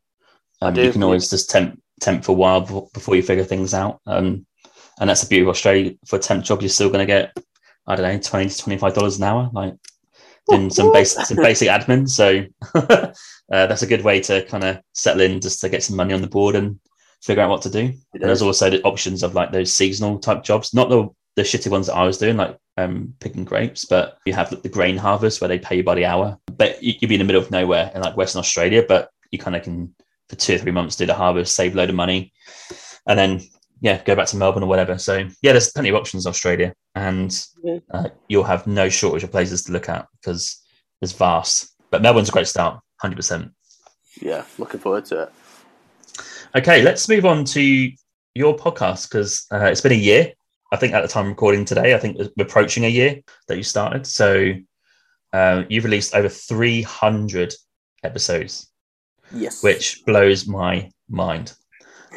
um, 0.62 0.76
you 0.76 0.92
can 0.92 1.02
always 1.02 1.24
yeah. 1.24 1.36
just 1.36 1.50
temp 1.50 1.82
temp 2.00 2.24
for 2.24 2.32
a 2.32 2.34
while 2.34 2.88
before 2.94 3.16
you 3.16 3.22
figure 3.22 3.44
things 3.44 3.74
out. 3.74 4.00
Um, 4.06 4.46
and 5.00 5.08
that's 5.08 5.22
the 5.22 5.28
beauty 5.28 5.42
of 5.42 5.48
Australia. 5.48 5.94
For 6.06 6.16
a 6.16 6.20
temp 6.20 6.44
job, 6.44 6.60
you're 6.60 6.68
still 6.68 6.88
going 6.88 7.00
to 7.00 7.06
get 7.06 7.36
I 7.86 7.96
don't 7.96 8.06
know 8.06 8.20
twenty 8.20 8.50
to 8.50 8.58
twenty 8.58 8.78
five 8.78 8.94
dollars 8.94 9.16
an 9.16 9.24
hour, 9.24 9.50
like 9.52 9.74
doing 10.48 10.70
some 10.70 10.92
basic 10.92 11.24
some 11.24 11.38
basic 11.38 11.68
admin. 11.68 12.06
So 12.08 12.44
uh, 12.74 13.12
that's 13.48 13.82
a 13.82 13.86
good 13.86 14.04
way 14.04 14.20
to 14.20 14.44
kind 14.44 14.64
of 14.64 14.80
settle 14.92 15.22
in, 15.22 15.40
just 15.40 15.62
to 15.62 15.70
get 15.70 15.82
some 15.82 15.96
money 15.96 16.12
on 16.12 16.20
the 16.20 16.28
board 16.28 16.54
and 16.54 16.78
figure 17.22 17.42
out 17.42 17.50
what 17.50 17.62
to 17.62 17.70
do. 17.70 17.92
And 18.12 18.22
there's 18.22 18.42
also 18.42 18.70
the 18.70 18.82
options 18.82 19.22
of 19.22 19.34
like 19.34 19.52
those 19.52 19.72
seasonal 19.72 20.18
type 20.18 20.42
jobs, 20.42 20.74
not 20.74 20.88
the 20.88 21.08
the 21.36 21.42
shitty 21.42 21.70
ones 21.70 21.86
that 21.86 21.94
I 21.94 22.04
was 22.04 22.18
doing, 22.18 22.36
like 22.36 22.56
um, 22.76 23.14
picking 23.20 23.44
grapes, 23.44 23.84
but 23.84 24.18
you 24.26 24.32
have 24.32 24.50
the 24.62 24.68
grain 24.68 24.96
harvest 24.96 25.40
where 25.40 25.48
they 25.48 25.58
pay 25.58 25.76
you 25.76 25.84
by 25.84 25.94
the 25.94 26.04
hour. 26.04 26.36
But 26.46 26.82
you'd 26.82 27.08
be 27.08 27.14
in 27.14 27.20
the 27.20 27.24
middle 27.24 27.40
of 27.40 27.50
nowhere 27.50 27.90
in 27.94 28.02
like 28.02 28.16
Western 28.16 28.40
Australia, 28.40 28.84
but 28.86 29.10
you 29.30 29.38
kind 29.38 29.56
of 29.56 29.62
can 29.62 29.94
for 30.28 30.36
two 30.36 30.54
or 30.54 30.58
three 30.58 30.72
months 30.72 30.96
do 30.96 31.06
the 31.06 31.14
harvest, 31.14 31.54
save 31.54 31.74
a 31.74 31.76
load 31.76 31.88
of 31.88 31.94
money, 31.94 32.32
and 33.06 33.18
then 33.18 33.40
yeah, 33.80 34.02
go 34.04 34.14
back 34.14 34.26
to 34.28 34.36
Melbourne 34.36 34.62
or 34.62 34.68
whatever. 34.68 34.98
So 34.98 35.28
yeah, 35.42 35.52
there's 35.52 35.72
plenty 35.72 35.88
of 35.88 35.94
options 35.94 36.26
in 36.26 36.30
Australia, 36.30 36.74
and 36.94 37.46
uh, 37.92 38.08
you'll 38.28 38.44
have 38.44 38.66
no 38.66 38.88
shortage 38.88 39.24
of 39.24 39.30
places 39.30 39.64
to 39.64 39.72
look 39.72 39.88
at 39.88 40.06
because 40.20 40.60
it's 41.00 41.12
vast. 41.12 41.74
But 41.90 42.02
Melbourne's 42.02 42.28
a 42.28 42.32
great 42.32 42.48
start, 42.48 42.80
hundred 43.00 43.16
percent. 43.16 43.52
Yeah, 44.20 44.44
looking 44.58 44.80
forward 44.80 45.06
to 45.06 45.22
it. 45.22 45.32
Okay, 46.56 46.82
let's 46.82 47.08
move 47.08 47.26
on 47.26 47.44
to 47.44 47.92
your 48.34 48.56
podcast 48.56 49.08
because 49.08 49.46
uh, 49.52 49.66
it's 49.66 49.80
been 49.80 49.92
a 49.92 49.94
year. 49.94 50.32
I 50.72 50.76
think 50.76 50.94
at 50.94 51.02
the 51.02 51.08
time 51.08 51.28
recording 51.28 51.64
today, 51.64 51.94
I 51.94 51.98
think 51.98 52.18
we're 52.18 52.44
approaching 52.44 52.84
a 52.84 52.88
year 52.88 53.20
that 53.46 53.56
you 53.56 53.62
started. 53.62 54.04
So 54.04 54.54
uh, 55.32 55.62
you've 55.68 55.84
released 55.84 56.12
over 56.12 56.28
300 56.28 57.54
episodes. 58.02 58.68
Yes. 59.32 59.62
Which 59.62 60.02
blows 60.04 60.48
my 60.48 60.90
mind. 61.08 61.52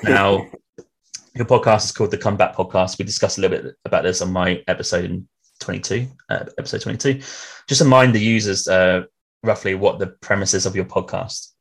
Now, 0.03 0.47
your 1.36 1.45
podcast 1.45 1.86
is 1.86 1.91
called 1.91 2.09
the 2.09 2.17
Comeback 2.17 2.55
Podcast. 2.55 2.97
We 2.97 3.05
discussed 3.05 3.38
a 3.38 3.41
little 3.41 3.61
bit 3.61 3.75
about 3.86 4.03
this 4.03 4.23
on 4.23 4.34
my 4.34 4.63
episode 4.67 5.05
in 5.05 5.27
22, 5.59 6.07
uh, 6.29 6.45
episode 6.57 6.81
22. 6.81 7.21
Just 7.67 7.81
remind 7.81 8.15
the 8.15 8.19
users 8.19 8.67
uh, 8.67 9.03
roughly 9.43 9.75
what 9.75 9.99
the 9.99 10.07
premise 10.07 10.55
is 10.55 10.65
of 10.65 10.75
your 10.75 10.86
podcast. 10.86 11.52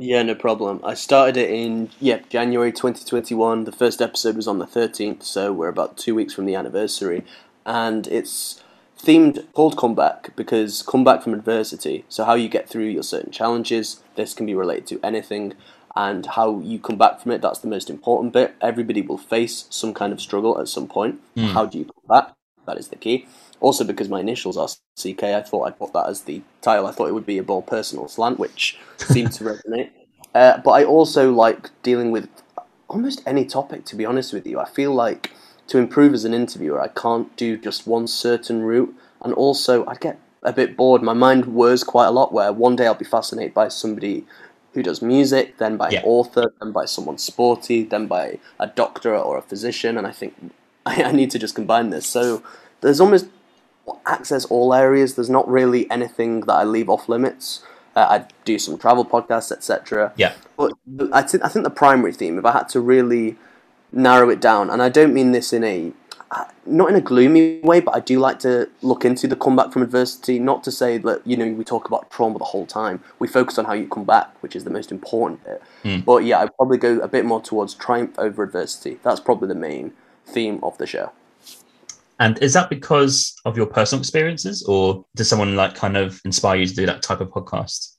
Yeah, 0.00 0.22
no 0.22 0.36
problem. 0.36 0.80
I 0.84 0.94
started 0.94 1.36
it 1.36 1.50
in 1.50 1.90
yeah 1.98 2.20
January 2.28 2.70
2021. 2.70 3.64
The 3.64 3.72
first 3.72 4.00
episode 4.00 4.36
was 4.36 4.46
on 4.46 4.58
the 4.58 4.66
13th, 4.66 5.24
so 5.24 5.52
we're 5.52 5.68
about 5.68 5.96
two 5.96 6.14
weeks 6.14 6.32
from 6.32 6.46
the 6.46 6.54
anniversary, 6.54 7.24
and 7.66 8.06
it's 8.06 8.62
themed 8.96 9.52
called 9.54 9.76
comeback 9.76 10.36
because 10.36 10.82
comeback 10.82 11.22
from 11.24 11.34
adversity. 11.34 12.04
So 12.08 12.24
how 12.24 12.34
you 12.34 12.48
get 12.48 12.68
through 12.68 12.84
your 12.84 13.02
certain 13.02 13.32
challenges. 13.32 14.00
This 14.14 14.34
can 14.34 14.46
be 14.46 14.54
related 14.54 14.86
to 14.86 15.00
anything, 15.04 15.54
and 15.96 16.26
how 16.26 16.60
you 16.60 16.78
come 16.78 16.96
back 16.96 17.20
from 17.20 17.32
it. 17.32 17.42
That's 17.42 17.58
the 17.58 17.66
most 17.66 17.90
important 17.90 18.32
bit. 18.32 18.54
Everybody 18.60 19.02
will 19.02 19.18
face 19.18 19.64
some 19.68 19.92
kind 19.94 20.12
of 20.12 20.20
struggle 20.20 20.60
at 20.60 20.68
some 20.68 20.86
point. 20.86 21.20
Mm. 21.36 21.54
How 21.54 21.66
do 21.66 21.76
you 21.76 21.86
come 21.86 22.04
back? 22.08 22.34
That 22.66 22.78
is 22.78 22.86
the 22.86 22.96
key. 22.96 23.26
Also, 23.60 23.84
because 23.84 24.08
my 24.08 24.20
initials 24.20 24.56
are 24.56 24.68
CK, 24.96 25.24
I 25.24 25.42
thought 25.42 25.64
I'd 25.64 25.78
put 25.78 25.92
that 25.92 26.08
as 26.08 26.22
the 26.22 26.42
title. 26.62 26.86
I 26.86 26.92
thought 26.92 27.08
it 27.08 27.14
would 27.14 27.26
be 27.26 27.38
a 27.38 27.42
more 27.42 27.62
personal 27.62 28.08
slant, 28.08 28.38
which 28.38 28.78
seemed 28.98 29.32
to 29.32 29.44
resonate. 29.44 29.90
Uh, 30.34 30.58
but 30.58 30.72
I 30.72 30.84
also 30.84 31.32
like 31.32 31.70
dealing 31.82 32.10
with 32.10 32.28
almost 32.86 33.22
any 33.26 33.46
topic, 33.46 33.84
to 33.86 33.96
be 33.96 34.04
honest 34.04 34.32
with 34.32 34.46
you. 34.46 34.60
I 34.60 34.66
feel 34.66 34.94
like 34.94 35.32
to 35.68 35.78
improve 35.78 36.14
as 36.14 36.24
an 36.24 36.34
interviewer, 36.34 36.80
I 36.80 36.88
can't 36.88 37.34
do 37.36 37.56
just 37.56 37.86
one 37.86 38.06
certain 38.06 38.62
route. 38.62 38.94
And 39.22 39.32
also, 39.34 39.86
I 39.86 39.94
get 39.94 40.18
a 40.42 40.52
bit 40.52 40.76
bored. 40.76 41.02
My 41.02 41.12
mind 41.12 41.46
whirs 41.46 41.82
quite 41.82 42.06
a 42.06 42.10
lot, 42.10 42.32
where 42.32 42.52
one 42.52 42.76
day 42.76 42.86
I'll 42.86 42.94
be 42.94 43.04
fascinated 43.04 43.54
by 43.54 43.68
somebody 43.68 44.26
who 44.74 44.82
does 44.82 45.02
music, 45.02 45.58
then 45.58 45.76
by 45.76 45.90
yeah. 45.90 46.00
an 46.00 46.04
author, 46.04 46.52
then 46.60 46.72
by 46.72 46.84
someone 46.84 47.18
sporty, 47.18 47.84
then 47.84 48.06
by 48.06 48.38
a 48.58 48.66
doctor 48.66 49.16
or 49.16 49.38
a 49.38 49.42
physician. 49.42 49.98
And 49.98 50.06
I 50.06 50.12
think 50.12 50.34
I 50.86 51.12
need 51.12 51.30
to 51.32 51.38
just 51.38 51.54
combine 51.54 51.90
this. 51.90 52.06
So 52.06 52.42
there's 52.80 53.00
almost 53.00 53.26
access 54.06 54.44
all 54.46 54.74
areas. 54.74 55.14
There's 55.14 55.30
not 55.30 55.48
really 55.48 55.90
anything 55.90 56.40
that 56.40 56.52
I 56.52 56.64
leave 56.64 56.88
off 56.88 57.08
limits. 57.08 57.62
Uh, 57.94 58.06
I 58.20 58.24
do 58.44 58.58
some 58.58 58.78
travel 58.78 59.04
podcasts, 59.04 59.50
etc. 59.50 60.12
Yeah. 60.16 60.34
But 60.56 60.72
I, 61.12 61.22
th- 61.22 61.42
I 61.42 61.48
think 61.48 61.64
the 61.64 61.70
primary 61.70 62.12
theme, 62.12 62.38
if 62.38 62.44
I 62.44 62.52
had 62.52 62.68
to 62.70 62.80
really 62.80 63.36
narrow 63.90 64.28
it 64.30 64.40
down, 64.40 64.70
and 64.70 64.82
I 64.82 64.88
don't 64.88 65.14
mean 65.14 65.32
this 65.32 65.52
in 65.52 65.64
a 65.64 65.92
uh, 66.30 66.44
not 66.66 66.90
in 66.90 66.94
a 66.94 67.00
gloomy 67.00 67.58
way, 67.60 67.80
but 67.80 67.96
I 67.96 68.00
do 68.00 68.18
like 68.18 68.38
to 68.40 68.68
look 68.82 69.04
into 69.04 69.26
the 69.26 69.34
comeback 69.34 69.72
from 69.72 69.82
adversity. 69.82 70.38
Not 70.38 70.62
to 70.64 70.70
say 70.70 70.98
that 70.98 71.26
you 71.26 71.36
know 71.36 71.50
we 71.52 71.64
talk 71.64 71.88
about 71.88 72.10
trauma 72.10 72.38
the 72.38 72.44
whole 72.44 72.66
time. 72.66 73.02
We 73.18 73.26
focus 73.26 73.58
on 73.58 73.64
how 73.64 73.72
you 73.72 73.88
come 73.88 74.04
back, 74.04 74.34
which 74.42 74.54
is 74.54 74.64
the 74.64 74.70
most 74.70 74.92
important 74.92 75.42
bit. 75.44 75.62
Mm. 75.84 76.04
But 76.04 76.24
yeah, 76.24 76.40
I 76.40 76.48
probably 76.48 76.76
go 76.76 76.98
a 76.98 77.08
bit 77.08 77.24
more 77.24 77.40
towards 77.40 77.74
triumph 77.74 78.18
over 78.18 78.42
adversity. 78.42 78.98
That's 79.02 79.20
probably 79.20 79.48
the 79.48 79.54
main 79.54 79.92
theme 80.26 80.60
of 80.62 80.76
the 80.76 80.86
show. 80.86 81.12
And 82.20 82.38
is 82.42 82.52
that 82.54 82.68
because 82.68 83.34
of 83.44 83.56
your 83.56 83.66
personal 83.66 84.00
experiences, 84.00 84.64
or 84.64 85.04
does 85.14 85.28
someone 85.28 85.54
like 85.54 85.74
kind 85.74 85.96
of 85.96 86.20
inspire 86.24 86.58
you 86.58 86.66
to 86.66 86.74
do 86.74 86.86
that 86.86 87.02
type 87.02 87.20
of 87.20 87.28
podcast? 87.28 87.94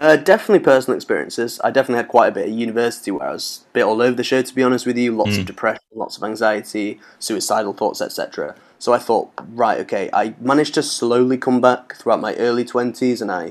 Uh, 0.00 0.14
definitely 0.14 0.60
personal 0.60 0.96
experiences. 0.96 1.60
I 1.64 1.72
definitely 1.72 1.96
had 1.96 2.08
quite 2.08 2.28
a 2.28 2.32
bit 2.32 2.46
at 2.46 2.52
university 2.52 3.10
where 3.10 3.28
I 3.28 3.32
was 3.32 3.64
a 3.70 3.72
bit 3.72 3.82
all 3.82 4.00
over 4.00 4.14
the 4.14 4.22
show, 4.22 4.42
to 4.42 4.54
be 4.54 4.62
honest 4.62 4.86
with 4.86 4.96
you. 4.96 5.16
Lots 5.16 5.32
mm. 5.32 5.40
of 5.40 5.46
depression, 5.46 5.82
lots 5.92 6.16
of 6.16 6.22
anxiety, 6.22 7.00
suicidal 7.18 7.72
thoughts, 7.72 8.00
etc. 8.00 8.54
So 8.78 8.92
I 8.92 8.98
thought, 8.98 9.32
right, 9.48 9.80
okay, 9.80 10.08
I 10.12 10.36
managed 10.40 10.74
to 10.74 10.84
slowly 10.84 11.36
come 11.36 11.60
back 11.60 11.96
throughout 11.96 12.20
my 12.20 12.36
early 12.36 12.64
20s 12.64 13.20
and 13.20 13.32
I, 13.32 13.46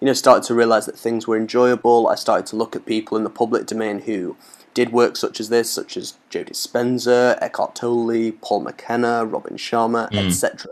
you 0.00 0.06
know, 0.06 0.12
started 0.12 0.42
to 0.48 0.54
realize 0.54 0.86
that 0.86 0.98
things 0.98 1.28
were 1.28 1.36
enjoyable. 1.36 2.08
I 2.08 2.16
started 2.16 2.46
to 2.46 2.56
look 2.56 2.74
at 2.74 2.84
people 2.84 3.16
in 3.16 3.22
the 3.22 3.30
public 3.30 3.66
domain 3.66 4.00
who 4.00 4.36
did 4.74 4.92
work 4.92 5.16
such 5.16 5.40
as 5.40 5.48
this, 5.48 5.70
such 5.70 5.96
as 5.96 6.14
Joe 6.30 6.44
Dispenza, 6.44 7.38
Eckhart 7.40 7.74
Tolle, 7.74 8.32
Paul 8.40 8.60
McKenna, 8.60 9.24
Robin 9.24 9.56
Sharma, 9.56 10.10
mm. 10.10 10.26
etc. 10.26 10.70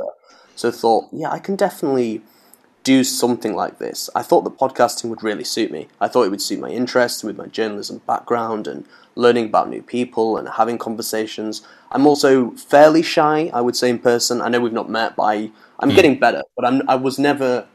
So 0.57 0.69
I 0.69 0.73
thought, 0.73 1.09
yeah, 1.13 1.31
I 1.31 1.39
can 1.39 1.57
definitely 1.57 2.23
do 2.83 3.05
something 3.05 3.55
like 3.55 3.79
this. 3.79 4.09
I 4.15 4.23
thought 4.23 4.43
that 4.43 4.57
podcasting 4.59 5.11
would 5.11 5.23
really 5.23 5.45
suit 5.45 5.71
me. 5.71 5.89
I 6.01 6.09
thought 6.09 6.25
it 6.25 6.31
would 6.31 6.41
suit 6.41 6.61
my 6.61 6.71
interests 6.71 7.23
with 7.23 7.37
my 7.37 7.47
journalism 7.47 8.01
background 8.07 8.67
and 8.67 8.87
learning 9.15 9.47
about 9.47 9.69
new 9.69 9.83
people 9.83 10.37
and 10.37 10.49
having 10.49 10.79
conversations. 10.79 11.63
I'm 11.93 12.07
also 12.07 12.53
fairly 12.53 13.03
shy, 13.03 13.51
I 13.53 13.61
would 13.61 13.77
say, 13.77 13.91
in 13.91 13.99
person. 13.99 14.41
I 14.41 14.49
know 14.49 14.61
we've 14.61 14.73
not 14.73 14.89
met, 14.89 15.17
but 15.17 15.25
I, 15.25 15.35
am 15.83 15.91
mm. 15.91 15.95
getting 15.95 16.19
better. 16.19 16.43
But 16.57 16.65
I'm, 16.65 16.83
I 16.89 16.95
was 16.95 17.19
never 17.19 17.67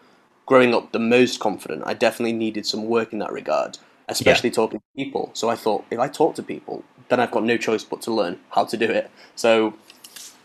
growing 0.48 0.74
up 0.74 0.92
the 0.92 1.00
most 1.00 1.40
confident. 1.40 1.84
I 1.86 1.94
definitely 1.94 2.34
needed 2.34 2.66
some 2.66 2.86
work 2.86 3.14
in 3.14 3.20
that 3.20 3.32
regard 3.32 3.78
especially 4.08 4.50
yeah. 4.50 4.56
talking 4.56 4.80
to 4.80 5.04
people. 5.04 5.32
So 5.34 5.50
I 5.50 5.56
thought, 5.56 5.86
if 5.90 6.00
I 6.00 6.08
talk 6.08 6.36
to 6.36 6.44
people, 6.44 6.84
then 7.10 7.20
I've 7.20 7.32
got 7.32 7.44
no 7.44 7.58
choice 7.58 7.84
but 7.84 8.02
to 8.04 8.14
learn 8.14 8.40
how 8.52 8.66
to 8.66 8.78
do 8.78 8.90
it. 8.90 9.10
So 9.36 9.74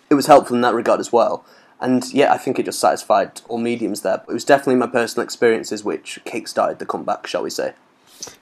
it 0.09 0.15
was 0.15 0.27
helpful 0.27 0.57
in 0.57 0.63
that 0.63 0.75
regard 0.75 1.01
as 1.01 1.13
well. 1.13 1.45
And 1.81 2.13
yeah, 2.13 2.33
I 2.33 2.37
think 2.37 2.59
it 2.59 2.67
just 2.67 2.81
satisfied 2.81 3.41
all 3.49 3.59
mediums 3.59 4.03
there. 4.03 4.19
But 4.19 4.31
it 4.31 4.35
was 4.35 4.45
definitely 4.45 4.77
my 4.77 4.87
personal 4.87 5.25
experiences 5.25 5.83
which 5.83 6.19
kick-started 6.25 6.79
the 6.79 6.87
comeback, 6.87 7.27
shall 7.27 7.43
we 7.43 7.51
say. 7.51 7.73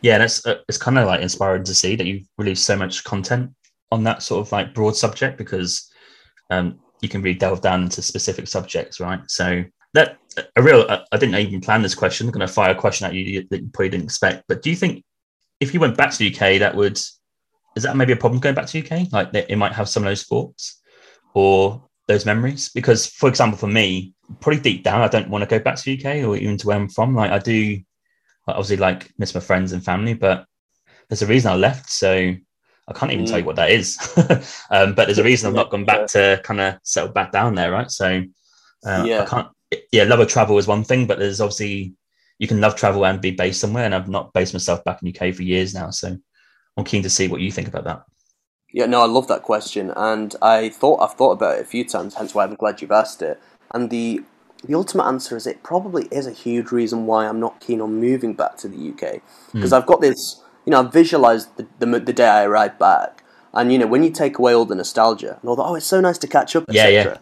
Yeah, 0.03 0.15
and 0.15 0.25
it's, 0.25 0.45
uh, 0.45 0.57
it's 0.69 0.79
kind 0.79 0.99
of 0.99 1.07
like 1.07 1.21
inspiring 1.21 1.63
to 1.65 1.75
see 1.75 1.95
that 1.95 2.07
you've 2.07 2.27
released 2.37 2.65
so 2.65 2.77
much 2.77 3.05
content 3.05 3.53
on 3.93 4.03
that 4.05 4.23
sort 4.23 4.45
of 4.45 4.51
like 4.51 4.75
broad 4.75 4.97
subject 4.97 5.39
because 5.39 5.89
um, 6.51 6.81
you 7.01 7.09
can 7.09 7.23
really 7.23 7.39
delve 7.39 7.61
down 7.61 7.85
into 7.85 8.03
specific 8.03 8.49
subjects, 8.49 8.99
right? 8.99 9.21
So 9.29 9.65
that 9.95 10.19
a 10.57 10.63
real 10.63 10.87
I 10.89 11.17
didn't 11.17 11.37
even 11.37 11.61
plan 11.61 11.83
this 11.83 11.95
question. 11.95 12.27
I'm 12.27 12.33
going 12.33 12.47
to 12.47 12.53
fire 12.53 12.73
a 12.73 12.75
question 12.75 13.07
at 13.07 13.15
you 13.15 13.47
that 13.51 13.63
you 13.63 13.71
probably 13.73 13.91
didn't 13.91 14.05
expect. 14.05 14.45
But 14.49 14.63
do 14.63 14.71
you 14.71 14.77
think 14.77 15.05
if 15.61 15.75
you 15.75 15.81
went 15.81 15.97
back 15.97 16.11
to 16.13 16.19
the 16.19 16.35
UK, 16.35 16.61
that 16.61 16.75
would 16.75 16.99
is 17.77 17.85
that 17.85 17.97
maybe 17.97 18.13
a 18.13 18.17
problem 18.17 18.41
going 18.41 18.55
back 18.55 18.67
to 18.67 18.81
the 18.81 18.85
UK? 18.85 19.13
Like 19.13 19.29
it 19.33 19.57
might 19.57 19.73
have 19.73 19.89
some 19.89 20.03
of 20.03 20.09
those 20.09 20.25
thoughts 20.25 20.81
or 21.35 21.89
those 22.09 22.27
memories. 22.27 22.71
Because, 22.71 23.07
for 23.07 23.29
example, 23.29 23.59
for 23.59 23.69
me, 23.69 24.15
probably 24.41 24.61
deep 24.61 24.83
down, 24.83 25.01
I 25.01 25.09
don't 25.09 25.31
want 25.31 25.43
to 25.43 25.59
go 25.59 25.63
back 25.63 25.77
to 25.77 25.85
the 25.85 25.99
UK 25.99 26.27
or 26.27 26.37
even 26.37 26.57
to 26.59 26.67
where 26.67 26.77
I'm 26.77 26.89
from. 26.89 27.15
Like 27.15 27.31
I 27.31 27.39
do, 27.39 27.79
obviously, 28.49 28.79
like 28.79 29.13
miss 29.19 29.35
my 29.35 29.41
friends 29.41 29.73
and 29.73 29.85
family, 29.85 30.15
but 30.15 30.47
there's 31.09 31.23
a 31.23 31.27
reason 31.27 31.53
I 31.53 31.57
left. 31.57 31.89
So 31.91 32.11
I 32.11 32.93
can't 32.95 33.13
even 33.13 33.27
mm. 33.27 33.29
tell 33.29 33.39
you 33.39 33.45
mm. 33.45 33.47
what 33.47 33.57
that 33.57 33.71
is. 33.71 33.97
um, 34.71 34.95
but 34.95 35.07
there's 35.07 35.19
a 35.19 35.25
reason 35.25 35.49
I've 35.49 35.55
not 35.55 35.71
gone 35.71 35.85
back 35.85 36.09
to 36.09 36.41
kind 36.43 36.61
of 36.61 36.79
settle 36.83 37.13
back 37.13 37.31
down 37.31 37.55
there, 37.55 37.71
right? 37.71 37.91
So 37.91 38.23
uh, 38.85 39.05
yeah. 39.07 39.23
I 39.23 39.27
can't. 39.27 39.49
Yeah, 39.93 40.05
love 40.05 40.21
of 40.21 40.29
travel 40.29 40.57
is 40.57 40.67
one 40.67 40.83
thing, 40.83 41.07
but 41.07 41.19
there's 41.19 41.43
obviously 41.43 41.93
you 42.39 42.47
can 42.47 42.61
love 42.61 42.77
travel 42.77 43.05
and 43.05 43.21
be 43.21 43.31
based 43.31 43.61
somewhere. 43.61 43.85
And 43.85 43.95
I've 43.95 44.09
not 44.09 44.33
based 44.33 44.53
myself 44.53 44.85
back 44.85 45.03
in 45.03 45.09
UK 45.09 45.35
for 45.35 45.43
years 45.43 45.75
now, 45.75 45.91
so 45.91 46.17
I'm 46.77 46.85
keen 46.85 47.03
to 47.03 47.11
see 47.11 47.29
what 47.29 47.41
you 47.41 47.51
think 47.51 47.69
about 47.69 47.85
that. 47.85 48.05
Yeah, 48.73 48.87
no, 48.87 49.01
I 49.01 49.07
love 49.07 49.29
that 49.29 49.43
question, 49.43 49.93
and 49.97 50.35
I 50.43 50.69
thought 50.69 51.01
I've 51.01 51.15
thought 51.15 51.33
about 51.33 51.59
it 51.59 51.63
a 51.63 51.65
few 51.65 51.85
times. 51.85 52.15
Hence 52.15 52.35
why 52.35 52.45
I'm 52.45 52.55
glad 52.55 52.81
you've 52.83 52.93
asked 52.93 53.23
it. 53.23 53.41
And 53.73 53.91
the 53.91 54.23
the 54.65 54.75
ultimate 54.75 55.05
answer 55.05 55.37
is 55.37 55.47
it 55.47 55.63
probably 55.63 56.07
is 56.11 56.27
a 56.27 56.33
huge 56.33 56.71
reason 56.71 57.07
why 57.07 57.27
I'm 57.27 57.41
not 57.41 57.61
keen 57.61 57.81
on 57.81 58.01
moving 58.01 58.35
back 58.35 58.57
to 58.59 58.69
the 58.69 58.91
UK 58.91 59.23
because 59.53 59.71
mm. 59.73 59.77
I've 59.77 59.87
got 59.87 60.01
this. 60.01 60.43
You 60.67 60.73
know, 60.73 60.81
I've 60.81 60.93
visualized 60.93 61.57
the, 61.57 61.67
the, 61.79 61.99
the 62.01 62.13
day 62.13 62.29
I 62.29 62.45
arrive 62.45 62.79
back, 62.79 63.25
and 63.55 63.73
you 63.73 63.79
know, 63.79 63.87
when 63.87 64.03
you 64.03 64.11
take 64.11 64.39
away 64.39 64.53
all 64.53 64.67
the 64.67 64.75
nostalgia 64.75 65.39
and 65.41 65.49
all 65.49 65.57
that, 65.57 65.63
oh, 65.63 65.75
it's 65.75 65.87
so 65.87 66.01
nice 66.01 66.19
to 66.19 66.27
catch 66.27 66.55
up, 66.55 66.65
etc. 66.69 66.93
Yeah, 66.93 67.05
yeah. 67.05 67.19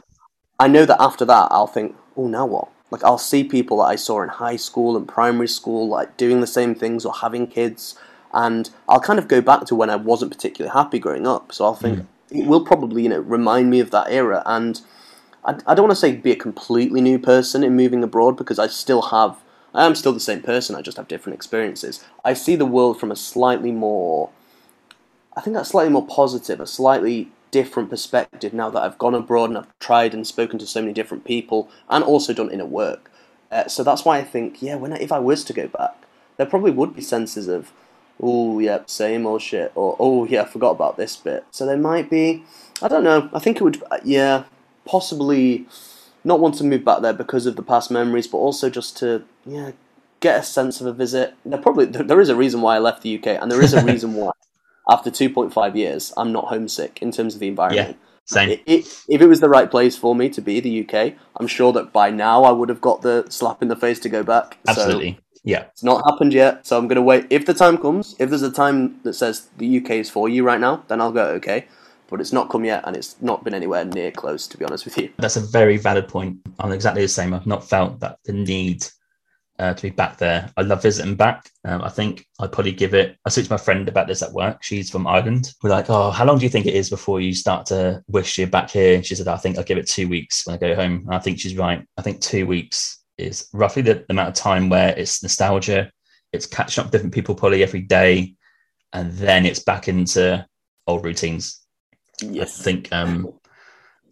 I 0.58 0.66
know 0.66 0.84
that 0.84 1.00
after 1.00 1.24
that, 1.26 1.48
I'll 1.50 1.66
think, 1.66 1.94
oh, 2.16 2.26
now 2.26 2.46
what? 2.46 2.68
Like 2.90 3.02
I'll 3.04 3.18
see 3.18 3.44
people 3.44 3.78
that 3.78 3.84
I 3.84 3.96
saw 3.96 4.22
in 4.22 4.28
high 4.28 4.56
school 4.56 4.96
and 4.96 5.08
primary 5.08 5.48
school, 5.48 5.88
like 5.88 6.16
doing 6.16 6.40
the 6.40 6.46
same 6.46 6.74
things 6.74 7.04
or 7.04 7.12
having 7.14 7.46
kids, 7.46 7.98
and 8.32 8.70
I'll 8.88 9.00
kind 9.00 9.18
of 9.18 9.28
go 9.28 9.40
back 9.40 9.64
to 9.66 9.74
when 9.74 9.90
I 9.90 9.96
wasn't 9.96 10.30
particularly 10.30 10.72
happy 10.72 10.98
growing 10.98 11.26
up. 11.26 11.52
So 11.52 11.64
I'll 11.64 11.74
think 11.74 12.00
mm. 12.00 12.06
it 12.30 12.46
will 12.46 12.64
probably, 12.64 13.02
you 13.02 13.08
know, 13.08 13.20
remind 13.20 13.70
me 13.70 13.80
of 13.80 13.90
that 13.90 14.10
era. 14.10 14.42
And 14.46 14.80
I, 15.44 15.58
I 15.66 15.74
don't 15.74 15.84
want 15.84 15.92
to 15.92 15.96
say 15.96 16.14
be 16.14 16.32
a 16.32 16.36
completely 16.36 17.00
new 17.00 17.18
person 17.18 17.64
in 17.64 17.74
moving 17.76 18.02
abroad 18.02 18.36
because 18.36 18.58
I 18.58 18.66
still 18.66 19.02
have, 19.02 19.38
I 19.72 19.86
am 19.86 19.94
still 19.94 20.12
the 20.12 20.20
same 20.20 20.42
person. 20.42 20.76
I 20.76 20.82
just 20.82 20.96
have 20.96 21.08
different 21.08 21.34
experiences. 21.34 22.04
I 22.24 22.34
see 22.34 22.56
the 22.56 22.66
world 22.66 23.00
from 23.00 23.10
a 23.10 23.16
slightly 23.16 23.72
more, 23.72 24.30
I 25.36 25.40
think 25.40 25.56
that's 25.56 25.70
slightly 25.70 25.92
more 25.92 26.06
positive, 26.06 26.60
a 26.60 26.66
slightly 26.66 27.30
different 27.56 27.88
perspective 27.88 28.52
now 28.52 28.68
that 28.68 28.82
I've 28.82 28.98
gone 28.98 29.14
abroad 29.14 29.48
and 29.48 29.56
I've 29.56 29.78
tried 29.78 30.12
and 30.12 30.26
spoken 30.26 30.58
to 30.58 30.66
so 30.66 30.82
many 30.82 30.92
different 30.92 31.24
people 31.24 31.70
and 31.88 32.04
also 32.04 32.34
done 32.34 32.50
inner 32.50 32.66
work. 32.66 33.10
Uh, 33.50 33.66
so 33.66 33.82
that's 33.82 34.04
why 34.04 34.18
I 34.18 34.24
think, 34.24 34.60
yeah, 34.60 34.74
when 34.74 34.92
I, 34.92 34.96
if 34.96 35.10
I 35.10 35.18
was 35.20 35.42
to 35.44 35.54
go 35.54 35.66
back, 35.66 35.94
there 36.36 36.44
probably 36.44 36.70
would 36.72 36.94
be 36.94 37.00
senses 37.00 37.48
of, 37.48 37.72
oh, 38.20 38.58
yeah, 38.58 38.80
same 38.84 39.26
old 39.26 39.40
shit, 39.40 39.72
or 39.74 39.96
oh, 39.98 40.26
yeah, 40.26 40.42
I 40.42 40.44
forgot 40.44 40.72
about 40.72 40.98
this 40.98 41.16
bit. 41.16 41.46
So 41.50 41.64
there 41.64 41.78
might 41.78 42.10
be, 42.10 42.44
I 42.82 42.88
don't 42.88 43.04
know, 43.04 43.30
I 43.32 43.38
think 43.38 43.56
it 43.56 43.62
would, 43.62 43.82
uh, 43.90 44.00
yeah, 44.04 44.44
possibly 44.84 45.64
not 46.24 46.40
want 46.40 46.56
to 46.56 46.64
move 46.64 46.84
back 46.84 47.00
there 47.00 47.14
because 47.14 47.46
of 47.46 47.56
the 47.56 47.62
past 47.62 47.90
memories, 47.90 48.26
but 48.26 48.36
also 48.36 48.68
just 48.68 48.98
to, 48.98 49.24
yeah, 49.46 49.70
get 50.20 50.40
a 50.40 50.42
sense 50.42 50.82
of 50.82 50.86
a 50.86 50.92
visit. 50.92 51.32
There 51.46 51.58
probably 51.58 51.86
there 51.86 52.20
is 52.20 52.28
a 52.28 52.36
reason 52.36 52.60
why 52.60 52.76
I 52.76 52.80
left 52.80 53.00
the 53.00 53.16
UK, 53.16 53.28
and 53.40 53.50
there 53.50 53.62
is 53.62 53.72
a 53.72 53.82
reason 53.92 54.12
why 54.12 54.32
after 54.88 55.10
2.5 55.10 55.76
years 55.76 56.12
I'm 56.16 56.32
not 56.32 56.46
homesick 56.46 57.00
in 57.02 57.12
terms 57.12 57.34
of 57.34 57.40
the 57.40 57.48
environment. 57.48 57.90
Yeah. 57.90 58.06
Same. 58.26 58.50
It, 58.50 58.62
it, 58.66 59.04
if 59.08 59.20
it 59.20 59.28
was 59.28 59.38
the 59.40 59.48
right 59.48 59.70
place 59.70 59.96
for 59.96 60.14
me 60.14 60.28
to 60.30 60.40
be, 60.40 60.58
the 60.58 60.84
UK, 60.84 61.14
I'm 61.36 61.46
sure 61.46 61.72
that 61.72 61.92
by 61.92 62.10
now 62.10 62.42
I 62.42 62.50
would 62.50 62.68
have 62.68 62.80
got 62.80 63.02
the 63.02 63.24
slap 63.28 63.62
in 63.62 63.68
the 63.68 63.76
face 63.76 64.00
to 64.00 64.08
go 64.08 64.24
back. 64.24 64.58
Absolutely. 64.66 65.12
So 65.12 65.40
yeah. 65.44 65.66
It's 65.70 65.84
not 65.84 66.02
happened 66.10 66.32
yet, 66.34 66.66
so 66.66 66.76
I'm 66.76 66.88
going 66.88 66.96
to 66.96 67.02
wait. 67.02 67.26
If 67.30 67.46
the 67.46 67.54
time 67.54 67.78
comes, 67.78 68.16
if 68.18 68.28
there's 68.28 68.42
a 68.42 68.50
time 68.50 69.00
that 69.04 69.12
says 69.12 69.48
the 69.58 69.78
UK 69.78 69.90
is 69.90 70.10
for 70.10 70.28
you 70.28 70.42
right 70.42 70.58
now, 70.58 70.84
then 70.88 71.00
I'll 71.00 71.12
go, 71.12 71.26
okay. 71.34 71.66
But 72.08 72.20
it's 72.20 72.32
not 72.32 72.50
come 72.50 72.64
yet, 72.64 72.82
and 72.84 72.96
it's 72.96 73.20
not 73.22 73.44
been 73.44 73.54
anywhere 73.54 73.84
near 73.84 74.10
close, 74.10 74.48
to 74.48 74.58
be 74.58 74.64
honest 74.64 74.84
with 74.84 74.98
you. 74.98 75.12
That's 75.18 75.36
a 75.36 75.40
very 75.40 75.76
valid 75.76 76.08
point. 76.08 76.38
I'm 76.58 76.72
exactly 76.72 77.02
the 77.02 77.08
same. 77.08 77.32
I've 77.32 77.46
not 77.46 77.68
felt 77.68 78.00
that 78.00 78.18
the 78.24 78.32
need 78.32 78.86
uh, 79.58 79.74
to 79.74 79.82
be 79.82 79.90
back 79.90 80.18
there. 80.18 80.50
I 80.56 80.62
love 80.62 80.82
visiting 80.82 81.14
back. 81.14 81.50
Um, 81.64 81.82
I 81.82 81.88
think 81.88 82.26
I'd 82.40 82.52
probably 82.52 82.72
give 82.72 82.94
it. 82.94 83.16
I 83.24 83.30
spoke 83.30 83.46
to 83.46 83.52
my 83.52 83.56
friend 83.56 83.88
about 83.88 84.06
this 84.06 84.22
at 84.22 84.32
work. 84.32 84.62
She's 84.62 84.90
from 84.90 85.06
Ireland. 85.06 85.52
We're 85.62 85.70
like, 85.70 85.88
oh, 85.88 86.10
how 86.10 86.24
long 86.24 86.38
do 86.38 86.44
you 86.44 86.50
think 86.50 86.66
it 86.66 86.74
is 86.74 86.90
before 86.90 87.20
you 87.20 87.34
start 87.34 87.66
to 87.66 88.02
wish 88.08 88.38
you're 88.38 88.46
back 88.46 88.70
here? 88.70 88.94
And 88.94 89.06
she 89.06 89.14
said, 89.14 89.28
I 89.28 89.36
think 89.36 89.56
I'll 89.56 89.64
give 89.64 89.78
it 89.78 89.88
two 89.88 90.08
weeks 90.08 90.46
when 90.46 90.54
I 90.54 90.58
go 90.58 90.74
home. 90.74 91.04
And 91.06 91.14
I 91.14 91.18
think 91.18 91.40
she's 91.40 91.56
right. 91.56 91.84
I 91.96 92.02
think 92.02 92.20
two 92.20 92.46
weeks 92.46 93.02
is 93.18 93.48
roughly 93.52 93.82
the, 93.82 94.04
amount 94.10 94.28
of 94.28 94.34
time 94.34 94.68
where 94.68 94.94
it's 94.96 95.22
nostalgia. 95.22 95.90
It's 96.32 96.46
catching 96.46 96.82
up 96.82 96.86
with 96.86 96.92
different 96.92 97.14
people 97.14 97.34
probably 97.34 97.62
every 97.62 97.82
day, 97.82 98.34
and 98.92 99.12
then 99.12 99.46
it's 99.46 99.60
back 99.60 99.88
into 99.88 100.44
old 100.86 101.04
routines. 101.04 101.66
Yes. 102.20 102.60
I 102.60 102.64
think 102.64 102.92
um, 102.92 103.32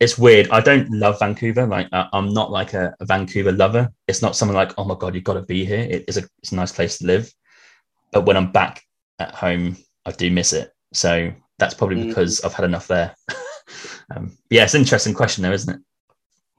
it's 0.05 0.18
weird. 0.18 0.50
I 0.50 0.61
don't 0.61 0.90
love 0.90 1.18
Vancouver. 1.18 1.66
Like 1.66 1.88
uh, 1.90 2.09
I'm 2.12 2.34
not 2.34 2.50
like 2.50 2.74
a, 2.74 2.94
a, 3.00 3.07
Vancouver 3.07 3.52
lover. 3.52 3.90
It's 4.07 4.20
not 4.20 4.36
something 4.36 4.55
like, 4.55 4.72
oh 4.76 4.84
my 4.84 4.94
god, 4.94 5.14
you've 5.14 5.24
got 5.24 5.34
to 5.34 5.42
be 5.42 5.64
here. 5.64 5.80
It 5.80 6.05
is 6.07 6.18
a 6.18 6.24
it's 6.40 6.52
a 6.52 6.57
nice 6.57 6.72
place 6.72 6.98
to 6.98 7.07
live. 7.07 7.32
But 8.12 8.26
when 8.26 8.36
I'm 8.36 8.52
back 8.52 8.82
at 9.18 9.34
home, 9.34 9.78
I 10.05 10.12
do 10.12 10.30
miss 10.30 10.52
it. 10.52 10.74
So 10.92 11.32
that's 11.59 11.72
probably 11.72 11.96
mm. 11.96 12.09
because. 12.09 12.42
I've 12.44 12.52
had 12.52 12.66
enough 12.66 12.86
there. 12.86 13.16
um, 14.14 14.36
yeah, 14.50 14.64
it's 14.64 14.74
an 14.74 14.82
interesting 14.82 15.14
question, 15.14 15.42
though, 15.42 15.52
isn't 15.52 15.74
it? 15.74 15.80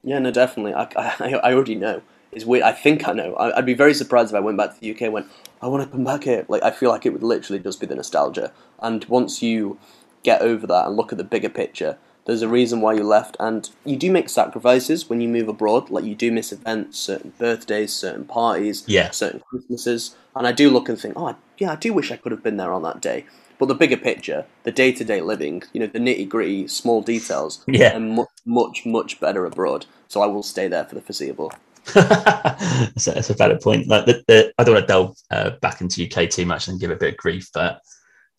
Yeah, 0.02 0.18
no, 0.18 0.32
definitely. 0.32 0.74
I, 0.74 0.88
I, 0.96 1.34
I 1.44 1.54
already 1.54 1.76
know. 1.76 2.02
It's 2.32 2.44
weird. 2.44 2.64
I 2.64 2.72
think 2.72 3.06
I 3.06 3.12
know. 3.12 3.34
I, 3.36 3.54
would 3.54 3.64
be 3.64 3.74
very 3.74 3.94
surprised 3.94 4.32
if 4.32 4.36
I 4.36 4.40
went 4.40 4.58
back 4.58 4.74
to 4.74 4.80
the 4.80 4.90
UK 4.90 5.02
and 5.02 5.12
went, 5.12 5.26
I 5.62 5.68
want 5.68 5.84
to 5.84 5.88
come 5.88 6.04
back 6.04 6.24
here. 6.24 6.44
Like, 6.48 6.64
I 6.64 6.72
feel 6.72 6.90
like 6.90 7.06
it 7.06 7.12
would 7.12 7.22
literally 7.22 7.62
just 7.62 7.80
be 7.80 7.86
the 7.86 7.94
nostalgia. 7.94 8.52
And 8.80 9.04
once 9.04 9.40
you 9.40 9.78
get 10.24 10.42
over 10.42 10.66
that 10.66 10.86
and 10.86 10.96
look 10.96 11.12
at 11.12 11.18
the 11.18 11.24
bigger 11.24 11.48
picture, 11.48 11.96
there's 12.26 12.42
a 12.42 12.48
reason 12.48 12.80
why 12.80 12.94
you 12.94 13.04
left, 13.04 13.36
and 13.38 13.70
you 13.84 13.96
do 13.96 14.10
make 14.10 14.28
sacrifices 14.28 15.08
when 15.08 15.20
you 15.20 15.28
move 15.28 15.48
abroad. 15.48 15.90
Like 15.90 16.04
you 16.04 16.16
do 16.16 16.32
miss 16.32 16.52
events, 16.52 16.98
certain 16.98 17.32
birthdays, 17.38 17.92
certain 17.92 18.24
parties, 18.24 18.84
yeah. 18.86 19.10
certain 19.12 19.40
Christmases. 19.40 20.16
And 20.34 20.46
I 20.46 20.52
do 20.52 20.68
look 20.68 20.88
and 20.88 20.98
think, 20.98 21.14
oh, 21.16 21.36
yeah, 21.56 21.72
I 21.72 21.76
do 21.76 21.92
wish 21.92 22.10
I 22.10 22.16
could 22.16 22.32
have 22.32 22.42
been 22.42 22.56
there 22.56 22.72
on 22.72 22.82
that 22.82 23.00
day. 23.00 23.24
But 23.58 23.66
the 23.66 23.74
bigger 23.74 23.96
picture, 23.96 24.44
the 24.64 24.72
day 24.72 24.92
to 24.92 25.04
day 25.04 25.20
living, 25.20 25.62
you 25.72 25.80
know, 25.80 25.86
the 25.86 26.00
nitty 26.00 26.28
gritty, 26.28 26.66
small 26.68 27.00
details, 27.00 27.64
yeah, 27.68 27.96
are 27.96 28.00
much, 28.00 28.28
much, 28.44 28.84
much 28.84 29.20
better 29.20 29.46
abroad. 29.46 29.86
So 30.08 30.20
I 30.20 30.26
will 30.26 30.42
stay 30.42 30.66
there 30.66 30.84
for 30.84 30.96
the 30.96 31.00
foreseeable. 31.00 31.52
that's, 31.94 33.06
a, 33.06 33.12
that's, 33.12 33.30
a, 33.30 33.34
valid 33.34 33.60
point. 33.60 33.86
Like 33.86 34.06
the, 34.06 34.24
the, 34.26 34.52
I 34.58 34.64
don't 34.64 34.74
want 34.74 34.88
to 34.88 34.92
delve 34.92 35.16
uh, 35.30 35.50
back 35.62 35.80
into 35.80 36.04
UK 36.04 36.28
too 36.28 36.44
much 36.44 36.66
and 36.66 36.80
give 36.80 36.90
a 36.90 36.96
bit 36.96 37.14
of 37.14 37.16
grief, 37.16 37.48
but 37.54 37.80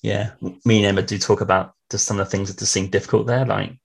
yeah, 0.02 0.32
me 0.66 0.78
and 0.78 0.86
Emma 0.86 1.02
do 1.02 1.18
talk 1.18 1.40
about 1.40 1.74
just 1.92 2.06
some 2.06 2.20
of 2.20 2.26
the 2.26 2.32
things 2.32 2.50
that 2.50 2.60
just 2.60 2.74
seem 2.74 2.90
difficult 2.90 3.28
there. 3.28 3.46
Like, 3.46 3.78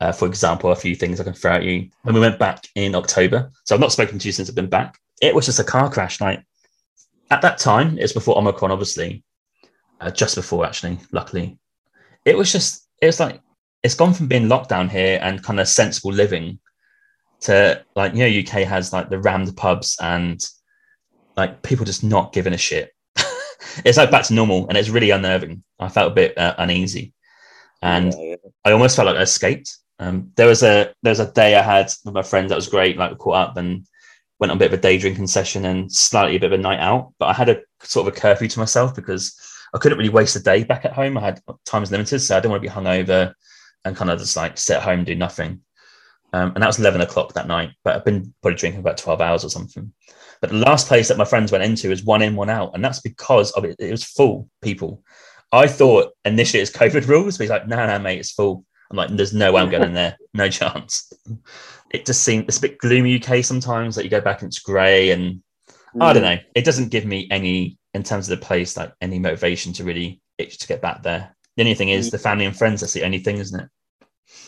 uh, 0.00 0.12
for 0.12 0.26
example, 0.26 0.70
a 0.70 0.76
few 0.76 0.94
things 0.94 1.20
I 1.20 1.24
can 1.24 1.32
throw 1.32 1.52
at 1.52 1.64
you. 1.64 1.88
When 2.02 2.14
we 2.14 2.20
went 2.20 2.38
back 2.38 2.66
in 2.74 2.94
October, 2.94 3.50
so 3.64 3.74
I've 3.74 3.80
not 3.80 3.92
spoken 3.92 4.18
to 4.18 4.28
you 4.28 4.32
since 4.32 4.48
I've 4.48 4.54
been 4.54 4.68
back. 4.68 4.98
It 5.20 5.34
was 5.34 5.46
just 5.46 5.60
a 5.60 5.64
car 5.64 5.90
crash. 5.90 6.20
Like 6.20 6.44
at 7.30 7.42
that 7.42 7.58
time, 7.58 7.98
it's 7.98 8.12
before 8.12 8.38
Omicron, 8.38 8.70
obviously, 8.70 9.22
uh, 10.00 10.10
just 10.10 10.34
before 10.34 10.66
actually. 10.66 10.98
Luckily, 11.12 11.58
it 12.24 12.36
was 12.36 12.50
just 12.50 12.88
it 13.00 13.06
was 13.06 13.20
like 13.20 13.40
it's 13.82 13.94
gone 13.94 14.14
from 14.14 14.28
being 14.28 14.48
lockdown 14.48 14.90
here 14.90 15.18
and 15.22 15.42
kind 15.42 15.60
of 15.60 15.68
sensible 15.68 16.12
living 16.12 16.58
to 17.40 17.84
like 17.96 18.14
you 18.14 18.20
know 18.20 18.40
UK 18.40 18.66
has 18.66 18.92
like 18.92 19.10
the 19.10 19.18
rammed 19.18 19.56
pubs 19.56 19.96
and 20.00 20.44
like 21.36 21.62
people 21.62 21.84
just 21.84 22.04
not 22.04 22.32
giving 22.32 22.52
a 22.52 22.58
shit 22.58 22.92
it's 23.84 23.98
like 23.98 24.10
back 24.10 24.24
to 24.24 24.34
normal, 24.34 24.68
and 24.68 24.76
it's 24.76 24.88
really 24.88 25.10
unnerving. 25.10 25.62
I 25.78 25.88
felt 25.88 26.12
a 26.12 26.14
bit 26.14 26.36
uh, 26.36 26.54
uneasy, 26.58 27.12
and 27.82 28.14
yeah, 28.14 28.30
yeah. 28.30 28.36
I 28.64 28.72
almost 28.72 28.96
felt 28.96 29.06
like 29.06 29.16
I 29.16 29.22
escaped. 29.22 29.76
Um, 29.98 30.32
there 30.36 30.46
was 30.46 30.62
a 30.62 30.92
there 31.02 31.10
was 31.10 31.20
a 31.20 31.30
day 31.32 31.56
I 31.56 31.62
had 31.62 31.92
with 32.04 32.14
my 32.14 32.22
friends 32.22 32.48
that 32.48 32.56
was 32.56 32.68
great. 32.68 32.96
Like 32.96 33.10
we 33.10 33.16
caught 33.16 33.48
up 33.50 33.56
and 33.56 33.86
went 34.38 34.50
on 34.50 34.56
a 34.56 34.58
bit 34.58 34.72
of 34.72 34.78
a 34.78 34.82
day 34.82 34.98
drinking 34.98 35.26
session 35.26 35.64
and 35.64 35.92
slightly 35.92 36.36
a 36.36 36.40
bit 36.40 36.52
of 36.52 36.58
a 36.58 36.62
night 36.62 36.80
out. 36.80 37.12
But 37.18 37.26
I 37.26 37.32
had 37.32 37.48
a 37.48 37.60
sort 37.82 38.08
of 38.08 38.14
a 38.14 38.18
curfew 38.18 38.48
to 38.48 38.58
myself 38.58 38.94
because 38.94 39.38
I 39.74 39.78
couldn't 39.78 39.98
really 39.98 40.10
waste 40.10 40.36
a 40.36 40.40
day 40.40 40.64
back 40.64 40.84
at 40.84 40.92
home. 40.92 41.16
I 41.16 41.20
had 41.22 41.40
times 41.64 41.90
limited, 41.90 42.20
so 42.20 42.36
I 42.36 42.40
didn't 42.40 42.50
want 42.50 42.62
to 42.62 42.68
be 42.68 42.74
hungover 42.74 43.34
and 43.84 43.96
kind 43.96 44.10
of 44.10 44.18
just 44.18 44.36
like 44.36 44.58
sit 44.58 44.76
at 44.76 44.82
home 44.82 45.04
do 45.04 45.14
nothing. 45.14 45.60
Um, 46.32 46.52
and 46.54 46.62
that 46.62 46.66
was 46.66 46.78
eleven 46.78 47.00
o'clock 47.00 47.34
that 47.34 47.46
night. 47.46 47.70
But 47.84 47.96
I've 47.96 48.04
been 48.04 48.32
probably 48.42 48.58
drinking 48.58 48.80
about 48.80 48.96
twelve 48.96 49.20
hours 49.20 49.44
or 49.44 49.50
something. 49.50 49.92
But 50.40 50.50
the 50.50 50.56
last 50.56 50.88
place 50.88 51.08
that 51.08 51.18
my 51.18 51.24
friends 51.24 51.52
went 51.52 51.62
into 51.62 51.90
was 51.90 52.02
one 52.02 52.22
in, 52.22 52.34
one 52.34 52.50
out, 52.50 52.72
and 52.74 52.84
that's 52.84 53.00
because 53.00 53.52
of 53.52 53.64
it. 53.64 53.76
It 53.78 53.90
was 53.90 54.02
full 54.04 54.48
people. 54.60 55.02
I 55.52 55.66
thought 55.66 56.12
initially 56.24 56.62
it's 56.62 56.70
COVID 56.70 57.06
rules, 57.06 57.36
but 57.36 57.44
he's 57.44 57.50
like, 57.50 57.68
no, 57.68 57.86
no, 57.86 57.98
mate, 57.98 58.18
it's 58.18 58.32
full. 58.32 58.64
I'm 58.90 58.96
like, 58.96 59.10
there's 59.10 59.34
no 59.34 59.52
way 59.52 59.62
I'm 59.62 59.70
going 59.70 59.84
in 59.84 59.94
there, 59.94 60.16
no 60.34 60.48
chance. 60.48 61.12
It 61.90 62.06
just 62.06 62.22
seems 62.22 62.44
it's 62.48 62.58
a 62.58 62.62
bit 62.62 62.78
gloomy 62.78 63.22
UK 63.22 63.44
sometimes. 63.44 63.96
Like 63.96 64.04
you 64.04 64.10
go 64.10 64.20
back 64.20 64.42
and 64.42 64.48
it's 64.48 64.58
grey, 64.58 65.10
and 65.10 65.42
mm. 65.94 66.02
I 66.02 66.12
don't 66.12 66.22
mm. 66.22 66.36
know. 66.36 66.42
It 66.54 66.64
doesn't 66.64 66.88
give 66.88 67.04
me 67.04 67.28
any 67.30 67.78
in 67.94 68.02
terms 68.02 68.30
of 68.30 68.38
the 68.38 68.44
place, 68.44 68.76
like 68.76 68.92
any 69.00 69.18
motivation 69.18 69.72
to 69.74 69.84
really 69.84 70.20
itch 70.38 70.58
to 70.58 70.66
get 70.66 70.80
back 70.80 71.02
there. 71.02 71.36
The 71.56 71.62
only 71.62 71.74
thing 71.74 71.90
is 71.90 72.10
the 72.10 72.18
family 72.18 72.46
and 72.46 72.56
friends. 72.56 72.80
That's 72.80 72.94
the 72.94 73.04
only 73.04 73.18
thing, 73.18 73.36
isn't 73.36 73.60
it? 73.60 73.68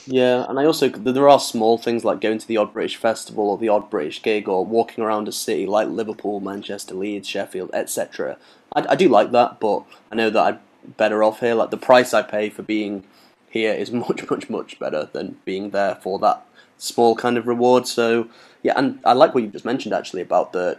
Yeah, 0.07 0.46
and 0.48 0.59
I 0.59 0.64
also 0.64 0.88
there 0.88 1.28
are 1.28 1.40
small 1.40 1.76
things 1.76 2.05
like 2.05 2.20
going 2.20 2.38
to 2.38 2.48
the 2.48 2.57
odd 2.57 2.72
British 2.72 2.96
festival 2.96 3.50
or 3.50 3.59
the 3.59 3.68
odd 3.68 3.90
British 3.90 4.22
gig 4.22 4.48
or 4.48 4.64
walking 4.64 5.05
around 5.05 5.28
a 5.28 5.32
city 5.32 5.66
like 5.66 5.88
Liverpool, 5.88 6.40
Manchester, 6.40 6.94
Leeds, 6.94 7.28
Sheffield, 7.28 7.70
etc. 7.74 8.38
I, 8.74 8.86
I 8.90 8.96
do 8.96 9.09
like 9.09 9.32
that, 9.32 9.61
but 9.61 9.84
I 10.11 10.14
know 10.14 10.30
that 10.30 10.42
I'm 10.42 10.61
better 10.97 11.22
off 11.22 11.41
here. 11.41 11.55
Like 11.55 11.70
the 11.70 11.76
price 11.76 12.14
I 12.14 12.22
pay 12.22 12.51
for 12.51 12.62
being 12.62 13.05
here 13.51 13.72
is 13.72 13.91
much, 14.05 14.28
much, 14.30 14.51
much 14.51 14.78
better 14.78 15.09
than 15.12 15.39
being 15.45 15.70
there 15.70 15.97
for 15.97 16.18
that 16.20 16.47
small 16.78 17.14
kind 17.16 17.39
of 17.39 17.47
reward. 17.47 17.87
So 17.87 18.28
yeah, 18.62 18.74
and 18.76 18.99
I 19.05 19.12
like 19.12 19.35
what 19.35 19.43
you 19.43 19.51
just 19.51 19.64
mentioned 19.64 19.95
actually 19.95 20.22
about 20.22 20.53
the 20.53 20.78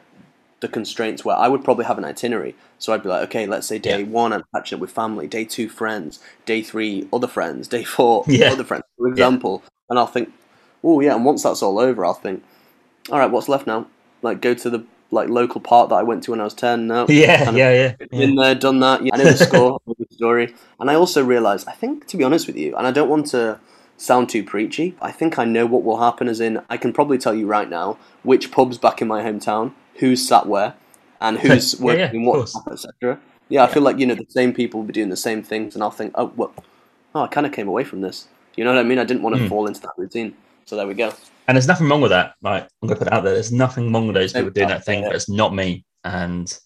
the 0.62 0.68
constraints 0.68 1.26
where 1.26 1.36
I 1.36 1.48
would 1.48 1.64
probably 1.64 1.86
have 1.86 1.98
an 1.98 2.06
itinerary. 2.06 2.56
So 2.80 2.94
I'd 2.94 3.04
be 3.04 3.10
like, 3.10 3.24
okay, 3.24 3.46
let's 3.46 3.68
say 3.68 3.78
day 3.78 4.00
yeah. 4.00 4.08
one, 4.08 4.32
I'm 4.34 4.44
catching 4.54 4.78
up 4.78 4.82
with 4.82 4.90
family. 4.90 5.28
Day 5.28 5.46
two, 5.46 5.70
friends. 5.70 6.20
Day 6.46 6.62
three, 6.62 7.08
other 7.12 7.28
friends. 7.28 7.68
Day 7.68 7.84
four, 7.84 8.24
yeah. 8.28 8.52
other 8.52 8.64
friends, 8.64 8.84
for 8.98 9.08
example. 9.08 9.62
Yeah. 9.64 9.70
And 9.90 10.00
I'll 10.00 10.08
think, 10.08 10.34
oh 10.84 11.02
yeah. 11.02 11.14
And 11.14 11.26
once 11.26 11.44
that's 11.44 11.62
all 11.62 11.78
over, 11.78 12.06
I'll 12.06 12.14
think, 12.14 12.44
all 13.12 13.20
right, 13.20 13.30
what's 13.30 13.50
left 13.50 13.68
now? 13.68 13.88
Like 14.22 14.42
go 14.42 14.54
to 14.54 14.70
the 14.70 14.86
like 15.16 15.30
local 15.30 15.60
park 15.60 15.90
that 15.90 15.96
I 15.96 16.04
went 16.04 16.24
to 16.24 16.32
when 16.32 16.42
I 16.42 16.44
was 16.44 16.54
ten. 16.54 16.88
No, 16.88 17.08
yeah, 17.10 17.50
yeah, 17.50 17.72
yeah. 17.72 18.08
Been 18.12 18.36
there, 18.36 18.54
done 18.54 18.80
that. 18.82 19.04
Yeah, 19.04 19.16
I 19.16 19.18
know 19.18 19.24
the 19.24 19.38
score, 19.38 19.80
the 19.88 20.06
story. 20.12 20.54
And 20.80 20.92
I 20.92 20.96
also 20.96 21.24
realised, 21.24 21.68
I 21.68 21.72
think, 21.72 22.06
to 22.08 22.18
be 22.18 22.24
honest 22.24 22.46
with 22.48 22.58
you, 22.58 22.76
and 22.76 22.86
I 22.86 22.92
don't 22.92 23.10
want 23.10 23.28
to 23.28 23.60
sound 23.98 24.30
too 24.30 24.44
preachy. 24.44 24.96
I 25.02 25.12
think 25.12 25.40
I 25.40 25.46
know 25.46 25.66
what 25.66 25.84
will 25.84 26.00
happen. 26.00 26.28
As 26.28 26.40
in, 26.40 26.62
I 26.70 26.78
can 26.78 26.94
probably 26.94 27.18
tell 27.18 27.34
you 27.34 27.48
right 27.48 27.70
now 27.70 27.98
which 28.24 28.52
pubs 28.52 28.78
back 28.78 29.02
in 29.02 29.08
my 29.08 29.24
hometown 29.24 29.74
who's 29.96 30.28
sat 30.28 30.46
where 30.46 30.76
and 31.22 31.40
who's 31.44 31.80
working 31.80 32.24
yeah, 32.24 32.30
what, 32.30 32.52
etc. 32.72 33.20
Yeah, 33.50 33.64
I 33.64 33.68
feel 33.68 33.84
like 33.84 33.98
you 33.98 34.06
know 34.06 34.16
the 34.16 34.26
same 34.30 34.54
people 34.54 34.82
will 34.82 34.88
be 34.88 34.94
doing 34.94 35.10
the 35.10 35.18
same 35.18 35.44
things, 35.44 35.76
and 35.76 35.84
I'll 35.84 35.92
think, 35.92 36.14
oh, 36.16 36.32
well, 36.36 36.54
oh, 37.14 37.22
I 37.24 37.28
kind 37.28 37.46
of 37.46 37.54
came 37.54 37.68
away 37.68 37.84
from 37.84 38.02
this. 38.02 38.28
You 38.56 38.64
know 38.64 38.74
what 38.74 38.80
I 38.80 38.84
mean? 38.84 39.00
I 39.00 39.04
didn't 39.04 39.24
want 39.24 39.36
to 39.36 39.42
mm. 39.42 39.50
fall 39.50 39.68
into 39.68 39.82
that 39.82 39.94
routine. 39.98 40.36
So 40.66 40.76
there 40.76 40.88
we 40.88 40.94
go. 40.94 41.14
And 41.48 41.56
there's 41.56 41.68
nothing 41.68 41.88
wrong 41.88 42.02
with 42.02 42.12
that. 42.12 42.36
Like 42.42 42.64
I'm 42.64 42.88
gonna 42.88 42.98
put 42.98 43.08
it 43.08 43.14
out 43.14 43.24
there. 43.24 43.34
There's 43.34 43.52
nothing 43.52 43.92
wrong 43.92 44.08
with 44.08 44.16
those 44.16 44.34
people 44.34 44.50
doing 44.50 44.70
that 44.70 44.86
thing, 44.86 45.04
but 45.04 45.16
it's 45.16 45.30
not 45.30 45.54
me. 45.54 45.86
And 46.04 46.58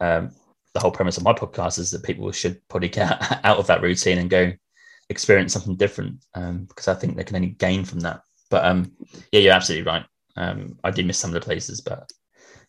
um, 0.00 0.30
the 0.74 0.80
whole 0.80 0.90
premise 0.90 1.16
of 1.16 1.24
my 1.24 1.32
podcast 1.32 1.78
is 1.78 1.90
that 1.90 2.04
people 2.04 2.30
should 2.32 2.60
probably 2.68 2.88
get 2.88 3.40
out 3.44 3.58
of 3.58 3.66
that 3.68 3.82
routine 3.82 4.18
and 4.18 4.30
go 4.30 4.52
experience 5.08 5.52
something 5.52 5.76
different 5.76 6.24
um, 6.34 6.64
because 6.64 6.88
I 6.88 6.94
think 6.94 7.16
they 7.16 7.24
can 7.24 7.36
only 7.36 7.48
gain 7.48 7.84
from 7.84 8.00
that. 8.00 8.22
But 8.50 8.64
um, 8.64 8.92
yeah, 9.32 9.40
you're 9.40 9.52
absolutely 9.52 9.90
right. 9.90 10.04
Um, 10.36 10.78
I 10.84 10.90
did 10.90 11.06
miss 11.06 11.18
some 11.18 11.30
of 11.30 11.34
the 11.34 11.44
places, 11.44 11.80
but 11.80 12.10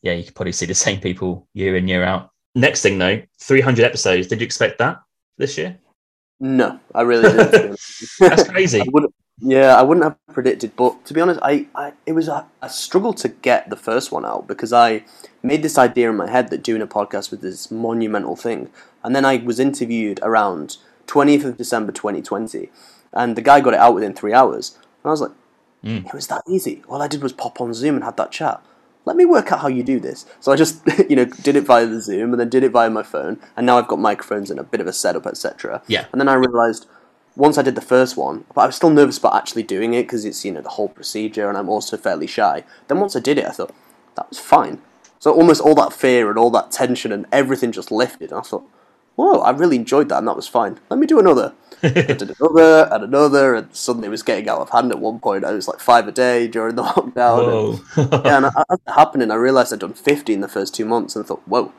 yeah, 0.01 0.13
you 0.13 0.23
could 0.23 0.35
probably 0.35 0.51
see 0.51 0.65
the 0.65 0.75
same 0.75 0.99
people 0.99 1.47
year 1.53 1.75
in, 1.75 1.87
year 1.87 2.03
out. 2.03 2.29
Next 2.55 2.81
thing 2.81 2.97
though, 2.97 3.21
300 3.41 3.85
episodes. 3.85 4.27
Did 4.27 4.41
you 4.41 4.45
expect 4.45 4.79
that 4.79 4.97
this 5.37 5.57
year? 5.57 5.77
No, 6.39 6.79
I 6.95 7.01
really 7.01 7.31
didn't. 7.31 7.79
That's 8.19 8.49
crazy. 8.49 8.81
I 8.81 8.85
yeah, 9.41 9.75
I 9.75 9.81
wouldn't 9.81 10.03
have 10.03 10.17
predicted, 10.27 10.75
but 10.75 11.03
to 11.05 11.13
be 11.13 11.21
honest, 11.21 11.39
I, 11.41 11.67
I 11.73 11.93
it 12.05 12.13
was 12.13 12.27
a, 12.27 12.45
a 12.61 12.69
struggle 12.69 13.13
to 13.15 13.27
get 13.27 13.69
the 13.69 13.75
first 13.75 14.11
one 14.11 14.23
out 14.23 14.47
because 14.47 14.71
I 14.71 15.03
made 15.41 15.63
this 15.63 15.77
idea 15.77 16.09
in 16.11 16.17
my 16.17 16.29
head 16.29 16.49
that 16.49 16.63
doing 16.63 16.81
a 16.81 16.87
podcast 16.87 17.31
was 17.31 17.39
this 17.39 17.71
monumental 17.71 18.35
thing, 18.35 18.69
and 19.03 19.15
then 19.15 19.25
I 19.25 19.37
was 19.37 19.59
interviewed 19.59 20.19
around 20.21 20.77
20th 21.07 21.43
of 21.43 21.57
December 21.57 21.91
2020, 21.91 22.69
and 23.13 23.35
the 23.35 23.41
guy 23.41 23.61
got 23.61 23.73
it 23.73 23.79
out 23.79 23.95
within 23.95 24.13
three 24.13 24.33
hours, 24.33 24.77
and 25.03 25.09
I 25.09 25.09
was 25.09 25.21
like, 25.21 25.31
mm. 25.83 26.05
it 26.05 26.13
was 26.13 26.27
that 26.27 26.43
easy. 26.47 26.83
All 26.87 27.01
I 27.01 27.07
did 27.07 27.23
was 27.23 27.33
pop 27.33 27.59
on 27.59 27.73
Zoom 27.73 27.95
and 27.95 28.03
had 28.03 28.17
that 28.17 28.31
chat. 28.31 28.63
Let 29.05 29.15
me 29.15 29.25
work 29.25 29.51
out 29.51 29.61
how 29.61 29.67
you 29.67 29.81
do 29.81 29.99
this. 29.99 30.27
So 30.39 30.51
I 30.51 30.55
just, 30.55 30.83
you 31.09 31.15
know, 31.15 31.25
did 31.25 31.55
it 31.55 31.61
via 31.61 31.87
the 31.87 31.99
Zoom 31.99 32.31
and 32.31 32.39
then 32.39 32.49
did 32.49 32.63
it 32.63 32.71
via 32.71 32.91
my 32.91 33.01
phone, 33.01 33.39
and 33.57 33.65
now 33.65 33.79
I've 33.79 33.87
got 33.87 33.97
microphones 33.97 34.51
and 34.51 34.59
a 34.59 34.63
bit 34.63 34.81
of 34.81 34.87
a 34.87 34.93
setup, 34.93 35.25
etc. 35.25 35.81
Yeah. 35.87 36.05
And 36.11 36.21
then 36.21 36.27
I 36.27 36.35
realized 36.35 36.85
once 37.35 37.57
I 37.57 37.61
did 37.61 37.75
the 37.75 37.81
first 37.81 38.17
one, 38.17 38.45
but 38.53 38.61
I 38.61 38.65
was 38.65 38.75
still 38.75 38.89
nervous 38.89 39.17
about 39.17 39.35
actually 39.35 39.63
doing 39.63 39.93
it 39.93 40.03
because 40.03 40.25
it's 40.25 40.43
you 40.43 40.51
know 40.51 40.61
the 40.61 40.69
whole 40.69 40.89
procedure, 40.89 41.47
and 41.49 41.57
I'm 41.57 41.69
also 41.69 41.97
fairly 41.97 42.27
shy. 42.27 42.63
Then 42.87 42.99
once 42.99 43.15
I 43.15 43.19
did 43.19 43.37
it, 43.37 43.45
I 43.45 43.51
thought 43.51 43.73
that 44.15 44.29
was 44.29 44.39
fine. 44.39 44.81
So 45.19 45.31
almost 45.31 45.61
all 45.61 45.75
that 45.75 45.93
fear 45.93 46.29
and 46.29 46.37
all 46.37 46.49
that 46.51 46.71
tension 46.71 47.11
and 47.11 47.25
everything 47.31 47.71
just 47.71 47.91
lifted, 47.91 48.31
and 48.31 48.39
I 48.39 48.43
thought, 48.43 48.67
whoa, 49.15 49.39
I 49.39 49.51
really 49.51 49.75
enjoyed 49.75 50.09
that, 50.09 50.17
and 50.17 50.27
that 50.27 50.35
was 50.35 50.47
fine. 50.47 50.79
Let 50.89 50.99
me 50.99 51.07
do 51.07 51.19
another. 51.19 51.53
I 51.83 51.89
did 51.89 52.35
another 52.39 52.89
and 52.91 53.03
another, 53.03 53.55
and 53.55 53.75
suddenly 53.75 54.07
it 54.07 54.11
was 54.11 54.23
getting 54.23 54.49
out 54.49 54.59
of 54.59 54.69
hand. 54.71 54.91
At 54.91 54.99
one 54.99 55.19
point, 55.19 55.45
I 55.45 55.51
was 55.51 55.67
like 55.67 55.79
five 55.79 56.07
a 56.07 56.11
day 56.11 56.47
during 56.47 56.75
the 56.75 56.83
lockdown. 56.95 57.79
And, 57.97 58.25
yeah, 58.25 58.37
and 58.37 58.45
as 58.69 58.79
it 58.85 58.93
happening, 58.93 59.31
I 59.31 59.35
realized 59.35 59.73
I'd 59.73 59.79
done 59.79 59.93
fifty 59.93 60.33
in 60.33 60.41
the 60.41 60.47
first 60.47 60.75
two 60.75 60.85
months, 60.85 61.15
and 61.15 61.23
I 61.23 61.27
thought, 61.27 61.47
whoa, 61.47 61.71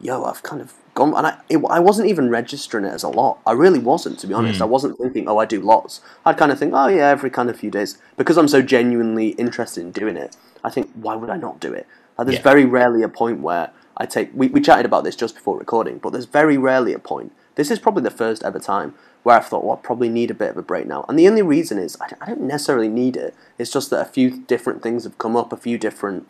yo, 0.00 0.24
I've 0.24 0.42
kind 0.42 0.62
of 0.62 0.74
gone, 0.94 1.14
and 1.14 1.26
I, 1.26 1.38
it, 1.48 1.58
I 1.68 1.80
wasn't 1.80 2.08
even 2.08 2.30
registering 2.30 2.84
it 2.84 2.92
as 2.92 3.02
a 3.02 3.08
lot. 3.08 3.40
I 3.46 3.52
really 3.52 3.78
wasn't, 3.78 4.18
to 4.20 4.26
be 4.26 4.34
honest. 4.34 4.60
Mm. 4.60 4.62
I 4.62 4.66
wasn't 4.66 4.98
thinking, 4.98 5.28
oh, 5.28 5.38
I 5.38 5.44
do 5.44 5.60
lots. 5.60 6.00
I'd 6.24 6.38
kind 6.38 6.52
of 6.52 6.58
think, 6.58 6.72
oh 6.74 6.88
yeah, 6.88 7.08
every 7.08 7.30
kind 7.30 7.50
of 7.50 7.58
few 7.58 7.70
days, 7.70 7.98
because 8.16 8.36
I'm 8.36 8.48
so 8.48 8.62
genuinely 8.62 9.30
interested 9.30 9.82
in 9.82 9.92
doing 9.92 10.16
it. 10.16 10.36
I 10.62 10.70
think, 10.70 10.90
why 10.94 11.14
would 11.14 11.30
I 11.30 11.36
not 11.36 11.60
do 11.60 11.72
it? 11.72 11.86
Like, 12.16 12.26
there's 12.26 12.38
yeah. 12.38 12.44
very 12.44 12.64
rarely 12.64 13.02
a 13.02 13.08
point 13.08 13.40
where 13.40 13.70
I 13.96 14.06
take. 14.06 14.30
We, 14.34 14.48
we 14.48 14.60
chatted 14.60 14.86
about 14.86 15.04
this 15.04 15.16
just 15.16 15.34
before 15.34 15.58
recording, 15.58 15.98
but 15.98 16.10
there's 16.12 16.26
very 16.26 16.56
rarely 16.56 16.92
a 16.92 16.98
point. 16.98 17.32
This 17.56 17.70
is 17.70 17.78
probably 17.78 18.02
the 18.02 18.10
first 18.10 18.42
ever 18.42 18.58
time 18.58 18.94
where 19.22 19.36
I've 19.36 19.46
thought, 19.46 19.64
well, 19.64 19.76
I 19.76 19.86
probably 19.86 20.08
need 20.08 20.30
a 20.30 20.34
bit 20.34 20.50
of 20.50 20.56
a 20.56 20.62
break 20.62 20.86
now. 20.86 21.04
And 21.08 21.18
the 21.18 21.28
only 21.28 21.42
reason 21.42 21.78
is 21.78 21.96
I, 22.00 22.12
I 22.20 22.26
don't 22.26 22.42
necessarily 22.42 22.88
need 22.88 23.16
it. 23.16 23.34
It's 23.58 23.72
just 23.72 23.90
that 23.90 24.00
a 24.00 24.10
few 24.10 24.42
different 24.42 24.82
things 24.82 25.04
have 25.04 25.18
come 25.18 25.34
up, 25.34 25.52
a 25.52 25.56
few 25.56 25.78
different 25.78 26.28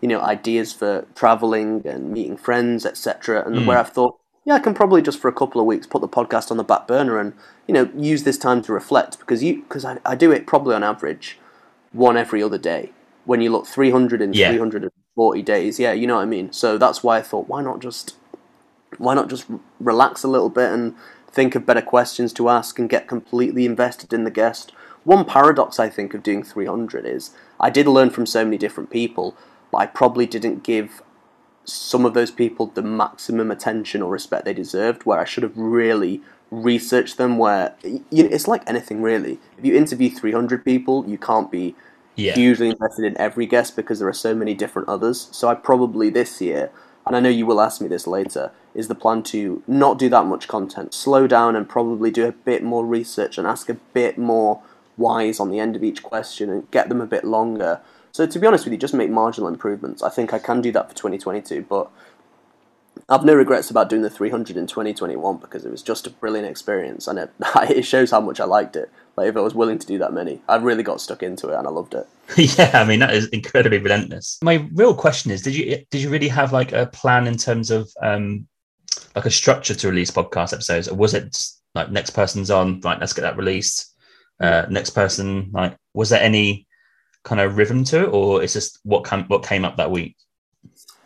you 0.00 0.08
know 0.08 0.20
ideas 0.20 0.72
for 0.72 1.06
traveling 1.14 1.86
and 1.86 2.10
meeting 2.10 2.36
friends, 2.36 2.84
etc. 2.84 3.44
And 3.46 3.56
mm. 3.56 3.66
where 3.66 3.78
I've 3.78 3.90
thought, 3.90 4.18
yeah, 4.44 4.54
I 4.54 4.58
can 4.58 4.74
probably 4.74 5.02
just 5.02 5.18
for 5.18 5.28
a 5.28 5.32
couple 5.32 5.60
of 5.60 5.66
weeks 5.66 5.86
put 5.86 6.00
the 6.00 6.08
podcast 6.08 6.50
on 6.50 6.56
the 6.56 6.64
back 6.64 6.86
burner 6.86 7.18
and 7.18 7.32
you 7.66 7.74
know 7.74 7.90
use 7.96 8.24
this 8.24 8.38
time 8.38 8.62
to 8.62 8.72
reflect 8.72 9.18
because 9.18 9.42
you 9.42 9.62
because 9.62 9.84
I, 9.84 9.98
I 10.04 10.14
do 10.14 10.30
it 10.32 10.46
probably 10.46 10.74
on 10.74 10.82
average 10.82 11.38
one 11.92 12.16
every 12.16 12.42
other 12.42 12.58
day. 12.58 12.90
When 13.24 13.40
you 13.40 13.50
look 13.50 13.66
300 13.66 14.20
and 14.20 14.36
yeah. 14.36 14.50
340 14.50 15.42
days, 15.42 15.80
yeah, 15.80 15.92
you 15.92 16.06
know 16.06 16.16
what 16.16 16.22
I 16.22 16.26
mean. 16.26 16.52
So 16.52 16.76
that's 16.76 17.02
why 17.02 17.16
I 17.16 17.22
thought, 17.22 17.48
why 17.48 17.62
not 17.62 17.80
just 17.80 18.16
why 18.98 19.14
not 19.14 19.28
just 19.28 19.46
relax 19.80 20.22
a 20.22 20.28
little 20.28 20.50
bit 20.50 20.70
and 20.70 20.94
think 21.30 21.54
of 21.54 21.66
better 21.66 21.82
questions 21.82 22.32
to 22.34 22.48
ask 22.48 22.78
and 22.78 22.88
get 22.88 23.08
completely 23.08 23.66
invested 23.66 24.12
in 24.12 24.24
the 24.24 24.30
guest. 24.30 24.72
One 25.02 25.24
paradox 25.24 25.80
I 25.80 25.88
think 25.88 26.14
of 26.14 26.22
doing 26.22 26.42
300 26.42 27.04
is 27.04 27.30
I 27.58 27.70
did 27.70 27.86
learn 27.86 28.10
from 28.10 28.26
so 28.26 28.44
many 28.44 28.56
different 28.56 28.90
people 28.90 29.36
but 29.74 29.80
I 29.80 29.86
probably 29.86 30.24
didn't 30.24 30.62
give 30.62 31.02
some 31.64 32.04
of 32.04 32.14
those 32.14 32.30
people 32.30 32.66
the 32.66 32.82
maximum 32.82 33.50
attention 33.50 34.02
or 34.02 34.12
respect 34.12 34.44
they 34.44 34.54
deserved, 34.54 35.02
where 35.02 35.18
I 35.18 35.24
should 35.24 35.42
have 35.42 35.56
really 35.56 36.20
researched 36.52 37.16
them. 37.16 37.38
Where 37.38 37.74
you 37.82 38.22
know, 38.22 38.28
it's 38.30 38.46
like 38.46 38.62
anything 38.68 39.02
really. 39.02 39.40
If 39.58 39.64
you 39.64 39.74
interview 39.74 40.10
300 40.10 40.64
people, 40.64 41.04
you 41.08 41.18
can't 41.18 41.50
be 41.50 41.74
yeah. 42.14 42.34
hugely 42.34 42.70
invested 42.70 43.04
in 43.04 43.18
every 43.18 43.46
guest 43.46 43.74
because 43.74 43.98
there 43.98 44.06
are 44.06 44.12
so 44.12 44.32
many 44.32 44.54
different 44.54 44.88
others. 44.88 45.28
So 45.32 45.48
I 45.48 45.56
probably 45.56 46.08
this 46.08 46.40
year, 46.40 46.70
and 47.04 47.16
I 47.16 47.18
know 47.18 47.28
you 47.28 47.44
will 47.44 47.60
ask 47.60 47.80
me 47.80 47.88
this 47.88 48.06
later, 48.06 48.52
is 48.76 48.86
the 48.86 48.94
plan 48.94 49.24
to 49.24 49.64
not 49.66 49.98
do 49.98 50.08
that 50.08 50.26
much 50.26 50.46
content, 50.46 50.94
slow 50.94 51.26
down, 51.26 51.56
and 51.56 51.68
probably 51.68 52.12
do 52.12 52.28
a 52.28 52.32
bit 52.32 52.62
more 52.62 52.86
research 52.86 53.38
and 53.38 53.46
ask 53.48 53.68
a 53.68 53.74
bit 53.74 54.18
more 54.18 54.62
whys 54.96 55.40
on 55.40 55.50
the 55.50 55.58
end 55.58 55.74
of 55.74 55.82
each 55.82 56.04
question 56.04 56.48
and 56.48 56.70
get 56.70 56.88
them 56.88 57.00
a 57.00 57.06
bit 57.06 57.24
longer 57.24 57.80
so 58.14 58.24
to 58.26 58.38
be 58.38 58.46
honest 58.46 58.64
with 58.64 58.70
you, 58.70 58.78
just 58.78 58.94
make 58.94 59.10
marginal 59.10 59.48
improvements. 59.48 60.00
I 60.00 60.08
think 60.08 60.32
I 60.32 60.38
can 60.38 60.60
do 60.60 60.70
that 60.70 60.88
for 60.88 60.94
2022, 60.94 61.66
but 61.68 61.90
I've 63.08 63.24
no 63.24 63.34
regrets 63.34 63.72
about 63.72 63.88
doing 63.88 64.02
the 64.02 64.08
300 64.08 64.56
in 64.56 64.68
2021 64.68 65.38
because 65.38 65.64
it 65.64 65.70
was 65.72 65.82
just 65.82 66.06
a 66.06 66.10
brilliant 66.10 66.46
experience 66.46 67.08
and 67.08 67.18
it, 67.18 67.32
it 67.70 67.82
shows 67.82 68.12
how 68.12 68.20
much 68.20 68.38
I 68.38 68.44
liked 68.44 68.76
it. 68.76 68.88
Like 69.16 69.30
if 69.30 69.36
I 69.36 69.40
was 69.40 69.56
willing 69.56 69.80
to 69.80 69.86
do 69.86 69.98
that 69.98 70.12
many, 70.12 70.40
I 70.48 70.56
really 70.58 70.84
got 70.84 71.00
stuck 71.00 71.24
into 71.24 71.48
it 71.48 71.56
and 71.56 71.66
I 71.66 71.70
loved 71.70 71.94
it. 71.94 72.08
yeah, 72.56 72.70
I 72.74 72.84
mean 72.84 73.00
that 73.00 73.14
is 73.14 73.26
incredibly 73.30 73.78
relentless. 73.78 74.38
My 74.42 74.68
real 74.74 74.94
question 74.94 75.32
is, 75.32 75.42
did 75.42 75.56
you 75.56 75.84
did 75.90 76.00
you 76.00 76.08
really 76.08 76.28
have 76.28 76.52
like 76.52 76.70
a 76.70 76.86
plan 76.86 77.26
in 77.26 77.36
terms 77.36 77.72
of 77.72 77.90
um 78.00 78.46
like 79.16 79.26
a 79.26 79.30
structure 79.30 79.74
to 79.74 79.88
release 79.88 80.12
podcast 80.12 80.52
episodes, 80.52 80.86
or 80.86 80.94
was 80.94 81.14
it 81.14 81.36
like 81.74 81.90
next 81.90 82.10
person's 82.10 82.52
on, 82.52 82.80
right? 82.82 83.00
Let's 83.00 83.12
get 83.12 83.22
that 83.22 83.36
released. 83.36 83.90
Uh, 84.40 84.66
next 84.68 84.90
person, 84.90 85.50
like, 85.52 85.76
was 85.94 86.10
there 86.10 86.20
any 86.20 86.66
kind 87.24 87.40
of 87.40 87.56
rhythm 87.56 87.84
to 87.84 88.04
it, 88.04 88.08
or 88.12 88.42
it's 88.42 88.52
just 88.52 88.78
what 88.84 89.04
came 89.04 89.24
what 89.24 89.44
came 89.44 89.64
up 89.64 89.76
that 89.76 89.90
week? 89.90 90.16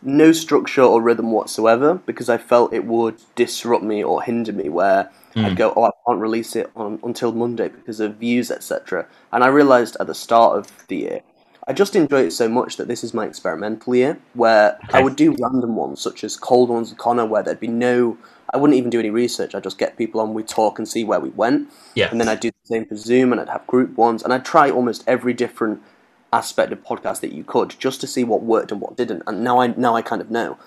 No 0.02 0.30
structure 0.32 0.82
or 0.82 1.02
rhythm 1.02 1.32
whatsoever, 1.32 1.94
because 1.94 2.28
I 2.28 2.38
felt 2.38 2.72
it 2.72 2.84
would 2.84 3.16
disrupt 3.34 3.82
me 3.82 4.04
or 4.04 4.22
hinder 4.22 4.52
me. 4.52 4.68
Where 4.68 5.10
mm. 5.34 5.44
I'd 5.44 5.56
go, 5.56 5.72
oh, 5.74 5.84
I 5.84 5.90
can't 6.06 6.20
release 6.20 6.54
it 6.54 6.70
on, 6.76 7.00
until 7.02 7.32
Monday 7.32 7.68
because 7.68 8.00
of 8.00 8.16
views, 8.16 8.50
etc. 8.50 9.06
And 9.32 9.42
I 9.42 9.48
realised 9.48 9.96
at 9.98 10.06
the 10.06 10.14
start 10.14 10.58
of 10.58 10.86
the 10.88 10.96
year, 10.96 11.20
I 11.66 11.72
just 11.72 11.96
enjoy 11.96 12.22
it 12.22 12.32
so 12.32 12.48
much 12.48 12.76
that 12.76 12.88
this 12.88 13.02
is 13.02 13.12
my 13.12 13.26
experimental 13.26 13.94
year, 13.94 14.18
where 14.34 14.78
okay. 14.84 14.98
I 14.98 15.02
would 15.02 15.16
do 15.16 15.36
random 15.40 15.76
ones, 15.76 16.00
such 16.00 16.22
as 16.24 16.36
cold 16.36 16.68
ones 16.68 16.90
with 16.90 16.98
Conor, 16.98 17.26
where 17.26 17.42
there'd 17.42 17.60
be 17.60 17.68
no 17.68 18.18
I 18.52 18.56
wouldn't 18.56 18.78
even 18.78 18.90
do 18.90 18.98
any 18.98 19.10
research. 19.10 19.54
I'd 19.54 19.62
just 19.62 19.78
get 19.78 19.96
people 19.96 20.20
on, 20.20 20.32
we 20.32 20.42
talk 20.42 20.78
and 20.78 20.88
see 20.88 21.04
where 21.04 21.20
we 21.20 21.28
went. 21.30 21.68
Yeah. 21.94 22.08
And 22.10 22.20
then 22.20 22.28
I'd 22.28 22.40
do 22.40 22.50
the 22.50 22.66
same 22.66 22.86
for 22.86 22.96
Zoom 22.96 23.32
and 23.32 23.40
I'd 23.40 23.48
have 23.48 23.66
group 23.66 23.96
ones 23.96 24.22
and 24.22 24.32
I'd 24.32 24.44
try 24.44 24.70
almost 24.70 25.04
every 25.06 25.34
different 25.34 25.82
aspect 26.32 26.72
of 26.72 26.84
podcast 26.84 27.20
that 27.20 27.32
you 27.32 27.44
could 27.44 27.74
just 27.78 28.00
to 28.00 28.06
see 28.06 28.24
what 28.24 28.42
worked 28.42 28.72
and 28.72 28.80
what 28.80 28.96
didn't. 28.96 29.22
And 29.26 29.42
now 29.42 29.60
I 29.60 29.68
now 29.68 29.94
I 29.94 30.02
kind 30.02 30.20
of 30.20 30.30
know. 30.30 30.58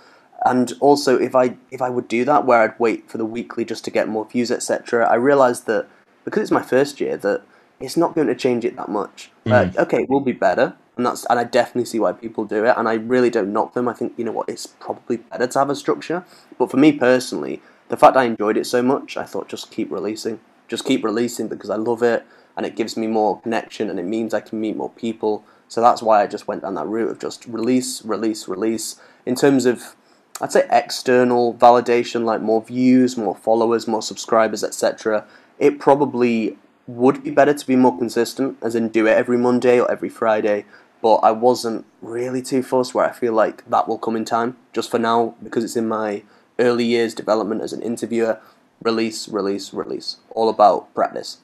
And 0.45 0.73
also 0.79 1.19
if 1.19 1.35
I 1.35 1.57
if 1.69 1.81
I 1.81 1.89
would 1.89 2.07
do 2.07 2.25
that 2.25 2.45
where 2.45 2.61
I'd 2.61 2.79
wait 2.79 3.09
for 3.09 3.17
the 3.17 3.25
weekly 3.25 3.63
just 3.63 3.85
to 3.85 3.91
get 3.91 4.07
more 4.07 4.25
views 4.25 4.49
etc 4.49 5.07
I 5.07 5.15
realized 5.15 5.67
that 5.67 5.87
because 6.25 6.41
it's 6.41 6.51
my 6.51 6.63
first 6.63 6.99
year 6.99 7.15
that 7.17 7.43
it's 7.79 7.97
not 7.97 8.15
going 8.15 8.27
to 8.27 8.35
change 8.35 8.65
it 8.65 8.75
that 8.75 8.89
much. 8.89 9.31
Mm. 9.45 9.77
uh, 9.77 9.81
okay 9.83 10.03
it 10.03 10.09
will 10.09 10.21
be 10.21 10.31
better 10.31 10.75
and 10.97 11.05
that's 11.05 11.25
and 11.25 11.39
I 11.39 11.43
definitely 11.43 11.85
see 11.85 11.99
why 11.99 12.13
people 12.13 12.45
do 12.45 12.65
it 12.65 12.73
and 12.75 12.89
I 12.89 12.93
really 12.93 13.29
don't 13.29 13.53
knock 13.53 13.73
them. 13.73 13.87
I 13.87 13.93
think 13.93 14.13
you 14.17 14.25
know 14.25 14.31
what 14.31 14.49
it's 14.49 14.65
probably 14.65 15.17
better 15.17 15.45
to 15.45 15.59
have 15.59 15.69
a 15.69 15.75
structure. 15.75 16.25
But 16.57 16.71
for 16.71 16.77
me 16.77 16.91
personally 16.91 17.61
the 17.89 17.97
fact 17.97 18.17
I 18.17 18.23
enjoyed 18.23 18.57
it 18.57 18.65
so 18.65 18.81
much 18.81 19.17
I 19.17 19.25
thought 19.25 19.47
just 19.47 19.69
keep 19.69 19.91
releasing. 19.91 20.39
Just 20.67 20.85
keep 20.85 21.03
releasing 21.03 21.49
because 21.49 21.69
I 21.69 21.75
love 21.75 22.01
it 22.01 22.25
and 22.57 22.65
it 22.65 22.75
gives 22.75 22.97
me 22.97 23.07
more 23.07 23.39
connection 23.41 23.89
and 23.89 23.99
it 23.99 24.05
means 24.05 24.33
I 24.33 24.41
can 24.41 24.59
meet 24.59 24.75
more 24.75 24.89
people. 24.89 25.43
So 25.67 25.81
that's 25.81 26.01
why 26.01 26.21
I 26.21 26.27
just 26.27 26.47
went 26.47 26.63
down 26.63 26.73
that 26.75 26.87
route 26.87 27.09
of 27.09 27.19
just 27.19 27.45
release, 27.45 28.03
release, 28.03 28.47
release. 28.47 28.99
In 29.25 29.35
terms 29.35 29.65
of, 29.65 29.95
I'd 30.41 30.51
say 30.51 30.67
external 30.69 31.53
validation, 31.53 32.25
like 32.25 32.41
more 32.41 32.61
views, 32.61 33.17
more 33.17 33.35
followers, 33.35 33.87
more 33.87 34.01
subscribers, 34.01 34.63
etc. 34.63 35.25
It 35.59 35.79
probably 35.79 36.57
would 36.87 37.23
be 37.23 37.31
better 37.31 37.53
to 37.53 37.67
be 37.67 37.75
more 37.75 37.97
consistent, 37.97 38.57
as 38.61 38.75
in 38.75 38.89
do 38.89 39.07
it 39.07 39.11
every 39.11 39.37
Monday 39.37 39.79
or 39.79 39.89
every 39.89 40.09
Friday. 40.09 40.65
But 41.01 41.15
I 41.17 41.31
wasn't 41.31 41.85
really 42.01 42.41
too 42.41 42.61
fussed 42.63 42.93
where 42.93 43.09
I 43.09 43.11
feel 43.11 43.33
like 43.33 43.67
that 43.69 43.87
will 43.87 43.97
come 43.97 44.15
in 44.15 44.25
time. 44.25 44.57
Just 44.73 44.91
for 44.91 44.99
now, 44.99 45.35
because 45.41 45.63
it's 45.63 45.77
in 45.77 45.87
my 45.87 46.23
early 46.59 46.85
years 46.85 47.13
development 47.13 47.61
as 47.61 47.73
an 47.73 47.81
interviewer, 47.81 48.39
release, 48.83 49.29
release, 49.29 49.73
release. 49.73 50.17
All 50.31 50.49
about 50.49 50.93
practice 50.93 51.37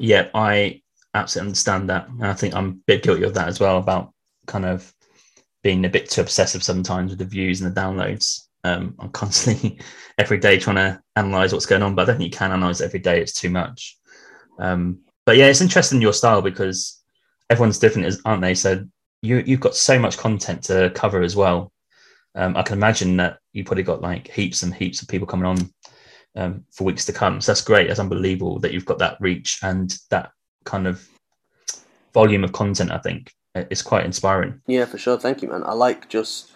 yeah, 0.00 0.28
I 0.34 0.82
absolutely 1.14 1.50
understand 1.50 1.90
that. 1.90 2.08
And 2.08 2.26
I 2.26 2.34
think 2.34 2.54
I'm 2.54 2.68
a 2.68 2.72
bit 2.86 3.02
guilty 3.02 3.24
of 3.24 3.34
that 3.34 3.48
as 3.48 3.60
well 3.60 3.78
about 3.78 4.12
kind 4.46 4.64
of 4.64 4.92
being 5.62 5.84
a 5.84 5.90
bit 5.90 6.10
too 6.10 6.22
obsessive 6.22 6.62
sometimes 6.62 7.10
with 7.10 7.18
the 7.18 7.24
views 7.24 7.60
and 7.60 7.74
the 7.74 7.80
downloads. 7.80 8.46
Um, 8.64 8.94
I'm 8.98 9.10
constantly 9.10 9.78
every 10.18 10.38
day 10.38 10.58
trying 10.58 10.76
to 10.76 11.02
analyze 11.16 11.52
what's 11.52 11.66
going 11.66 11.82
on, 11.82 11.94
but 11.94 12.02
I 12.02 12.04
don't 12.06 12.18
think 12.18 12.32
you 12.32 12.38
can 12.38 12.52
analyze 12.52 12.80
every 12.80 13.00
day. 13.00 13.20
It's 13.20 13.34
too 13.34 13.50
much. 13.50 13.98
Um, 14.58 15.00
but 15.26 15.36
yeah, 15.36 15.46
it's 15.46 15.60
interesting 15.60 16.00
your 16.00 16.12
style 16.12 16.42
because 16.42 17.00
everyone's 17.48 17.78
different, 17.78 18.14
aren't 18.24 18.42
they? 18.42 18.54
So 18.54 18.84
you 19.22 19.42
you've 19.46 19.60
got 19.60 19.76
so 19.76 19.98
much 19.98 20.18
content 20.18 20.64
to 20.64 20.90
cover 20.94 21.22
as 21.22 21.36
well. 21.36 21.72
Um, 22.34 22.56
I 22.56 22.62
can 22.62 22.78
imagine 22.78 23.16
that 23.18 23.38
you 23.52 23.64
probably 23.64 23.82
got 23.82 24.02
like 24.02 24.28
heaps 24.28 24.62
and 24.62 24.72
heaps 24.72 25.02
of 25.02 25.08
people 25.08 25.26
coming 25.26 25.46
on 25.46 25.58
um, 26.36 26.64
for 26.70 26.84
weeks 26.84 27.04
to 27.06 27.12
come. 27.12 27.40
So 27.40 27.52
that's 27.52 27.60
great. 27.60 27.88
That's 27.88 28.00
unbelievable 28.00 28.58
that 28.60 28.72
you've 28.72 28.86
got 28.86 28.98
that 28.98 29.16
reach 29.20 29.58
and 29.62 29.96
that 30.10 30.32
kind 30.64 30.86
of 30.86 31.06
volume 32.12 32.44
of 32.44 32.52
content. 32.52 32.90
I 32.92 32.98
think 32.98 33.32
it's 33.54 33.82
quite 33.82 34.04
inspiring. 34.04 34.60
Yeah, 34.66 34.84
for 34.84 34.98
sure. 34.98 35.18
Thank 35.18 35.42
you, 35.42 35.48
man. 35.48 35.64
I 35.64 35.72
like 35.72 36.08
just 36.08 36.52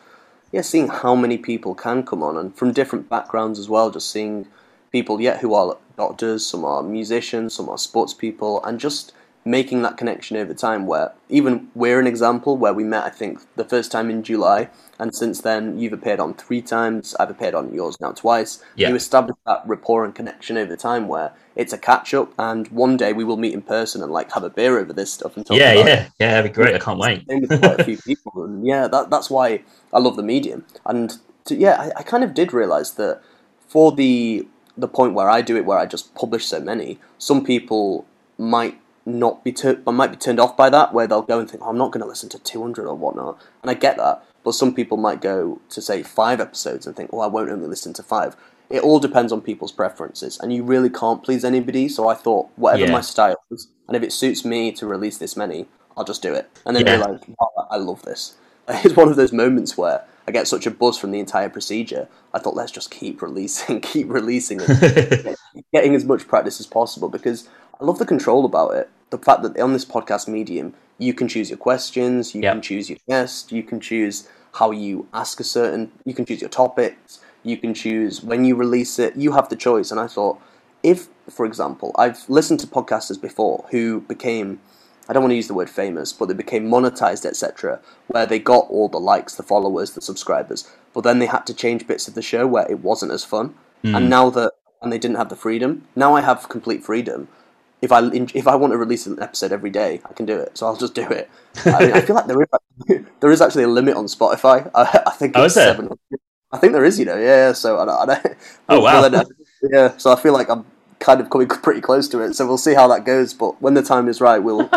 yeah 0.53 0.63
seeing 0.63 0.89
how 0.89 1.15
many 1.15 1.39
people 1.39 1.75
can 1.75 2.05
come 2.05 2.23
on 2.23 2.37
and 2.37 2.57
from 2.57 2.73
different 2.73 3.09
backgrounds 3.09 3.59
as 3.59 3.69
well. 3.69 3.91
Just 3.91 4.11
seeing 4.11 4.47
people, 4.93 5.21
yeah, 5.21 5.39
who 5.39 5.55
are 5.55 5.77
doctors, 5.97 6.47
some 6.47 6.65
are 6.65 6.83
musicians, 6.83 7.55
some 7.55 7.69
are 7.69 7.79
sports 7.79 8.15
people, 8.15 8.65
and 8.65 8.79
just 8.79 9.13
making 9.45 9.83
that 9.83 9.97
connection 9.97 10.37
over 10.37 10.55
time 10.55 10.87
where 10.87 11.13
even 11.29 11.69
we're 11.75 12.01
an 12.01 12.07
example 12.07 12.57
where 12.57 12.73
we 12.73 12.83
met 12.83 13.05
I 13.05 13.11
think 13.11 13.41
the 13.57 13.65
first 13.65 13.93
time 13.93 14.09
in 14.09 14.23
July 14.23 14.71
and 14.99 15.15
since 15.15 15.43
then 15.43 15.79
you've 15.79 15.93
appeared 15.93 16.19
on 16.19 16.35
three 16.35 16.63
times 16.63 17.15
I've 17.21 17.31
appeared 17.31 17.55
on 17.55 17.75
yours 17.75 18.01
now 18.01 18.13
twice. 18.13 18.63
Yeah. 18.77 18.89
you 18.89 18.95
establish 18.95 19.37
that 19.47 19.63
rapport 19.67 20.05
and 20.05 20.15
connection 20.15 20.57
over 20.57 20.77
time 20.77 21.09
where 21.09 21.33
it's 21.57 21.75
a 21.75 21.79
catch 21.79 22.15
up 22.15 22.33
and 22.39 22.69
one 22.69 22.97
day 22.97 23.13
we 23.13 23.23
will 23.23 23.37
meet 23.37 23.53
in 23.53 23.61
person 23.61 24.03
and 24.03 24.11
like 24.11 24.33
have 24.33 24.45
a 24.45 24.51
beer 24.51 24.79
over 24.79 24.93
this 24.95 25.13
stuff 25.13 25.37
and 25.37 25.45
talk 25.45 25.59
yeah 25.59 25.75
yeah. 25.75 25.81
it. 25.81 26.11
yeah 26.19 26.31
that'd 26.35 26.51
be 26.51 26.55
great. 26.55 26.75
I 26.75 26.79
can't 26.79 26.99
wait. 26.99 27.27
Quite 27.27 27.81
a 27.81 27.85
few 27.85 27.99
people 28.07 28.45
and 28.45 28.67
yeah 28.67 28.89
that, 28.89 29.11
that's 29.11 29.29
why 29.29 29.63
I 29.93 29.99
love 29.99 30.17
the 30.17 30.23
medium. 30.23 30.65
And 30.87 31.19
to, 31.45 31.55
yeah 31.55 31.77
I, 31.79 32.01
I 32.01 32.03
kind 32.03 32.25
of 32.25 32.33
did 32.33 32.55
realize 32.55 32.93
that 32.93 33.21
for 33.69 33.93
the 33.93 34.49
the 34.77 34.89
point 34.89 35.13
where 35.13 35.29
I 35.29 35.43
do 35.43 35.57
it 35.57 35.67
where 35.67 35.79
I 35.79 35.85
just 35.85 36.15
publish 36.15 36.47
so 36.47 36.61
many 36.61 36.99
some 37.19 37.45
people 37.45 38.07
might 38.39 38.81
not 39.07 39.45
be 39.45 39.53
tur- 39.53 39.83
I 39.87 39.91
might 39.91 40.11
be 40.11 40.17
turned 40.17 40.41
off 40.41 40.57
by 40.57 40.71
that, 40.71 40.93
where 40.93 41.07
they'll 41.07 41.23
go 41.23 41.39
and 41.39 41.51
think, 41.51 41.63
oh, 41.63 41.69
I'm 41.69 41.79
not 41.79 41.93
going 41.93 42.03
to 42.03 42.09
listen 42.09 42.29
to 42.31 42.39
200 42.39 42.87
or 42.87 42.95
whatnot. 42.95 43.41
And 43.63 43.71
I 43.71 43.75
get 43.75 43.97
that, 43.99 44.25
but 44.43 44.53
some 44.53 44.75
people 44.75 44.97
might 44.97 45.21
go 45.21 45.61
to 45.71 45.83
say 45.83 46.03
five 46.03 46.41
episodes 46.41 46.87
and 46.87 46.97
think, 46.97 47.13
well, 47.13 47.23
I 47.23 47.27
won't 47.27 47.51
only 47.51 47.67
listen 47.67 47.93
to 47.95 48.03
five. 48.03 48.37
It 48.71 48.83
all 48.83 48.99
depends 48.99 49.33
on 49.33 49.41
people's 49.41 49.73
preferences, 49.73 50.39
and 50.41 50.53
you 50.53 50.65
really 50.65 50.91
can't 50.91 51.23
please 51.23 51.45
anybody. 51.45 51.89
So 51.89 52.09
I 52.09 52.15
thought, 52.15 52.49
whatever 52.57 52.87
yeah. 52.87 52.93
my 52.93 53.03
style 53.03 53.37
is, 53.51 53.69
and 53.89 53.97
if 53.97 54.03
it 54.03 54.13
suits 54.13 54.45
me 54.45 54.73
to 54.73 54.87
release 54.87 55.19
this 55.19 55.37
many, 55.37 55.67
I'll 55.97 56.05
just 56.05 56.23
do 56.23 56.33
it. 56.35 56.51
And 56.65 56.75
then 56.75 56.87
yeah. 56.87 56.97
realize, 56.97 57.21
wow, 57.29 57.69
I 57.71 57.77
love 57.77 58.03
this. 58.03 58.37
It's 58.69 58.97
one 58.97 59.09
of 59.09 59.17
those 59.17 59.33
moments 59.33 59.77
where 59.77 60.05
I 60.27 60.33
get 60.33 60.49
such 60.49 60.67
a 60.67 60.71
buzz 60.71 60.97
from 60.97 61.11
the 61.11 61.21
entire 61.21 61.51
procedure. 61.51 62.09
I 62.33 62.39
thought, 62.39 62.57
let's 62.57 62.73
just 62.73 62.91
keep 62.91 63.21
releasing, 63.21 63.81
keep 63.93 64.09
releasing, 64.09 64.61
and 64.63 65.37
getting 65.73 65.95
as 65.95 66.05
much 66.05 66.27
practice 66.27 66.61
as 66.61 66.67
possible 66.67 67.09
because 67.09 67.49
I 67.81 67.85
love 67.85 67.99
the 67.99 68.07
control 68.07 68.45
about 68.45 68.75
it. 68.75 68.91
The 69.11 69.19
fact 69.19 69.43
that 69.43 69.59
on 69.61 69.73
this 69.73 69.85
podcast 69.85 70.29
medium, 70.29 70.75
you 70.99 71.15
can 71.15 71.29
choose 71.29 71.51
your 71.51 71.59
questions, 71.59 72.35
you 72.35 72.43
yep. 72.43 72.55
can 72.55 72.63
choose 72.63 72.89
your 72.89 72.99
guest, 73.09 73.53
you 73.53 73.63
can 73.63 73.81
choose 73.81 74.29
how 74.55 74.71
you 74.71 75.09
ask 75.13 75.41
a 75.41 75.45
certain, 75.45 75.91
you 76.05 76.15
can 76.15 76.25
choose 76.25 76.41
your 76.41 76.51
topics, 76.51 77.21
you 77.43 77.57
can 77.57 77.75
choose 77.75 78.23
when 78.23 78.45
you 78.45 78.55
release 78.55 78.99
it. 78.99 79.17
You 79.17 79.33
have 79.33 79.49
the 79.49 79.57
choice. 79.57 79.91
And 79.91 80.01
I 80.01 80.07
thought, 80.07 80.41
if, 80.83 81.09
for 81.29 81.45
example, 81.47 81.93
I've 81.97 82.29
listened 82.29 82.61
to 82.61 82.67
podcasters 82.67 83.21
before 83.21 83.67
who 83.71 84.01
became, 84.03 84.61
I 85.09 85.13
don't 85.13 85.23
want 85.23 85.33
to 85.33 85.37
use 85.37 85.49
the 85.49 85.55
word 85.55 85.71
famous, 85.71 86.13
but 86.13 86.27
they 86.27 86.35
became 86.35 86.69
monetized, 86.69 87.27
etc., 87.27 87.81
where 88.07 88.27
they 88.27 88.39
got 88.39 88.69
all 88.71 88.89
the 88.89 89.01
likes, 89.01 89.35
the 89.35 89.43
followers, 89.43 89.93
the 89.93 90.01
subscribers, 90.01 90.71
but 90.93 91.03
then 91.03 91.19
they 91.19 91.27
had 91.27 91.47
to 91.47 91.55
change 91.55 91.87
bits 91.87 92.09
of 92.09 92.15
the 92.15 92.23
show 92.23 92.47
where 92.47 92.71
it 92.71 92.81
wasn't 92.81 93.13
as 93.13 93.25
fun. 93.25 93.55
Mm. 93.83 93.97
And 93.97 94.11
now 94.11 94.31
that, 94.31 94.53
and 94.81 94.93
they 94.93 94.99
didn't 94.99 95.17
have 95.17 95.29
the 95.29 95.37
freedom, 95.37 95.87
now 95.97 96.15
I 96.15 96.21
have 96.21 96.49
complete 96.49 96.85
freedom 96.85 97.29
if 97.85 97.93
I 97.93 98.01
if 98.35 98.49
I 98.49 98.57
want 98.57 98.73
to 98.73 98.79
release 98.79 99.07
an 99.07 99.23
episode 99.23 99.53
every 99.53 99.71
day, 99.71 100.01
I 100.09 100.13
can 100.15 100.25
do 100.25 100.39
it. 100.39 100.57
So 100.57 100.67
I'll 100.67 100.77
just 100.77 100.95
do 100.95 101.03
it. 101.03 101.31
I, 101.67 101.85
mean, 101.85 101.93
I 101.93 102.01
feel 102.07 102.17
like 102.17 102.27
there 102.27 102.41
is 102.41 103.05
there 103.21 103.31
is 103.31 103.41
actually 103.43 103.65
a 103.65 103.69
limit 103.69 103.95
on 103.95 104.07
Spotify. 104.07 104.71
I, 104.75 105.03
I 105.07 105.11
think 105.11 105.37
oh, 105.37 105.45
it's 105.45 105.55
seven. 105.55 105.91
I 106.51 106.59
think 106.59 106.73
there 106.73 106.85
is, 106.85 106.99
you 106.99 107.05
know, 107.05 107.17
yeah. 107.17 107.53
So 107.53 107.77
I, 107.77 108.03
I 108.03 108.07
don't. 108.07 108.37
Oh 108.69 108.81
wow. 108.81 109.25
Yeah. 109.71 109.97
So 109.99 110.13
I 110.13 110.17
feel 110.17 110.33
like 110.33 110.49
I'm 110.49 110.65
kind 110.99 111.21
of 111.21 111.29
coming 111.29 111.49
pretty 111.49 111.83
close 111.83 112.09
to 112.09 112.21
it. 112.21 112.35
So 112.35 112.47
we'll 112.47 112.59
see 112.59 112.75
how 112.75 112.89
that 112.89 113.05
goes. 113.05 113.35
But 113.35 113.61
when 113.61 113.75
the 113.75 113.83
time 113.83 114.09
is 114.09 114.21
right, 114.21 114.39
we'll 114.39 114.71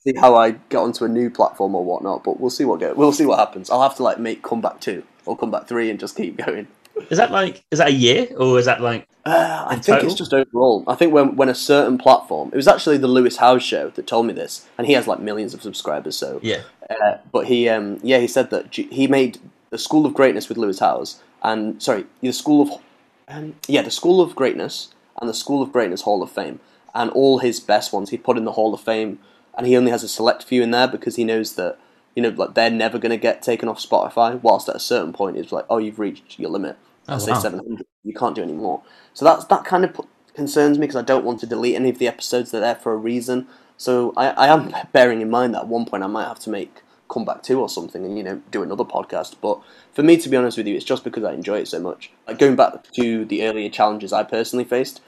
see 0.00 0.14
how 0.18 0.34
I 0.34 0.52
get 0.52 0.78
onto 0.78 1.04
a 1.04 1.08
new 1.08 1.28
platform 1.28 1.74
or 1.74 1.84
whatnot. 1.84 2.24
But 2.24 2.40
we'll 2.40 2.50
see 2.50 2.64
what 2.64 2.80
go. 2.80 2.94
We'll 2.94 3.12
see 3.12 3.26
what 3.26 3.38
happens. 3.38 3.68
I'll 3.68 3.82
have 3.82 3.96
to 3.96 4.02
like 4.02 4.18
make 4.18 4.42
comeback 4.42 4.80
two 4.80 5.04
or 5.26 5.36
comeback 5.36 5.68
three 5.68 5.90
and 5.90 6.00
just 6.00 6.16
keep 6.16 6.38
going. 6.38 6.68
Is 7.10 7.18
that 7.18 7.30
like 7.30 7.62
is 7.70 7.78
that 7.78 7.88
a 7.88 7.92
year 7.92 8.28
or 8.36 8.58
is 8.58 8.66
that 8.66 8.80
like? 8.80 9.06
Uh, 9.24 9.66
I 9.68 9.74
think 9.74 9.84
total? 9.84 10.06
it's 10.06 10.14
just 10.14 10.32
overall. 10.32 10.84
I 10.86 10.94
think 10.94 11.12
when 11.12 11.36
when 11.36 11.48
a 11.48 11.54
certain 11.54 11.98
platform, 11.98 12.50
it 12.52 12.56
was 12.56 12.68
actually 12.68 12.96
the 12.98 13.06
Lewis 13.08 13.36
Howes 13.36 13.62
show 13.62 13.90
that 13.90 14.06
told 14.06 14.26
me 14.26 14.32
this, 14.32 14.66
and 14.78 14.86
he 14.86 14.94
has 14.94 15.06
like 15.06 15.20
millions 15.20 15.52
of 15.52 15.62
subscribers. 15.62 16.16
So 16.16 16.40
yeah, 16.42 16.62
uh, 16.88 17.18
but 17.30 17.46
he 17.46 17.68
um 17.68 18.00
yeah 18.02 18.18
he 18.18 18.26
said 18.26 18.50
that 18.50 18.74
he 18.74 19.06
made 19.06 19.38
the 19.70 19.78
School 19.78 20.06
of 20.06 20.14
Greatness 20.14 20.48
with 20.48 20.58
Lewis 20.58 20.78
Howes, 20.78 21.20
and 21.42 21.82
sorry 21.82 22.06
the 22.20 22.32
School 22.32 22.62
of 22.62 22.82
um, 23.28 23.56
yeah 23.68 23.82
the 23.82 23.90
School 23.90 24.20
of 24.20 24.34
Greatness 24.34 24.88
and 25.20 25.28
the 25.28 25.34
School 25.34 25.62
of 25.62 25.72
Greatness 25.72 26.02
Hall 26.02 26.22
of 26.22 26.30
Fame, 26.30 26.60
and 26.94 27.10
all 27.10 27.38
his 27.38 27.60
best 27.60 27.92
ones 27.92 28.10
he 28.10 28.16
put 28.16 28.38
in 28.38 28.44
the 28.44 28.52
Hall 28.52 28.72
of 28.72 28.80
Fame, 28.80 29.18
and 29.56 29.66
he 29.66 29.76
only 29.76 29.90
has 29.90 30.02
a 30.02 30.08
select 30.08 30.44
few 30.44 30.62
in 30.62 30.70
there 30.70 30.88
because 30.88 31.16
he 31.16 31.24
knows 31.24 31.56
that 31.56 31.78
you 32.14 32.22
know 32.22 32.30
like 32.30 32.54
they're 32.54 32.70
never 32.70 32.98
going 32.98 33.10
to 33.10 33.16
get 33.18 33.42
taken 33.42 33.68
off 33.68 33.80
Spotify. 33.80 34.40
Whilst 34.40 34.68
at 34.68 34.76
a 34.76 34.80
certain 34.80 35.12
point 35.12 35.36
it's 35.36 35.52
like 35.52 35.66
oh 35.68 35.78
you've 35.78 35.98
reached 35.98 36.38
your 36.38 36.50
limit 36.50 36.78
oh, 37.08 37.18
say 37.18 37.32
wow. 37.32 37.38
700. 37.38 37.86
You 38.04 38.14
can't 38.14 38.34
do 38.34 38.42
any 38.42 38.52
more. 38.52 38.82
So 39.14 39.24
that's 39.24 39.44
that 39.46 39.64
kind 39.64 39.84
of 39.84 40.00
concerns 40.34 40.78
me 40.78 40.86
because 40.86 40.96
I 40.96 41.02
don't 41.02 41.24
want 41.24 41.40
to 41.40 41.46
delete 41.46 41.74
any 41.74 41.90
of 41.90 41.98
the 41.98 42.06
episodes. 42.06 42.50
They're 42.50 42.60
there 42.60 42.74
for 42.74 42.92
a 42.92 42.96
reason. 42.96 43.48
So 43.76 44.12
I, 44.16 44.28
I 44.30 44.46
am 44.48 44.72
bearing 44.92 45.20
in 45.20 45.30
mind 45.30 45.54
that 45.54 45.62
at 45.62 45.68
one 45.68 45.86
point 45.86 46.02
I 46.02 46.06
might 46.06 46.28
have 46.28 46.38
to 46.40 46.50
make 46.50 46.82
comeback 47.08 47.40
two 47.42 47.60
or 47.60 47.68
something 47.68 48.04
and 48.04 48.16
you 48.16 48.24
know 48.24 48.42
do 48.50 48.62
another 48.62 48.84
podcast. 48.84 49.36
But 49.40 49.60
for 49.92 50.02
me, 50.02 50.16
to 50.18 50.28
be 50.28 50.36
honest 50.36 50.56
with 50.56 50.66
you, 50.66 50.76
it's 50.76 50.84
just 50.84 51.04
because 51.04 51.24
I 51.24 51.32
enjoy 51.32 51.58
it 51.58 51.68
so 51.68 51.80
much. 51.80 52.10
Like 52.26 52.38
going 52.38 52.56
back 52.56 52.90
to 52.92 53.24
the 53.24 53.44
earlier 53.44 53.68
challenges 53.68 54.12
I 54.12 54.22
personally 54.22 54.64
faced, 54.64 55.00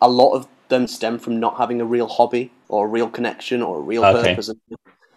a 0.00 0.08
lot 0.08 0.32
of 0.34 0.46
them 0.68 0.86
stem 0.86 1.18
from 1.18 1.40
not 1.40 1.58
having 1.58 1.80
a 1.80 1.84
real 1.84 2.08
hobby 2.08 2.50
or 2.68 2.86
a 2.86 2.88
real 2.88 3.08
connection 3.08 3.62
or 3.62 3.78
a 3.78 3.80
real 3.80 4.04
okay. 4.04 4.30
purpose. 4.30 4.50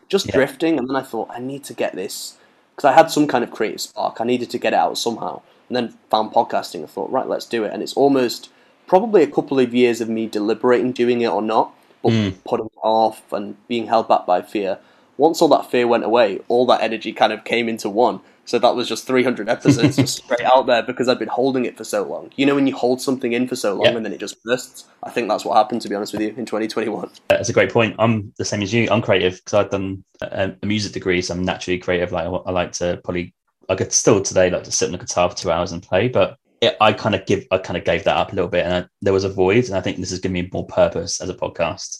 Just 0.09 0.27
yeah. 0.27 0.35
drifting, 0.35 0.77
and 0.77 0.87
then 0.87 0.95
I 0.95 1.01
thought 1.01 1.29
I 1.29 1.39
need 1.39 1.65
to 1.65 1.73
get 1.73 1.93
this 1.93 2.37
because 2.75 2.89
I 2.89 2.93
had 2.93 3.11
some 3.11 3.27
kind 3.27 3.43
of 3.43 3.51
creative 3.51 3.81
spark. 3.81 4.21
I 4.21 4.23
needed 4.23 4.49
to 4.51 4.57
get 4.57 4.71
it 4.71 4.77
out 4.77 4.97
somehow 4.97 5.41
and 5.67 5.75
then 5.75 5.97
found 6.09 6.31
podcasting 6.31 6.79
and 6.81 6.89
thought, 6.89 7.11
right, 7.11 7.27
let's 7.27 7.45
do 7.45 7.63
it. 7.63 7.73
And 7.73 7.83
it's 7.83 7.93
almost 7.93 8.49
probably 8.87 9.23
a 9.23 9.27
couple 9.27 9.59
of 9.59 9.73
years 9.73 10.01
of 10.01 10.09
me 10.09 10.27
deliberating 10.27 10.93
doing 10.93 11.21
it 11.21 11.27
or 11.27 11.41
not, 11.41 11.73
but 12.01 12.13
mm. 12.13 12.43
putting 12.45 12.67
it 12.67 12.79
off 12.83 13.31
and 13.33 13.55
being 13.67 13.87
held 13.87 14.07
back 14.07 14.25
by 14.25 14.41
fear. 14.41 14.79
Once 15.17 15.41
all 15.41 15.47
that 15.49 15.69
fear 15.69 15.87
went 15.87 16.03
away, 16.03 16.39
all 16.47 16.65
that 16.67 16.81
energy 16.81 17.11
kind 17.11 17.33
of 17.33 17.43
came 17.43 17.67
into 17.67 17.89
one. 17.89 18.21
So 18.47 18.57
that 18.59 18.75
was 18.75 18.87
just 18.87 19.05
300 19.05 19.49
episodes 19.49 19.97
just 19.97 20.17
straight 20.23 20.45
out 20.45 20.67
there 20.67 20.81
because 20.81 21.09
I'd 21.09 21.19
been 21.19 21.27
holding 21.27 21.65
it 21.65 21.75
for 21.75 21.83
so 21.83 22.03
long. 22.03 22.31
You 22.37 22.45
know, 22.45 22.55
when 22.55 22.65
you 22.65 22.73
hold 22.73 23.01
something 23.01 23.33
in 23.33 23.45
for 23.45 23.57
so 23.57 23.73
long 23.73 23.87
and 23.87 24.05
then 24.05 24.13
it 24.13 24.21
just 24.21 24.41
bursts? 24.41 24.85
I 25.03 25.09
think 25.09 25.27
that's 25.27 25.43
what 25.43 25.57
happened, 25.57 25.81
to 25.81 25.89
be 25.89 25.95
honest 25.95 26.13
with 26.13 26.21
you, 26.21 26.29
in 26.29 26.45
2021. 26.45 27.09
That's 27.27 27.49
a 27.49 27.53
great 27.53 27.73
point. 27.73 27.97
I'm 27.99 28.31
the 28.37 28.45
same 28.45 28.61
as 28.61 28.73
you. 28.73 28.87
I'm 28.89 29.01
creative 29.01 29.35
because 29.35 29.53
I've 29.53 29.69
done 29.69 30.01
a, 30.21 30.53
a, 30.61 30.65
music 30.65 30.93
degree, 30.93 31.21
so 31.21 31.33
I'm 31.33 31.43
naturally 31.43 31.77
creative. 31.77 32.13
Like 32.13 32.25
I 32.25 32.51
like 32.51 32.71
to 32.73 33.01
probably 33.03 33.33
I 33.69 33.75
could 33.75 33.91
still 33.91 34.21
today 34.21 34.49
like 34.49 34.63
to 34.63 34.71
sit 34.71 34.85
on 34.85 34.93
the 34.93 34.97
guitar 34.97 35.29
for 35.29 35.35
two 35.35 35.51
hours 35.51 35.71
and 35.71 35.83
play, 35.83 36.07
but 36.07 36.37
it, 36.61 36.75
I 36.81 36.93
kind 36.93 37.15
of 37.15 37.25
give 37.25 37.45
I 37.51 37.57
kind 37.57 37.77
of 37.77 37.83
gave 37.83 38.03
that 38.05 38.17
up 38.17 38.31
a 38.31 38.35
little 38.35 38.49
bit, 38.49 38.65
and 38.65 38.73
I, 38.73 38.87
there 39.01 39.13
was 39.13 39.23
a 39.23 39.29
void, 39.29 39.65
and 39.65 39.75
I 39.75 39.81
think 39.81 39.97
this 39.97 40.11
is 40.11 40.19
giving 40.19 40.33
me 40.33 40.49
more 40.51 40.65
purpose 40.65 41.21
as 41.21 41.29
a 41.29 41.33
podcast. 41.33 41.97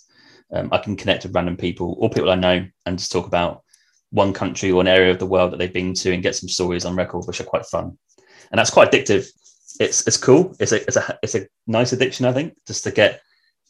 Um, 0.52 0.70
I 0.72 0.78
can 0.78 0.96
connect 0.96 1.24
with 1.24 1.36
random 1.36 1.58
people 1.58 1.98
or 2.00 2.10
people 2.10 2.32
I 2.32 2.36
know 2.36 2.66
and 2.86 2.98
just 2.98 3.12
talk 3.12 3.28
about 3.28 3.64
one 4.12 4.32
country 4.32 4.72
or 4.72 4.80
an 4.80 4.88
area 4.88 5.12
of 5.12 5.20
the 5.20 5.26
world 5.26 5.52
that 5.52 5.58
they've 5.58 5.74
been 5.74 5.94
to 5.94 6.14
and 6.14 6.24
get 6.24 6.36
some 6.36 6.48
stories 6.48 6.86
on 6.86 6.96
record, 6.96 7.26
which 7.26 7.42
are 7.42 7.46
quite 7.46 7.66
fun, 7.66 7.98
and 8.52 8.60
that's 8.60 8.70
quite 8.70 8.92
addictive. 8.92 9.28
It's 9.80 10.08
it's 10.08 10.18
cool. 10.18 10.56
It's 10.60 10.72
a 10.72 10.82
it's 10.84 10.96
a 10.96 11.20
it's 11.22 11.36
a 11.36 11.48
nice 11.68 11.94
addiction, 11.94 12.26
I 12.26 12.34
think, 12.34 12.56
just 12.66 12.84
to 12.86 12.92
get 12.92 13.22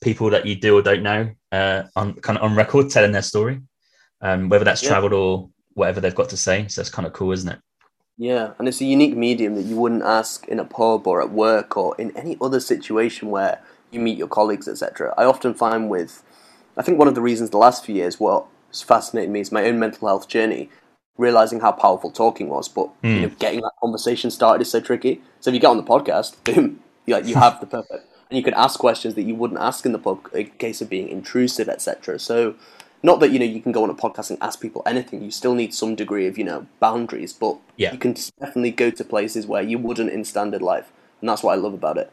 people 0.02 0.30
that 0.30 0.46
you 0.46 0.56
do 0.56 0.78
or 0.78 0.82
don't 0.82 1.02
know 1.02 1.32
uh, 1.52 1.84
on 1.96 2.14
kind 2.14 2.38
of 2.38 2.44
on 2.44 2.56
record 2.56 2.90
telling 2.90 3.12
their 3.12 3.22
story, 3.22 3.62
um, 4.22 4.48
whether 4.50 4.64
that's 4.64 4.84
yeah. 4.84 4.90
traveled 4.90 5.14
or 5.14 5.50
whatever 5.74 6.00
they've 6.00 6.16
got 6.16 6.30
to 6.30 6.38
say. 6.38 6.68
So 6.68 6.82
it's 6.82 6.90
kind 6.90 7.06
of 7.06 7.14
cool, 7.14 7.32
isn't 7.32 7.50
it? 7.50 7.60
Yeah, 8.18 8.54
and 8.58 8.68
it's 8.68 8.82
a 8.82 8.86
unique 8.86 9.16
medium 9.16 9.56
that 9.56 9.64
you 9.64 9.76
wouldn't 9.76 10.02
ask 10.02 10.48
in 10.48 10.60
a 10.60 10.66
pub 10.66 11.06
or 11.06 11.22
at 11.22 11.30
work 11.30 11.78
or 11.78 11.96
in 12.00 12.16
any 12.18 12.36
other 12.42 12.60
situation 12.60 13.30
where 13.30 13.62
you 13.92 14.00
meet 14.00 14.18
your 14.18 14.28
colleagues, 14.28 14.68
etc. 14.68 15.14
I 15.18 15.24
often 15.24 15.54
find 15.54 15.90
with, 15.90 16.24
I 16.76 16.82
think 16.82 16.98
one 16.98 17.08
of 17.08 17.16
the 17.16 17.22
reasons 17.22 17.52
the 17.52 17.58
last 17.58 17.86
few 17.86 17.94
years 17.94 18.20
what's 18.20 18.82
fascinated 18.82 19.30
me 19.30 19.42
is 19.42 19.52
my 19.52 19.66
own 19.66 19.78
mental 19.78 20.08
health 20.08 20.28
journey, 20.28 20.70
realizing 21.18 21.60
how 21.60 21.72
powerful 21.72 22.10
talking 22.10 22.50
was, 22.50 22.68
but 22.68 22.90
mm. 23.04 23.16
you 23.16 23.22
know, 23.22 23.36
getting 23.38 23.62
that 23.62 23.74
conversation 23.80 24.32
started 24.32 24.64
is 24.64 24.72
so 24.72 24.80
tricky. 24.80 25.22
So 25.40 25.52
if 25.52 25.54
you 25.54 25.60
get 25.60 25.70
on 25.70 25.78
the 25.78 25.84
podcast, 25.84 26.44
boom, 26.44 26.80
you 27.06 27.14
like 27.14 27.26
you 27.26 27.36
have 27.36 27.60
the 27.60 27.68
perfect, 27.68 28.04
and 28.32 28.38
you 28.38 28.44
can 28.44 28.56
ask 28.56 28.80
questions 28.80 29.14
that 29.14 29.24
you 29.24 29.36
wouldn't 29.36 29.60
ask 29.60 29.86
in 29.86 29.92
the 29.92 30.00
pub 30.00 30.28
in 30.34 30.50
case 30.58 30.82
of 30.82 30.90
being 30.90 31.08
intrusive, 31.08 31.70
etc. 31.70 32.18
So 32.18 32.56
not 33.04 33.20
that 33.20 33.32
you 33.32 33.40
know 33.40 33.46
you 33.46 33.62
can 33.62 33.72
go 33.72 33.84
on 33.84 33.90
a 33.90 33.96
podcast 33.96 34.30
and 34.30 34.40
ask 34.42 34.60
people 34.60 34.82
anything. 34.86 35.24
You 35.24 35.32
still 35.32 35.54
need 35.54 35.74
some 35.74 35.96
degree 35.96 36.28
of 36.28 36.38
you 36.38 36.44
know 36.44 36.66
boundaries, 36.80 37.34
but 37.34 37.58
yeah. 37.76 37.92
you 37.92 37.98
can 37.98 38.16
definitely 38.40 38.72
go 38.72 38.90
to 38.90 39.04
places 39.04 39.46
where 39.46 39.62
you 39.62 39.78
wouldn't 39.78 40.10
in 40.10 40.24
standard 40.24 40.62
life, 40.62 40.92
and 41.22 41.30
that's 41.30 41.44
what 41.44 41.54
I 41.54 41.56
love 41.56 41.74
about 41.74 41.98
it. 41.98 42.12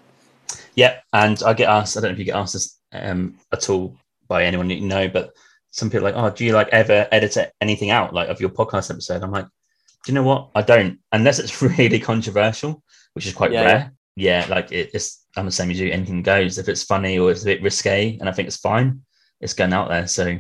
Yeah, 0.75 1.01
and 1.13 1.43
I 1.45 1.55
get 1.55 1.69
asked. 1.69 1.97
I 1.97 2.01
don't 2.01 2.11
know 2.11 2.15
if 2.15 2.19
you 2.19 2.25
get 2.25 2.37
asked 2.37 2.55
this 2.55 2.79
um, 2.93 3.39
at 3.53 3.69
all 3.71 3.97
by 4.29 4.45
anyone 4.45 4.71
you 4.71 4.81
know, 4.81 5.09
but 5.09 5.33
some 5.71 5.91
people 5.91 6.07
are 6.07 6.13
like, 6.13 6.33
oh, 6.33 6.35
do 6.35 6.45
you 6.45 6.53
like 6.53 6.69
ever 6.69 7.09
edit 7.11 7.53
anything 7.61 7.91
out 7.91 8.15
like 8.15 8.29
of 8.29 8.41
your 8.41 8.51
podcast 8.51 8.91
episode? 8.91 9.23
I'm 9.23 9.33
like, 9.33 9.47
do 9.47 10.13
you 10.13 10.15
know 10.15 10.23
what? 10.23 10.51
I 10.55 10.63
don't, 10.63 10.99
unless 11.13 11.39
it's 11.39 11.63
really 11.79 11.99
controversial, 11.99 12.83
which 13.15 13.27
is 13.27 13.33
quite 13.33 13.53
yeah, 13.53 13.65
rare. 13.65 13.93
Yeah, 14.17 14.47
yeah 14.47 14.55
like 14.55 14.71
it, 14.71 14.91
it's 14.95 15.27
I'm 15.37 15.47
the 15.47 15.53
same 15.53 15.71
as 15.71 15.81
you. 15.81 15.91
Anything 15.91 16.23
goes. 16.23 16.59
If 16.59 16.69
it's 16.69 16.85
funny 16.85 17.19
or 17.19 17.31
it's 17.31 17.43
a 17.43 17.47
bit 17.47 17.63
risque, 17.63 18.19
and 18.19 18.29
I 18.29 18.33
think 18.33 18.47
it's 18.49 18.57
fine, 18.57 19.03
it's 19.41 19.55
going 19.55 19.73
out 19.73 19.89
there. 19.89 20.07
So 20.07 20.39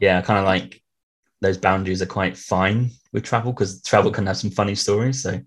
yeah, 0.00 0.20
kind 0.22 0.38
of 0.38 0.44
like 0.44 0.82
those 1.40 1.58
boundaries 1.58 2.02
are 2.02 2.06
quite 2.06 2.36
fine 2.36 2.90
with 3.12 3.24
travel 3.24 3.52
because 3.52 3.82
travel 3.82 4.10
can 4.10 4.26
have 4.26 4.36
some 4.36 4.50
funny 4.50 4.74
stories. 4.74 5.22
So 5.22 5.40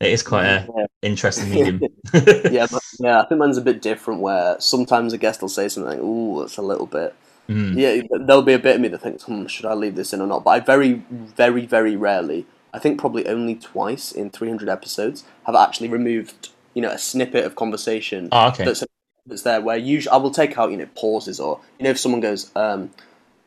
It 0.00 0.12
is 0.12 0.22
quite 0.22 0.46
an 0.46 0.68
yeah. 0.76 0.86
interesting 1.02 1.50
medium. 1.54 1.80
yeah, 2.14 2.66
but, 2.70 2.82
yeah. 2.98 3.20
I 3.20 3.26
think 3.26 3.38
mine's 3.38 3.58
a 3.58 3.62
bit 3.62 3.82
different. 3.82 4.20
Where 4.20 4.58
sometimes 4.58 5.12
a 5.12 5.18
guest 5.18 5.42
will 5.42 5.48
say 5.48 5.68
something, 5.68 6.00
"Ooh, 6.00 6.40
that's 6.40 6.56
a 6.56 6.62
little 6.62 6.86
bit." 6.86 7.14
Mm. 7.48 7.76
Yeah, 7.76 8.02
there'll 8.24 8.42
be 8.42 8.52
a 8.54 8.58
bit 8.58 8.76
of 8.76 8.80
me 8.80 8.88
that 8.88 9.02
thinks, 9.02 9.24
"Hmm, 9.24 9.46
should 9.46 9.66
I 9.66 9.74
leave 9.74 9.96
this 9.96 10.12
in 10.12 10.20
or 10.20 10.26
not?" 10.26 10.44
But 10.44 10.50
I 10.50 10.60
very, 10.60 11.02
very, 11.10 11.66
very 11.66 11.96
rarely. 11.96 12.46
I 12.72 12.78
think 12.78 12.98
probably 12.98 13.26
only 13.26 13.56
twice 13.56 14.12
in 14.12 14.30
300 14.30 14.68
episodes 14.68 15.24
have 15.44 15.56
actually 15.56 15.88
removed, 15.88 16.50
you 16.74 16.80
know, 16.80 16.90
a 16.90 16.98
snippet 16.98 17.44
of 17.44 17.56
conversation 17.56 18.28
oh, 18.32 18.48
okay. 18.48 18.64
that's 18.64 18.84
that's 19.26 19.42
there. 19.42 19.60
Where 19.60 19.76
usually 19.76 20.12
I 20.12 20.16
will 20.18 20.30
take 20.30 20.56
out, 20.56 20.70
you 20.70 20.76
know, 20.76 20.88
pauses 20.94 21.40
or 21.40 21.60
you 21.78 21.84
know, 21.84 21.90
if 21.90 21.98
someone 21.98 22.20
goes, 22.20 22.50
um, 22.56 22.90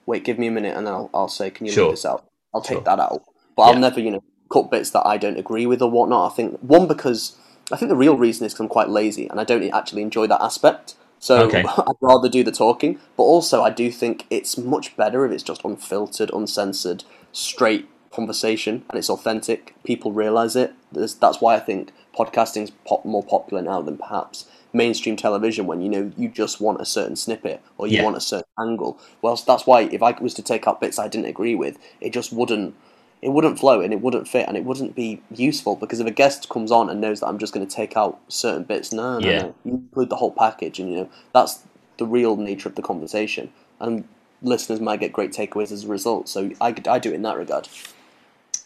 "Wait, 0.05 0.23
give 0.23 0.39
me 0.39 0.47
a 0.47 0.51
minute," 0.51 0.75
and 0.75 0.85
then 0.88 0.93
I'll, 0.93 1.09
I'll 1.13 1.27
say, 1.30 1.49
"Can 1.49 1.65
you 1.65 1.71
sure. 1.71 1.85
leave 1.85 1.93
this 1.93 2.05
out?" 2.05 2.25
I'll 2.53 2.61
take 2.61 2.77
sure. 2.77 2.84
that 2.84 2.99
out, 2.99 3.23
but 3.55 3.63
yeah. 3.63 3.69
I'll 3.69 3.80
never, 3.80 3.99
you 3.99 4.11
know, 4.11 4.23
cut 4.51 4.69
bits 4.69 4.91
that 4.91 5.05
I 5.05 5.17
don't 5.17 5.38
agree 5.38 5.65
with 5.65 5.81
or 5.81 5.89
whatnot. 5.89 6.31
I 6.31 6.35
think 6.35 6.59
one 6.59 6.88
because 6.88 7.38
I 7.71 7.77
think 7.77 7.89
the 7.89 7.95
real 7.95 8.17
reason 8.17 8.45
is 8.45 8.53
because 8.53 8.61
I'm 8.61 8.69
quite 8.69 8.89
lazy 8.89 9.27
and 9.27 9.39
I 9.39 9.43
don't 9.43 9.63
actually 9.71 10.03
enjoy 10.03 10.27
that 10.27 10.41
aspect. 10.41 10.95
So 11.19 11.43
okay. 11.45 11.63
I'd 11.77 11.95
rather 12.01 12.30
do 12.30 12.43
the 12.43 12.51
talking, 12.51 12.99
but 13.17 13.23
also 13.23 13.63
I 13.63 13.69
do 13.69 13.91
think 13.91 14.25
it's 14.30 14.57
much 14.57 14.95
better 14.95 15.25
if 15.25 15.31
it's 15.31 15.43
just 15.43 15.63
unfiltered, 15.63 16.30
uncensored, 16.34 17.03
straight 17.31 17.89
conversation 18.11 18.85
and 18.89 18.99
it's 18.99 19.09
authentic. 19.09 19.73
People 19.84 20.11
realize 20.11 20.55
it. 20.55 20.73
That's 20.91 21.41
why 21.41 21.55
I 21.55 21.59
think 21.59 21.91
podcasting's 22.15 22.71
pop- 22.85 23.05
more 23.05 23.23
popular 23.23 23.63
now 23.63 23.81
than 23.81 23.97
perhaps 23.97 24.45
mainstream 24.74 25.16
television 25.16 25.68
when 25.68 25.82
you 25.82 25.90
know 25.90 26.12
you 26.18 26.28
just 26.28 26.60
want 26.60 26.82
a 26.82 26.86
certain 26.86 27.16
snippet 27.16 27.62
or 27.78 27.88
you 27.88 27.98
yeah. 27.98 28.04
want 28.04 28.18
a 28.18 28.22
certain 28.22 28.50
angle. 28.60 29.00
Well, 29.22 29.36
that's 29.36 29.68
why 29.68 29.84
if 29.84 30.02
I 30.02 30.12
was 30.20 30.34
to 30.36 30.41
take 30.41 30.68
out 30.68 30.82
bits 30.82 31.00
I 31.00 31.08
didn't 31.08 31.28
agree 31.28 31.56
with, 31.56 31.78
it 32.02 32.12
just 32.12 32.34
wouldn't 32.34 32.76
it 33.22 33.30
wouldn't 33.30 33.58
flow 33.58 33.80
and 33.80 33.94
it 33.94 34.02
wouldn't 34.02 34.28
fit 34.28 34.48
and 34.50 34.58
it 34.58 34.66
wouldn't 34.66 34.95
be 34.95 35.22
useful 35.32 35.78
because 35.78 36.02
if 36.02 36.08
a 36.08 36.12
guest 36.12 36.50
comes 36.50 36.72
on 36.72 36.90
and 36.90 37.00
knows 37.00 37.22
that 37.22 37.28
I'm 37.28 37.38
just 37.38 37.54
going 37.54 37.66
to 37.66 37.74
take 37.74 37.95
out 37.95 38.20
certain 38.28 38.64
bits, 38.64 38.91
no, 38.91 39.20
no, 39.20 39.30
yeah. 39.30 39.41
no, 39.44 39.56
you 39.64 39.72
include 39.76 40.10
the 40.10 40.18
whole 40.18 40.32
package, 40.32 40.80
and 40.80 40.90
you 40.90 40.98
know 40.98 41.10
that's 41.34 41.64
the 41.98 42.06
real 42.06 42.36
nature 42.36 42.68
of 42.68 42.76
the 42.76 42.82
conversation, 42.82 43.52
and 43.80 44.08
listeners 44.41 44.82
might 44.82 45.00
get 45.00 45.14
great 45.14 45.32
takeaways 45.32 45.72
as 45.72 45.86
a 45.86 45.88
result. 45.88 46.28
So 46.28 46.52
I, 46.60 46.76
I 46.88 47.00
do 47.00 47.12
it 47.12 47.16
in 47.16 47.22
that 47.22 47.38
regard. 47.38 47.70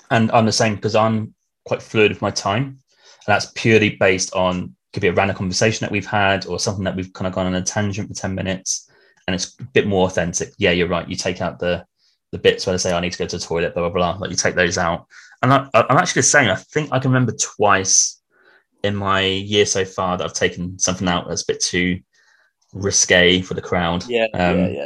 And 0.09 0.31
I'm 0.31 0.45
the 0.45 0.51
same 0.51 0.75
because 0.75 0.95
I'm 0.95 1.35
quite 1.65 1.83
fluid 1.83 2.11
with 2.11 2.21
my 2.21 2.31
time, 2.31 2.63
and 2.63 2.77
that's 3.27 3.51
purely 3.55 3.91
based 3.91 4.33
on 4.33 4.75
could 4.93 5.01
be 5.01 5.07
a 5.07 5.13
random 5.13 5.35
conversation 5.35 5.85
that 5.85 5.91
we've 5.91 6.05
had 6.05 6.45
or 6.45 6.59
something 6.59 6.83
that 6.83 6.95
we've 6.95 7.13
kind 7.13 7.27
of 7.27 7.33
gone 7.33 7.45
on 7.45 7.55
a 7.55 7.61
tangent 7.61 8.07
for 8.07 8.13
ten 8.13 8.35
minutes, 8.35 8.89
and 9.27 9.35
it's 9.35 9.55
a 9.59 9.63
bit 9.73 9.87
more 9.87 10.07
authentic. 10.07 10.53
Yeah, 10.57 10.71
you're 10.71 10.87
right. 10.87 11.07
You 11.07 11.15
take 11.15 11.41
out 11.41 11.59
the 11.59 11.85
the 12.31 12.37
bits 12.37 12.65
where 12.65 12.73
they 12.73 12.77
say 12.77 12.93
I 12.93 12.99
need 12.99 13.13
to 13.13 13.17
go 13.17 13.25
to 13.25 13.37
the 13.37 13.43
toilet, 13.43 13.73
blah 13.73 13.89
blah 13.89 14.13
blah. 14.13 14.17
Like 14.19 14.31
you 14.31 14.35
take 14.35 14.55
those 14.55 14.77
out, 14.77 15.07
and 15.41 15.53
I, 15.53 15.69
am 15.73 15.97
actually 15.97 16.23
saying 16.23 16.49
I 16.49 16.55
think 16.55 16.89
I 16.91 16.99
can 16.99 17.11
remember 17.11 17.33
twice 17.33 18.21
in 18.83 18.95
my 18.95 19.21
year 19.21 19.65
so 19.65 19.85
far 19.85 20.17
that 20.17 20.23
I've 20.23 20.33
taken 20.33 20.77
something 20.79 21.07
out 21.07 21.27
that's 21.27 21.43
a 21.43 21.51
bit 21.53 21.59
too 21.59 21.99
risque 22.73 23.41
for 23.41 23.53
the 23.53 23.61
crowd. 23.61 24.05
Yeah, 24.07 24.27
um, 24.33 24.59
yeah, 24.59 24.67
yeah. 24.67 24.85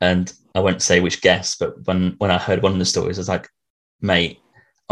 And 0.00 0.32
I 0.54 0.60
won't 0.60 0.82
say 0.82 1.00
which 1.00 1.20
guest, 1.20 1.58
but 1.58 1.86
when 1.86 2.14
when 2.18 2.30
I 2.30 2.38
heard 2.38 2.62
one 2.62 2.72
of 2.72 2.78
the 2.78 2.84
stories, 2.84 3.18
I 3.18 3.20
was 3.20 3.28
like, 3.28 3.48
mate. 4.00 4.38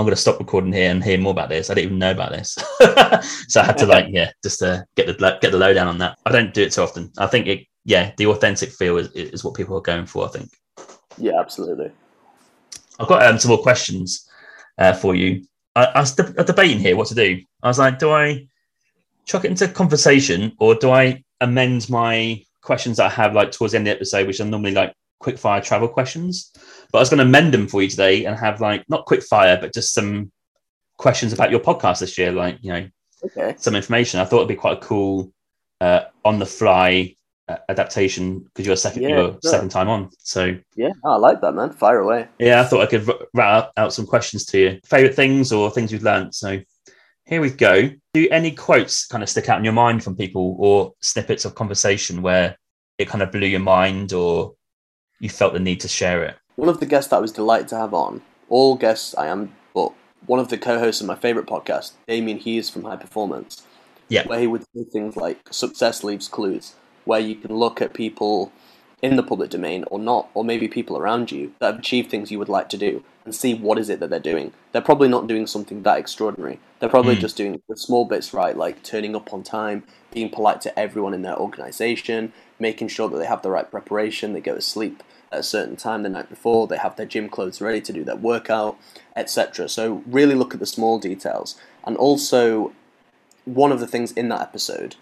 I'm 0.00 0.06
going 0.06 0.16
to 0.16 0.20
stop 0.20 0.38
recording 0.38 0.72
here 0.72 0.90
and 0.90 1.04
hear 1.04 1.18
more 1.18 1.32
about 1.32 1.50
this. 1.50 1.68
I 1.68 1.74
didn't 1.74 1.88
even 1.88 1.98
know 1.98 2.12
about 2.12 2.32
this, 2.32 2.52
so 3.48 3.60
I 3.60 3.64
had 3.64 3.76
to 3.76 3.86
like, 3.86 4.06
yeah, 4.08 4.30
just 4.42 4.60
to 4.60 4.86
get 4.96 5.06
the 5.06 5.38
get 5.42 5.52
the 5.52 5.58
lowdown 5.58 5.88
on 5.88 5.98
that. 5.98 6.16
I 6.24 6.32
don't 6.32 6.54
do 6.54 6.62
it 6.62 6.72
too 6.72 6.80
often. 6.80 7.12
I 7.18 7.26
think 7.26 7.46
it, 7.46 7.66
yeah, 7.84 8.12
the 8.16 8.28
authentic 8.28 8.70
feel 8.70 8.96
is, 8.96 9.08
is 9.12 9.44
what 9.44 9.52
people 9.52 9.76
are 9.76 9.82
going 9.82 10.06
for. 10.06 10.24
I 10.24 10.30
think. 10.30 10.48
Yeah, 11.18 11.38
absolutely. 11.38 11.90
I've 12.98 13.08
got 13.08 13.26
um, 13.26 13.38
some 13.38 13.50
more 13.50 13.62
questions 13.62 14.26
uh, 14.78 14.94
for 14.94 15.14
you. 15.14 15.44
I, 15.76 15.84
I 15.84 16.00
was 16.00 16.12
de- 16.12 16.44
debating 16.44 16.78
here 16.78 16.96
what 16.96 17.08
to 17.08 17.14
do. 17.14 17.38
I 17.62 17.68
was 17.68 17.78
like, 17.78 17.98
do 17.98 18.10
I 18.10 18.48
chuck 19.26 19.44
it 19.44 19.50
into 19.50 19.68
conversation 19.68 20.52
or 20.60 20.76
do 20.76 20.92
I 20.92 21.22
amend 21.42 21.90
my 21.90 22.42
questions 22.62 22.96
that 22.96 23.04
I 23.04 23.10
have 23.10 23.34
like 23.34 23.52
towards 23.52 23.72
the 23.72 23.78
end 23.78 23.86
of 23.86 23.92
the 23.92 23.96
episode, 23.96 24.26
which 24.26 24.40
are 24.40 24.46
normally 24.46 24.72
like 24.72 24.94
quick 25.18 25.38
fire 25.38 25.60
travel 25.60 25.88
questions? 25.88 26.52
But 26.90 26.98
I 26.98 27.02
was 27.02 27.10
going 27.10 27.18
to 27.18 27.24
mend 27.24 27.54
them 27.54 27.68
for 27.68 27.82
you 27.82 27.88
today 27.88 28.24
and 28.24 28.38
have 28.38 28.60
like 28.60 28.84
not 28.88 29.06
quick 29.06 29.22
fire, 29.22 29.58
but 29.60 29.74
just 29.74 29.94
some 29.94 30.32
questions 30.96 31.32
about 31.32 31.50
your 31.50 31.60
podcast 31.60 32.00
this 32.00 32.18
year, 32.18 32.32
like 32.32 32.58
you 32.60 32.72
know, 32.72 32.88
okay. 33.24 33.54
some 33.58 33.74
information. 33.74 34.20
I 34.20 34.24
thought 34.24 34.38
it'd 34.38 34.48
be 34.48 34.54
quite 34.54 34.78
a 34.78 34.80
cool 34.80 35.32
uh, 35.80 36.04
on 36.24 36.38
the 36.38 36.46
fly 36.46 37.16
adaptation 37.68 38.40
because 38.40 38.66
you're 38.66 38.76
second, 38.76 39.02
yeah, 39.02 39.08
you're 39.08 39.30
sure. 39.32 39.38
second 39.42 39.70
time 39.70 39.88
on. 39.88 40.10
So 40.18 40.56
yeah, 40.76 40.90
I 41.04 41.16
like 41.16 41.40
that, 41.40 41.52
man. 41.52 41.70
Fire 41.70 42.00
away. 42.00 42.28
Yeah, 42.38 42.60
I 42.60 42.64
thought 42.64 42.82
I 42.82 42.86
could 42.86 43.10
rat 43.34 43.70
out 43.76 43.92
some 43.92 44.06
questions 44.06 44.44
to 44.46 44.58
you. 44.58 44.80
Favorite 44.84 45.14
things 45.14 45.52
or 45.52 45.70
things 45.70 45.92
you've 45.92 46.02
learned. 46.02 46.34
So 46.34 46.60
here 47.24 47.40
we 47.40 47.50
go. 47.50 47.90
Do 48.12 48.28
any 48.30 48.52
quotes 48.52 49.06
kind 49.06 49.22
of 49.22 49.28
stick 49.28 49.48
out 49.48 49.58
in 49.58 49.64
your 49.64 49.72
mind 49.72 50.02
from 50.02 50.16
people 50.16 50.56
or 50.58 50.92
snippets 51.00 51.44
of 51.44 51.54
conversation 51.54 52.22
where 52.22 52.56
it 52.98 53.08
kind 53.08 53.22
of 53.22 53.32
blew 53.32 53.46
your 53.46 53.60
mind 53.60 54.12
or 54.12 54.54
you 55.20 55.28
felt 55.28 55.52
the 55.52 55.60
need 55.60 55.80
to 55.80 55.88
share 55.88 56.24
it? 56.24 56.36
One 56.60 56.68
of 56.68 56.78
the 56.78 56.84
guests 56.84 57.08
that 57.08 57.16
I 57.16 57.20
was 57.20 57.32
delighted 57.32 57.68
to 57.68 57.78
have 57.78 57.94
on, 57.94 58.20
all 58.50 58.74
guests 58.74 59.14
I 59.16 59.28
am, 59.28 59.54
but 59.72 59.94
one 60.26 60.38
of 60.38 60.48
the 60.48 60.58
co-hosts 60.58 61.00
of 61.00 61.06
my 61.06 61.14
favorite 61.14 61.46
podcast, 61.46 61.92
Damian 62.06 62.36
Hughes 62.36 62.68
from 62.68 62.84
High 62.84 62.96
Performance. 62.96 63.62
Yeah. 64.10 64.26
Where 64.26 64.38
he 64.38 64.46
would 64.46 64.64
say 64.74 64.84
things 64.84 65.16
like 65.16 65.38
success 65.50 66.04
leaves 66.04 66.28
clues 66.28 66.74
where 67.06 67.18
you 67.18 67.36
can 67.36 67.56
look 67.56 67.80
at 67.80 67.94
people 67.94 68.52
in 69.00 69.16
the 69.16 69.22
public 69.22 69.48
domain 69.48 69.86
or 69.90 69.98
not, 69.98 70.28
or 70.34 70.44
maybe 70.44 70.68
people 70.68 70.98
around 70.98 71.32
you 71.32 71.54
that 71.60 71.72
have 71.72 71.78
achieved 71.78 72.10
things 72.10 72.30
you 72.30 72.38
would 72.38 72.50
like 72.50 72.68
to 72.68 72.76
do 72.76 73.02
and 73.24 73.34
see 73.34 73.54
what 73.54 73.78
is 73.78 73.88
it 73.88 73.98
that 74.00 74.10
they're 74.10 74.20
doing. 74.20 74.52
They're 74.72 74.82
probably 74.82 75.08
not 75.08 75.26
doing 75.26 75.46
something 75.46 75.82
that 75.84 75.98
extraordinary. 75.98 76.60
They're 76.78 76.90
probably 76.90 77.16
mm. 77.16 77.20
just 77.20 77.38
doing 77.38 77.62
the 77.70 77.76
small 77.78 78.04
bits 78.04 78.34
right, 78.34 78.54
like 78.54 78.82
turning 78.82 79.16
up 79.16 79.32
on 79.32 79.42
time, 79.42 79.84
being 80.12 80.28
polite 80.28 80.60
to 80.60 80.78
everyone 80.78 81.14
in 81.14 81.22
their 81.22 81.38
organization, 81.38 82.34
making 82.58 82.88
sure 82.88 83.08
that 83.08 83.16
they 83.16 83.24
have 83.24 83.40
the 83.40 83.50
right 83.50 83.70
preparation, 83.70 84.34
they 84.34 84.42
go 84.42 84.56
to 84.56 84.60
sleep 84.60 85.02
at 85.32 85.40
a 85.40 85.42
certain 85.42 85.76
time 85.76 86.02
the 86.02 86.08
night 86.08 86.28
before, 86.28 86.66
they 86.66 86.76
have 86.76 86.96
their 86.96 87.06
gym 87.06 87.28
clothes 87.28 87.60
ready 87.60 87.80
to 87.80 87.92
do 87.92 88.04
their 88.04 88.16
workout, 88.16 88.78
etc. 89.16 89.68
So 89.68 90.02
really 90.06 90.34
look 90.34 90.54
at 90.54 90.60
the 90.60 90.66
small 90.66 90.98
details. 90.98 91.56
And 91.84 91.96
also 91.96 92.72
one 93.44 93.72
of 93.72 93.80
the 93.80 93.86
things 93.86 94.12
in 94.12 94.28
that 94.28 94.42
episode 94.42 94.96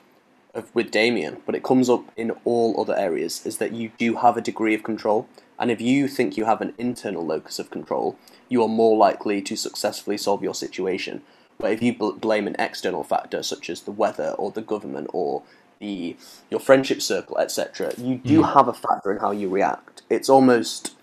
of, 0.54 0.74
with 0.74 0.90
Damian, 0.90 1.38
but 1.46 1.54
it 1.54 1.62
comes 1.62 1.88
up 1.88 2.10
in 2.16 2.32
all 2.44 2.80
other 2.80 2.96
areas, 2.96 3.44
is 3.46 3.58
that 3.58 3.72
you 3.72 3.92
do 3.98 4.16
have 4.16 4.36
a 4.36 4.42
degree 4.42 4.74
of 4.74 4.82
control. 4.82 5.28
And 5.58 5.70
if 5.70 5.80
you 5.80 6.08
think 6.08 6.36
you 6.36 6.44
have 6.44 6.60
an 6.60 6.74
internal 6.78 7.24
locus 7.24 7.58
of 7.58 7.70
control, 7.70 8.16
you 8.48 8.62
are 8.62 8.68
more 8.68 8.96
likely 8.96 9.42
to 9.42 9.56
successfully 9.56 10.18
solve 10.18 10.42
your 10.42 10.54
situation. 10.54 11.22
But 11.58 11.72
if 11.72 11.82
you 11.82 11.94
bl- 11.94 12.12
blame 12.12 12.46
an 12.46 12.56
external 12.58 13.02
factor, 13.02 13.42
such 13.42 13.68
as 13.68 13.82
the 13.82 13.90
weather 13.90 14.30
or 14.38 14.50
the 14.50 14.62
government 14.62 15.08
or 15.12 15.42
the 15.78 16.16
your 16.50 16.60
friendship 16.60 17.00
circle, 17.02 17.38
etc., 17.38 17.92
you 17.96 18.16
do 18.16 18.42
mm. 18.42 18.54
have 18.54 18.68
a 18.68 18.72
factor 18.72 19.12
in 19.12 19.18
how 19.18 19.30
you 19.30 19.48
react. 19.48 20.02
It's 20.10 20.28
almost 20.28 20.94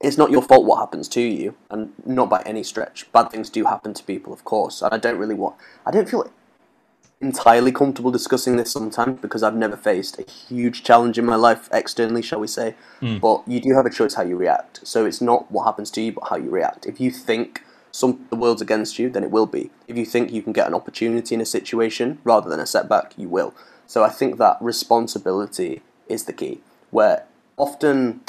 it's 0.00 0.16
not 0.16 0.30
your 0.30 0.42
fault 0.42 0.64
what 0.64 0.78
happens 0.78 1.08
to 1.08 1.20
you, 1.20 1.54
and 1.70 1.92
not 2.06 2.30
by 2.30 2.42
any 2.42 2.62
stretch. 2.62 3.10
Bad 3.12 3.30
things 3.30 3.50
do 3.50 3.64
happen 3.64 3.94
to 3.94 4.04
people, 4.04 4.32
of 4.32 4.44
course, 4.44 4.82
and 4.82 4.92
I 4.92 4.98
don't 4.98 5.18
really 5.18 5.34
want. 5.34 5.56
I 5.84 5.90
don't 5.90 6.08
feel 6.08 6.30
entirely 7.20 7.72
comfortable 7.72 8.12
discussing 8.12 8.56
this 8.56 8.70
sometimes 8.70 9.20
because 9.20 9.42
I've 9.42 9.56
never 9.56 9.76
faced 9.76 10.20
a 10.20 10.30
huge 10.30 10.84
challenge 10.84 11.18
in 11.18 11.24
my 11.24 11.34
life 11.34 11.68
externally, 11.72 12.22
shall 12.22 12.38
we 12.38 12.46
say. 12.46 12.74
Mm. 13.00 13.20
But 13.20 13.42
you 13.48 13.60
do 13.60 13.74
have 13.74 13.86
a 13.86 13.90
choice 13.90 14.14
how 14.14 14.22
you 14.22 14.36
react. 14.36 14.86
So 14.86 15.04
it's 15.04 15.20
not 15.20 15.50
what 15.50 15.64
happens 15.64 15.90
to 15.92 16.00
you, 16.00 16.12
but 16.12 16.28
how 16.28 16.36
you 16.36 16.50
react. 16.50 16.86
If 16.86 17.00
you 17.00 17.10
think 17.10 17.62
some 17.98 18.26
the 18.30 18.36
world's 18.36 18.62
against 18.62 18.98
you, 18.98 19.10
then 19.10 19.24
it 19.24 19.30
will 19.30 19.46
be. 19.46 19.70
If 19.86 19.96
you 19.96 20.04
think 20.04 20.30
you 20.30 20.42
can 20.42 20.52
get 20.52 20.66
an 20.66 20.74
opportunity 20.74 21.34
in 21.34 21.40
a 21.40 21.46
situation 21.46 22.18
rather 22.24 22.48
than 22.48 22.60
a 22.60 22.66
setback, 22.66 23.12
you 23.16 23.28
will. 23.28 23.54
So 23.86 24.04
I 24.04 24.10
think 24.10 24.38
that 24.38 24.56
responsibility 24.60 25.82
is 26.08 26.24
the 26.24 26.32
key. 26.32 26.60
Where 26.90 27.24
often, 27.56 28.20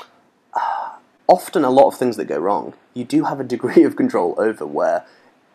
often 1.27 1.63
a 1.63 1.69
lot 1.69 1.87
of 1.87 1.97
things 1.97 2.17
that 2.17 2.25
go 2.25 2.37
wrong, 2.37 2.73
you 2.93 3.03
do 3.03 3.25
have 3.25 3.39
a 3.39 3.43
degree 3.43 3.83
of 3.89 3.95
control 3.95 4.35
over. 4.37 4.65
Where 4.65 5.05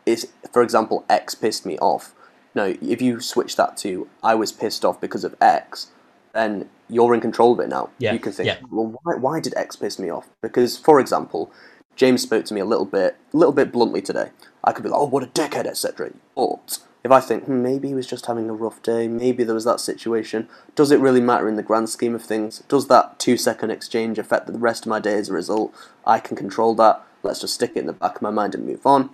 is, 0.07 0.29
for 0.53 0.63
example, 0.63 1.05
X 1.09 1.35
pissed 1.35 1.65
me 1.65 1.79
off 1.79 2.15
no, 2.55 2.77
if 2.81 3.03
you 3.03 3.21
switch 3.21 3.57
that 3.57 3.77
to 3.79 4.09
I 4.23 4.35
was 4.35 4.53
pissed 4.53 4.85
off 4.85 5.01
because 5.01 5.25
of 5.25 5.35
X, 5.41 5.89
then 6.33 6.71
you're 6.89 7.15
in 7.15 7.21
control 7.21 7.53
of 7.53 7.61
it 7.61 7.69
now. 7.69 7.91
Yeah. 7.99 8.13
You 8.13 8.19
can 8.19 8.33
think, 8.33 8.47
yeah. 8.47 8.59
well, 8.71 8.99
why, 9.03 9.17
why 9.17 9.41
did 9.41 9.55
X 9.57 9.77
piss 9.77 9.99
me 9.99 10.11
off? 10.11 10.29
Because, 10.41 10.79
for 10.79 11.01
example, 11.01 11.53
James 11.97 12.23
spoke 12.23 12.45
to 12.47 12.55
me 12.55 12.61
a 12.61 12.65
little 12.65 12.85
bit, 12.85 13.17
a 13.33 13.37
little 13.37 13.53
bit 13.53 13.73
bluntly 13.73 14.03
today. 14.03 14.31
I 14.63 14.73
could 14.73 14.83
be 14.83 14.89
like, 14.89 15.01
oh, 15.01 15.07
what 15.07 15.23
a 15.23 15.27
dickhead, 15.27 15.67
etc. 15.67 16.13
But 16.35 16.79
if 17.05 17.11
I 17.11 17.21
think, 17.21 17.45
hmm, 17.45 17.63
maybe 17.63 17.89
he 17.89 17.95
was 17.95 18.07
just 18.07 18.27
having 18.27 18.49
a 18.49 18.55
rough 18.55 18.83
day, 18.83 19.07
maybe 19.07 19.45
there 19.45 19.55
was 19.55 19.67
that 19.67 19.81
situation, 19.81 20.49
does 20.75 20.91
it 20.91 21.01
really 21.01 21.21
matter 21.21 21.49
in 21.49 21.57
the 21.57 21.63
grand 21.63 21.91
scheme 21.91 22.15
of 22.15 22.23
things? 22.23 22.61
Does 22.69 22.89
that 22.89 23.19
two 23.19 23.37
second 23.37 23.71
exchange 23.71 24.19
affect 24.19 24.47
the 24.47 24.59
rest 24.59 24.87
of 24.87 24.91
my 24.91 25.01
day 25.01 25.19
as 25.19 25.29
a 25.29 25.35
result? 25.35 25.75
I 26.07 26.19
can 26.19 26.37
control 26.37 26.75
that. 26.77 27.05
Let's 27.23 27.41
just 27.41 27.55
stick 27.55 27.73
it 27.75 27.81
in 27.81 27.87
the 27.87 27.93
back 27.93 28.17
of 28.17 28.23
my 28.23 28.31
mind 28.31 28.55
and 28.55 28.67
move 28.67 28.87
on. 28.87 29.11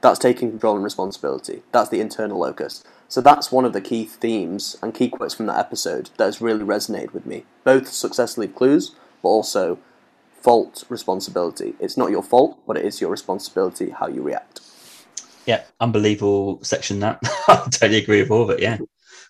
That's 0.00 0.18
taking 0.18 0.50
control 0.50 0.74
and 0.74 0.84
responsibility. 0.84 1.62
That's 1.70 1.88
the 1.88 2.00
internal 2.00 2.38
locus. 2.38 2.82
So 3.08 3.20
that's 3.20 3.52
one 3.52 3.64
of 3.64 3.72
the 3.72 3.80
key 3.80 4.04
themes 4.04 4.76
and 4.82 4.94
key 4.94 5.08
quotes 5.08 5.34
from 5.34 5.46
that 5.46 5.58
episode 5.58 6.10
that 6.16 6.24
has 6.24 6.40
really 6.40 6.64
resonated 6.64 7.12
with 7.12 7.26
me. 7.26 7.44
Both 7.62 7.88
success 7.88 8.38
leave 8.38 8.54
clues, 8.54 8.94
but 9.22 9.28
also 9.28 9.78
fault 10.42 10.84
responsibility. 10.88 11.74
It's 11.80 11.96
not 11.96 12.10
your 12.10 12.22
fault, 12.22 12.58
but 12.66 12.76
it 12.76 12.84
is 12.84 13.00
your 13.00 13.10
responsibility 13.10 13.90
how 13.90 14.08
you 14.08 14.22
react. 14.22 14.60
yeah, 15.46 15.62
unbelievable 15.80 16.62
section. 16.62 17.00
That 17.00 17.18
I 17.48 17.56
totally 17.70 17.98
agree 17.98 18.22
with 18.22 18.30
all 18.30 18.42
of 18.42 18.50
it. 18.50 18.60
Yeah, 18.60 18.78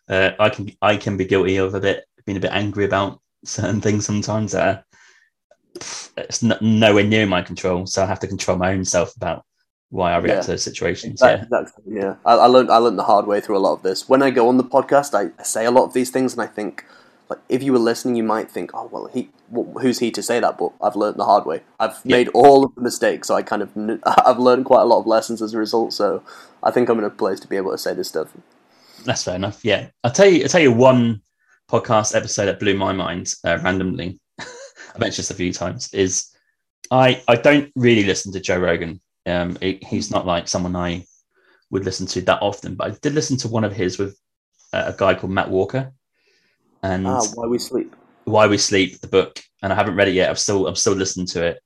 uh, 0.09 0.33
I 0.39 0.49
can 0.49 0.73
I 0.83 0.97
can 0.97 1.17
be 1.17 1.25
guilty 1.25 1.57
of 1.57 1.75
a 1.75 1.81
bit 1.81 2.05
being 2.27 2.39
a 2.39 2.41
bit 2.41 2.53
angry 2.53 2.85
about 2.85 3.21
certain 3.45 3.81
things 3.81 4.07
sometimes. 4.07 4.55
Uh, 4.55 4.83
it's 6.17 6.43
n- 6.43 6.59
nowhere 6.61 7.05
near 7.05 7.27
my 7.27 7.43
control, 7.43 7.87
so 7.87 8.03
I 8.03 8.07
have 8.07 8.21
to 8.21 8.27
control 8.27 8.57
my 8.57 8.73
own 8.73 8.85
self 8.85 9.17
about 9.17 9.45
why 9.91 10.13
I 10.13 10.19
react 10.19 10.39
yeah. 10.39 10.43
to 10.43 10.51
those 10.53 10.63
situations. 10.63 11.21
Exactly, 11.21 11.49
yeah, 11.51 11.61
exactly, 11.61 11.95
yeah. 11.95 12.15
I, 12.25 12.35
I, 12.35 12.47
learned 12.47 12.71
I 12.71 12.77
learned 12.79 12.99
the 12.99 13.05
hard 13.05 13.27
way 13.27 13.41
through 13.41 13.59
a 13.59 13.65
lot 13.67 13.75
of 13.75 13.83
this. 13.83 14.09
When 14.09 14.23
I 14.23 14.31
go 14.31 14.49
on 14.49 14.57
the 14.57 14.65
podcast, 14.65 15.15
I, 15.15 15.31
I 15.39 15.43
say 15.43 15.67
a 15.67 15.71
lot 15.71 15.85
of 15.85 15.93
these 15.93 16.11
things, 16.11 16.33
and 16.33 16.43
I 16.43 16.47
think 16.47 16.85
like 17.33 17.43
if 17.49 17.63
you 17.63 17.73
were 17.73 17.79
listening, 17.79 18.15
you 18.15 18.23
might 18.23 18.51
think, 18.51 18.73
oh 18.75 18.89
well, 18.93 19.07
he 19.07 19.31
well, 19.49 19.81
who's 19.81 20.01
he 20.01 20.11
to 20.11 20.23
say 20.23 20.39
that? 20.41 20.59
But 20.59 20.73
I've 20.83 20.97
learned 20.97 21.17
the 21.17 21.25
hard 21.25 21.47
way. 21.47 21.63
I've 21.81 21.99
yeah. 22.05 22.17
made 22.17 22.29
all 22.29 22.65
of 22.65 22.75
the 22.75 22.83
mistakes, 22.83 23.29
so 23.29 23.35
I 23.35 23.43
kind 23.43 23.63
of 23.63 23.71
I've 24.27 24.39
learned 24.39 24.67
quite 24.67 24.83
a 24.83 24.85
lot 24.85 25.01
of 25.01 25.07
lessons 25.07 25.41
as 25.41 25.55
a 25.55 25.59
result. 25.59 25.95
So 25.95 26.23
I 26.63 26.71
think 26.71 26.89
I'm 26.89 26.99
in 26.99 27.05
a 27.05 27.11
place 27.11 27.41
to 27.41 27.49
be 27.49 27.57
able 27.57 27.73
to 27.73 27.79
say 27.79 27.95
this 27.95 28.09
stuff. 28.09 28.29
That's 29.05 29.25
fair 29.25 29.37
enough. 29.37 29.65
Yeah, 29.65 29.89
I'll 30.05 30.11
tell 30.11 30.29
you. 30.29 30.43
I'll 30.43 30.49
tell 30.49 30.61
you 30.61 30.73
one 30.73 31.23
podcast 31.71 32.15
episode 32.15 32.47
that 32.47 32.61
blew 32.61 32.75
my 32.75 32.93
mind 32.93 33.33
uh, 33.45 33.59
randomly. 33.63 34.21
I 34.39 34.99
mentioned 34.99 35.25
this 35.25 35.31
a 35.31 35.35
few 35.35 35.55
times. 35.55 35.93
Is 35.95 36.37
I 36.91 37.23
I 37.29 37.37
don't 37.37 37.73
really 37.77 38.05
listen 38.05 38.33
to 38.33 38.41
Joe 38.41 38.59
Rogan. 38.59 39.01
Um, 39.25 39.57
it, 39.61 39.83
he's 39.85 40.11
not 40.11 40.27
like 40.27 40.49
someone 40.49 40.77
I 40.77 41.07
would 41.71 41.85
listen 41.87 42.07
to 42.09 42.21
that 42.23 42.43
often, 42.43 42.75
but 42.75 42.91
I 42.91 42.95
did 43.01 43.15
listen 43.15 43.39
to 43.39 43.49
one 43.49 43.65
of 43.65 43.73
his 43.73 43.99
with 43.99 44.19
uh, 44.73 44.93
a 44.93 44.97
guy 44.97 45.15
called 45.15 45.33
Matt 45.33 45.51
Walker, 45.51 45.93
and 46.83 47.07
ah, 47.07 47.23
Why 47.35 47.47
We 47.47 47.59
Sleep. 47.59 47.95
Why 48.25 48.47
We 48.47 48.59
Sleep, 48.59 49.01
the 49.01 49.09
book, 49.09 49.41
and 49.63 49.73
I 49.73 49.77
haven't 49.77 49.97
read 49.97 50.09
it 50.09 50.15
yet. 50.15 50.31
I'm 50.31 50.37
still 50.37 50.67
I'm 50.67 50.77
still 50.77 50.95
listening 50.95 51.27
to 51.29 51.45
it. 51.45 51.61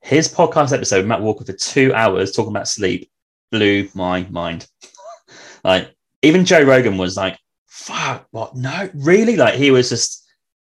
His 0.00 0.32
podcast 0.32 0.72
episode, 0.72 1.06
Matt 1.06 1.22
Walker, 1.22 1.44
for 1.44 1.52
two 1.52 1.94
hours 1.94 2.32
talking 2.32 2.52
about 2.52 2.68
sleep, 2.68 3.10
blew 3.50 3.88
my 3.94 4.26
mind. 4.30 4.66
like 5.64 5.94
even 6.22 6.44
Joe 6.44 6.62
Rogan 6.62 6.98
was 6.98 7.16
like, 7.16 7.38
"Fuck, 7.66 8.26
what? 8.30 8.56
No, 8.56 8.90
really?" 8.94 9.36
Like 9.36 9.54
he 9.54 9.70
was 9.70 9.88
just 9.88 10.24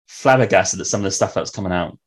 flabbergasted 0.07 0.79
at 0.79 0.87
some 0.87 1.01
of 1.01 1.05
the 1.05 1.11
stuff 1.11 1.33
that's 1.33 1.51
coming 1.51 1.71
out, 1.71 1.97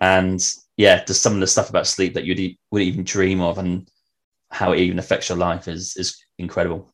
and 0.00 0.40
yeah, 0.76 1.04
just 1.04 1.22
some 1.22 1.34
of 1.34 1.40
the 1.40 1.46
stuff 1.46 1.70
about 1.70 1.86
sleep 1.86 2.14
that 2.14 2.24
you'd 2.24 2.56
would 2.70 2.82
even 2.82 3.04
dream 3.04 3.40
of, 3.40 3.58
and 3.58 3.88
how 4.50 4.72
it 4.72 4.80
even 4.80 4.98
affects 4.98 5.28
your 5.28 5.38
life 5.38 5.68
is 5.68 5.96
is 5.96 6.22
incredible. 6.38 6.90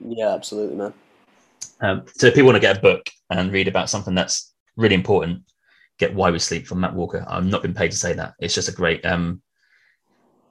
Yeah, 0.00 0.34
absolutely, 0.34 0.76
man. 0.76 0.92
Um, 1.84 2.04
so 2.16 2.28
if 2.28 2.34
people 2.34 2.46
want 2.46 2.56
to 2.56 2.60
get 2.60 2.78
a 2.78 2.80
book 2.80 3.10
and 3.28 3.52
read 3.52 3.68
about 3.68 3.90
something 3.90 4.14
that's 4.14 4.54
really 4.76 4.94
important, 4.94 5.42
get 5.98 6.14
Why 6.14 6.30
We 6.30 6.38
Sleep 6.38 6.66
from 6.66 6.80
Matt 6.80 6.94
Walker. 6.94 7.24
I've 7.28 7.44
not 7.44 7.62
been 7.62 7.74
paid 7.74 7.90
to 7.90 7.96
say 7.96 8.14
that. 8.14 8.34
It's 8.40 8.54
just 8.54 8.70
a 8.70 8.72
great 8.72 9.04
um, 9.04 9.42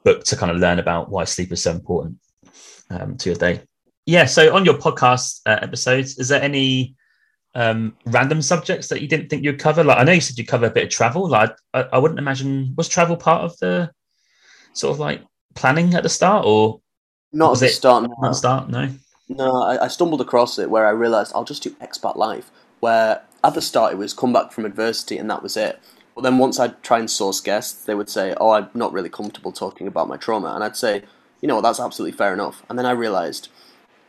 book 0.03 0.23
to 0.25 0.35
kind 0.35 0.51
of 0.51 0.57
learn 0.57 0.79
about 0.79 1.09
why 1.09 1.23
sleep 1.23 1.51
is 1.51 1.63
so 1.63 1.71
important 1.71 2.17
um, 2.89 3.17
to 3.17 3.29
your 3.29 3.37
day. 3.37 3.61
Yeah. 4.05 4.25
So 4.25 4.53
on 4.55 4.63
your 4.63 4.75
podcast 4.75 5.41
uh, 5.45 5.59
episodes, 5.61 6.19
is 6.19 6.27
there 6.27 6.41
any 6.41 6.95
um, 7.55 7.95
random 8.05 8.41
subjects 8.41 8.87
that 8.89 9.01
you 9.01 9.07
didn't 9.07 9.29
think 9.29 9.43
you'd 9.43 9.59
cover? 9.59 9.83
Like 9.83 9.97
I 9.97 10.03
know 10.03 10.11
you 10.11 10.21
said 10.21 10.37
you 10.37 10.45
cover 10.45 10.67
a 10.67 10.71
bit 10.71 10.83
of 10.83 10.89
travel. 10.89 11.27
Like 11.27 11.55
I, 11.73 11.81
I 11.93 11.97
wouldn't 11.97 12.19
imagine 12.19 12.73
was 12.77 12.87
travel 12.87 13.17
part 13.17 13.43
of 13.43 13.57
the 13.59 13.91
sort 14.73 14.93
of 14.93 14.99
like 14.99 15.23
planning 15.55 15.93
at 15.95 16.03
the 16.03 16.09
start, 16.09 16.45
or 16.45 16.81
not 17.31 17.53
at 17.53 17.59
the 17.59 17.69
start? 17.69 18.03
No. 18.03 18.09
Not 18.19 18.27
at 18.27 18.31
the 18.31 18.37
start. 18.37 18.69
No. 18.69 18.89
No, 19.37 19.63
I, 19.63 19.85
I 19.85 19.87
stumbled 19.87 20.21
across 20.21 20.59
it 20.59 20.69
where 20.69 20.85
I 20.85 20.91
realised 20.91 21.31
I'll 21.35 21.43
just 21.43 21.63
do 21.63 21.71
expat 21.81 22.15
life. 22.15 22.51
Where 22.79 23.21
at 23.43 23.53
the 23.53 23.61
start 23.61 23.93
it 23.93 23.97
was 23.97 24.13
come 24.13 24.33
back 24.33 24.51
from 24.51 24.65
adversity 24.65 25.17
and 25.17 25.29
that 25.29 25.43
was 25.43 25.57
it. 25.57 25.79
But 26.15 26.21
then 26.21 26.37
once 26.37 26.59
I'd 26.59 26.81
try 26.83 26.99
and 26.99 27.09
source 27.09 27.41
guests, 27.41 27.85
they 27.85 27.95
would 27.95 28.09
say, 28.09 28.35
"Oh, 28.39 28.51
I'm 28.51 28.69
not 28.73 28.93
really 28.93 29.09
comfortable 29.09 29.51
talking 29.51 29.87
about 29.87 30.07
my 30.07 30.17
trauma," 30.17 30.53
and 30.53 30.63
I'd 30.63 30.77
say, 30.77 31.03
"You 31.41 31.47
know 31.47 31.55
what? 31.55 31.61
That's 31.61 31.79
absolutely 31.79 32.15
fair 32.17 32.33
enough." 32.33 32.63
And 32.69 32.77
then 32.77 32.85
I 32.85 32.91
realised 32.91 33.49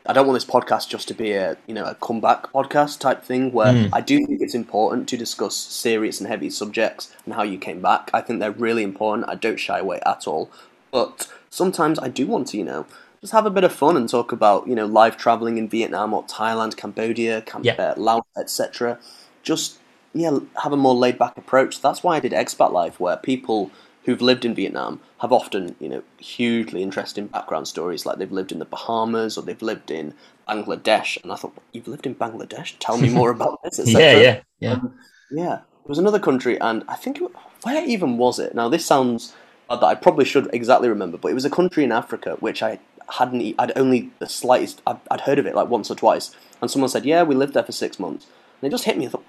I 0.07 0.13
don't 0.13 0.27
want 0.27 0.37
this 0.37 0.45
podcast 0.45 0.89
just 0.91 1.09
to 1.09 1.15
be 1.15 1.33
a 1.33 1.57
you 1.67 1.73
know 1.73 1.85
a 1.87 1.95
comeback 1.95 2.53
podcast 2.53 3.01
type 3.01 3.25
thing 3.25 3.53
where 3.53 3.73
mm. 3.73 3.91
I 3.93 4.03
do 4.03 4.19
think 4.27 4.43
it's 4.43 4.55
important 4.55 5.09
to 5.09 5.17
discuss 5.17 5.57
serious 5.57 6.21
and 6.21 6.29
heavy 6.29 6.51
subjects 6.51 7.15
and 7.25 7.35
how 7.35 7.43
you 7.43 7.59
came 7.59 7.81
back. 7.81 8.11
I 8.13 8.21
think 8.21 8.41
they're 8.41 8.51
really 8.51 8.83
important. 8.83 9.29
I 9.29 9.35
don't 9.35 9.59
shy 9.59 9.79
away 9.79 10.01
at 10.05 10.27
all. 10.27 10.51
But 10.91 11.29
sometimes 11.49 11.99
I 11.99 12.09
do 12.09 12.27
want 12.27 12.49
to, 12.49 12.59
you 12.59 12.65
know, 12.65 12.87
just 13.25 13.33
have 13.33 13.47
a 13.47 13.51
bit 13.51 13.65
of 13.65 13.73
fun 13.73 13.97
and 13.97 14.07
talk 14.07 14.33
about 14.33 14.69
you 14.69 14.75
know 14.75 14.85
live 14.85 15.17
traveling 15.17 15.57
in 15.57 15.67
Vietnam 15.67 16.13
or 16.13 16.23
Thailand, 16.25 16.77
Cambodia, 16.77 17.41
Cam- 17.41 17.65
yeah. 17.65 17.73
uh, 17.73 17.95
Laos, 17.97 18.25
etc. 18.37 18.99
Just 19.43 19.79
yeah, 20.13 20.41
have 20.63 20.75
a 20.75 20.77
more 20.77 20.95
laid 20.95 21.19
back 21.19 21.39
approach. 21.39 21.81
That's 21.81 22.03
why 22.03 22.17
I 22.17 22.21
did 22.21 22.33
Expat 22.33 22.71
Life, 22.71 23.01
where 23.01 23.17
people 23.17 23.71
who've 24.03 24.21
lived 24.21 24.45
in 24.45 24.55
Vietnam 24.55 25.01
have 25.21 25.33
often 25.33 25.75
you 25.81 25.89
know 25.89 26.03
hugely 26.19 26.83
interesting 26.83 27.29
background 27.29 27.67
stories, 27.67 28.05
like 28.05 28.19
they've 28.19 28.31
lived 28.31 28.53
in 28.53 28.59
the 28.59 28.67
Bahamas 28.67 29.39
or 29.39 29.43
they've 29.43 29.63
lived 29.63 29.91
in 29.91 30.13
Bangladesh. 30.47 31.17
And 31.23 31.33
I 31.33 31.37
thought, 31.37 31.57
you've 31.73 31.89
lived 31.89 32.05
in 32.05 32.15
Bangladesh? 32.15 32.77
Tell 32.79 32.99
me 32.99 33.09
more 33.09 33.31
about 33.31 33.59
this. 33.65 33.81
yeah, 33.87 34.19
yeah, 34.19 34.41
yeah, 34.61 34.73
um, 34.73 34.99
yeah. 35.31 35.61
It 35.83 35.89
was 35.89 35.99
another 35.99 36.21
country, 36.21 36.61
and 36.61 36.85
I 36.89 36.97
think 36.97 37.23
it, 37.23 37.31
where 37.63 37.83
even 37.87 38.19
was 38.19 38.39
it? 38.39 38.55
Now 38.55 38.69
this 38.69 38.85
sounds 38.85 39.35
that 39.71 39.83
I 39.83 39.95
probably 39.95 40.27
should 40.27 40.51
exactly 40.53 40.91
remember, 40.91 41.17
but 41.17 41.31
it 41.31 41.35
was 41.35 41.47
a 41.47 41.51
country 41.51 41.85
in 41.85 41.91
Africa 41.91 42.37
which 42.41 42.63
I 42.63 42.81
hadn't 43.09 43.55
I'd 43.59 43.77
only 43.77 44.11
the 44.19 44.29
slightest 44.29 44.83
I'd, 44.87 44.99
I'd, 45.11 45.23
heard 45.23 45.39
of 45.39 45.47
it 45.47 45.55
like 45.55 45.69
once 45.69 45.91
or 45.91 45.95
twice, 45.95 46.35
and 46.61 46.71
someone 46.71 46.89
said, 46.89 47.05
"Yeah, 47.05 47.23
we 47.23 47.35
lived 47.35 47.55
there 47.55 47.63
for 47.63 47.73
six 47.73 47.99
months," 47.99 48.27
and 48.61 48.69
it 48.69 48.71
just 48.71 48.85
hit 48.85 48.99
me. 48.99 49.07
I 49.07 49.11
thought, 49.11 49.25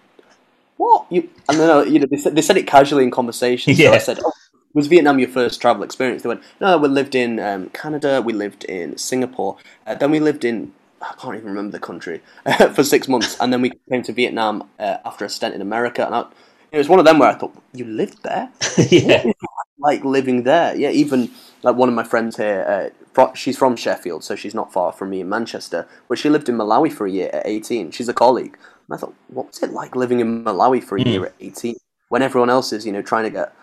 "What?" 0.77 1.06
You 1.10 1.30
and 1.49 1.60
then 1.60 1.69
uh, 1.69 1.81
you 1.81 1.99
know 1.99 2.07
they 2.10 2.18
said, 2.18 2.35
they 2.35 2.41
said 2.41 2.57
it 2.57 2.68
casually 2.68 3.03
in 3.03 3.11
conversation. 3.11 3.73
Yeah. 3.76 3.91
I 3.91 3.97
said, 3.97 4.19
"Oh, 4.23 4.31
was 4.73 4.88
Vietnam 4.88 5.19
your 5.19 5.30
first 5.30 5.61
travel 5.61 5.84
experience?" 5.84 6.23
They 6.23 6.30
went, 6.30 6.43
"No, 6.60 6.77
we 6.77 6.88
lived 6.88 7.15
in 7.15 7.39
um, 7.39 7.69
Canada, 7.69 8.22
we 8.22 8.34
lived 8.34 8.64
in 8.65 8.97
Singapore, 8.97 9.57
uh, 9.85 9.95
then 9.95 10.11
we 10.11 10.19
lived 10.19 10.45
in." 10.45 10.73
I 11.02 11.14
can't 11.19 11.35
even 11.35 11.49
remember 11.49 11.72
the 11.72 11.85
country 11.85 12.22
for 12.73 12.84
six 12.84 13.07
months, 13.07 13.38
and 13.39 13.53
then 13.53 13.61
we 13.61 13.73
came 13.89 14.02
to 14.03 14.14
Vietnam 14.14 14.68
uh, 14.80 14.97
after 15.06 15.26
a 15.26 15.30
stint 15.30 15.53
in 15.53 15.61
America, 15.61 16.03
and 16.03 16.15
I, 16.15 16.26
it 16.72 16.77
was 16.77 16.89
one 16.89 16.99
of 16.99 17.06
them 17.06 17.19
where 17.19 17.30
I 17.30 17.35
thought, 17.35 17.56
"You 17.73 17.85
lived 17.85 18.23
there? 18.23 18.49
yeah, 18.89 19.23
like 19.77 20.03
living 20.03 20.43
there?" 20.43 20.76
Yeah, 20.76 20.89
even 20.89 21.30
like 21.65 21.76
one 21.76 21.89
of 21.89 21.95
my 21.95 22.03
friends 22.03 22.38
here, 22.38 22.65
uh, 22.68 23.05
she's 23.33 23.57
from 23.57 23.75
Sheffield, 23.75 24.23
so 24.23 24.35
she's 24.35 24.53
not 24.53 24.73
far 24.73 24.91
from 24.91 25.09
me 25.09 25.21
in 25.21 25.29
Manchester, 25.29 25.87
but 26.07 26.17
she 26.17 26.29
lived 26.29 26.49
in 26.49 26.57
Malawi 26.57 26.91
for 26.91 27.05
a 27.05 27.11
year 27.11 27.29
at 27.33 27.47
18. 27.47 27.91
She's 27.91 28.09
a 28.09 28.13
colleague. 28.13 28.57
And 28.87 28.95
I 28.95 28.97
thought, 28.97 29.13
what 29.27 29.47
was 29.47 29.63
it 29.63 29.71
like 29.71 29.95
living 29.95 30.19
in 30.19 30.43
Malawi 30.43 30.83
for 30.83 30.97
a 30.97 31.01
mm. 31.01 31.05
year 31.05 31.25
at 31.25 31.33
18 31.39 31.75
when 32.09 32.21
everyone 32.21 32.49
else 32.49 32.73
is, 32.73 32.85
you 32.85 32.91
know, 32.91 33.01
trying 33.01 33.23
to 33.23 33.29
get 33.29 33.53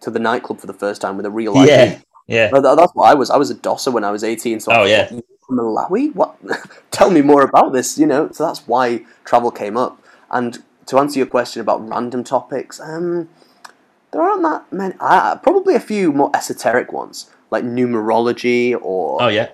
to 0.00 0.10
the 0.10 0.18
nightclub 0.18 0.60
for 0.60 0.66
the 0.66 0.74
first 0.74 1.00
time 1.00 1.16
with 1.16 1.26
a 1.26 1.30
real 1.30 1.56
ID? 1.56 1.68
Yeah, 1.68 1.98
yeah. 2.26 2.50
that's 2.50 2.94
what 2.94 3.08
I 3.08 3.14
was. 3.14 3.30
I 3.30 3.36
was 3.36 3.50
a 3.50 3.54
dosser 3.54 3.90
when 3.90 4.04
I 4.04 4.10
was 4.10 4.22
18. 4.22 4.60
So 4.60 4.72
oh, 4.72 4.84
yeah. 4.84 5.10
Malawi? 5.50 6.14
What? 6.14 6.36
Tell 6.90 7.10
me 7.10 7.22
more 7.22 7.42
about 7.42 7.72
this, 7.72 7.98
you 7.98 8.06
know? 8.06 8.30
So 8.30 8.46
that's 8.46 8.66
why 8.66 9.04
travel 9.24 9.50
came 9.50 9.76
up. 9.76 10.02
And 10.30 10.62
to 10.86 10.98
answer 10.98 11.18
your 11.18 11.26
question 11.26 11.62
about 11.62 11.86
random 11.88 12.24
topics, 12.24 12.80
um, 12.80 13.28
there 14.10 14.22
aren't 14.22 14.42
that 14.42 14.72
many. 14.72 14.94
Uh, 15.00 15.36
probably 15.36 15.74
a 15.74 15.80
few 15.80 16.12
more 16.12 16.30
esoteric 16.34 16.92
ones 16.92 17.30
like 17.50 17.64
numerology 17.64 18.78
or 18.80 19.22
oh 19.22 19.28
yeah 19.28 19.48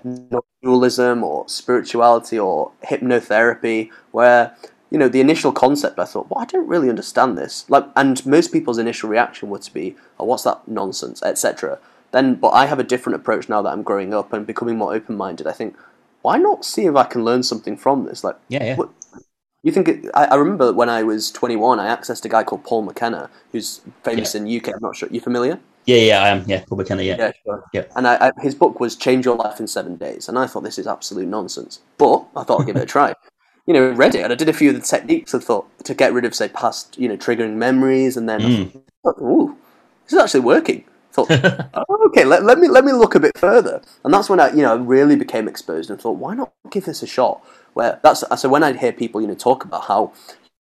dualism 0.61 1.23
or 1.23 1.47
spirituality 1.47 2.37
or 2.37 2.71
hypnotherapy 2.83 3.89
where 4.11 4.55
you 4.89 4.97
know 4.97 5.07
the 5.07 5.21
initial 5.21 5.51
concept 5.51 5.99
i 5.99 6.05
thought 6.05 6.29
well 6.29 6.41
i 6.41 6.45
don't 6.45 6.67
really 6.67 6.89
understand 6.89 7.37
this 7.37 7.69
like 7.69 7.85
and 7.95 8.25
most 8.25 8.51
people's 8.51 8.77
initial 8.77 9.09
reaction 9.09 9.49
would 9.49 9.67
be 9.73 9.95
oh 10.19 10.25
what's 10.25 10.43
that 10.43 10.67
nonsense 10.67 11.21
etc 11.23 11.79
then 12.11 12.35
but 12.35 12.49
i 12.49 12.65
have 12.65 12.79
a 12.79 12.83
different 12.83 13.15
approach 13.15 13.47
now 13.49 13.61
that 13.61 13.69
i'm 13.69 13.83
growing 13.83 14.13
up 14.13 14.33
and 14.33 14.47
becoming 14.47 14.77
more 14.77 14.93
open-minded 14.93 15.47
i 15.47 15.51
think 15.51 15.75
why 16.21 16.37
not 16.37 16.65
see 16.65 16.85
if 16.85 16.95
i 16.95 17.03
can 17.03 17.23
learn 17.23 17.43
something 17.43 17.77
from 17.77 18.05
this 18.05 18.23
like 18.23 18.37
yeah, 18.49 18.63
yeah. 18.63 18.75
What, 18.75 18.89
you 19.65 19.71
think 19.71 19.87
it, 19.87 20.05
I, 20.13 20.25
I, 20.25 20.35
remember 20.35 20.71
when 20.71 20.89
I 20.89 21.01
was 21.01 21.31
21, 21.31 21.79
I 21.79 21.87
accessed 21.87 22.23
a 22.23 22.29
guy 22.29 22.43
called 22.43 22.63
Paul 22.63 22.83
McKenna, 22.83 23.31
who's 23.51 23.81
famous 24.03 24.35
yeah. 24.35 24.41
in 24.41 24.57
UK. 24.57 24.75
I'm 24.75 24.79
not 24.79 24.95
sure. 24.95 25.09
You 25.11 25.19
familiar? 25.19 25.59
Yeah, 25.85 25.97
yeah, 25.97 26.23
I 26.23 26.29
am. 26.29 26.43
Yeah, 26.47 26.63
Paul 26.67 26.79
McKenna. 26.79 27.03
Yeah, 27.03 27.15
yeah, 27.17 27.31
sure. 27.43 27.63
yeah. 27.71 27.83
And 27.95 28.07
I, 28.07 28.27
I, 28.27 28.31
his 28.41 28.55
book 28.55 28.79
was 28.79 28.95
"Change 28.95 29.25
Your 29.25 29.35
Life 29.35 29.59
in 29.59 29.67
Seven 29.67 29.95
Days," 29.95 30.27
and 30.27 30.37
I 30.37 30.47
thought 30.47 30.63
this 30.63 30.79
is 30.79 30.87
absolute 30.87 31.27
nonsense. 31.27 31.79
But 31.97 32.25
I 32.35 32.43
thought 32.43 32.61
I'd 32.61 32.67
give 32.67 32.75
it 32.75 32.83
a 32.83 32.87
try. 32.87 33.13
You 33.67 33.73
know, 33.73 33.89
read 33.89 34.13
it, 34.13 34.21
and 34.21 34.31
I 34.31 34.35
did 34.35 34.47
a 34.47 34.53
few 34.53 34.69
of 34.69 34.75
the 34.75 34.81
techniques. 34.83 35.33
I 35.33 35.39
thought 35.39 35.67
to 35.85 35.95
get 35.95 36.13
rid 36.13 36.23
of, 36.23 36.35
say, 36.35 36.49
past, 36.49 36.99
you 36.99 37.07
know, 37.07 37.17
triggering 37.17 37.55
memories, 37.55 38.15
and 38.15 38.29
then, 38.29 38.39
mm. 38.39 38.81
thought, 39.01 39.17
ooh, 39.19 39.57
this 40.03 40.13
is 40.13 40.19
actually 40.19 40.41
working. 40.41 40.83
thought, 41.11 41.31
oh, 41.73 42.09
okay, 42.09 42.25
let, 42.25 42.43
let 42.43 42.59
me 42.59 42.67
let 42.67 42.85
me 42.85 42.91
look 42.91 43.15
a 43.15 43.19
bit 43.19 43.35
further, 43.35 43.81
and 44.03 44.13
that's 44.13 44.29
when 44.29 44.39
I, 44.39 44.51
you 44.51 44.61
know, 44.61 44.77
really 44.77 45.15
became 45.15 45.47
exposed 45.47 45.89
and 45.89 45.99
thought, 45.99 46.17
why 46.17 46.35
not 46.35 46.53
give 46.69 46.85
this 46.85 47.01
a 47.01 47.07
shot? 47.07 47.43
Where 47.73 47.99
that's 48.03 48.23
so 48.39 48.49
when 48.49 48.61
I'd 48.61 48.77
hear 48.77 48.91
people, 48.91 49.19
you 49.19 49.25
know, 49.25 49.33
talk 49.33 49.65
about 49.65 49.85
how 49.85 50.13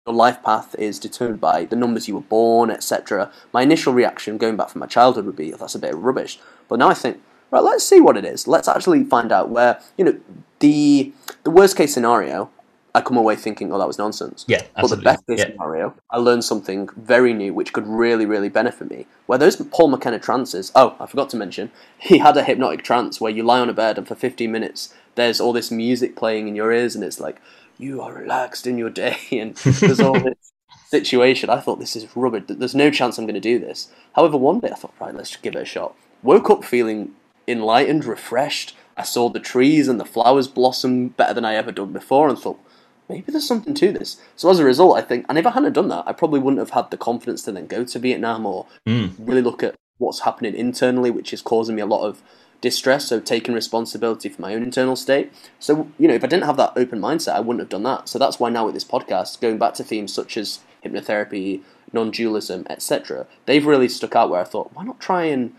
your 0.07 0.15
life 0.15 0.43
path 0.43 0.75
is 0.79 0.99
determined 0.99 1.41
by 1.41 1.65
the 1.65 1.77
numbers 1.77 2.09
you 2.09 2.15
were 2.15 2.21
born, 2.23 2.71
etc. 2.71 3.31
My 3.53 3.63
initial 3.63 3.93
reaction, 3.93 4.37
going 4.39 4.57
back 4.57 4.71
from 4.71 4.81
my 4.81 4.87
childhood, 4.87 5.27
would 5.27 5.37
be, 5.37 5.55
oh, 5.55 5.57
"That's 5.57 5.75
a 5.75 5.79
bit 5.79 5.95
of 5.95 6.03
rubbish." 6.03 6.39
But 6.69 6.81
now 6.81 6.89
I 6.89 6.95
think, 6.95 7.21
right, 7.51 7.63
let's 7.63 7.85
see 7.85 8.01
what 8.01 8.17
it 8.17 8.25
is. 8.25 8.49
Let's 8.49 8.69
actually 8.69 9.05
find 9.05 9.31
out 9.31 9.51
where 9.51 9.81
you 9.97 10.05
know 10.05 10.19
the 10.59 11.13
the 11.45 11.51
worst 11.51 11.77
case 11.77 11.95
scenario. 11.95 12.51
I 12.95 13.01
come 13.01 13.17
away 13.17 13.37
thinking, 13.37 13.73
oh, 13.73 13.79
that 13.79 13.87
was 13.87 13.97
nonsense. 13.97 14.45
Yeah, 14.47 14.65
absolutely. 14.77 14.83
But 14.83 14.97
the 14.97 15.03
best 15.03 15.27
case 15.27 15.39
yeah. 15.39 15.53
scenario, 15.53 15.95
I 16.11 16.19
learned 16.19 16.45
something 16.45 16.91
very 16.95 17.33
new, 17.33 17.55
which 17.55 17.73
could 17.73 17.87
really, 17.87 18.27
really 18.27 18.51
benefit 18.51 18.91
me. 18.91 19.07
Where 19.25 19.39
those 19.39 19.57
Paul 19.57 19.89
McKenna 19.89 20.19
trances, 20.19 20.71
oh, 20.75 20.95
I 21.01 21.07
forgot 21.07 21.31
to 21.31 21.39
mention, 21.39 21.71
he 21.99 22.19
had 22.19 22.37
a 22.37 22.45
hypnotic 22.45 22.85
trance 22.85 23.19
where 23.19 23.33
you 23.33 23.45
lie 23.45 23.61
on 23.61 23.71
a 23.71 23.73
bed 23.73 23.97
and 23.97 24.07
for 24.07 24.15
15 24.15 24.53
minutes 24.53 24.93
there's 25.15 25.41
all 25.41 25.55
this 25.55 25.71
music 25.71 26.17
playing 26.17 26.49
in 26.49 26.57
your 26.57 26.71
ears 26.71 26.95
and 26.95 27.03
it's 27.03 27.21
like, 27.21 27.41
you 27.83 28.01
are 28.01 28.13
relaxed 28.13 28.67
in 28.67 28.79
your 28.79 28.91
day 28.91 29.19
and 29.33 29.55
there's 29.57 30.01
all 30.01 30.19
this 30.19 30.53
situation. 30.89 31.51
I 31.51 31.61
thought 31.61 31.79
this 31.79 31.97
is 31.97 32.07
rubbish. 32.17 32.45
There's 32.47 32.75
no 32.75 32.91
chance 32.91 33.19
I'm 33.19 33.27
going 33.27 33.35
to 33.35 33.41
do 33.41 33.59
this. 33.59 33.91
However, 34.15 34.37
one 34.37 34.61
day 34.61 34.71
I 34.71 34.75
thought, 34.75 34.95
right, 35.01 35.15
let's 35.15 35.37
give 35.37 35.57
it 35.57 35.63
a 35.63 35.65
shot. 35.65 35.95
Woke 36.23 36.51
up 36.51 36.65
feeling 36.65 37.13
enlightened, 37.49 38.05
refreshed. 38.05 38.77
I 38.97 39.03
saw 39.03 39.29
the 39.29 39.41
trees 39.41 39.89
and 39.89 39.99
the 39.99 40.05
flowers 40.05 40.49
blossom 40.49 41.09
better 41.09 41.35
than 41.35 41.45
I 41.45 41.55
ever 41.55 41.73
done 41.73 41.93
before 41.93 42.29
and 42.29 42.39
thought, 42.39 42.61
maybe 43.09 43.33
there's 43.33 43.49
something 43.49 43.75
to 43.75 43.93
this. 43.93 44.21
So 44.37 44.51
as 44.51 44.59
a 44.59 44.65
result, 44.65 44.97
I 44.97 45.03
think, 45.03 45.27
and 45.29 45.39
if 45.39 45.47
I 45.47 45.51
hadn't 45.51 45.73
done 45.73 45.89
that, 45.89 46.05
I 46.07 46.13
probably 46.13 46.41
wouldn't 46.41 46.61
have 46.61 46.71
had 46.71 46.91
the 46.91 46.97
confidence 46.97 47.43
to 47.45 47.53
then 47.53 47.67
go 47.67 47.85
to 47.85 47.99
Vietnam 47.99 48.47
or 48.47 48.67
mm. 48.87 49.13
really 49.19 49.43
look 49.43 49.63
at 49.63 49.75
what's 49.99 50.21
happening 50.21 50.55
internally, 50.55 51.11
which 51.11 51.33
is 51.33 51.43
causing 51.43 51.77
me 51.77 51.83
a 51.83 51.87
lot 51.87 52.07
of 52.07 52.23
distress. 52.63 53.09
So 53.09 53.21
taking 53.21 53.53
responsibility 53.53 54.31
for 54.31 54.41
my 54.41 54.55
own 54.55 54.63
internal 54.63 54.97
state. 54.97 55.31
So 55.59 55.89
you 55.99 56.09
know, 56.09 56.15
if 56.15 56.25
I 56.25 56.29
didn't 56.29 56.47
have 56.47 56.57
that 56.57 56.73
open 56.75 56.99
mindset, 57.01 57.35
I 57.35 57.41
wouldn't 57.41 57.61
have 57.61 57.69
done 57.69 57.83
that. 57.83 58.09
So 58.09 58.19
that's 58.19 58.41
why 58.41 58.49
now 58.49 58.65
with 58.65 58.75
this 58.75 58.85
podcast, 58.85 59.43
going 59.43 59.59
back 59.59 59.75
to 59.75 59.85
themes 59.85 60.15
such 60.15 60.39
as 60.39 60.61
hypnotherapy, 60.83 61.61
non-dualism, 61.93 62.67
etc., 62.71 63.27
they've 63.45 63.67
really 63.67 63.91
stuck 63.91 64.17
out. 64.17 64.31
Where 64.31 64.41
I 64.41 64.45
thought, 64.45 64.73
why 64.73 64.85
not 64.85 64.99
try 64.99 65.25
and 65.25 65.55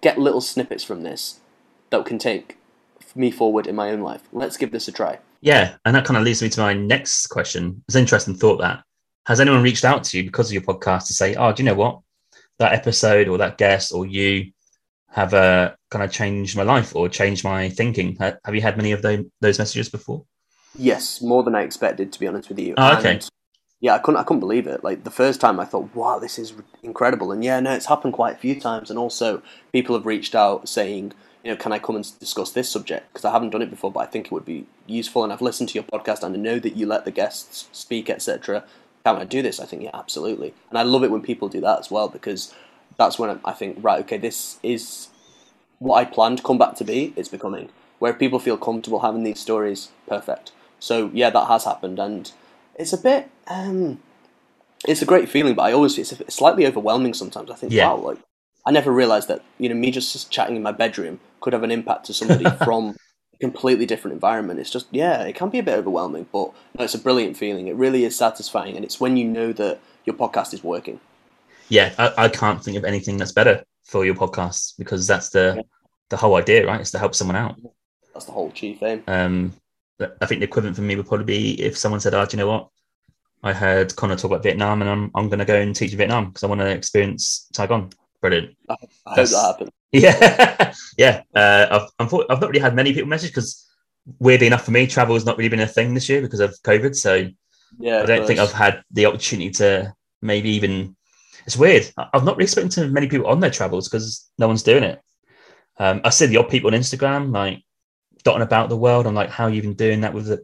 get 0.00 0.18
little 0.18 0.40
snippets 0.40 0.84
from 0.84 1.02
this 1.02 1.40
that 1.90 2.06
can 2.06 2.18
take 2.18 2.56
me 3.14 3.30
forward 3.30 3.66
in 3.66 3.74
my 3.76 3.90
own 3.90 4.00
life. 4.00 4.22
Let's 4.32 4.56
give 4.56 4.72
this 4.72 4.88
a 4.88 4.92
try. 4.92 5.18
Yeah, 5.40 5.76
and 5.84 5.94
that 5.94 6.04
kind 6.04 6.16
of 6.16 6.24
leads 6.24 6.42
me 6.42 6.48
to 6.48 6.60
my 6.60 6.72
next 6.72 7.26
question. 7.28 7.82
It's 7.86 7.94
an 7.94 8.00
interesting 8.00 8.34
thought 8.34 8.60
that 8.60 8.82
has 9.26 9.40
anyone 9.40 9.62
reached 9.62 9.84
out 9.84 10.04
to 10.04 10.16
you 10.16 10.24
because 10.24 10.48
of 10.48 10.52
your 10.52 10.62
podcast 10.62 11.06
to 11.06 11.14
say, 11.14 11.34
"Oh, 11.34 11.52
do 11.52 11.62
you 11.62 11.68
know 11.68 11.74
what? 11.74 12.00
That 12.58 12.72
episode 12.72 13.28
or 13.28 13.38
that 13.38 13.58
guest 13.58 13.92
or 13.92 14.06
you 14.06 14.52
have 15.14 15.32
uh, 15.32 15.72
kind 15.90 16.04
of 16.04 16.10
changed 16.12 16.56
my 16.56 16.62
life 16.62 16.94
or 16.94 17.08
changed 17.08 17.44
my 17.44 17.68
thinking." 17.68 18.16
Have 18.16 18.54
you 18.54 18.60
had 18.60 18.76
many 18.76 18.92
of 18.92 19.02
those 19.02 19.24
those 19.40 19.58
messages 19.58 19.88
before? 19.88 20.24
Yes, 20.76 21.22
more 21.22 21.42
than 21.42 21.54
I 21.54 21.62
expected, 21.62 22.12
to 22.12 22.20
be 22.20 22.26
honest 22.26 22.48
with 22.48 22.58
you. 22.58 22.74
Oh, 22.76 22.98
okay. 22.98 23.12
And 23.12 23.28
yeah, 23.80 23.94
I 23.94 23.98
couldn't, 23.98 24.20
I 24.20 24.24
couldn't 24.24 24.40
believe 24.40 24.66
it. 24.66 24.82
Like 24.82 25.04
the 25.04 25.10
first 25.10 25.40
time, 25.40 25.60
I 25.60 25.64
thought, 25.64 25.94
"Wow, 25.94 26.18
this 26.18 26.38
is 26.38 26.52
incredible!" 26.82 27.32
And 27.32 27.44
yeah, 27.44 27.60
no, 27.60 27.72
it's 27.72 27.86
happened 27.86 28.14
quite 28.14 28.34
a 28.34 28.38
few 28.38 28.60
times. 28.60 28.90
And 28.90 28.98
also, 28.98 29.42
people 29.72 29.94
have 29.94 30.06
reached 30.06 30.34
out 30.34 30.68
saying, 30.68 31.12
you 31.44 31.50
know, 31.50 31.56
can 31.56 31.72
I 31.72 31.78
come 31.78 31.96
and 31.96 32.18
discuss 32.18 32.50
this 32.50 32.70
subject? 32.70 33.12
Because 33.12 33.26
I 33.26 33.30
haven't 33.30 33.50
done 33.50 33.60
it 33.60 33.70
before, 33.70 33.92
but 33.92 34.00
I 34.00 34.06
think 34.06 34.26
it 34.26 34.32
would 34.32 34.46
be 34.46 34.66
useful. 34.86 35.22
And 35.22 35.32
I've 35.32 35.42
listened 35.42 35.68
to 35.68 35.74
your 35.74 35.84
podcast 35.84 36.22
and 36.22 36.34
I 36.34 36.38
know 36.38 36.58
that 36.58 36.74
you 36.74 36.86
let 36.86 37.04
the 37.04 37.10
guests 37.10 37.68
speak, 37.70 38.08
etc. 38.08 38.64
Can 39.04 39.16
I 39.16 39.24
do 39.24 39.42
this? 39.42 39.60
I 39.60 39.66
think, 39.66 39.82
yeah, 39.82 39.90
absolutely. 39.92 40.54
And 40.70 40.78
I 40.78 40.82
love 40.82 41.04
it 41.04 41.10
when 41.10 41.20
people 41.20 41.50
do 41.50 41.60
that 41.60 41.78
as 41.78 41.90
well 41.90 42.08
because 42.08 42.54
that's 42.96 43.18
when 43.18 43.40
I 43.44 43.52
think, 43.52 43.78
right, 43.80 44.00
okay, 44.00 44.18
this 44.18 44.58
is 44.62 45.08
what 45.78 45.96
I 45.96 46.04
planned 46.04 46.38
to 46.38 46.44
come 46.44 46.58
back 46.58 46.76
to 46.76 46.84
be. 46.84 47.12
It's 47.16 47.28
becoming 47.28 47.68
where 47.98 48.12
people 48.12 48.38
feel 48.38 48.56
comfortable 48.56 49.00
having 49.00 49.24
these 49.24 49.40
stories. 49.40 49.90
Perfect. 50.06 50.52
So 50.78 51.10
yeah, 51.14 51.30
that 51.30 51.46
has 51.46 51.64
happened, 51.64 51.98
and 51.98 52.30
it's 52.74 52.92
a 52.92 52.98
bit. 52.98 53.30
Um, 53.46 54.00
it's 54.86 55.02
a 55.02 55.06
great 55.06 55.28
feeling, 55.28 55.54
but 55.54 55.62
I 55.62 55.72
always 55.72 55.94
feel 55.94 56.04
it's 56.20 56.34
slightly 56.34 56.66
overwhelming 56.66 57.14
sometimes. 57.14 57.50
I 57.50 57.54
think, 57.54 57.72
yeah. 57.72 57.88
wow, 57.88 57.96
like 57.96 58.18
I 58.66 58.70
never 58.70 58.92
realized 58.92 59.28
that 59.28 59.42
you 59.58 59.68
know 59.68 59.74
me 59.74 59.90
just 59.90 60.30
chatting 60.30 60.56
in 60.56 60.62
my 60.62 60.72
bedroom 60.72 61.20
could 61.40 61.52
have 61.52 61.62
an 61.62 61.70
impact 61.70 62.06
to 62.06 62.14
somebody 62.14 62.44
from 62.64 62.96
a 63.32 63.38
completely 63.38 63.86
different 63.86 64.12
environment. 64.12 64.60
It's 64.60 64.70
just 64.70 64.86
yeah, 64.90 65.22
it 65.22 65.34
can 65.34 65.48
be 65.48 65.58
a 65.58 65.62
bit 65.62 65.78
overwhelming, 65.78 66.26
but 66.32 66.52
no, 66.78 66.84
it's 66.84 66.94
a 66.94 66.98
brilliant 66.98 67.36
feeling. 67.36 67.68
It 67.68 67.76
really 67.76 68.04
is 68.04 68.16
satisfying, 68.16 68.76
and 68.76 68.84
it's 68.84 69.00
when 69.00 69.16
you 69.16 69.24
know 69.24 69.52
that 69.54 69.80
your 70.04 70.16
podcast 70.16 70.52
is 70.52 70.62
working. 70.62 71.00
Yeah, 71.68 71.94
I, 71.98 72.24
I 72.24 72.28
can't 72.28 72.62
think 72.62 72.76
of 72.76 72.84
anything 72.84 73.16
that's 73.16 73.32
better 73.32 73.64
for 73.84 74.04
your 74.04 74.14
podcast 74.14 74.74
because 74.78 75.06
that's 75.06 75.30
the 75.30 75.54
yeah. 75.56 75.62
the 76.10 76.16
whole 76.16 76.36
idea, 76.36 76.66
right? 76.66 76.80
It's 76.80 76.90
to 76.92 76.98
help 76.98 77.14
someone 77.14 77.36
out. 77.36 77.56
That's 78.12 78.26
the 78.26 78.32
whole 78.32 78.50
chief 78.50 78.82
aim. 78.82 79.02
Um, 79.06 79.52
I 80.00 80.26
think 80.26 80.40
the 80.40 80.46
equivalent 80.46 80.76
for 80.76 80.82
me 80.82 80.96
would 80.96 81.06
probably 81.06 81.24
be 81.24 81.60
if 81.62 81.78
someone 81.78 82.00
said, 82.00 82.14
"Oh, 82.14 82.24
do 82.24 82.36
you 82.36 82.42
know 82.42 82.50
what? 82.50 82.68
I 83.42 83.52
heard 83.52 83.94
Conor 83.96 84.16
talk 84.16 84.30
about 84.30 84.42
Vietnam, 84.42 84.82
and 84.82 84.90
I'm 84.90 85.10
I'm 85.14 85.28
going 85.28 85.38
to 85.38 85.44
go 85.44 85.56
and 85.56 85.74
teach 85.74 85.94
Vietnam 85.94 86.26
because 86.26 86.44
I 86.44 86.46
want 86.46 86.60
to 86.60 86.68
experience 86.68 87.48
Saigon." 87.54 87.90
Brilliant. 88.20 88.56
I, 88.68 88.76
I 89.06 89.14
hope 89.14 89.28
that 89.28 89.46
happens. 89.46 89.70
Yeah, 89.92 90.74
yeah. 90.98 91.22
Uh, 91.32 91.86
I've, 92.00 92.12
I've, 92.12 92.20
I've 92.28 92.40
not 92.40 92.48
really 92.48 92.58
had 92.58 92.74
many 92.74 92.92
people 92.92 93.08
message 93.08 93.30
because 93.30 93.64
weirdly 94.18 94.48
enough 94.48 94.64
for 94.64 94.72
me, 94.72 94.88
travel 94.88 95.14
has 95.14 95.24
not 95.24 95.38
really 95.38 95.50
been 95.50 95.60
a 95.60 95.68
thing 95.68 95.94
this 95.94 96.08
year 96.08 96.20
because 96.20 96.40
of 96.40 96.50
COVID. 96.64 96.96
So 96.96 97.28
yeah, 97.78 98.02
I 98.02 98.06
don't 98.06 98.26
think 98.26 98.40
I've 98.40 98.50
had 98.52 98.82
the 98.90 99.06
opportunity 99.06 99.50
to 99.52 99.94
maybe 100.20 100.50
even. 100.50 100.96
It's 101.46 101.56
weird. 101.56 101.90
I've 101.96 102.24
not 102.24 102.36
really 102.36 102.46
spoken 102.46 102.70
to 102.70 102.88
many 102.88 103.08
people 103.08 103.26
on 103.26 103.40
their 103.40 103.50
travels 103.50 103.88
because 103.88 104.30
no 104.38 104.48
one's 104.48 104.62
doing 104.62 104.82
it. 104.82 105.00
Um, 105.78 106.00
I 106.04 106.10
see 106.10 106.26
the 106.26 106.36
odd 106.38 106.48
people 106.48 106.72
on 106.72 106.80
Instagram 106.80 107.32
like 107.32 107.62
dotting 108.22 108.42
about 108.42 108.68
the 108.68 108.76
world 108.76 109.06
on 109.06 109.14
like 109.14 109.30
how 109.30 109.48
you've 109.48 109.64
been 109.64 109.74
doing 109.74 110.00
that 110.00 110.14
with 110.14 110.26
the 110.26 110.40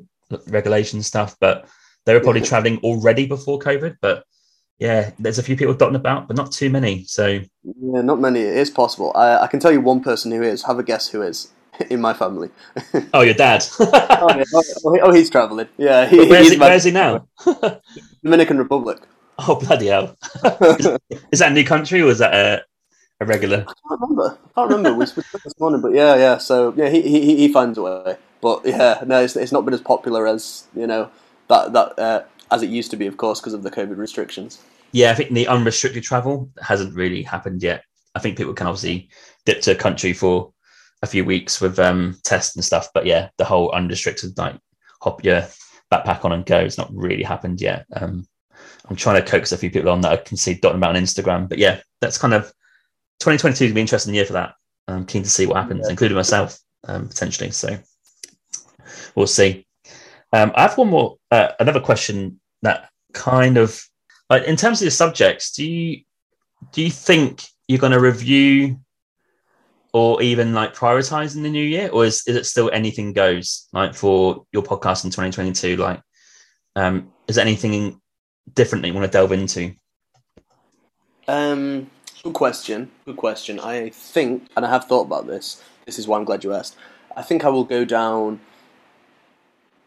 regulation 0.48 1.02
stuff, 1.02 1.36
but 1.40 1.68
they 2.04 2.14
were 2.14 2.20
probably 2.20 2.42
traveling 2.42 2.78
already 2.78 3.26
before 3.26 3.58
COVID. 3.58 3.96
But 4.00 4.24
yeah, 4.78 5.10
there's 5.18 5.38
a 5.38 5.42
few 5.42 5.56
people 5.56 5.74
dotting 5.74 5.96
about, 5.96 6.28
but 6.28 6.36
not 6.36 6.52
too 6.52 6.70
many. 6.70 7.04
So 7.04 7.26
yeah, 7.26 8.02
not 8.02 8.20
many. 8.20 8.40
It 8.40 8.56
is 8.56 8.70
possible. 8.70 9.12
I, 9.14 9.38
I 9.38 9.46
can 9.46 9.60
tell 9.60 9.72
you 9.72 9.80
one 9.80 10.02
person 10.02 10.32
who 10.32 10.42
is. 10.42 10.64
Have 10.64 10.78
a 10.78 10.82
guess 10.82 11.08
who 11.08 11.22
is 11.22 11.48
in 11.90 12.00
my 12.00 12.12
family. 12.12 12.50
oh, 13.14 13.22
your 13.22 13.34
dad. 13.34 13.64
oh, 13.80 14.34
yeah. 14.36 14.44
oh, 14.54 14.98
oh, 15.02 15.12
he's 15.12 15.30
traveling. 15.30 15.68
Yeah, 15.76 16.06
he, 16.06 16.28
where's, 16.28 16.50
he, 16.50 16.58
where's 16.58 16.84
he 16.84 16.90
now? 16.90 17.28
Dominican 18.22 18.58
Republic. 18.58 18.98
Oh 19.48 19.54
bloody 19.54 19.86
hell! 19.86 20.16
is, 20.44 20.86
is, 21.32 21.38
that 21.38 21.52
a 21.52 21.54
new 21.54 21.64
country 21.64 22.02
or 22.02 22.10
is 22.10 22.18
that 22.18 22.34
a, 22.34 22.62
a 23.20 23.26
regular? 23.26 23.64
I 23.66 23.72
can't 23.88 24.00
remember. 24.00 24.38
I 24.44 24.52
can't 24.54 24.70
remember. 24.70 24.94
we 24.98 25.06
spoke 25.06 25.24
this 25.44 25.58
morning, 25.58 25.80
but 25.80 25.92
yeah, 25.92 26.14
yeah. 26.16 26.38
So 26.38 26.74
yeah, 26.76 26.88
he 26.88 27.02
he, 27.02 27.36
he 27.36 27.52
finds 27.52 27.78
a 27.78 27.82
way. 27.82 28.16
But 28.42 28.66
yeah, 28.66 29.02
no, 29.06 29.22
it's, 29.22 29.36
it's 29.36 29.52
not 29.52 29.64
been 29.64 29.74
as 29.74 29.80
popular 29.80 30.26
as 30.26 30.64
you 30.76 30.86
know 30.86 31.10
that 31.48 31.72
that 31.72 31.98
uh, 31.98 32.22
as 32.50 32.62
it 32.62 32.70
used 32.70 32.90
to 32.90 32.96
be, 32.96 33.06
of 33.06 33.16
course, 33.16 33.40
because 33.40 33.54
of 33.54 33.62
the 33.62 33.70
COVID 33.70 33.96
restrictions 33.96 34.58
yeah, 34.92 35.10
I 35.10 35.14
think 35.14 35.30
the 35.30 35.46
unrestricted 35.46 36.02
travel 36.02 36.50
hasn't 36.60 36.94
really 36.94 37.22
happened 37.22 37.62
yet. 37.62 37.84
I 38.14 38.18
think 38.18 38.36
people 38.36 38.54
can 38.54 38.66
obviously 38.66 39.08
dip 39.46 39.60
to 39.62 39.72
a 39.72 39.76
country 39.76 40.12
for 40.12 40.52
a 41.02 41.06
few 41.06 41.24
weeks 41.24 41.60
with 41.60 41.78
um, 41.78 42.18
tests 42.24 42.56
and 42.56 42.64
stuff, 42.64 42.88
but 42.92 43.06
yeah, 43.06 43.28
the 43.38 43.44
whole 43.44 43.70
unrestricted 43.70 44.36
like 44.36 44.58
hop 45.00 45.24
your 45.24 45.46
backpack 45.92 46.24
on 46.24 46.32
and 46.32 46.44
go, 46.44 46.58
it's 46.58 46.78
not 46.78 46.92
really 46.92 47.22
happened 47.22 47.60
yet. 47.60 47.86
Um, 47.94 48.26
I'm 48.90 48.96
trying 48.96 49.22
to 49.22 49.30
coax 49.30 49.52
a 49.52 49.56
few 49.56 49.70
people 49.70 49.90
on 49.90 50.00
that 50.00 50.12
I 50.12 50.16
can 50.16 50.36
see 50.36 50.54
dotting 50.54 50.78
about 50.78 50.96
on 50.96 51.02
Instagram, 51.02 51.48
but 51.48 51.58
yeah, 51.58 51.80
that's 52.00 52.18
kind 52.18 52.34
of 52.34 52.52
2022 53.20 53.64
is 53.64 53.70
gonna 53.70 53.74
be 53.74 53.80
an 53.80 53.84
interesting 53.84 54.14
year 54.14 54.26
for 54.26 54.32
that. 54.34 54.54
I'm 54.88 55.06
keen 55.06 55.22
to 55.22 55.30
see 55.30 55.46
what 55.46 55.56
happens, 55.56 55.82
yeah. 55.84 55.90
including 55.90 56.16
myself 56.16 56.58
um, 56.88 57.08
potentially. 57.08 57.52
So 57.52 57.78
we'll 59.14 59.28
see. 59.28 59.66
Um, 60.32 60.52
I 60.54 60.62
have 60.62 60.76
one 60.76 60.88
more, 60.88 61.16
uh, 61.30 61.52
another 61.60 61.80
question 61.80 62.40
that 62.62 62.90
kind 63.12 63.56
of 63.56 63.80
like 64.28 64.44
in 64.44 64.56
terms 64.56 64.80
of 64.80 64.86
the 64.86 64.90
subjects, 64.90 65.52
do 65.52 65.64
you 65.64 66.02
do 66.72 66.82
you 66.82 66.90
think 66.90 67.44
you're 67.68 67.78
going 67.78 67.92
to 67.92 68.00
review 68.00 68.78
or 69.92 70.22
even 70.22 70.54
like 70.54 70.74
prioritize 70.74 71.34
in 71.34 71.42
the 71.42 71.50
new 71.50 71.64
year, 71.64 71.88
or 71.92 72.04
is, 72.04 72.22
is 72.26 72.36
it 72.36 72.46
still 72.46 72.70
anything 72.72 73.12
goes 73.12 73.68
like 73.72 73.94
for 73.94 74.44
your 74.52 74.62
podcast 74.62 75.04
in 75.04 75.10
2022? 75.10 75.76
Like, 75.76 76.00
um, 76.76 77.10
is 77.26 77.36
there 77.36 77.44
anything 77.44 78.00
different 78.54 78.82
that 78.82 78.88
you 78.88 78.94
want 78.94 79.04
to 79.04 79.10
delve 79.10 79.32
into? 79.32 79.74
Um, 81.28 81.90
good 82.22 82.34
question. 82.34 82.90
Good 83.04 83.16
question. 83.16 83.60
I 83.60 83.90
think, 83.90 84.48
and 84.56 84.64
I 84.64 84.70
have 84.70 84.84
thought 84.84 85.02
about 85.02 85.26
this. 85.26 85.62
This 85.86 85.98
is 85.98 86.08
why 86.08 86.18
I'm 86.18 86.24
glad 86.24 86.44
you 86.44 86.52
asked. 86.52 86.76
I 87.16 87.22
think 87.22 87.44
I 87.44 87.48
will 87.48 87.64
go 87.64 87.84
down 87.84 88.40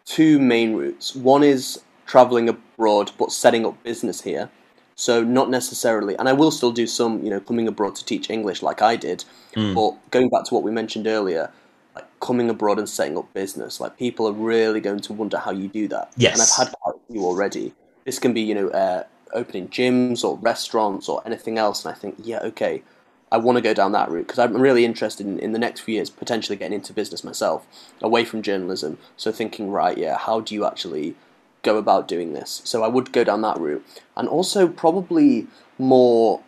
two 0.05 0.39
main 0.39 0.75
routes. 0.75 1.15
One 1.15 1.43
is 1.43 1.81
traveling 2.05 2.49
abroad 2.49 3.11
but 3.17 3.31
setting 3.31 3.65
up 3.65 3.81
business 3.83 4.21
here. 4.21 4.49
So 4.95 5.23
not 5.23 5.49
necessarily, 5.49 6.15
and 6.15 6.29
I 6.29 6.33
will 6.33 6.51
still 6.51 6.71
do 6.71 6.85
some, 6.85 7.23
you 7.23 7.29
know, 7.29 7.39
coming 7.39 7.67
abroad 7.67 7.95
to 7.95 8.05
teach 8.05 8.29
English 8.29 8.61
like 8.61 8.81
I 8.81 8.95
did. 8.95 9.25
Mm. 9.55 9.73
But 9.73 10.11
going 10.11 10.29
back 10.29 10.43
to 10.45 10.53
what 10.53 10.63
we 10.63 10.69
mentioned 10.69 11.07
earlier, 11.07 11.51
like 11.95 12.05
coming 12.19 12.49
abroad 12.49 12.77
and 12.77 12.87
setting 12.87 13.17
up 13.17 13.33
business, 13.33 13.79
like 13.79 13.97
people 13.97 14.27
are 14.27 14.33
really 14.33 14.79
going 14.79 14.99
to 14.99 15.13
wonder 15.13 15.39
how 15.39 15.51
you 15.51 15.67
do 15.67 15.87
that. 15.87 16.11
Yes, 16.15 16.33
and 16.33 16.41
I've 16.43 16.67
had 16.67 16.75
quite 16.79 16.95
a 16.95 17.11
few 17.11 17.25
already. 17.25 17.73
This 18.05 18.19
can 18.19 18.33
be, 18.33 18.41
you 18.41 18.55
know, 18.55 18.69
uh, 18.69 19.03
opening 19.33 19.67
gyms 19.69 20.23
or 20.23 20.37
restaurants 20.37 21.09
or 21.09 21.21
anything 21.25 21.57
else, 21.57 21.85
and 21.85 21.95
I 21.95 21.97
think, 21.97 22.15
yeah, 22.23 22.39
okay, 22.39 22.83
I 23.31 23.37
want 23.37 23.57
to 23.57 23.61
go 23.61 23.73
down 23.73 23.93
that 23.93 24.09
route 24.09 24.27
because 24.27 24.39
I'm 24.39 24.55
really 24.61 24.85
interested 24.85 25.25
in, 25.25 25.39
in 25.39 25.53
the 25.53 25.59
next 25.59 25.81
few 25.81 25.95
years 25.95 26.09
potentially 26.09 26.55
getting 26.55 26.75
into 26.75 26.93
business 26.93 27.23
myself, 27.23 27.65
away 28.01 28.25
from 28.25 28.41
journalism. 28.41 28.99
So 29.17 29.31
thinking, 29.31 29.71
right, 29.71 29.97
yeah, 29.97 30.17
how 30.17 30.41
do 30.41 30.53
you 30.53 30.65
actually 30.65 31.15
go 31.63 31.77
about 31.77 32.07
doing 32.07 32.33
this. 32.33 32.61
So 32.65 32.83
I 32.83 32.87
would 32.87 33.11
go 33.11 33.23
down 33.23 33.41
that 33.41 33.57
route, 33.57 33.83
and 34.15 34.27
also 34.27 34.67
probably 34.67 35.47
more 35.79 36.41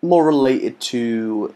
more 0.00 0.24
related 0.24 0.80
to 0.80 1.54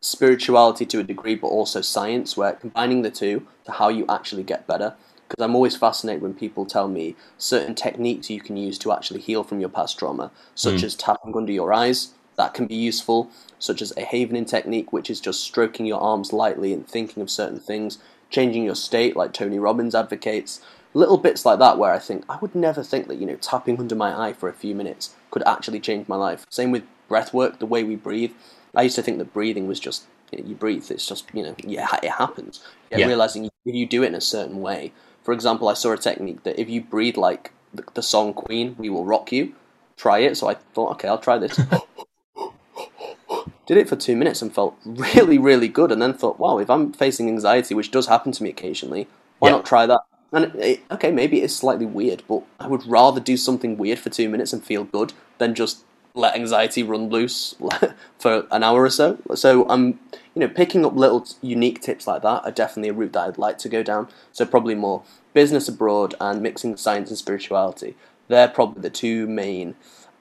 spirituality 0.00 0.84
to 0.86 1.00
a 1.00 1.02
degree, 1.02 1.34
but 1.34 1.48
also 1.48 1.80
science, 1.80 2.36
where 2.36 2.52
combining 2.52 3.02
the 3.02 3.10
two 3.10 3.46
to 3.64 3.72
how 3.72 3.88
you 3.88 4.04
actually 4.08 4.44
get 4.44 4.66
better. 4.66 4.94
Because 5.28 5.44
I'm 5.44 5.54
always 5.54 5.76
fascinated 5.76 6.22
when 6.22 6.34
people 6.34 6.66
tell 6.66 6.88
me 6.88 7.16
certain 7.38 7.74
techniques 7.74 8.30
you 8.30 8.40
can 8.40 8.56
use 8.56 8.78
to 8.78 8.92
actually 8.92 9.20
heal 9.20 9.42
from 9.42 9.60
your 9.60 9.68
past 9.68 9.98
trauma, 9.98 10.30
such 10.54 10.80
mm. 10.80 10.84
as 10.84 10.94
tapping 10.94 11.36
under 11.36 11.52
your 11.52 11.72
eyes. 11.72 12.12
That 12.36 12.54
can 12.54 12.66
be 12.66 12.74
useful, 12.74 13.30
such 13.58 13.80
as 13.80 13.96
a 13.96 14.02
havening 14.02 14.44
technique, 14.44 14.92
which 14.92 15.10
is 15.10 15.20
just 15.20 15.42
stroking 15.42 15.86
your 15.86 16.00
arms 16.00 16.32
lightly 16.32 16.72
and 16.72 16.86
thinking 16.86 17.22
of 17.22 17.30
certain 17.30 17.58
things, 17.58 17.98
changing 18.30 18.62
your 18.62 18.74
state, 18.74 19.16
like 19.16 19.32
Tony 19.32 19.58
Robbins 19.58 19.94
advocates. 19.94 20.60
Little 20.92 21.18
bits 21.18 21.44
like 21.44 21.58
that, 21.58 21.78
where 21.78 21.92
I 21.92 21.98
think 21.98 22.24
I 22.28 22.38
would 22.40 22.54
never 22.54 22.82
think 22.82 23.08
that 23.08 23.16
you 23.16 23.26
know 23.26 23.36
tapping 23.36 23.78
under 23.78 23.94
my 23.94 24.28
eye 24.28 24.32
for 24.32 24.48
a 24.48 24.54
few 24.54 24.74
minutes 24.74 25.14
could 25.30 25.42
actually 25.46 25.80
change 25.80 26.08
my 26.08 26.16
life. 26.16 26.46
Same 26.50 26.70
with 26.70 26.84
breath 27.08 27.34
work, 27.34 27.58
the 27.58 27.66
way 27.66 27.82
we 27.84 27.96
breathe. 27.96 28.32
I 28.74 28.82
used 28.82 28.96
to 28.96 29.02
think 29.02 29.18
that 29.18 29.32
breathing 29.32 29.66
was 29.66 29.80
just 29.80 30.04
you, 30.30 30.42
know, 30.42 30.48
you 30.48 30.54
breathe. 30.54 30.90
It's 30.90 31.06
just 31.06 31.26
you 31.34 31.42
know 31.42 31.54
yeah 31.58 31.88
it 32.02 32.12
happens. 32.12 32.62
Yeah, 32.90 32.98
yeah. 32.98 33.06
realizing 33.06 33.46
if 33.46 33.50
you 33.64 33.86
do 33.86 34.02
it 34.02 34.08
in 34.08 34.14
a 34.14 34.20
certain 34.20 34.60
way. 34.60 34.92
For 35.26 35.32
example, 35.32 35.68
I 35.68 35.74
saw 35.74 35.90
a 35.90 35.96
technique 35.96 36.44
that 36.44 36.56
if 36.56 36.70
you 36.70 36.80
breathe 36.80 37.16
like 37.16 37.50
the, 37.74 37.82
the 37.94 38.02
song 38.02 38.32
Queen, 38.32 38.76
"We 38.78 38.88
Will 38.88 39.04
Rock 39.04 39.32
You," 39.32 39.54
try 39.96 40.20
it. 40.20 40.36
So 40.36 40.48
I 40.48 40.54
thought, 40.54 40.92
okay, 40.92 41.08
I'll 41.08 41.18
try 41.18 41.36
this. 41.36 41.56
Did 43.66 43.76
it 43.76 43.88
for 43.88 43.96
two 43.96 44.14
minutes 44.14 44.40
and 44.40 44.54
felt 44.54 44.78
really, 44.84 45.36
really 45.36 45.66
good. 45.66 45.90
And 45.90 46.00
then 46.00 46.14
thought, 46.14 46.38
wow, 46.38 46.58
if 46.58 46.70
I'm 46.70 46.92
facing 46.92 47.28
anxiety, 47.28 47.74
which 47.74 47.90
does 47.90 48.06
happen 48.06 48.30
to 48.30 48.42
me 48.44 48.50
occasionally, 48.50 49.08
why 49.40 49.48
yeah. 49.48 49.56
not 49.56 49.66
try 49.66 49.84
that? 49.86 50.02
And 50.30 50.54
it, 50.54 50.82
okay, 50.92 51.10
maybe 51.10 51.42
it's 51.42 51.56
slightly 51.56 51.86
weird, 51.86 52.22
but 52.28 52.44
I 52.60 52.68
would 52.68 52.86
rather 52.86 53.18
do 53.18 53.36
something 53.36 53.76
weird 53.76 53.98
for 53.98 54.10
two 54.10 54.28
minutes 54.28 54.52
and 54.52 54.62
feel 54.62 54.84
good 54.84 55.12
than 55.38 55.56
just 55.56 55.82
let 56.14 56.36
anxiety 56.36 56.84
run 56.84 57.08
loose 57.08 57.56
for 58.20 58.46
an 58.52 58.62
hour 58.62 58.82
or 58.82 58.90
so. 58.90 59.18
So 59.34 59.68
I'm, 59.68 59.98
you 60.36 60.40
know, 60.40 60.48
picking 60.48 60.84
up 60.84 60.94
little 60.94 61.26
unique 61.40 61.80
tips 61.80 62.06
like 62.06 62.20
that 62.20 62.44
are 62.44 62.50
definitely 62.50 62.90
a 62.90 62.92
route 62.92 63.14
that 63.14 63.26
I'd 63.26 63.38
like 63.38 63.56
to 63.58 63.70
go 63.70 63.82
down. 63.82 64.08
So 64.32 64.44
probably 64.44 64.74
more 64.74 65.02
business 65.32 65.66
abroad 65.66 66.14
and 66.20 66.42
mixing 66.42 66.76
science 66.76 67.08
and 67.08 67.16
spirituality. 67.16 67.96
They're 68.28 68.46
probably 68.46 68.82
the 68.82 68.90
two 68.90 69.26
main 69.26 69.76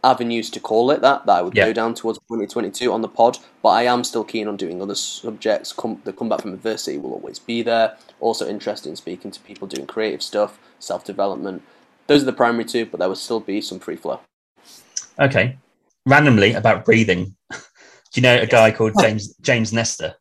avenues 0.05 0.49
to 0.51 0.59
call 0.61 0.89
it 0.91 1.01
that 1.01 1.25
that 1.25 1.37
I 1.37 1.41
would 1.41 1.55
yeah. 1.55 1.65
go 1.65 1.73
down 1.73 1.95
towards 1.95 2.17
2022 2.19 2.93
on 2.93 3.01
the 3.01 3.09
pod. 3.09 3.39
But 3.61 3.69
I 3.69 3.83
am 3.83 4.05
still 4.05 4.23
keen 4.23 4.47
on 4.47 4.55
doing 4.55 4.81
other 4.81 4.95
subjects. 4.95 5.73
Come, 5.73 6.01
the 6.05 6.13
comeback 6.13 6.41
from 6.41 6.53
adversity 6.53 6.97
will 6.97 7.11
always 7.11 7.37
be 7.37 7.61
there. 7.61 7.97
Also 8.21 8.47
interested 8.47 8.89
in 8.89 8.95
speaking 8.95 9.31
to 9.31 9.41
people 9.41 9.67
doing 9.67 9.85
creative 9.85 10.23
stuff, 10.23 10.57
self 10.79 11.03
development. 11.03 11.61
Those 12.07 12.21
are 12.21 12.27
the 12.27 12.33
primary 12.33 12.63
two, 12.63 12.85
but 12.85 13.01
there 13.01 13.09
will 13.09 13.15
still 13.17 13.41
be 13.41 13.59
some 13.59 13.79
free 13.79 13.97
flow. 13.97 14.21
Okay, 15.19 15.57
randomly 16.05 16.53
about 16.53 16.85
breathing. 16.85 17.35
Do 18.15 18.21
you 18.21 18.23
know 18.23 18.41
a 18.41 18.45
guy 18.45 18.71
called 18.71 18.93
James 19.01 19.35
James 19.41 19.73
Nestor? 19.73 20.15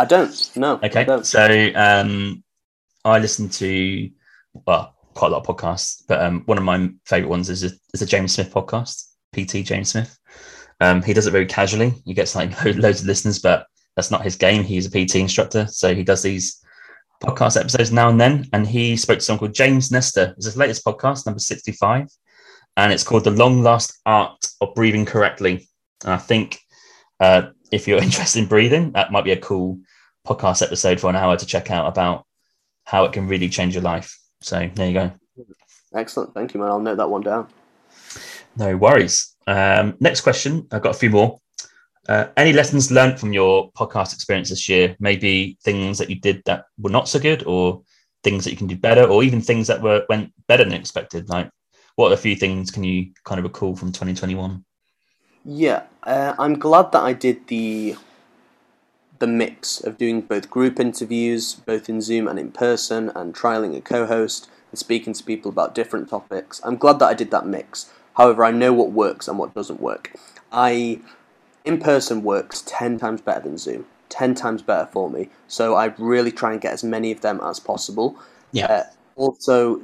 I 0.00 0.04
don't. 0.04 0.50
No. 0.56 0.80
Okay. 0.82 1.04
Don't. 1.04 1.24
So 1.24 1.70
um, 1.76 2.42
I 3.04 3.20
listen 3.20 3.48
to 3.50 4.10
well 4.66 4.96
quite 5.14 5.28
a 5.28 5.36
lot 5.36 5.46
of 5.46 5.56
podcasts, 5.56 6.02
but 6.08 6.20
um, 6.20 6.42
one 6.46 6.58
of 6.58 6.64
my 6.64 6.90
favorite 7.06 7.28
ones 7.28 7.50
is 7.50 7.62
a, 7.62 7.70
is 7.92 8.02
a 8.02 8.06
James 8.06 8.34
Smith 8.34 8.52
podcast, 8.52 9.12
PT 9.32 9.64
James 9.64 9.90
Smith. 9.90 10.18
Um, 10.80 11.02
he 11.02 11.12
does 11.12 11.28
it 11.28 11.30
very 11.30 11.46
casually. 11.46 11.94
He 12.04 12.14
gets 12.14 12.34
like 12.34 12.64
loads 12.64 13.02
of 13.02 13.06
listeners, 13.06 13.38
but 13.38 13.68
that's 13.94 14.10
not 14.10 14.24
his 14.24 14.34
game. 14.34 14.64
He's 14.64 14.86
a 14.86 14.90
PT 14.90 15.14
instructor, 15.16 15.68
so 15.68 15.94
he 15.94 16.02
does 16.02 16.20
these 16.20 16.60
podcast 17.22 17.58
episodes 17.58 17.92
now 17.92 18.08
and 18.08 18.20
then. 18.20 18.48
And 18.52 18.66
he 18.66 18.96
spoke 18.96 19.20
to 19.20 19.24
someone 19.24 19.38
called 19.38 19.54
James 19.54 19.92
Nestor. 19.92 20.34
It's 20.36 20.46
his 20.46 20.56
latest 20.56 20.84
podcast, 20.84 21.26
number 21.26 21.38
sixty-five 21.38 22.08
and 22.76 22.92
it's 22.92 23.04
called 23.04 23.24
The 23.24 23.30
Long 23.30 23.62
Lost 23.62 24.00
Art 24.04 24.44
of 24.60 24.74
Breathing 24.74 25.04
Correctly. 25.04 25.68
And 26.02 26.12
I 26.12 26.18
think 26.18 26.58
uh, 27.20 27.50
if 27.70 27.88
you're 27.88 28.02
interested 28.02 28.40
in 28.40 28.48
breathing, 28.48 28.92
that 28.92 29.12
might 29.12 29.24
be 29.24 29.32
a 29.32 29.36
cool 29.36 29.78
podcast 30.26 30.62
episode 30.62 31.00
for 31.00 31.10
an 31.10 31.16
hour 31.16 31.36
to 31.36 31.46
check 31.46 31.70
out 31.70 31.86
about 31.86 32.26
how 32.84 33.04
it 33.04 33.12
can 33.12 33.28
really 33.28 33.48
change 33.48 33.74
your 33.74 33.82
life. 33.82 34.18
So 34.40 34.70
there 34.74 34.86
you 34.88 34.94
go. 34.94 35.12
Excellent. 35.94 36.34
Thank 36.34 36.54
you, 36.54 36.60
man. 36.60 36.70
I'll 36.70 36.80
note 36.80 36.96
that 36.96 37.10
one 37.10 37.22
down. 37.22 37.48
No 38.56 38.76
worries. 38.76 39.34
Um, 39.46 39.96
next 40.00 40.22
question. 40.22 40.66
I've 40.70 40.82
got 40.82 40.94
a 40.94 40.98
few 40.98 41.10
more. 41.10 41.38
Uh, 42.08 42.26
any 42.36 42.52
lessons 42.52 42.90
learned 42.90 43.18
from 43.18 43.32
your 43.32 43.72
podcast 43.72 44.12
experience 44.12 44.50
this 44.50 44.68
year? 44.68 44.96
Maybe 44.98 45.56
things 45.62 45.98
that 45.98 46.10
you 46.10 46.16
did 46.16 46.42
that 46.44 46.66
were 46.78 46.90
not 46.90 47.08
so 47.08 47.18
good, 47.18 47.44
or 47.44 47.82
things 48.22 48.44
that 48.44 48.50
you 48.50 48.56
can 48.56 48.66
do 48.66 48.76
better, 48.76 49.04
or 49.04 49.22
even 49.22 49.40
things 49.40 49.66
that 49.68 49.80
were 49.80 50.04
went 50.08 50.32
better 50.46 50.64
than 50.64 50.74
expected. 50.74 51.28
Like 51.28 51.50
what 51.96 52.12
a 52.12 52.16
few 52.16 52.36
things 52.36 52.70
can 52.70 52.84
you 52.84 53.12
kind 53.24 53.38
of 53.38 53.44
recall 53.44 53.76
from 53.76 53.92
2021? 53.92 54.64
Yeah, 55.44 55.82
uh, 56.02 56.34
I'm 56.38 56.58
glad 56.58 56.92
that 56.92 57.02
I 57.02 57.12
did 57.12 57.48
the 57.48 57.96
the 59.20 59.26
mix 59.26 59.80
of 59.82 59.96
doing 59.96 60.20
both 60.20 60.50
group 60.50 60.80
interviews, 60.80 61.54
both 61.54 61.88
in 61.88 62.00
Zoom 62.00 62.26
and 62.26 62.38
in 62.38 62.50
person, 62.50 63.10
and 63.14 63.34
trialing 63.34 63.76
a 63.76 63.80
co-host 63.80 64.50
and 64.70 64.78
speaking 64.78 65.12
to 65.12 65.22
people 65.22 65.50
about 65.50 65.74
different 65.74 66.08
topics. 66.08 66.60
I'm 66.64 66.76
glad 66.76 66.98
that 66.98 67.06
I 67.06 67.14
did 67.14 67.30
that 67.30 67.46
mix. 67.46 67.92
However, 68.14 68.44
I 68.44 68.50
know 68.50 68.72
what 68.72 68.90
works 68.90 69.28
and 69.28 69.38
what 69.38 69.54
doesn't 69.54 69.80
work. 69.80 70.12
I 70.50 71.00
in 71.64 71.78
person 71.78 72.22
works 72.22 72.62
10 72.66 72.98
times 72.98 73.20
better 73.20 73.40
than 73.40 73.58
Zoom. 73.58 73.86
10 74.08 74.34
times 74.34 74.62
better 74.62 74.86
for 74.86 75.10
me. 75.10 75.28
So 75.48 75.74
I 75.74 75.86
really 75.98 76.30
try 76.30 76.52
and 76.52 76.60
get 76.60 76.72
as 76.72 76.84
many 76.84 77.10
of 77.10 77.20
them 77.20 77.40
as 77.42 77.58
possible. 77.58 78.16
Yeah. 78.52 78.66
Uh, 78.66 78.82
also, 79.16 79.80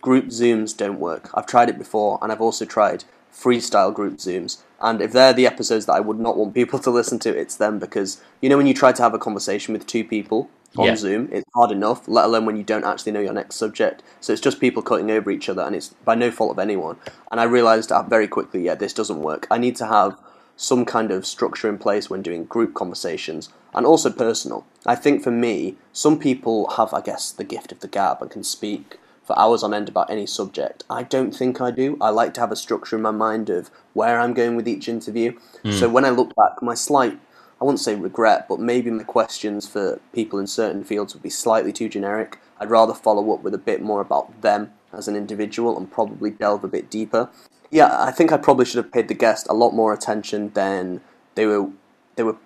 group 0.00 0.26
Zooms 0.26 0.76
don't 0.76 0.98
work. 0.98 1.30
I've 1.34 1.46
tried 1.46 1.68
it 1.68 1.78
before, 1.78 2.18
and 2.22 2.32
I've 2.32 2.40
also 2.40 2.64
tried 2.64 3.04
freestyle 3.32 3.92
group 3.94 4.16
Zooms. 4.16 4.58
And 4.80 5.02
if 5.02 5.12
they're 5.12 5.32
the 5.32 5.46
episodes 5.46 5.86
that 5.86 5.92
I 5.92 6.00
would 6.00 6.18
not 6.18 6.36
want 6.36 6.54
people 6.54 6.78
to 6.80 6.90
listen 6.90 7.18
to, 7.20 7.36
it's 7.36 7.56
them 7.56 7.78
because 7.78 8.22
you 8.40 8.48
know 8.48 8.56
when 8.56 8.66
you 8.66 8.74
try 8.74 8.92
to 8.92 9.02
have 9.02 9.14
a 9.14 9.18
conversation 9.18 9.72
with 9.72 9.86
two 9.86 10.04
people 10.04 10.50
on 10.76 10.86
yeah. 10.86 10.96
Zoom, 10.96 11.28
it's 11.32 11.48
hard 11.52 11.72
enough, 11.72 12.06
let 12.06 12.26
alone 12.26 12.44
when 12.44 12.56
you 12.56 12.62
don't 12.62 12.84
actually 12.84 13.10
know 13.12 13.20
your 13.20 13.32
next 13.32 13.56
subject. 13.56 14.04
So 14.20 14.32
it's 14.32 14.42
just 14.42 14.60
people 14.60 14.82
cutting 14.82 15.10
over 15.10 15.30
each 15.30 15.48
other, 15.48 15.62
and 15.62 15.74
it's 15.74 15.88
by 16.04 16.14
no 16.14 16.30
fault 16.30 16.52
of 16.52 16.58
anyone. 16.58 16.96
And 17.30 17.40
I 17.40 17.44
realised 17.44 17.90
very 18.08 18.28
quickly, 18.28 18.62
yeah, 18.64 18.76
this 18.76 18.92
doesn't 18.92 19.20
work. 19.20 19.48
I 19.50 19.58
need 19.58 19.76
to 19.76 19.86
have 19.86 20.16
some 20.56 20.84
kind 20.84 21.10
of 21.10 21.26
structure 21.26 21.68
in 21.68 21.78
place 21.78 22.10
when 22.10 22.20
doing 22.20 22.44
group 22.44 22.74
conversations 22.74 23.48
and 23.72 23.86
also 23.86 24.10
personal. 24.10 24.66
I 24.84 24.94
think 24.94 25.22
for 25.22 25.30
me, 25.30 25.76
some 25.92 26.18
people 26.18 26.70
have, 26.72 26.92
I 26.92 27.00
guess, 27.00 27.32
the 27.32 27.44
gift 27.44 27.72
of 27.72 27.80
the 27.80 27.88
gab 27.88 28.20
and 28.20 28.30
can 28.30 28.44
speak 28.44 28.98
for 29.30 29.38
hours 29.38 29.62
on 29.62 29.72
end 29.72 29.88
about 29.88 30.10
any 30.10 30.26
subject. 30.26 30.82
I 30.90 31.04
don't 31.04 31.30
think 31.30 31.60
I 31.60 31.70
do. 31.70 31.96
I 32.00 32.10
like 32.10 32.34
to 32.34 32.40
have 32.40 32.50
a 32.50 32.56
structure 32.56 32.96
in 32.96 33.02
my 33.02 33.12
mind 33.12 33.48
of 33.48 33.70
where 33.92 34.18
I'm 34.18 34.34
going 34.34 34.56
with 34.56 34.66
each 34.66 34.88
interview. 34.88 35.38
Mm. 35.64 35.78
So 35.78 35.88
when 35.88 36.04
I 36.04 36.10
look 36.10 36.34
back, 36.34 36.60
my 36.62 36.74
slight, 36.74 37.16
I 37.60 37.64
wouldn't 37.64 37.78
say 37.78 37.94
regret, 37.94 38.48
but 38.48 38.58
maybe 38.58 38.90
my 38.90 39.04
questions 39.04 39.68
for 39.68 40.00
people 40.12 40.40
in 40.40 40.48
certain 40.48 40.82
fields 40.82 41.14
would 41.14 41.22
be 41.22 41.30
slightly 41.30 41.72
too 41.72 41.88
generic. 41.88 42.40
I'd 42.58 42.70
rather 42.70 42.92
follow 42.92 43.32
up 43.32 43.44
with 43.44 43.54
a 43.54 43.58
bit 43.58 43.80
more 43.82 44.00
about 44.00 44.42
them 44.42 44.72
as 44.92 45.06
an 45.06 45.14
individual 45.14 45.78
and 45.78 45.88
probably 45.88 46.30
delve 46.30 46.64
a 46.64 46.68
bit 46.68 46.90
deeper. 46.90 47.30
Yeah, 47.70 48.02
I 48.02 48.10
think 48.10 48.32
I 48.32 48.36
probably 48.36 48.64
should 48.64 48.82
have 48.82 48.92
paid 48.92 49.06
the 49.06 49.14
guest 49.14 49.46
a 49.48 49.54
lot 49.54 49.74
more 49.74 49.92
attention 49.92 50.50
than 50.54 51.02
they 51.36 51.46
were 51.46 51.70
they 52.16 52.24
were 52.24 52.36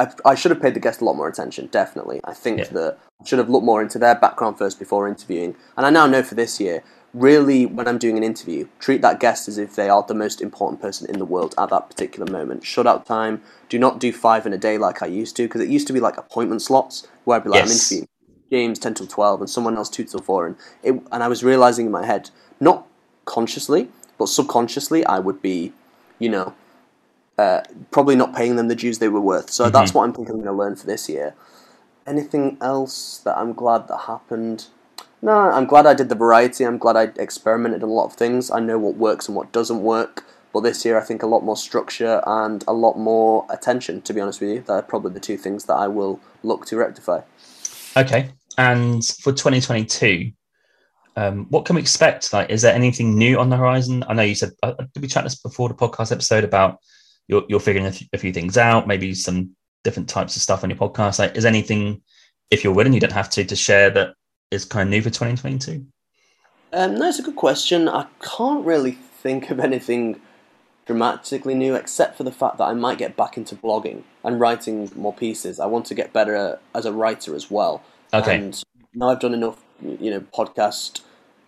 I, 0.00 0.12
I, 0.24 0.34
should 0.34 0.50
have 0.50 0.60
paid 0.60 0.74
the 0.74 0.80
guest 0.80 1.00
a 1.00 1.04
lot 1.04 1.14
more 1.14 1.28
attention, 1.28 1.68
definitely. 1.68 2.20
I 2.24 2.34
think 2.34 2.58
yeah. 2.58 2.68
that 2.70 2.98
I 3.20 3.26
should 3.26 3.38
have 3.38 3.48
looked 3.48 3.64
more 3.64 3.80
into 3.80 3.98
their 3.98 4.14
background 4.14 4.58
first 4.58 4.78
before 4.78 5.06
interviewing. 5.06 5.54
And 5.76 5.86
I 5.86 5.90
now 5.90 6.06
know 6.06 6.22
for 6.22 6.34
this 6.34 6.60
year, 6.60 6.82
really, 7.12 7.64
when 7.64 7.86
I'm 7.86 7.98
doing 7.98 8.16
an 8.16 8.24
interview, 8.24 8.66
treat 8.80 9.02
that 9.02 9.20
guest 9.20 9.46
as 9.46 9.56
if 9.56 9.76
they 9.76 9.88
are 9.88 10.02
the 10.02 10.14
most 10.14 10.40
important 10.40 10.82
person 10.82 11.08
in 11.08 11.18
the 11.18 11.24
world 11.24 11.54
at 11.56 11.70
that 11.70 11.88
particular 11.88 12.30
moment. 12.30 12.64
Shut 12.64 12.86
out 12.86 13.06
time. 13.06 13.40
Do 13.68 13.78
not 13.78 14.00
do 14.00 14.12
five 14.12 14.46
in 14.46 14.52
a 14.52 14.58
day 14.58 14.78
like 14.78 15.00
I 15.00 15.06
used 15.06 15.36
to, 15.36 15.44
because 15.44 15.60
it 15.60 15.68
used 15.68 15.86
to 15.86 15.92
be 15.92 16.00
like 16.00 16.16
appointment 16.16 16.62
slots 16.62 17.06
where 17.24 17.36
I'd 17.36 17.44
be 17.44 17.50
like, 17.50 17.64
yes. 17.64 17.68
I'm 17.70 17.98
interviewing 17.98 18.08
James 18.50 18.78
10 18.80 18.94
till 18.94 19.06
12 19.06 19.40
and 19.42 19.50
someone 19.50 19.76
else 19.76 19.88
2 19.88 20.04
till 20.04 20.20
4. 20.20 20.46
And, 20.46 20.56
it, 20.82 20.92
and 21.12 21.22
I 21.22 21.28
was 21.28 21.44
realizing 21.44 21.86
in 21.86 21.92
my 21.92 22.04
head, 22.04 22.30
not 22.60 22.86
consciously, 23.24 23.88
but 24.18 24.28
subconsciously, 24.28 25.04
I 25.06 25.20
would 25.20 25.40
be, 25.40 25.72
you 26.18 26.28
know, 26.28 26.54
uh, 27.38 27.62
probably 27.90 28.16
not 28.16 28.34
paying 28.34 28.56
them 28.56 28.68
the 28.68 28.74
dues 28.74 28.98
they 28.98 29.08
were 29.08 29.20
worth. 29.20 29.50
So 29.50 29.64
mm-hmm. 29.64 29.72
that's 29.72 29.94
what 29.94 30.04
I'm 30.04 30.12
thinking 30.12 30.34
I'm 30.34 30.42
going 30.42 30.54
to 30.54 30.58
learn 30.58 30.76
for 30.76 30.86
this 30.86 31.08
year. 31.08 31.34
Anything 32.06 32.58
else 32.60 33.18
that 33.24 33.36
I'm 33.36 33.52
glad 33.52 33.88
that 33.88 34.02
happened? 34.06 34.66
No, 35.22 35.32
I'm 35.32 35.66
glad 35.66 35.86
I 35.86 35.94
did 35.94 36.10
the 36.10 36.14
variety. 36.14 36.64
I'm 36.64 36.78
glad 36.78 36.96
I 36.96 37.04
experimented 37.20 37.82
a 37.82 37.86
lot 37.86 38.06
of 38.06 38.12
things. 38.12 38.50
I 38.50 38.60
know 38.60 38.78
what 38.78 38.96
works 38.96 39.26
and 39.26 39.36
what 39.36 39.52
doesn't 39.52 39.82
work. 39.82 40.24
But 40.52 40.60
this 40.60 40.84
year, 40.84 40.98
I 40.98 41.02
think 41.02 41.22
a 41.22 41.26
lot 41.26 41.42
more 41.42 41.56
structure 41.56 42.22
and 42.26 42.62
a 42.68 42.72
lot 42.72 42.96
more 42.96 43.44
attention. 43.50 44.02
To 44.02 44.12
be 44.12 44.20
honest 44.20 44.40
with 44.40 44.50
you, 44.50 44.60
that 44.60 44.72
are 44.72 44.82
probably 44.82 45.12
the 45.12 45.20
two 45.20 45.36
things 45.36 45.64
that 45.64 45.74
I 45.74 45.88
will 45.88 46.20
look 46.44 46.66
to 46.66 46.76
rectify. 46.76 47.22
Okay, 47.96 48.30
and 48.56 49.04
for 49.04 49.32
2022, 49.32 50.30
um, 51.16 51.46
what 51.50 51.64
can 51.64 51.74
we 51.74 51.82
expect? 51.82 52.32
Like, 52.32 52.50
is 52.50 52.62
there 52.62 52.74
anything 52.74 53.16
new 53.16 53.38
on 53.38 53.48
the 53.48 53.56
horizon? 53.56 54.04
I 54.08 54.14
know 54.14 54.22
you 54.22 54.34
said 54.34 54.52
uh, 54.62 54.74
did 54.92 55.00
we 55.02 55.08
chat 55.08 55.24
this 55.24 55.34
before 55.34 55.68
the 55.68 55.74
podcast 55.74 56.12
episode 56.12 56.44
about 56.44 56.78
you're, 57.28 57.44
you're 57.48 57.60
figuring 57.60 57.86
a, 57.86 57.90
th- 57.90 58.08
a 58.12 58.18
few 58.18 58.32
things 58.32 58.56
out, 58.56 58.86
maybe 58.86 59.14
some 59.14 59.50
different 59.82 60.08
types 60.08 60.36
of 60.36 60.42
stuff 60.42 60.64
on 60.64 60.70
your 60.70 60.78
podcast. 60.78 61.18
Like, 61.18 61.36
is 61.36 61.44
anything, 61.44 62.02
if 62.50 62.64
you're 62.64 62.72
willing, 62.72 62.92
you 62.92 63.00
don't 63.00 63.12
have 63.12 63.30
to, 63.30 63.44
to 63.44 63.56
share 63.56 63.90
that 63.90 64.14
is 64.50 64.64
kind 64.64 64.88
of 64.88 64.90
new 64.90 65.02
for 65.02 65.10
2022? 65.10 65.86
Um, 66.72 66.96
no, 66.96 67.08
it's 67.08 67.18
a 67.18 67.22
good 67.22 67.36
question. 67.36 67.88
I 67.88 68.06
can't 68.20 68.64
really 68.64 68.92
think 68.92 69.50
of 69.50 69.60
anything 69.60 70.20
dramatically 70.86 71.54
new, 71.54 71.74
except 71.74 72.16
for 72.16 72.24
the 72.24 72.32
fact 72.32 72.58
that 72.58 72.64
I 72.64 72.74
might 72.74 72.98
get 72.98 73.16
back 73.16 73.36
into 73.36 73.54
blogging 73.54 74.02
and 74.22 74.40
writing 74.40 74.90
more 74.96 75.12
pieces. 75.12 75.60
I 75.60 75.66
want 75.66 75.86
to 75.86 75.94
get 75.94 76.12
better 76.12 76.58
as 76.74 76.84
a 76.84 76.92
writer 76.92 77.34
as 77.34 77.50
well. 77.50 77.82
Okay. 78.12 78.36
And 78.36 78.62
now 78.94 79.10
I've 79.10 79.20
done 79.20 79.34
enough 79.34 79.64
you 79.80 80.10
know 80.10 80.20
podcast 80.20 81.00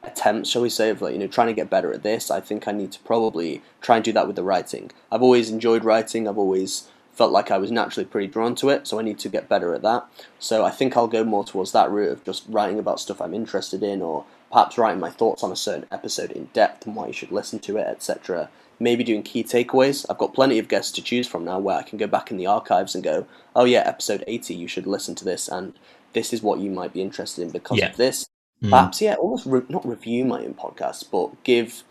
attempts, 0.07 0.51
shall 0.51 0.63
we 0.63 0.71
say, 0.71 0.91
of 0.91 1.03
like 1.03 1.13
you 1.13 1.19
know 1.19 1.27
trying 1.27 1.49
to 1.49 1.53
get 1.53 1.71
better 1.71 1.93
at 1.93 2.03
this, 2.03 2.31
I 2.31 2.41
think 2.41 2.67
I 2.69 2.73
need 2.73 2.93
to 2.93 3.01
probably 3.01 3.63
try 3.81 3.97
and 3.97 4.05
do 4.05 4.13
that 4.13 4.27
with 4.27 4.37
the 4.37 4.43
writing. 4.43 4.91
I've 5.11 5.23
always 5.23 5.51
enjoyed 5.51 5.85
writing. 5.85 6.29
I've 6.29 6.39
always 6.39 6.89
felt 7.13 7.33
like 7.33 7.51
I 7.51 7.57
was 7.57 7.71
naturally 7.71 8.05
pretty 8.05 8.27
drawn 8.27 8.55
to 8.57 8.69
it, 8.69 8.87
so 8.87 8.99
I 8.99 9.03
need 9.03 9.19
to 9.21 9.31
get 9.31 9.49
better 9.49 9.73
at 9.73 9.83
that. 9.83 10.07
So 10.39 10.65
I 10.65 10.71
think 10.71 10.97
I'll 10.97 11.09
go 11.09 11.25
more 11.25 11.45
towards 11.45 11.73
that 11.73 11.91
route 11.91 12.13
of 12.13 12.25
just 12.25 12.45
writing 12.47 12.79
about 12.79 13.01
stuff 13.01 13.23
I'm 13.23 13.33
interested 13.33 13.83
in, 13.83 14.03
or 14.03 14.27
perhaps 14.53 14.77
writing 14.77 15.01
my 15.01 15.11
thoughts 15.11 15.43
on 15.43 15.51
a 15.51 15.57
certain 15.57 15.87
episode 15.91 16.31
in 16.31 16.51
depth 16.53 16.87
and 16.87 16.95
why 16.95 17.07
you 17.07 17.13
should 17.13 17.33
listen 17.33 17.59
to 17.61 17.79
it, 17.79 17.87
etc. 17.87 18.51
Maybe 18.79 19.03
doing 19.03 19.23
key 19.23 19.43
takeaways. 19.43 20.05
I've 20.11 20.19
got 20.19 20.35
plenty 20.35 20.59
of 20.59 20.69
guests 20.69 20.93
to 20.93 21.03
choose 21.03 21.27
from 21.27 21.45
now 21.45 21.59
where 21.59 21.79
I 21.79 21.83
can 21.83 21.97
go 21.97 22.07
back 22.07 22.31
in 22.31 22.37
the 22.37 22.47
archives 22.47 22.95
and 22.95 23.03
go, 23.03 23.27
oh 23.55 23.65
yeah, 23.65 23.83
episode 23.87 24.23
80, 24.27 24.55
you 24.55 24.69
should 24.69 24.87
listen 24.87 25.15
to 25.15 25.25
this, 25.25 25.49
and 25.49 25.73
this 26.13 26.35
is 26.35 26.43
what 26.43 26.61
you 26.61 26.71
might 26.71 26.93
be 26.93 27.01
interested 27.01 27.43
in 27.43 27.51
because 27.51 27.79
yeah. 27.79 27.89
of 27.89 27.97
this. 27.97 28.27
Mm. 28.63 28.71
Perhaps, 28.71 29.03
yeah, 29.03 29.15
almost 29.15 29.47
re- 29.47 29.63
not 29.69 29.87
review 29.87 30.25
my 30.25 30.41
own 30.41 30.55
podcast, 30.55 31.11
but 31.11 31.43
give 31.45 31.83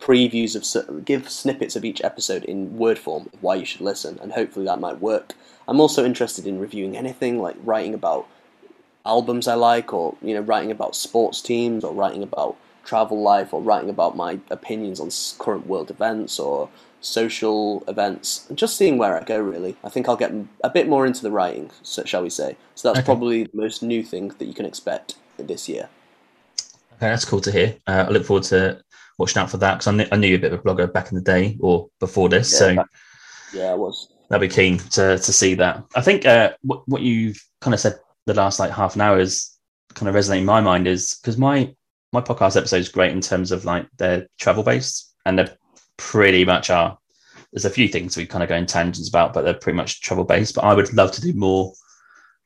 previews 0.00 0.54
of 0.54 1.04
give 1.04 1.28
snippets 1.28 1.74
of 1.74 1.84
each 1.84 2.02
episode 2.04 2.44
in 2.44 2.76
word 2.76 2.98
form 2.98 3.28
of 3.32 3.42
why 3.42 3.56
you 3.56 3.64
should 3.64 3.80
listen, 3.80 4.18
and 4.22 4.32
hopefully 4.32 4.66
that 4.66 4.80
might 4.80 5.00
work. 5.00 5.34
I'm 5.66 5.80
also 5.80 6.04
interested 6.04 6.46
in 6.46 6.60
reviewing 6.60 6.96
anything 6.96 7.40
like 7.40 7.56
writing 7.62 7.94
about 7.94 8.28
albums 9.04 9.48
I 9.48 9.54
like, 9.54 9.92
or 9.92 10.16
you 10.22 10.34
know, 10.34 10.40
writing 10.40 10.70
about 10.70 10.94
sports 10.94 11.40
teams, 11.42 11.82
or 11.82 11.92
writing 11.92 12.22
about 12.22 12.56
travel 12.84 13.20
life, 13.20 13.52
or 13.52 13.60
writing 13.60 13.90
about 13.90 14.16
my 14.16 14.38
opinions 14.50 15.00
on 15.00 15.10
current 15.38 15.66
world 15.66 15.90
events 15.90 16.38
or 16.38 16.68
social 17.00 17.82
events, 17.88 18.46
and 18.48 18.56
just 18.56 18.76
seeing 18.76 18.96
where 18.96 19.20
I 19.20 19.24
go. 19.24 19.40
Really, 19.40 19.76
I 19.82 19.88
think 19.88 20.08
I'll 20.08 20.16
get 20.16 20.32
a 20.62 20.70
bit 20.70 20.88
more 20.88 21.04
into 21.04 21.22
the 21.22 21.32
writing, 21.32 21.70
shall 21.82 22.22
we 22.22 22.30
say? 22.30 22.56
So 22.76 22.88
that's 22.88 23.00
okay. 23.00 23.06
probably 23.06 23.44
the 23.44 23.50
most 23.54 23.82
new 23.82 24.04
thing 24.04 24.28
that 24.38 24.46
you 24.46 24.54
can 24.54 24.66
expect 24.66 25.16
this 25.36 25.68
year. 25.68 25.88
Okay, 26.96 27.08
that's 27.08 27.26
cool 27.26 27.42
to 27.42 27.52
hear. 27.52 27.76
Uh, 27.86 28.06
I 28.08 28.10
look 28.10 28.24
forward 28.24 28.44
to 28.44 28.80
watching 29.18 29.40
out 29.40 29.50
for 29.50 29.58
that 29.58 29.74
because 29.74 29.86
I, 29.86 29.96
kn- 29.96 30.08
I, 30.12 30.16
knew 30.16 30.28
you 30.28 30.36
a 30.36 30.38
bit 30.38 30.52
of 30.52 30.60
a 30.60 30.62
blogger 30.62 30.90
back 30.90 31.10
in 31.10 31.14
the 31.14 31.22
day 31.22 31.58
or 31.60 31.88
before 32.00 32.30
this. 32.30 32.50
Yeah, 32.52 32.58
so 32.58 32.84
yeah, 33.52 33.70
I 33.70 33.74
was. 33.74 34.12
I'd 34.30 34.40
be 34.40 34.48
keen 34.48 34.78
to 34.78 35.18
to 35.18 35.32
see 35.32 35.54
that. 35.54 35.84
I 35.94 36.00
think 36.00 36.24
uh, 36.24 36.54
what 36.62 36.88
what 36.88 37.02
you've 37.02 37.42
kind 37.60 37.74
of 37.74 37.80
said 37.80 37.98
the 38.24 38.34
last 38.34 38.58
like 38.58 38.70
half 38.70 38.94
an 38.94 39.02
hour 39.02 39.18
is 39.18 39.56
kind 39.94 40.08
of 40.08 40.14
resonating 40.14 40.42
in 40.42 40.46
my 40.46 40.60
mind 40.60 40.86
is 40.86 41.18
because 41.20 41.36
my 41.36 41.74
my 42.12 42.20
podcast 42.22 42.56
episode 42.56 42.78
is 42.78 42.88
great 42.88 43.12
in 43.12 43.20
terms 43.20 43.52
of 43.52 43.66
like 43.66 43.86
they're 43.98 44.26
travel 44.38 44.62
based 44.62 45.14
and 45.26 45.38
they're 45.38 45.56
pretty 45.98 46.44
much 46.44 46.70
are. 46.70 46.98
There's 47.52 47.66
a 47.66 47.70
few 47.70 47.88
things 47.88 48.16
we 48.16 48.26
kind 48.26 48.42
of 48.42 48.48
go 48.48 48.56
in 48.56 48.66
tangents 48.66 49.08
about, 49.08 49.32
but 49.32 49.42
they're 49.42 49.54
pretty 49.54 49.76
much 49.76 50.00
travel 50.00 50.24
based. 50.24 50.54
But 50.54 50.64
I 50.64 50.74
would 50.74 50.92
love 50.92 51.12
to 51.12 51.20
do 51.20 51.32
more 51.34 51.72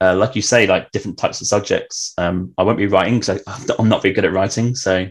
uh, 0.00 0.16
like 0.16 0.34
you 0.34 0.42
say, 0.42 0.66
like 0.66 0.90
different 0.92 1.18
types 1.18 1.40
of 1.40 1.46
subjects. 1.46 2.14
Um, 2.16 2.54
I 2.56 2.62
won't 2.62 2.78
be 2.78 2.86
writing 2.86 3.20
because 3.20 3.42
I'm 3.78 3.88
not 3.88 4.02
very 4.02 4.14
good 4.14 4.24
at 4.24 4.32
writing, 4.32 4.74
so 4.74 5.08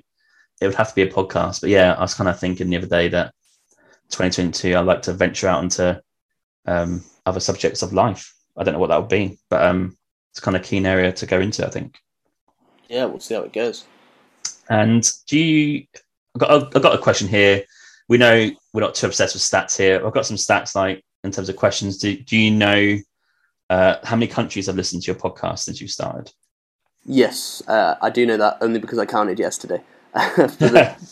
it 0.62 0.66
would 0.66 0.76
have 0.76 0.90
to 0.90 0.96
be 0.96 1.04
a 1.04 1.12
podcast. 1.12 1.62
But 1.62 1.70
yeah, 1.70 1.94
I 1.94 2.02
was 2.02 2.14
kind 2.14 2.30
of 2.30 2.40
thinking 2.40 2.70
the 2.70 2.78
other 2.78 2.88
day 2.88 3.08
that 3.10 3.34
2022, 4.10 4.76
I'd 4.76 4.82
like 4.82 5.04
to 5.04 5.14
venture 5.14 5.48
out 5.48 5.64
into 5.64 6.02
um, 6.66 7.04
other 7.26 7.40
subjects 7.40 7.82
of 7.82 7.94
life. 7.94 8.34
I 8.58 8.64
don't 8.64 8.74
know 8.74 8.80
what 8.80 8.88
that 8.88 9.00
would 9.00 9.10
be, 9.10 9.38
but 9.50 9.64
um, 9.64 9.98
it's 10.32 10.40
kind 10.40 10.58
of 10.58 10.64
keen 10.64 10.86
area 10.86 11.12
to 11.12 11.26
go 11.26 11.40
into. 11.40 11.66
I 11.66 11.70
think. 11.70 11.98
Yeah, 12.88 13.06
we'll 13.06 13.20
see 13.20 13.36
how 13.36 13.42
it 13.42 13.54
goes. 13.54 13.86
And 14.70 15.08
do 15.28 15.40
you? 15.40 15.86
I've 16.36 16.40
got, 16.40 16.76
I've 16.76 16.84
got 16.84 16.96
a 16.96 17.02
question 17.02 17.28
here. 17.28 17.64
We 18.08 18.18
know 18.18 18.50
we're 18.74 18.82
not 18.82 18.96
too 18.96 19.06
obsessed 19.06 19.36
with 19.36 19.44
stats 19.44 19.78
here. 19.78 20.06
I've 20.06 20.14
got 20.14 20.26
some 20.26 20.38
stats 20.38 20.76
like 20.76 21.04
in 21.24 21.32
terms 21.32 21.50
of 21.50 21.56
questions. 21.56 21.98
Do, 22.00 22.16
do 22.16 22.38
you 22.38 22.52
know 22.52 22.98
uh, 23.70 23.98
how 24.04 24.16
many 24.16 24.28
countries 24.28 24.68
have 24.68 24.76
listened 24.76 25.04
to 25.04 25.12
your 25.12 25.20
podcast 25.20 25.60
since 25.60 25.82
you 25.82 25.88
started? 25.88 26.34
Yes, 27.06 27.64
uh, 27.68 27.96
I 28.02 28.10
do 28.10 28.26
know 28.26 28.38
that 28.38 28.58
only 28.62 28.80
because 28.80 29.00
I 29.00 29.06
counted 29.06 29.40
yesterday. 29.40 29.82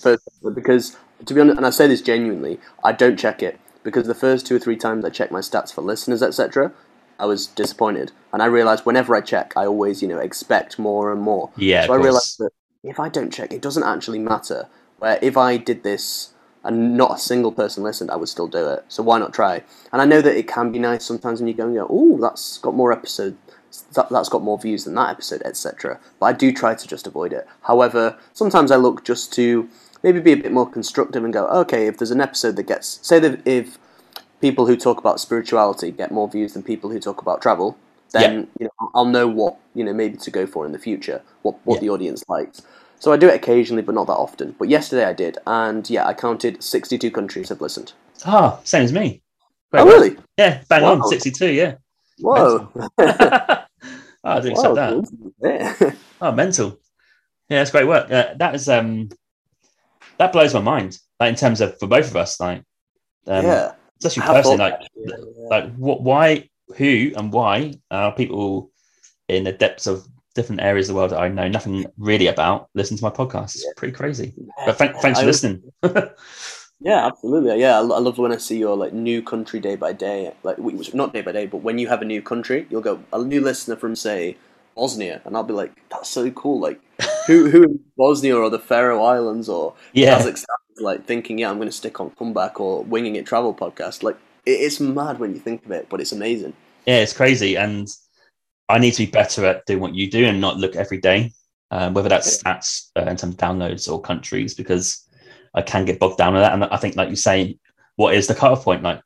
first, 0.02 0.24
because 0.54 0.98
to 1.26 1.34
be 1.34 1.42
honest, 1.42 1.58
and 1.58 1.66
I 1.66 1.70
say 1.70 1.88
this 1.88 2.02
genuinely, 2.02 2.60
I 2.84 2.92
don't 2.92 3.18
check 3.18 3.42
it 3.42 3.60
because 3.84 4.08
the 4.08 4.16
first 4.16 4.46
two 4.46 4.56
or 4.56 4.60
three 4.60 4.76
times 4.76 5.06
I 5.06 5.10
checked 5.10 5.32
my 5.32 5.40
stats 5.40 5.74
for 5.74 5.82
listeners, 5.82 6.22
etc., 6.22 6.74
I 7.20 7.26
was 7.26 7.48
disappointed, 7.48 8.12
and 8.32 8.44
I 8.44 8.46
realized 8.46 8.86
whenever 8.86 9.16
I 9.16 9.22
check, 9.22 9.54
I 9.56 9.66
always 9.66 10.02
you 10.02 10.08
know 10.08 10.20
expect 10.20 10.78
more 10.78 11.12
and 11.12 11.22
more. 11.22 11.50
Yeah. 11.58 11.88
So 11.88 11.94
I 11.94 11.98
realized 11.98 12.38
that 12.40 12.52
if 12.84 13.00
I 13.00 13.10
don't 13.10 13.34
check, 13.34 13.52
it 13.52 13.62
doesn't 13.62 13.84
actually 13.84 14.20
matter. 14.20 14.68
Where 15.00 15.18
if 15.22 15.38
I 15.38 15.58
did 15.58 15.84
this 15.84 16.34
and 16.68 16.98
not 16.98 17.15
a 17.15 17.18
single 17.18 17.52
person 17.52 17.81
listened, 17.81 18.11
I 18.11 18.18
would 18.18 18.27
still 18.27 18.48
do 18.48 18.68
it. 18.68 18.84
So 18.89 19.02
why 19.02 19.19
not 19.19 19.34
try? 19.34 19.64
And 19.94 20.02
I 20.02 20.06
know 20.06 20.22
that 20.22 20.35
it 20.35 20.48
can 20.48 20.69
be 20.72 20.80
nice 20.80 21.06
sometimes 21.06 21.39
when 21.39 21.48
you 21.48 21.53
go 21.53 21.65
and 21.65 21.73
go, 21.73 21.88
oh, 21.89 22.19
that's 22.19 22.57
got 22.57 22.76
more 22.76 22.91
episodes, 22.91 23.38
that, 23.94 24.10
has 24.10 24.27
got 24.27 24.44
more 24.44 24.60
views 24.60 24.84
than 24.84 24.95
that 24.95 25.10
episode, 25.10 25.41
etc. 25.45 25.98
But 26.19 26.26
I 26.26 26.34
do 26.34 26.52
try 26.52 26.76
to 26.76 26.88
just 26.88 27.07
avoid 27.07 27.31
it. 27.31 27.48
However, 27.61 28.18
sometimes 28.34 28.69
I 28.69 28.76
look 28.76 29.06
just 29.06 29.31
to 29.34 29.69
maybe 30.03 30.19
be 30.19 30.34
a 30.34 30.38
bit 30.38 30.52
more 30.52 30.69
constructive 30.69 31.23
and 31.23 31.34
go, 31.34 31.48
okay, 31.48 31.88
if 31.88 31.98
there's 31.98 32.11
an 32.11 32.22
episode 32.22 32.57
that 32.57 32.68
gets, 32.68 32.99
say 33.02 33.18
that 33.19 33.48
if 33.48 33.80
people 34.41 34.68
who 34.68 34.76
talk 34.76 34.99
about 34.99 35.22
spirituality 35.22 35.91
get 35.91 36.11
more 36.11 36.27
views 36.27 36.53
than 36.53 36.64
people 36.64 36.89
who 36.89 36.99
talk 36.99 37.22
about 37.22 37.41
travel, 37.41 37.77
then 38.11 38.39
yeah. 38.39 38.45
you 38.60 38.65
know 38.65 38.91
I'll 38.94 39.06
know 39.06 39.27
what 39.27 39.57
you 39.73 39.84
know 39.84 39.94
maybe 39.94 40.18
to 40.18 40.31
go 40.31 40.45
for 40.45 40.65
in 40.65 40.72
the 40.72 40.80
future, 40.80 41.22
what 41.41 41.57
what 41.65 41.76
yeah. 41.76 41.81
the 41.81 41.89
audience 41.89 42.23
likes. 42.27 42.61
So 42.99 43.14
I 43.14 43.18
do 43.18 43.28
it 43.28 43.36
occasionally, 43.36 43.84
but 43.84 43.95
not 43.95 44.07
that 44.07 44.14
often. 44.14 44.56
But 44.57 44.69
yesterday 44.69 45.06
I 45.06 45.14
did, 45.14 45.38
and 45.45 45.88
yeah, 45.90 46.07
I 46.07 46.14
counted 46.14 46.64
62 46.64 47.11
countries 47.11 47.49
have 47.49 47.61
listened. 47.61 47.94
Ah, 48.26 48.57
oh, 48.57 48.61
same 48.64 48.84
as 48.84 48.91
me. 48.91 49.22
Great 49.72 49.82
oh, 49.82 49.86
work. 49.86 49.95
really? 49.95 50.18
Yeah, 50.38 50.64
bang 50.68 50.84
wow. 50.84 50.94
on, 50.94 51.07
62, 51.07 51.52
yeah. 51.52 51.76
Whoa. 52.19 52.72
oh, 52.76 52.88
I 54.24 54.40
didn't 54.40 54.53
accept 54.53 54.76
that. 54.76 55.95
oh, 56.22 56.32
mental. 56.32 56.80
Yeah, 57.49 57.60
that's 57.60 57.72
great 57.72 57.88
work. 57.88 58.11
Uh, 58.11 58.34
that 58.38 58.56
is 58.56 58.68
um, 58.68 59.10
that 60.18 60.34
blows 60.34 60.53
my 60.53 60.60
mind. 60.60 60.99
Like 61.19 61.30
in 61.30 61.36
terms 61.36 61.61
of 61.61 61.80
for 61.80 61.88
both 61.88 62.10
of 62.10 62.15
us, 62.15 62.40
like 62.40 62.64
um, 63.28 63.45
yeah, 63.45 63.74
especially 63.99 64.24
personally, 64.24 64.57
like 64.57 64.82
yeah. 64.95 65.15
like 65.49 65.76
what, 65.76 66.02
why, 66.02 66.49
who, 66.76 67.14
and 67.15 67.32
why 67.32 67.74
are 67.90 68.11
people 68.14 68.72
in 69.30 69.45
the 69.45 69.53
depths 69.53 69.88
of 69.88 70.06
different 70.38 70.61
areas 70.61 70.88
of 70.88 70.93
the 70.93 70.97
world 70.99 71.11
that 71.11 71.19
I 71.19 71.27
know 71.27 71.47
nothing 71.47 71.85
really 71.97 72.27
about 72.27 72.69
listen 72.76 72.95
to 72.95 73.03
my 73.03 73.09
podcast. 73.09 73.55
It's 73.55 73.65
yeah. 73.65 73.72
pretty 73.76 73.93
crazy. 73.93 74.34
Yeah. 74.38 74.65
But 74.68 74.77
th- 74.77 74.95
thanks 75.01 75.19
for 75.19 75.26
I, 75.26 75.27
listening. 75.27 75.64
yeah, 76.80 77.07
absolutely. 77.07 77.59
Yeah, 77.59 77.80
I, 77.80 77.81
I 77.81 77.99
love 77.99 78.18
when 78.19 78.31
I 78.31 78.38
see 78.38 78.59
your 78.59 78.77
like 78.77 78.93
new 78.93 79.22
country 79.22 79.59
day 79.59 79.76
by 79.76 79.91
day. 79.93 80.31
Like 80.43 80.59
not 80.93 81.14
day 81.14 81.22
by 81.22 81.34
day, 81.34 81.47
but 81.47 81.57
when 81.57 81.80
you 81.80 81.88
have 81.88 82.01
a 82.01 82.05
new 82.05 82.22
country, 82.22 82.68
you'll 82.69 82.81
go 82.81 83.03
a 83.11 83.22
new 83.22 83.41
listener 83.41 83.76
from 83.76 83.95
say 83.95 84.38
Bosnia, 84.76 85.22
and 85.26 85.35
I'll 85.35 85.43
be 85.43 85.53
like, 85.53 85.73
that's 85.89 86.09
so 86.09 86.30
cool. 86.31 86.59
Like 86.59 86.80
who 87.26 87.49
who 87.51 87.64
in 87.64 87.80
Bosnia 87.97 88.38
or 88.38 88.49
the 88.49 88.59
Faroe 88.59 89.03
Islands 89.03 89.49
or 89.49 89.73
yeah. 89.91 90.19
Kazakhstan 90.19 90.45
like 90.80 91.05
thinking, 91.05 91.39
yeah, 91.39 91.49
I'm 91.49 91.57
going 91.57 91.68
to 91.68 91.72
stick 91.72 91.99
on 91.99 92.11
comeback 92.11 92.59
or 92.59 92.84
winging 92.84 93.15
it 93.15 93.26
travel 93.26 93.53
podcast. 93.53 94.03
Like 94.03 94.18
it's 94.45 94.80
mad 94.80 95.19
when 95.19 95.34
you 95.34 95.39
think 95.39 95.65
of 95.65 95.72
it, 95.72 95.88
but 95.89 95.99
it's 95.99 96.11
amazing. 96.11 96.53
Yeah, 96.85 96.99
it's 96.99 97.14
crazy 97.14 97.57
and 97.57 97.89
I 98.69 98.80
need 98.80 98.91
to 98.91 99.06
be 99.06 99.11
better 99.11 99.45
at 99.45 99.65
doing 99.65 99.80
what 99.80 99.95
you 99.95 100.10
do 100.10 100.26
and 100.26 100.41
not 100.41 100.57
look 100.57 100.76
every 100.76 100.99
day, 100.99 101.31
um, 101.72 101.94
whether 101.94 102.10
that's 102.10 102.41
stats 102.41 102.89
uh, 102.98 103.02
in 103.02 103.15
terms 103.15 103.23
of 103.23 103.38
downloads 103.38 103.91
or 103.91 104.02
countries, 104.02 104.53
because 104.53 105.07
I 105.53 105.61
can 105.61 105.85
get 105.85 105.99
bogged 105.99 106.18
down 106.18 106.34
with 106.34 106.44
that. 106.44 106.53
And 106.53 106.65
I 106.65 106.77
think, 106.77 106.95
like 106.95 107.10
you 107.10 107.15
say, 107.15 107.57
what 107.95 108.14
is 108.14 108.27
the 108.27 108.35
cutoff 108.35 108.64
point? 108.64 108.84
Like 108.84 109.02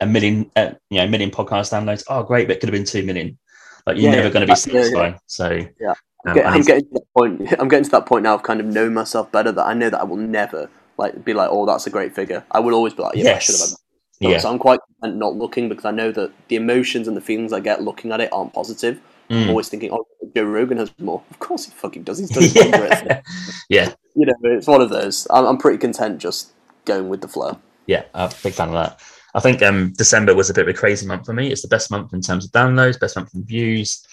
a 0.00 0.06
million, 0.06 0.50
uh, 0.56 0.72
you 0.90 0.98
know, 0.98 1.04
a 1.04 1.08
million 1.08 1.30
podcast 1.30 1.72
downloads. 1.72 2.04
Oh, 2.08 2.22
great, 2.22 2.48
but 2.48 2.56
it 2.56 2.60
could 2.60 2.68
have 2.68 2.74
been 2.74 2.84
two 2.84 3.04
million. 3.04 3.38
Like 3.86 3.96
you're 3.96 4.10
yeah, 4.10 4.18
never 4.18 4.30
going 4.30 4.46
to 4.46 4.52
be 4.52 4.56
satisfied. 4.56 5.12
Yeah, 5.14 5.18
So 5.26 5.66
yeah, 5.80 5.94
um, 6.26 6.38
I'm, 6.38 6.62
getting 6.62 6.84
to 6.84 6.90
that 6.92 7.06
point. 7.16 7.52
I'm 7.58 7.68
getting 7.68 7.84
to 7.84 7.90
that 7.92 8.06
point 8.06 8.24
now 8.24 8.34
of 8.34 8.42
kind 8.42 8.60
of 8.60 8.66
knowing 8.66 8.94
myself 8.94 9.32
better. 9.32 9.52
That 9.52 9.66
I 9.66 9.74
know 9.74 9.90
that 9.90 10.00
I 10.00 10.04
will 10.04 10.16
never 10.16 10.68
like 10.98 11.24
be 11.24 11.34
like, 11.34 11.48
oh, 11.50 11.66
that's 11.66 11.86
a 11.86 11.90
great 11.90 12.14
figure. 12.14 12.44
I 12.50 12.60
will 12.60 12.74
always 12.74 12.94
be 12.94 13.02
like, 13.02 13.16
yeah, 13.16 13.24
yes. 13.24 13.36
I 13.36 13.52
should 13.52 13.60
have 13.60 13.81
yeah. 14.30 14.38
So 14.38 14.50
I'm 14.50 14.58
quite 14.58 14.80
content 15.00 15.18
not 15.18 15.36
looking 15.36 15.68
because 15.68 15.84
I 15.84 15.90
know 15.90 16.12
that 16.12 16.32
the 16.48 16.56
emotions 16.56 17.08
and 17.08 17.16
the 17.16 17.20
feelings 17.20 17.52
I 17.52 17.60
get 17.60 17.82
looking 17.82 18.12
at 18.12 18.20
it 18.20 18.32
aren't 18.32 18.52
positive. 18.52 19.00
Mm. 19.30 19.44
I'm 19.44 19.50
always 19.50 19.68
thinking, 19.68 19.90
oh, 19.92 20.06
Joe 20.34 20.44
Rogan 20.44 20.78
has 20.78 20.92
more. 20.98 21.22
Of 21.30 21.38
course 21.38 21.64
he 21.64 21.72
fucking 21.72 22.04
does. 22.04 22.18
He's 22.18 22.30
done 22.54 22.70
yeah. 22.70 23.22
yeah. 23.68 23.92
You 24.14 24.26
know, 24.26 24.34
it's 24.44 24.66
one 24.66 24.80
of 24.80 24.90
those. 24.90 25.26
I'm, 25.30 25.46
I'm 25.46 25.58
pretty 25.58 25.78
content 25.78 26.18
just 26.18 26.52
going 26.84 27.08
with 27.08 27.20
the 27.20 27.28
flow. 27.28 27.58
Yeah, 27.86 28.04
I'm 28.14 28.30
a 28.30 28.34
big 28.42 28.54
fan 28.54 28.68
of 28.68 28.74
that. 28.74 29.00
I 29.34 29.40
think 29.40 29.62
um, 29.62 29.94
December 29.96 30.34
was 30.34 30.50
a 30.50 30.54
bit 30.54 30.68
of 30.68 30.74
a 30.74 30.78
crazy 30.78 31.06
month 31.06 31.26
for 31.26 31.32
me. 31.32 31.50
It's 31.50 31.62
the 31.62 31.68
best 31.68 31.90
month 31.90 32.12
in 32.12 32.20
terms 32.20 32.44
of 32.44 32.52
downloads, 32.52 33.00
best 33.00 33.16
month 33.16 33.34
in 33.34 33.44
views, 33.44 34.06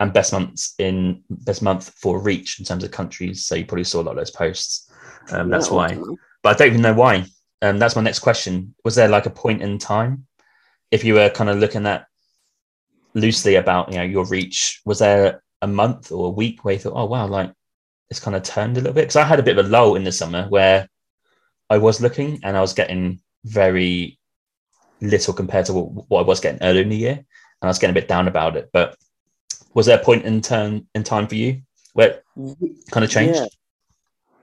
and 0.00 0.12
best 0.12 0.32
months 0.32 0.74
in 0.78 1.22
best 1.30 1.62
month 1.62 1.90
for 1.96 2.20
reach 2.20 2.58
in 2.58 2.66
terms 2.66 2.84
of 2.84 2.90
countries. 2.90 3.46
So 3.46 3.54
you 3.54 3.64
probably 3.64 3.84
saw 3.84 4.02
a 4.02 4.02
lot 4.02 4.12
of 4.12 4.18
those 4.18 4.30
posts. 4.30 4.90
Um, 5.30 5.48
that's 5.48 5.68
yeah, 5.68 5.74
why. 5.74 5.98
But 6.42 6.54
I 6.54 6.58
don't 6.58 6.68
even 6.68 6.82
know 6.82 6.94
why 6.94 7.24
um, 7.62 7.78
that's 7.78 7.96
my 7.96 8.02
next 8.02 8.20
question. 8.20 8.74
Was 8.84 8.94
there 8.94 9.08
like 9.08 9.26
a 9.26 9.30
point 9.30 9.62
in 9.62 9.78
time, 9.78 10.26
if 10.90 11.04
you 11.04 11.14
were 11.14 11.30
kind 11.30 11.50
of 11.50 11.58
looking 11.58 11.86
at 11.86 12.06
loosely 13.14 13.54
about 13.56 13.90
you 13.90 13.98
know 13.98 14.04
your 14.04 14.26
reach? 14.26 14.80
Was 14.84 14.98
there 14.98 15.42
a 15.62 15.66
month 15.66 16.12
or 16.12 16.26
a 16.26 16.30
week 16.30 16.64
where 16.64 16.74
you 16.74 16.80
thought, 16.80 16.94
oh 16.94 17.06
wow, 17.06 17.26
like 17.26 17.52
it's 18.10 18.20
kind 18.20 18.36
of 18.36 18.42
turned 18.42 18.76
a 18.76 18.80
little 18.80 18.94
bit? 18.94 19.02
Because 19.02 19.16
I 19.16 19.24
had 19.24 19.40
a 19.40 19.42
bit 19.42 19.58
of 19.58 19.66
a 19.66 19.68
lull 19.68 19.96
in 19.96 20.04
the 20.04 20.12
summer 20.12 20.46
where 20.48 20.88
I 21.70 21.78
was 21.78 22.00
looking 22.00 22.40
and 22.42 22.56
I 22.56 22.60
was 22.60 22.74
getting 22.74 23.20
very 23.44 24.18
little 25.00 25.34
compared 25.34 25.66
to 25.66 25.72
what, 25.72 26.10
what 26.10 26.20
I 26.20 26.26
was 26.26 26.40
getting 26.40 26.62
earlier 26.62 26.82
in 26.82 26.88
the 26.88 26.96
year, 26.96 27.12
and 27.12 27.26
I 27.62 27.68
was 27.68 27.78
getting 27.78 27.96
a 27.96 28.00
bit 28.00 28.08
down 28.08 28.28
about 28.28 28.56
it. 28.56 28.70
But 28.72 28.96
was 29.74 29.86
there 29.86 29.98
a 29.98 30.04
point 30.04 30.24
in 30.24 30.40
turn 30.40 30.86
in 30.94 31.04
time 31.04 31.26
for 31.26 31.34
you 31.34 31.62
where 31.94 32.22
kind 32.90 33.04
of 33.04 33.10
changed? 33.10 33.40
Yeah. 33.40 33.46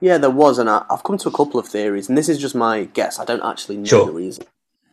Yeah, 0.04 0.18
there 0.18 0.30
was, 0.30 0.60
and 0.60 0.70
I, 0.70 0.84
have 0.90 1.06
come 1.06 1.18
to 1.20 1.30
a 1.30 1.32
couple 1.32 1.62
of 1.62 1.66
theories, 1.66 2.10
and 2.10 2.18
this 2.18 2.28
is 2.28 2.38
just 2.38 2.54
my 2.54 2.84
guess. 2.84 3.20
I 3.20 3.24
don't 3.24 3.42
actually 3.42 3.78
know 3.78 3.86
sure. 3.86 4.06
the 4.06 4.12
reason. 4.12 4.44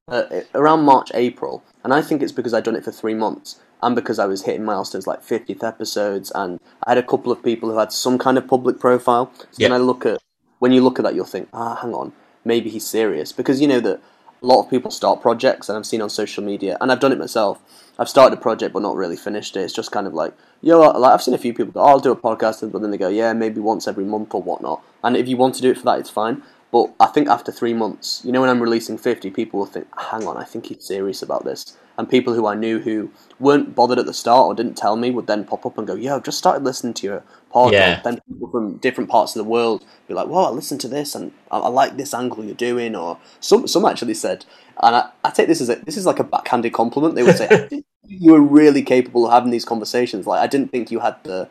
Uh, 0.07 0.43
around 0.55 0.85
March, 0.85 1.11
April, 1.15 1.65
and 1.83 1.93
I 1.93 2.01
think 2.01 2.23
it's 2.23 2.31
because 2.31 2.55
I'd 2.55 2.63
done 2.63 2.77
it 2.77 2.85
for 2.85 2.93
three 2.93 3.15
months, 3.15 3.59
and 3.83 3.97
because 3.97 4.21
I 4.21 4.27
was 4.27 4.45
hitting 4.45 4.65
milestones 4.65 5.09
like 5.09 5.21
50th 5.21 5.65
episodes, 5.65 6.31
and 6.33 6.61
I 6.87 6.93
had 6.93 6.99
a 6.99 7.03
couple 7.03 7.33
of 7.33 7.43
people 7.43 7.73
who 7.73 7.79
had 7.79 7.91
some 7.91 8.19
kind 8.19 8.39
of 8.39 8.47
public 8.47 8.79
profile. 8.79 9.33
So 9.35 9.47
yep. 9.59 9.73
when 9.73 9.81
I 9.81 9.83
look 9.83 10.07
at 10.07 10.23
when 10.61 10.71
you 10.71 10.81
look 10.81 11.01
at 11.01 11.03
that, 11.03 11.17
you'll 11.17 11.25
think, 11.25 11.49
ah, 11.53 11.75
hang 11.83 11.93
on, 11.93 12.13
maybe 12.45 12.71
he's 12.71 12.87
serious, 12.87 13.33
because 13.33 13.61
you 13.61 13.67
know 13.67 13.81
that 13.81 14.01
a 14.41 14.47
lot 14.47 14.63
of 14.63 14.71
people 14.71 14.93
start 14.93 15.21
projects, 15.21 15.69
and 15.69 15.77
I've 15.77 15.87
seen 15.87 16.03
on 16.03 16.11
social 16.11 16.45
media, 16.45 16.79
and 16.81 16.93
I've 16.93 17.01
done 17.01 17.11
it 17.11 17.19
myself. 17.19 17.61
I've 18.01 18.09
started 18.09 18.39
a 18.39 18.41
project 18.41 18.73
but 18.73 18.81
not 18.81 18.97
really 18.97 19.17
finished 19.17 19.57
it. 19.59 19.61
It's 19.61 19.75
just 19.75 19.93
kind 19.93 20.07
of 20.07 20.15
like, 20.15 20.33
yo, 20.63 20.81
like 20.81 21.13
I've 21.13 21.23
seen 21.23 21.35
a 21.35 21.39
few 21.39 21.53
people 21.53 21.73
go, 21.73 21.81
oh, 21.81 21.87
I'll 21.87 22.01
do 22.01 22.11
a 22.11 22.17
podcast, 22.17 22.73
but 22.73 22.81
then 22.81 22.91
they 22.91 22.97
go, 22.97 23.11
yeah, 23.11 23.35
maybe 23.35 23.61
once 23.61 23.87
every 23.87 24.07
month 24.07 24.35
or 24.35 24.43
whatnot. 24.43 24.83
And 25.05 25.19
if 25.19 25.29
you 25.29 25.37
want 25.37 25.55
to 25.57 25.63
do 25.63 25.71
it 25.71 25.77
for 25.77 25.85
that, 25.85 25.99
it's 25.99 26.09
fine. 26.09 26.43
But 26.73 26.95
I 26.99 27.07
think 27.07 27.29
after 27.29 27.53
three 27.53 27.75
months, 27.75 28.23
you 28.25 28.33
know, 28.33 28.41
when 28.41 28.49
I'm 28.49 28.63
releasing 28.63 28.97
50, 28.97 29.29
people 29.31 29.59
will 29.59 29.67
think, 29.67 29.87
hang 29.99 30.27
on, 30.27 30.39
I 30.39 30.45
think 30.45 30.67
he's 30.67 30.83
serious 30.83 31.21
about 31.21 31.45
this. 31.45 31.77
And 31.99 32.09
people 32.09 32.33
who 32.33 32.47
I 32.47 32.55
knew 32.55 32.79
who 32.79 33.11
weren't 33.39 33.75
bothered 33.75 33.99
at 33.99 34.07
the 34.07 34.15
start 34.15 34.47
or 34.47 34.55
didn't 34.55 34.79
tell 34.79 34.97
me 34.97 35.11
would 35.11 35.27
then 35.27 35.45
pop 35.45 35.67
up 35.67 35.77
and 35.77 35.87
go, 35.87 35.95
yeah, 35.95 36.15
I've 36.15 36.23
just 36.23 36.39
started 36.39 36.65
listening 36.65 36.95
to 36.95 37.07
your 37.07 37.23
podcast. 37.51 37.73
Yeah. 37.73 38.01
Then 38.03 38.21
people 38.29 38.51
from 38.51 38.77
different 38.79 39.11
parts 39.11 39.35
of 39.35 39.45
the 39.45 39.49
world 39.49 39.85
be 40.09 40.15
like, 40.15 40.29
well, 40.29 40.47
I 40.47 40.51
listened 40.51 40.81
to 40.83 40.89
this 40.89 41.15
and 41.15 41.33
I, 41.51 41.59
I 41.59 41.69
like 41.69 41.97
this 41.97 42.15
angle 42.15 42.45
you're 42.45 42.55
doing. 42.55 42.97
Or 42.97 43.19
some, 43.41 43.67
some 43.67 43.85
actually 43.85 44.15
said, 44.15 44.45
and 44.83 44.97
I, 44.97 45.11
I 45.25 45.31
take 45.31 45.49
this 45.49 45.61
as 45.61 45.69
a, 45.69 45.77
this 45.77 45.97
is 45.97 46.07
like 46.07 46.19
a 46.19 46.25
backhanded 46.25 46.73
compliment. 46.73 47.15
They 47.15 47.23
would 47.23 47.37
say, 47.37 47.69
you 48.07 48.33
were 48.33 48.41
really 48.41 48.83
capable 48.83 49.27
of 49.27 49.33
having 49.33 49.51
these 49.51 49.65
conversations. 49.65 50.27
Like 50.27 50.41
I 50.41 50.47
didn't 50.47 50.73
think 50.73 50.91
you 50.91 51.01
had 51.01 51.23
the, 51.25 51.49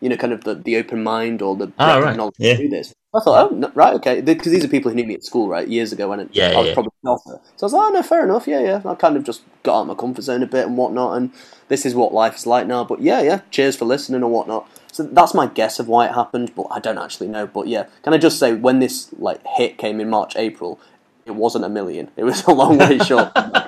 you 0.00 0.08
know, 0.08 0.16
kind 0.16 0.32
of 0.32 0.44
the, 0.44 0.54
the 0.54 0.76
open 0.76 1.02
mind 1.02 1.42
or 1.42 1.56
the 1.56 1.72
oh, 1.78 2.00
right. 2.00 2.16
knowledge 2.16 2.34
yeah. 2.38 2.54
to 2.54 2.62
do 2.62 2.68
this. 2.68 2.94
I 3.14 3.20
thought, 3.20 3.50
oh, 3.50 3.54
no, 3.54 3.72
right, 3.74 3.94
okay, 3.94 4.20
because 4.20 4.52
these 4.52 4.62
are 4.62 4.68
people 4.68 4.90
who 4.90 4.94
knew 4.94 5.06
me 5.06 5.14
at 5.14 5.24
school, 5.24 5.48
right, 5.48 5.66
years 5.66 5.92
ago 5.92 6.10
when 6.10 6.20
it, 6.20 6.28
yeah, 6.32 6.50
I 6.50 6.58
was 6.58 6.66
yeah. 6.66 6.74
probably 6.74 6.92
an 7.02 7.08
author. 7.08 7.40
So 7.56 7.64
I 7.64 7.66
was 7.66 7.72
like, 7.72 7.86
oh 7.86 7.90
no, 7.90 8.02
fair 8.02 8.22
enough, 8.22 8.46
yeah, 8.46 8.60
yeah. 8.60 8.82
I 8.84 8.94
kind 8.96 9.16
of 9.16 9.24
just 9.24 9.42
got 9.62 9.78
out 9.78 9.80
of 9.82 9.86
my 9.86 9.94
comfort 9.94 10.22
zone 10.22 10.42
a 10.42 10.46
bit 10.46 10.66
and 10.66 10.76
whatnot, 10.76 11.16
and 11.16 11.32
this 11.68 11.86
is 11.86 11.94
what 11.94 12.12
life 12.12 12.36
is 12.36 12.46
like 12.46 12.66
now. 12.66 12.84
But 12.84 13.00
yeah, 13.00 13.22
yeah, 13.22 13.40
cheers 13.50 13.76
for 13.76 13.86
listening 13.86 14.22
and 14.22 14.30
whatnot. 14.30 14.68
So 14.98 15.04
that's 15.04 15.32
my 15.32 15.46
guess 15.46 15.78
of 15.78 15.86
why 15.86 16.06
it 16.06 16.14
happened, 16.14 16.56
but 16.56 16.66
I 16.72 16.80
don't 16.80 16.98
actually 16.98 17.28
know. 17.28 17.46
But 17.46 17.68
yeah, 17.68 17.86
can 18.02 18.12
I 18.14 18.18
just 18.18 18.36
say 18.36 18.52
when 18.52 18.80
this 18.80 19.14
like 19.16 19.40
hit 19.46 19.78
came 19.78 20.00
in 20.00 20.10
March, 20.10 20.34
April, 20.34 20.80
it 21.24 21.36
wasn't 21.36 21.64
a 21.64 21.68
million. 21.68 22.10
It 22.16 22.24
was 22.24 22.42
a 22.48 22.50
long 22.50 22.78
way 22.78 22.98
short. 22.98 23.30
oh 23.36 23.62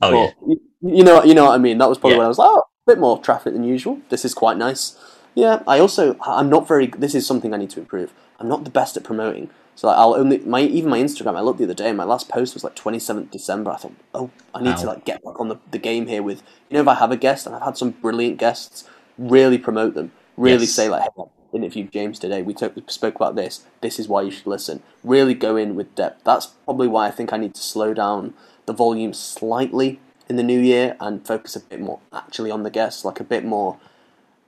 but, 0.00 0.12
yeah. 0.12 0.54
You 0.80 1.04
know, 1.04 1.22
you 1.22 1.32
know 1.32 1.44
what 1.44 1.54
I 1.54 1.58
mean. 1.58 1.78
That 1.78 1.88
was 1.88 1.96
probably 1.96 2.14
Yeah. 2.14 2.18
when 2.18 2.24
I 2.24 2.28
was 2.28 2.38
like, 2.38 2.50
oh, 2.50 2.58
a 2.58 2.90
bit 2.90 2.98
more 2.98 3.20
traffic 3.20 3.52
than 3.52 3.62
usual. 3.62 4.00
This 4.08 4.24
is 4.24 4.34
quite 4.34 4.56
nice. 4.56 4.98
Yeah, 5.36 5.62
I 5.64 5.78
also 5.78 6.16
I'm 6.26 6.50
not 6.50 6.66
very. 6.66 6.88
This 6.88 7.14
is 7.14 7.24
something 7.24 7.54
I 7.54 7.56
need 7.56 7.70
to 7.70 7.78
improve. 7.78 8.12
I'm 8.40 8.48
not 8.48 8.64
the 8.64 8.70
best 8.70 8.96
at 8.96 9.04
promoting. 9.04 9.48
So 9.76 9.86
like, 9.86 9.96
I'll 9.96 10.16
only 10.16 10.38
my 10.38 10.62
even 10.62 10.90
my 10.90 10.98
Instagram. 10.98 11.36
I 11.36 11.40
looked 11.40 11.58
the 11.58 11.66
other 11.66 11.72
day. 11.72 11.92
My 11.92 12.02
last 12.02 12.28
post 12.28 12.54
was 12.54 12.64
like 12.64 12.74
27th 12.74 13.30
December. 13.30 13.70
I 13.70 13.76
thought, 13.76 13.94
oh, 14.12 14.30
I 14.52 14.60
need 14.60 14.76
to 14.78 14.86
like 14.86 15.04
get 15.04 15.22
back 15.22 15.38
on 15.38 15.50
the, 15.50 15.58
the 15.70 15.78
game 15.78 16.08
here. 16.08 16.20
With 16.20 16.42
you 16.68 16.74
know, 16.74 16.80
if 16.80 16.88
I 16.88 16.94
have 16.94 17.12
a 17.12 17.16
guest 17.16 17.46
and 17.46 17.54
I've 17.54 17.62
had 17.62 17.76
some 17.76 17.92
brilliant 17.92 18.38
guests, 18.38 18.82
really 19.16 19.56
promote 19.56 19.94
them. 19.94 20.10
Really 20.36 20.64
Yes. 20.64 20.72
say 20.72 20.88
like, 20.88 21.02
hey, 21.16 21.22
interviewed 21.52 21.92
James 21.92 22.18
today. 22.18 22.42
We 22.42 22.54
took, 22.54 22.90
spoke 22.90 23.14
about 23.16 23.36
this. 23.36 23.64
This 23.80 23.98
is 23.98 24.08
why 24.08 24.22
you 24.22 24.30
should 24.30 24.46
listen. 24.46 24.82
Really 25.04 25.34
go 25.34 25.56
in 25.56 25.74
with 25.74 25.94
depth. 25.94 26.24
That's 26.24 26.46
probably 26.64 26.88
why 26.88 27.06
I 27.08 27.10
think 27.10 27.32
I 27.32 27.36
need 27.36 27.54
to 27.54 27.62
slow 27.62 27.92
down 27.94 28.34
the 28.66 28.72
volume 28.72 29.12
slightly 29.12 30.00
in 30.28 30.36
the 30.36 30.42
new 30.42 30.60
year 30.60 30.96
and 31.00 31.26
focus 31.26 31.56
a 31.56 31.60
bit 31.60 31.80
more 31.80 32.00
actually 32.12 32.50
on 32.50 32.62
the 32.62 32.70
guests, 32.70 33.04
like 33.04 33.20
a 33.20 33.24
bit 33.24 33.44
more 33.44 33.78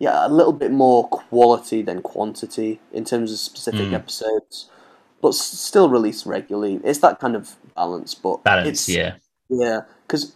yeah, 0.01 0.27
a 0.27 0.28
little 0.28 0.52
bit 0.52 0.73
more 0.73 1.06
quality 1.09 1.81
than 1.81 2.02
quantity 2.02 2.81
in 2.93 3.05
terms 3.05 3.32
of 3.32 3.39
specific 3.39 3.89
Mm. 3.89 3.94
episodes, 3.94 4.69
but 5.23 5.35
still 5.35 5.89
release 5.89 6.27
regularly. 6.27 6.81
It's 6.82 6.98
that 6.98 7.20
kind 7.20 7.36
of 7.36 7.55
balance, 7.77 8.12
but 8.15 8.43
Balance, 8.43 8.69
it's, 8.69 8.89
yeah. 8.89 9.15
yeah, 9.48 9.82
because 10.06 10.32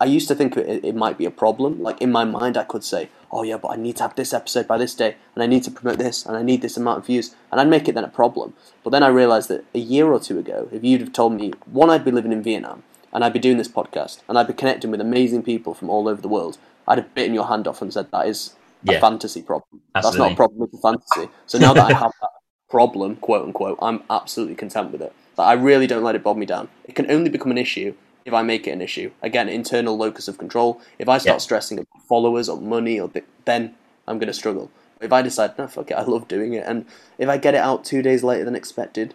I 0.00 0.04
used 0.04 0.28
to 0.28 0.34
think 0.34 0.56
it, 0.56 0.84
it 0.84 0.94
might 0.94 1.18
be 1.18 1.24
a 1.24 1.30
problem. 1.30 1.82
Like 1.82 2.00
in 2.00 2.12
my 2.12 2.24
mind, 2.24 2.56
I 2.56 2.64
could 2.64 2.84
say, 2.84 3.08
"Oh 3.32 3.42
yeah, 3.42 3.56
but 3.56 3.68
I 3.68 3.76
need 3.76 3.96
to 3.96 4.04
have 4.04 4.14
this 4.14 4.32
episode 4.32 4.66
by 4.68 4.78
this 4.78 4.94
day, 4.94 5.16
and 5.34 5.42
I 5.42 5.46
need 5.46 5.64
to 5.64 5.70
promote 5.70 5.98
this, 5.98 6.24
and 6.24 6.36
I 6.36 6.42
need 6.42 6.62
this 6.62 6.76
amount 6.76 6.98
of 6.98 7.06
views," 7.06 7.34
and 7.50 7.60
I'd 7.60 7.68
make 7.68 7.88
it 7.88 7.94
then 7.94 8.04
a 8.04 8.08
problem. 8.08 8.54
But 8.84 8.90
then 8.90 9.02
I 9.02 9.08
realized 9.08 9.48
that 9.48 9.64
a 9.74 9.78
year 9.78 10.06
or 10.06 10.20
two 10.20 10.38
ago, 10.38 10.68
if 10.72 10.84
you'd 10.84 11.00
have 11.00 11.12
told 11.12 11.32
me, 11.32 11.52
one, 11.66 11.90
I'd 11.90 12.04
be 12.04 12.12
living 12.12 12.32
in 12.32 12.42
Vietnam, 12.42 12.84
and 13.12 13.24
I'd 13.24 13.32
be 13.32 13.38
doing 13.38 13.58
this 13.58 13.68
podcast, 13.68 14.20
and 14.28 14.38
I'd 14.38 14.46
be 14.46 14.52
connecting 14.52 14.90
with 14.90 15.00
amazing 15.00 15.42
people 15.42 15.74
from 15.74 15.90
all 15.90 16.08
over 16.08 16.22
the 16.22 16.28
world, 16.28 16.58
I'd 16.86 16.98
have 16.98 17.14
bitten 17.14 17.34
your 17.34 17.46
hand 17.46 17.66
off 17.66 17.82
and 17.82 17.92
said 17.92 18.10
that 18.12 18.28
is 18.28 18.54
a 18.86 19.00
fantasy 19.00 19.42
problem. 19.42 19.82
That's 19.94 20.14
not 20.14 20.32
a 20.32 20.36
problem, 20.36 20.62
it's 20.62 20.74
a 20.74 20.80
fantasy. 20.80 21.28
So 21.46 21.58
now 21.58 21.74
that 21.74 21.90
I 21.90 21.94
have 21.94 22.12
that 22.20 22.30
problem, 22.70 23.16
quote 23.16 23.44
unquote, 23.44 23.78
I'm 23.82 24.02
absolutely 24.08 24.54
content 24.54 24.92
with 24.92 25.02
it. 25.02 25.12
But 25.36 25.44
I 25.44 25.52
really 25.52 25.86
don't 25.86 26.02
let 26.02 26.14
it 26.14 26.22
bog 26.22 26.36
me 26.36 26.46
down. 26.46 26.68
It 26.84 26.94
can 26.94 27.10
only 27.10 27.30
become 27.30 27.50
an 27.50 27.58
issue 27.58 27.94
if 28.24 28.32
I 28.34 28.42
make 28.42 28.66
it 28.66 28.70
an 28.72 28.80
issue. 28.82 29.10
Again, 29.22 29.48
internal 29.48 29.96
locus 29.96 30.28
of 30.28 30.38
control. 30.38 30.80
If 30.98 31.08
I 31.08 31.18
start 31.18 31.36
Yeah. 31.36 31.38
stressing 31.38 31.78
about 31.78 32.02
followers 32.08 32.48
or 32.48 32.60
money, 32.60 33.00
or 33.00 33.08
th- 33.08 33.24
then 33.44 33.74
I'm 34.06 34.18
going 34.18 34.28
to 34.28 34.34
struggle. 34.34 34.70
If 35.00 35.12
I 35.12 35.22
decide, 35.22 35.56
no, 35.58 35.66
fuck 35.68 35.90
it, 35.90 35.94
I 35.94 36.02
love 36.02 36.28
doing 36.28 36.54
it, 36.54 36.64
and 36.66 36.84
if 37.18 37.28
I 37.28 37.36
get 37.38 37.54
it 37.54 37.58
out 37.60 37.84
two 37.84 38.02
days 38.02 38.22
later 38.24 38.44
than 38.44 38.56
expected, 38.56 39.14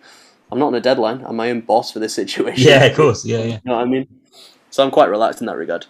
I'm 0.51 0.59
not 0.59 0.67
on 0.67 0.75
a 0.75 0.81
deadline. 0.81 1.23
I'm 1.25 1.35
my 1.35 1.49
own 1.49 1.61
boss 1.61 1.91
for 1.91 1.99
this 1.99 2.13
situation. 2.21 2.69
Yeah, 2.69 2.85
of 2.85 2.95
course. 2.95 3.25
Yeah, 3.25 3.39
yeah. 3.39 3.45
You 3.45 3.59
know 3.65 3.75
what 3.75 3.81
I 3.81 3.85
mean? 3.85 4.07
So 4.69 4.83
I'm 4.83 4.91
quite 4.91 5.09
relaxed 5.09 5.41
in 5.41 5.47
that 5.47 5.57
regard. 5.57 5.85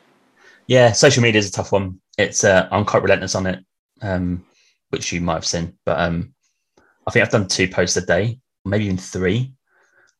Yeah, 0.67 0.91
social 0.93 1.21
media 1.21 1.39
is 1.39 1.49
a 1.49 1.51
tough 1.51 1.71
one. 1.71 1.99
It's 2.17 2.43
uh, 2.43 2.67
I'm 2.71 2.85
quite 2.85 3.03
relentless 3.03 3.35
on 3.35 3.45
it, 3.47 3.59
um, 4.01 4.45
which 4.89 5.11
you 5.11 5.21
might 5.21 5.35
have 5.35 5.45
seen. 5.45 5.77
But 5.85 5.99
um, 5.99 6.33
I 7.07 7.11
think 7.11 7.25
I've 7.25 7.31
done 7.31 7.47
two 7.47 7.67
posts 7.67 7.97
a 7.97 8.05
day, 8.05 8.39
maybe 8.65 8.85
even 8.85 8.97
three, 8.97 9.53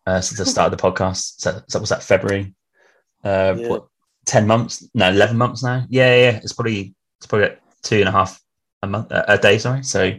uh, 0.05 0.21
since 0.21 0.37
the 0.39 0.45
start 0.45 0.71
of 0.71 0.77
the 0.77 0.83
podcast. 0.83 1.35
So, 1.37 1.61
so 1.67 1.79
was 1.79 1.89
that 1.89 2.03
February? 2.03 2.53
Uh, 3.23 3.55
Yeah. 3.57 3.67
What 3.67 3.87
ten 4.25 4.47
months? 4.47 4.87
No, 4.93 5.09
eleven 5.09 5.37
months 5.37 5.63
now. 5.63 5.85
Yeah, 5.89 6.15
yeah. 6.15 6.39
It's 6.43 6.53
probably 6.53 6.93
it's 7.17 7.27
probably 7.27 7.49
like 7.49 7.61
two 7.83 7.99
and 7.99 8.09
a 8.09 8.11
half 8.11 8.39
a 8.81 8.87
month 8.87 9.11
uh, 9.11 9.25
a 9.27 9.37
day. 9.37 9.57
Sorry. 9.57 9.83
So 9.83 10.11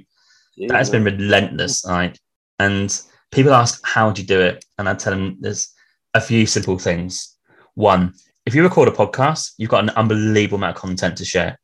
that 0.69 0.77
has 0.79 0.91
been 0.91 1.05
relentless, 1.05 1.85
right? 1.89 2.17
And 2.59 2.97
people 3.33 3.53
ask, 3.53 3.81
how 3.85 4.11
do 4.11 4.23
you 4.23 4.29
do 4.29 4.41
it? 4.41 4.65
And 4.79 4.89
I 4.89 4.95
tell 4.95 5.13
them 5.13 5.37
there's 5.41 5.73
a 6.15 6.21
few 6.21 6.47
simple 6.47 6.79
things. 6.79 7.37
One, 7.75 8.15
if 8.47 8.55
you 8.55 8.63
record 8.63 8.89
a 8.89 8.93
podcast, 8.93 9.55
you've 9.59 9.71
got 9.71 9.83
an 9.83 9.91
unbelievable 9.91 10.59
amount 10.59 10.77
of 10.77 10.81
content 10.81 11.17
to 11.19 11.25
share. 11.25 11.59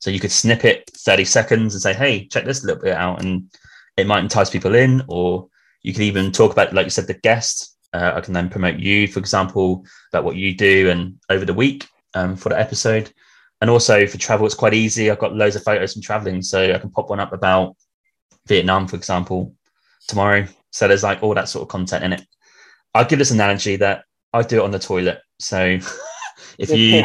So 0.00 0.10
you 0.10 0.20
could 0.20 0.32
snip 0.32 0.64
it 0.66 0.90
30 0.98 1.24
seconds 1.24 1.74
and 1.74 1.80
say, 1.80 1.94
hey, 1.94 2.26
check 2.26 2.44
this 2.44 2.62
little 2.62 2.82
bit 2.82 2.92
out. 2.94 3.22
And 3.22 3.50
it 3.96 4.06
might 4.06 4.22
entice 4.22 4.50
people 4.50 4.74
in, 4.74 5.02
or 5.08 5.48
you 5.82 5.92
could 5.94 6.02
even 6.02 6.30
talk 6.30 6.52
about, 6.52 6.74
like 6.74 6.84
you 6.84 6.90
said, 6.90 7.06
the 7.06 7.14
guest. 7.14 7.73
Uh, 7.94 8.12
I 8.16 8.20
can 8.20 8.34
then 8.34 8.50
promote 8.50 8.78
you, 8.80 9.06
for 9.06 9.20
example, 9.20 9.84
about 10.12 10.24
what 10.24 10.36
you 10.36 10.54
do 10.54 10.90
and 10.90 11.16
over 11.30 11.44
the 11.44 11.54
week 11.54 11.88
um, 12.14 12.34
for 12.34 12.48
the 12.48 12.58
episode. 12.58 13.12
And 13.60 13.70
also 13.70 14.06
for 14.06 14.18
travel, 14.18 14.46
it's 14.46 14.54
quite 14.54 14.74
easy. 14.74 15.10
I've 15.10 15.20
got 15.20 15.34
loads 15.34 15.56
of 15.56 15.62
photos 15.62 15.92
from 15.92 16.02
traveling, 16.02 16.42
so 16.42 16.74
I 16.74 16.78
can 16.78 16.90
pop 16.90 17.08
one 17.08 17.20
up 17.20 17.32
about 17.32 17.76
Vietnam, 18.46 18.88
for 18.88 18.96
example, 18.96 19.54
tomorrow. 20.08 20.46
So 20.70 20.88
there's 20.88 21.04
like 21.04 21.22
all 21.22 21.34
that 21.34 21.48
sort 21.48 21.62
of 21.62 21.68
content 21.68 22.04
in 22.04 22.12
it. 22.12 22.26
I'll 22.94 23.04
give 23.04 23.20
this 23.20 23.30
analogy 23.30 23.76
that 23.76 24.04
I 24.32 24.42
do 24.42 24.60
it 24.60 24.64
on 24.64 24.72
the 24.72 24.78
toilet. 24.80 25.20
So 25.38 25.78
if 26.58 26.70
you 26.70 27.04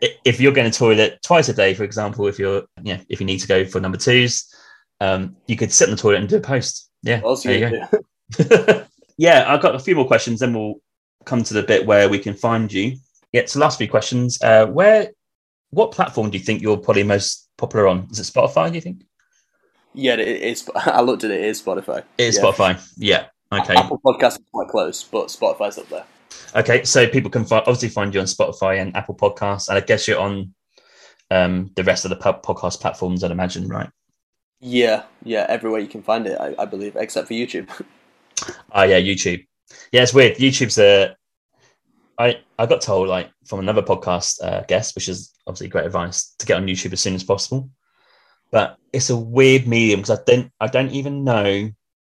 if 0.24 0.38
you're 0.38 0.52
going 0.52 0.70
to 0.70 0.78
toilet 0.78 1.18
twice 1.22 1.48
a 1.48 1.54
day, 1.54 1.72
for 1.74 1.84
example, 1.84 2.26
if 2.26 2.38
you're 2.38 2.64
yeah, 2.82 3.00
if 3.08 3.20
you 3.20 3.26
need 3.26 3.38
to 3.38 3.48
go 3.48 3.64
for 3.64 3.80
number 3.80 3.98
twos, 3.98 4.54
um, 5.00 5.36
you 5.46 5.56
could 5.56 5.72
sit 5.72 5.88
in 5.88 5.94
the 5.94 6.00
toilet 6.00 6.20
and 6.20 6.28
do 6.28 6.36
a 6.36 6.40
post. 6.40 6.90
Yeah, 7.02 7.22
else 7.24 7.42
there 7.42 7.70
you 7.70 7.88
you 8.40 8.44
go. 8.44 8.84
yeah, 9.16 9.44
I've 9.46 9.62
got 9.62 9.74
a 9.74 9.78
few 9.78 9.94
more 9.94 10.06
questions, 10.06 10.40
then 10.40 10.54
we'll 10.54 10.74
come 11.24 11.42
to 11.44 11.54
the 11.54 11.62
bit 11.62 11.86
where 11.86 12.08
we 12.08 12.18
can 12.18 12.34
find 12.34 12.72
you. 12.72 12.96
Yeah, 13.32 13.42
so 13.46 13.58
last 13.58 13.78
few 13.78 13.88
questions. 13.88 14.40
Uh, 14.42 14.66
where, 14.66 15.10
what 15.70 15.92
platform 15.92 16.30
do 16.30 16.38
you 16.38 16.44
think 16.44 16.62
you're 16.62 16.76
probably 16.76 17.02
most 17.02 17.48
popular 17.56 17.88
on? 17.88 18.08
Is 18.10 18.18
it 18.18 18.32
Spotify? 18.32 18.68
Do 18.68 18.74
you 18.76 18.80
think 18.80 19.02
Yeah, 19.94 20.14
it 20.14 20.20
is. 20.28 20.68
I 20.74 21.00
looked 21.02 21.24
at 21.24 21.30
it. 21.30 21.40
It 21.40 21.46
is 21.46 21.62
Spotify. 21.62 22.04
it 22.18 22.24
is 22.24 22.36
Yeah. 22.36 22.42
Spotify? 22.42 22.88
Yeah. 22.96 23.26
Okay. 23.52 23.74
Apple 23.74 24.00
Podcasts 24.04 24.38
is 24.38 24.44
quite 24.52 24.68
close, 24.68 25.04
but 25.04 25.28
Spotify's 25.28 25.78
up 25.78 25.88
there. 25.88 26.04
Okay, 26.54 26.84
so 26.84 27.06
people 27.08 27.30
can 27.30 27.46
obviously 27.50 27.88
find 27.88 28.12
you 28.12 28.20
on 28.20 28.26
Spotify 28.26 28.80
and 28.80 28.96
Apple 28.96 29.14
Podcasts, 29.14 29.68
and 29.68 29.76
I 29.78 29.80
guess 29.80 30.08
you're 30.08 30.18
on 30.18 30.54
um, 31.30 31.70
the 31.76 31.84
rest 31.84 32.04
of 32.04 32.10
the 32.10 32.16
podcast 32.16 32.80
platforms. 32.80 33.22
I'd 33.22 33.30
imagine, 33.30 33.68
right? 33.68 33.88
Yeah, 34.60 35.04
yeah, 35.22 35.46
everywhere 35.48 35.80
you 35.80 35.86
can 35.88 36.02
find 36.02 36.26
it, 36.26 36.38
I, 36.40 36.54
I 36.58 36.64
believe, 36.64 36.96
except 36.96 37.28
for 37.28 37.34
YouTube. 37.34 37.68
Oh 38.72 38.82
yeah, 38.82 39.00
YouTube. 39.00 39.46
Yeah, 39.92 40.02
it's 40.02 40.14
weird. 40.14 40.36
YouTube's 40.36 40.78
a. 40.78 41.16
I 42.18 42.40
I 42.58 42.66
got 42.66 42.80
told 42.80 43.08
like 43.08 43.30
from 43.46 43.60
another 43.60 43.82
podcast 43.82 44.42
uh, 44.42 44.62
guest, 44.62 44.94
which 44.94 45.08
is 45.08 45.32
obviously 45.46 45.68
great 45.68 45.86
advice 45.86 46.34
to 46.38 46.46
get 46.46 46.56
on 46.56 46.66
YouTube 46.66 46.92
as 46.92 47.00
soon 47.00 47.14
as 47.14 47.24
possible. 47.24 47.70
But 48.50 48.76
it's 48.92 49.10
a 49.10 49.16
weird 49.16 49.66
medium 49.66 50.00
because 50.00 50.18
I 50.18 50.22
don't 50.24 50.52
I 50.60 50.66
don't 50.66 50.90
even 50.90 51.24
know 51.24 51.70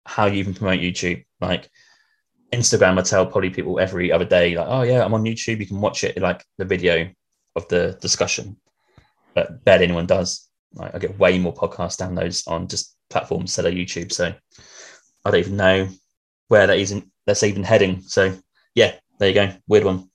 how 0.06 0.26
you 0.26 0.40
even 0.40 0.54
promote 0.54 0.80
YouTube. 0.80 1.26
Like 1.42 1.70
Instagram, 2.52 2.98
I 2.98 3.02
tell 3.02 3.26
probably 3.26 3.50
people 3.50 3.80
every 3.80 4.12
other 4.12 4.26
day, 4.26 4.56
like, 4.56 4.68
oh 4.68 4.82
yeah, 4.84 5.04
I'm 5.04 5.14
on 5.14 5.24
YouTube. 5.24 5.60
You 5.60 5.68
can 5.68 5.82
watch 5.82 6.04
it 6.04 6.20
like 6.20 6.44
the 6.58 6.66
video 6.66 7.10
of 7.56 7.68
the 7.68 7.98
discussion. 8.02 8.58
But 9.36 9.64
barely 9.64 9.86
anyone 9.86 10.08
does. 10.08 10.50
Like 10.74 10.96
I 10.96 11.00
get 11.00 11.18
way 11.18 11.38
more 11.40 11.54
podcast 11.54 12.00
downloads 12.00 12.48
on 12.48 12.68
just 12.68 12.96
platforms 13.10 13.58
instead 13.58 13.66
of 13.66 13.74
YouTube. 13.74 14.12
So 14.12 14.34
I 15.26 15.32
don't 15.32 15.40
even 15.40 15.58
know 15.58 15.90
where 16.50 16.68
that 16.68 16.78
isn't 16.78 17.10
that's 17.26 17.44
even 17.44 17.64
heading. 17.64 18.02
So 18.02 18.38
yeah, 18.76 18.96
there 19.18 19.30
you 19.30 19.36
go. 19.36 19.54
Weird 19.68 19.86
one. 19.86 20.10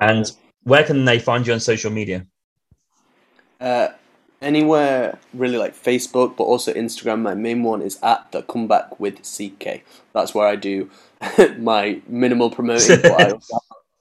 And 0.00 0.30
where 0.64 0.84
can 0.84 1.04
they 1.04 1.18
find 1.18 1.46
you 1.46 1.54
on 1.54 1.60
social 1.60 1.90
media? 1.90 2.26
Uh, 3.60 3.88
anywhere 4.40 5.18
really 5.32 5.56
like 5.56 5.74
Facebook, 5.74 6.36
but 6.36 6.44
also 6.44 6.72
Instagram. 6.74 7.22
My 7.22 7.34
main 7.34 7.62
one 7.62 7.82
is 7.82 7.98
at 8.02 8.30
the 8.32 8.42
comeback 8.42 9.00
with 9.00 9.22
CK. 9.22 9.82
That's 10.12 10.34
where 10.34 10.46
I 10.46 10.56
do 10.56 10.90
my 11.58 12.00
minimal 12.06 12.50
promoting. 12.50 13.00
but 13.02 13.20
I 13.20 13.24
have 13.28 13.42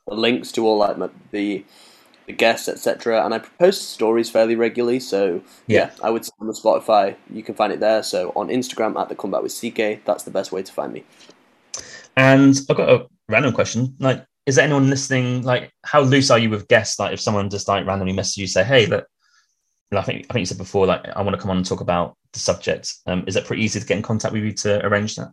links 0.08 0.52
to 0.54 0.66
all 0.66 0.78
like 0.78 0.98
my, 0.98 1.10
the 1.32 1.64
the 2.28 2.34
guests, 2.34 2.68
etc. 2.68 3.24
And 3.26 3.34
I 3.34 3.40
post 3.40 3.90
stories 3.90 4.30
fairly 4.30 4.56
regularly. 4.56 5.00
So 5.00 5.42
yeah. 5.66 5.90
yeah, 5.90 5.92
I 6.04 6.10
would 6.10 6.26
say 6.26 6.32
on 6.40 6.48
the 6.48 6.54
Spotify 6.54 7.16
you 7.34 7.42
can 7.42 7.56
find 7.56 7.74
it 7.74 7.80
there. 7.80 8.04
So 8.04 8.32
on 8.36 8.50
Instagram 8.50 9.00
at 9.00 9.10
the 9.10 9.16
comeback 9.16 9.42
with 9.42 9.54
CK, 9.54 10.06
that's 10.06 10.24
the 10.24 10.32
best 10.32 10.52
way 10.52 10.62
to 10.62 10.72
find 10.72 10.94
me. 10.94 11.04
And 12.16 12.60
I've 12.70 12.78
got 12.78 12.90
a 12.90 13.08
random 13.30 13.54
question. 13.54 13.96
Like, 14.00 14.26
is 14.46 14.56
there 14.56 14.66
anyone 14.66 14.90
listening? 14.90 15.44
Like, 15.44 15.72
how 15.84 16.02
loose 16.02 16.30
are 16.30 16.40
you 16.40 16.50
with 16.50 16.68
guests? 16.68 17.00
Like, 17.00 17.14
if 17.14 17.22
someone 17.22 17.50
just 17.50 17.68
like 17.68 17.88
randomly 17.88 18.14
messages 18.14 18.38
you, 18.38 18.48
say, 18.48 18.64
"Hey, 18.64 18.86
look." 18.86 19.08
I 19.90 20.02
think 20.02 20.26
I 20.30 20.34
think 20.34 20.42
you 20.42 20.46
said 20.46 20.58
before, 20.58 20.86
like 20.86 21.08
I 21.16 21.22
want 21.22 21.34
to 21.34 21.42
come 21.42 21.50
on 21.50 21.56
and 21.56 21.66
talk 21.66 21.80
about 21.80 22.18
the 22.34 22.40
subject. 22.40 22.94
Um, 23.06 23.24
is 23.26 23.38
it 23.38 23.46
pretty 23.46 23.64
easy 23.64 23.80
to 23.80 23.86
get 23.86 23.96
in 23.96 24.04
contact 24.04 24.34
with 24.34 24.44
you 24.44 24.52
to 24.52 24.86
arrange 24.86 25.16
that? 25.16 25.32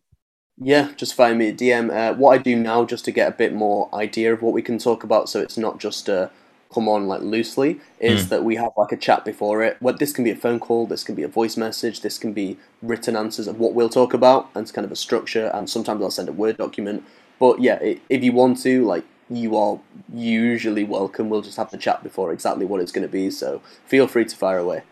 Yeah, 0.59 0.93
just 0.97 1.15
find 1.15 1.39
me 1.39 1.49
at 1.49 1.57
DM. 1.57 1.91
Uh, 1.93 2.15
what 2.15 2.39
I 2.39 2.39
do 2.39 2.55
now, 2.55 2.85
just 2.85 3.05
to 3.07 3.11
get 3.11 3.29
a 3.29 3.37
bit 3.37 3.53
more 3.53 3.93
idea 3.93 4.33
of 4.33 4.43
what 4.43 4.53
we 4.53 4.63
can 4.63 4.79
talk 4.79 5.03
about, 5.03 5.29
so 5.29 5.41
it's 5.41 5.59
not 5.59 5.81
just 5.81 6.09
a 6.09 6.31
come 6.75 6.89
on 6.89 7.07
like 7.07 7.23
loosely, 7.23 7.81
is 8.01 8.27
mm. 8.27 8.29
that 8.31 8.45
we 8.45 8.57
have 8.57 8.73
like 8.77 8.93
a 8.93 8.97
chat 8.97 9.25
before 9.25 9.63
it. 9.63 9.77
What 9.81 9.99
this 9.99 10.13
can 10.13 10.25
be 10.25 10.31
a 10.31 10.37
phone 10.37 10.59
call, 10.59 10.87
this 10.87 11.05
can 11.05 11.15
be 11.15 11.23
a 11.23 11.29
voice 11.29 11.57
message, 11.57 12.01
this 12.01 12.19
can 12.19 12.33
be 12.33 12.59
written 12.83 13.17
answers 13.17 13.47
of 13.47 13.59
what 13.59 13.75
we'll 13.75 13.89
talk 13.89 14.13
about, 14.13 14.51
and 14.55 14.63
it's 14.63 14.73
kind 14.73 14.85
of 14.85 14.93
a 14.93 14.97
structure. 14.97 15.51
And 15.55 15.71
sometimes 15.71 16.03
I'll 16.03 16.11
send 16.11 16.29
a 16.29 16.33
word 16.33 16.57
document. 16.59 17.05
But 17.39 17.61
yeah, 17.61 17.79
if 18.09 18.25
you 18.25 18.33
want 18.33 18.61
to, 18.63 18.85
like 18.85 19.05
you 19.31 19.57
are 19.57 19.79
usually 20.13 20.85
welcome. 20.85 21.31
We'll 21.31 21.43
just 21.43 21.57
have 21.57 21.71
the 21.71 21.79
chat 21.79 22.03
before 22.03 22.33
exactly 22.33 22.67
what 22.67 22.81
it's 22.81 22.93
going 22.93 23.07
to 23.07 23.13
be. 23.13 23.31
So 23.31 23.63
feel 23.87 24.07
free 24.07 24.25
to 24.25 24.37
fire 24.37 24.59
away. 24.59 24.83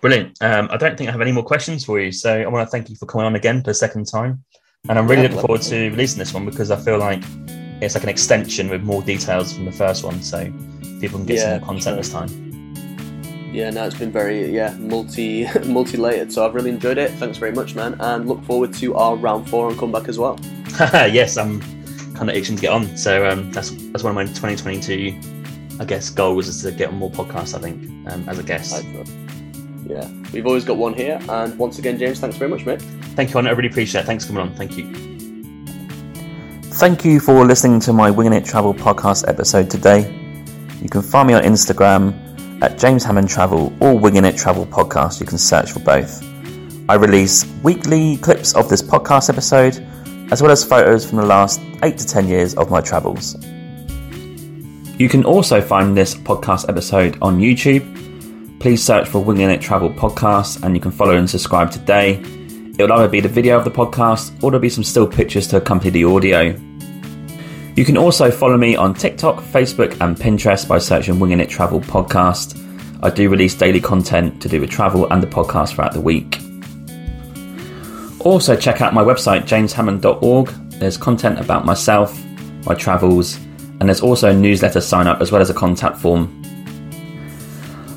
Brilliant. 0.00 0.36
Um, 0.40 0.68
I 0.70 0.76
don't 0.76 0.96
think 0.96 1.08
I 1.08 1.12
have 1.12 1.20
any 1.20 1.32
more 1.32 1.44
questions 1.44 1.84
for 1.84 2.00
you. 2.00 2.12
So 2.12 2.40
I 2.40 2.46
want 2.48 2.66
to 2.66 2.70
thank 2.70 2.90
you 2.90 2.96
for 2.96 3.06
coming 3.06 3.26
on 3.26 3.36
again 3.36 3.62
for 3.62 3.70
a 3.70 3.74
second 3.74 4.06
time. 4.06 4.42
And 4.88 4.98
I'm 4.98 5.06
really 5.06 5.22
yeah, 5.22 5.28
looking 5.28 5.46
forward 5.46 5.62
to 5.62 5.90
releasing 5.90 6.18
this 6.18 6.32
one 6.32 6.46
because 6.46 6.70
I 6.70 6.76
feel 6.76 6.98
like 6.98 7.22
it's 7.80 7.94
like 7.94 8.04
an 8.04 8.10
extension 8.10 8.68
with 8.68 8.82
more 8.82 9.02
details 9.02 9.52
from 9.52 9.64
the 9.64 9.72
first 9.72 10.04
one. 10.04 10.22
So 10.22 10.52
people 11.00 11.18
can 11.18 11.26
get 11.26 11.36
yeah, 11.36 11.42
some 11.42 11.50
more 11.50 11.66
content 11.66 11.84
sure. 11.84 11.96
this 11.96 12.12
time. 12.12 12.50
Yeah, 13.52 13.70
no, 13.70 13.84
it's 13.84 13.96
been 13.96 14.12
very 14.12 14.48
yeah 14.54 14.76
multi 14.78 15.46
multi 15.64 15.96
layered. 15.96 16.32
So 16.32 16.46
I've 16.46 16.54
really 16.54 16.70
enjoyed 16.70 16.98
it. 16.98 17.10
Thanks 17.12 17.38
very 17.38 17.52
much, 17.52 17.74
man, 17.74 17.96
and 18.00 18.28
look 18.28 18.42
forward 18.44 18.72
to 18.74 18.94
our 18.94 19.16
round 19.16 19.48
four 19.48 19.68
and 19.68 19.78
comeback 19.78 20.08
as 20.08 20.18
well. 20.18 20.38
yes, 20.78 21.36
I'm 21.36 21.60
kind 22.14 22.30
of 22.30 22.36
itching 22.36 22.56
to 22.56 22.62
get 22.62 22.72
on. 22.72 22.96
So 22.96 23.28
um, 23.28 23.50
that's 23.50 23.70
that's 23.70 24.04
one 24.04 24.10
of 24.10 24.14
my 24.14 24.24
2022, 24.24 25.18
I 25.80 25.84
guess, 25.84 26.10
goals 26.10 26.46
is 26.46 26.62
to 26.62 26.70
get 26.70 26.88
on 26.88 26.96
more 26.96 27.10
podcasts. 27.10 27.54
I 27.54 27.60
think 27.60 27.82
um, 28.10 28.28
as 28.28 28.38
a 28.38 28.42
guest. 28.42 28.84
Yeah, 29.86 30.08
we've 30.32 30.46
always 30.46 30.64
got 30.64 30.76
one 30.76 30.94
here. 30.94 31.18
And 31.28 31.58
once 31.58 31.80
again, 31.80 31.98
James, 31.98 32.20
thanks 32.20 32.36
very 32.36 32.48
much, 32.48 32.64
mate. 32.64 32.80
Thank 33.16 33.34
you, 33.34 33.40
I 33.40 33.50
really 33.50 33.68
appreciate 33.68 34.02
it. 34.02 34.06
Thanks 34.06 34.24
for 34.24 34.32
coming 34.32 34.48
on. 34.48 34.54
Thank 34.54 34.78
you. 34.78 35.19
Thank 36.80 37.04
you 37.04 37.20
for 37.20 37.44
listening 37.44 37.78
to 37.80 37.92
my 37.92 38.10
Winging 38.10 38.32
It 38.32 38.42
Travel 38.42 38.72
podcast 38.72 39.28
episode 39.28 39.68
today. 39.68 40.10
You 40.80 40.88
can 40.88 41.02
find 41.02 41.28
me 41.28 41.34
on 41.34 41.42
Instagram 41.42 42.62
at 42.62 42.78
James 42.78 43.04
Hammond 43.04 43.28
Travel 43.28 43.70
or 43.80 43.98
Winging 43.98 44.24
It 44.24 44.34
Travel 44.34 44.64
Podcast. 44.64 45.20
You 45.20 45.26
can 45.26 45.36
search 45.36 45.72
for 45.72 45.80
both. 45.80 46.24
I 46.88 46.94
release 46.94 47.44
weekly 47.62 48.16
clips 48.16 48.54
of 48.54 48.70
this 48.70 48.80
podcast 48.80 49.28
episode 49.28 49.86
as 50.32 50.40
well 50.40 50.50
as 50.50 50.64
photos 50.64 51.06
from 51.06 51.18
the 51.18 51.26
last 51.26 51.60
8 51.82 51.98
to 51.98 52.06
10 52.06 52.28
years 52.28 52.54
of 52.54 52.70
my 52.70 52.80
travels. 52.80 53.34
You 54.98 55.10
can 55.10 55.26
also 55.26 55.60
find 55.60 55.94
this 55.94 56.14
podcast 56.14 56.66
episode 56.70 57.18
on 57.20 57.38
YouTube. 57.38 58.58
Please 58.58 58.82
search 58.82 59.06
for 59.06 59.22
Winging 59.22 59.50
It 59.50 59.60
Travel 59.60 59.90
Podcast 59.90 60.62
and 60.62 60.74
you 60.74 60.80
can 60.80 60.92
follow 60.92 61.18
and 61.18 61.28
subscribe 61.28 61.70
today. 61.70 62.14
It 62.78 62.78
will 62.78 62.92
either 62.94 63.08
be 63.08 63.20
the 63.20 63.28
video 63.28 63.58
of 63.58 63.64
the 63.64 63.70
podcast 63.70 64.32
or 64.42 64.50
there'll 64.50 64.60
be 64.60 64.70
some 64.70 64.82
still 64.82 65.06
pictures 65.06 65.46
to 65.48 65.58
accompany 65.58 65.90
the 65.90 66.04
audio. 66.04 66.58
You 67.80 67.86
can 67.86 67.96
also 67.96 68.30
follow 68.30 68.58
me 68.58 68.76
on 68.76 68.92
TikTok, 68.92 69.36
Facebook, 69.36 69.98
and 70.02 70.14
Pinterest 70.14 70.68
by 70.68 70.76
searching 70.76 71.18
Winging 71.18 71.40
It 71.40 71.48
Travel 71.48 71.80
Podcast. 71.80 72.62
I 73.02 73.08
do 73.08 73.30
release 73.30 73.54
daily 73.54 73.80
content 73.80 74.42
to 74.42 74.50
do 74.50 74.60
with 74.60 74.68
travel 74.68 75.10
and 75.10 75.22
the 75.22 75.26
podcast 75.26 75.72
throughout 75.72 75.94
the 75.94 76.00
week. 76.02 76.40
Also, 78.18 78.54
check 78.54 78.82
out 78.82 78.92
my 78.92 79.02
website, 79.02 79.44
jameshammond.org. 79.44 80.48
There's 80.72 80.98
content 80.98 81.40
about 81.40 81.64
myself, 81.64 82.22
my 82.66 82.74
travels, 82.74 83.36
and 83.36 83.88
there's 83.88 84.02
also 84.02 84.28
a 84.28 84.34
newsletter 84.34 84.82
sign 84.82 85.06
up 85.06 85.22
as 85.22 85.32
well 85.32 85.40
as 85.40 85.48
a 85.48 85.54
contact 85.54 85.96
form. 85.96 86.28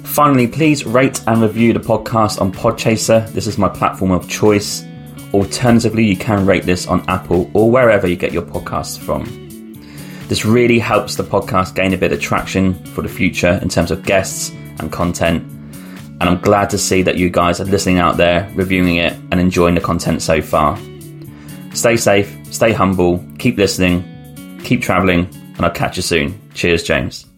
Finally, 0.05 0.47
please 0.47 0.85
rate 0.85 1.21
and 1.27 1.41
review 1.41 1.73
the 1.73 1.81
podcast 1.81 2.39
on 2.39 2.53
Podchaser. 2.53 3.27
This 3.33 3.47
is 3.47 3.57
my 3.57 3.67
platform 3.67 4.11
of 4.11 4.29
choice. 4.29 4.85
Alternatively, 5.33 6.05
you 6.05 6.15
can 6.15 6.45
rate 6.45 6.63
this 6.63 6.87
on 6.87 7.03
Apple 7.09 7.51
or 7.53 7.69
wherever 7.69 8.07
you 8.07 8.15
get 8.15 8.31
your 8.31 8.43
podcasts 8.43 8.97
from. 8.97 9.42
This 10.33 10.45
really 10.45 10.79
helps 10.79 11.13
the 11.13 11.21
podcast 11.21 11.75
gain 11.75 11.93
a 11.93 11.97
bit 11.97 12.11
of 12.11 12.19
traction 12.19 12.73
for 12.85 13.03
the 13.03 13.07
future 13.07 13.59
in 13.61 13.69
terms 13.69 13.91
of 13.91 14.01
guests 14.01 14.49
and 14.79 14.91
content 14.91 15.43
and 15.43 16.23
I'm 16.23 16.41
glad 16.41 16.71
to 16.71 16.77
see 16.79 17.03
that 17.03 17.17
you 17.17 17.29
guys 17.29 17.61
are 17.61 17.65
listening 17.65 17.99
out 17.99 18.17
there, 18.17 18.51
reviewing 18.55 18.95
it, 18.95 19.13
and 19.31 19.39
enjoying 19.39 19.75
the 19.75 19.81
content 19.81 20.23
so 20.23 20.41
far. 20.41 20.75
Stay 21.75 21.97
safe, 21.97 22.35
stay 22.51 22.73
humble, 22.73 23.23
keep 23.37 23.57
listening, 23.57 24.59
keep 24.63 24.81
traveling, 24.81 25.27
and 25.55 25.59
I'll 25.59 25.69
catch 25.69 25.97
you 25.97 26.01
soon. 26.01 26.41
Cheers, 26.55 26.81
James. 26.81 27.32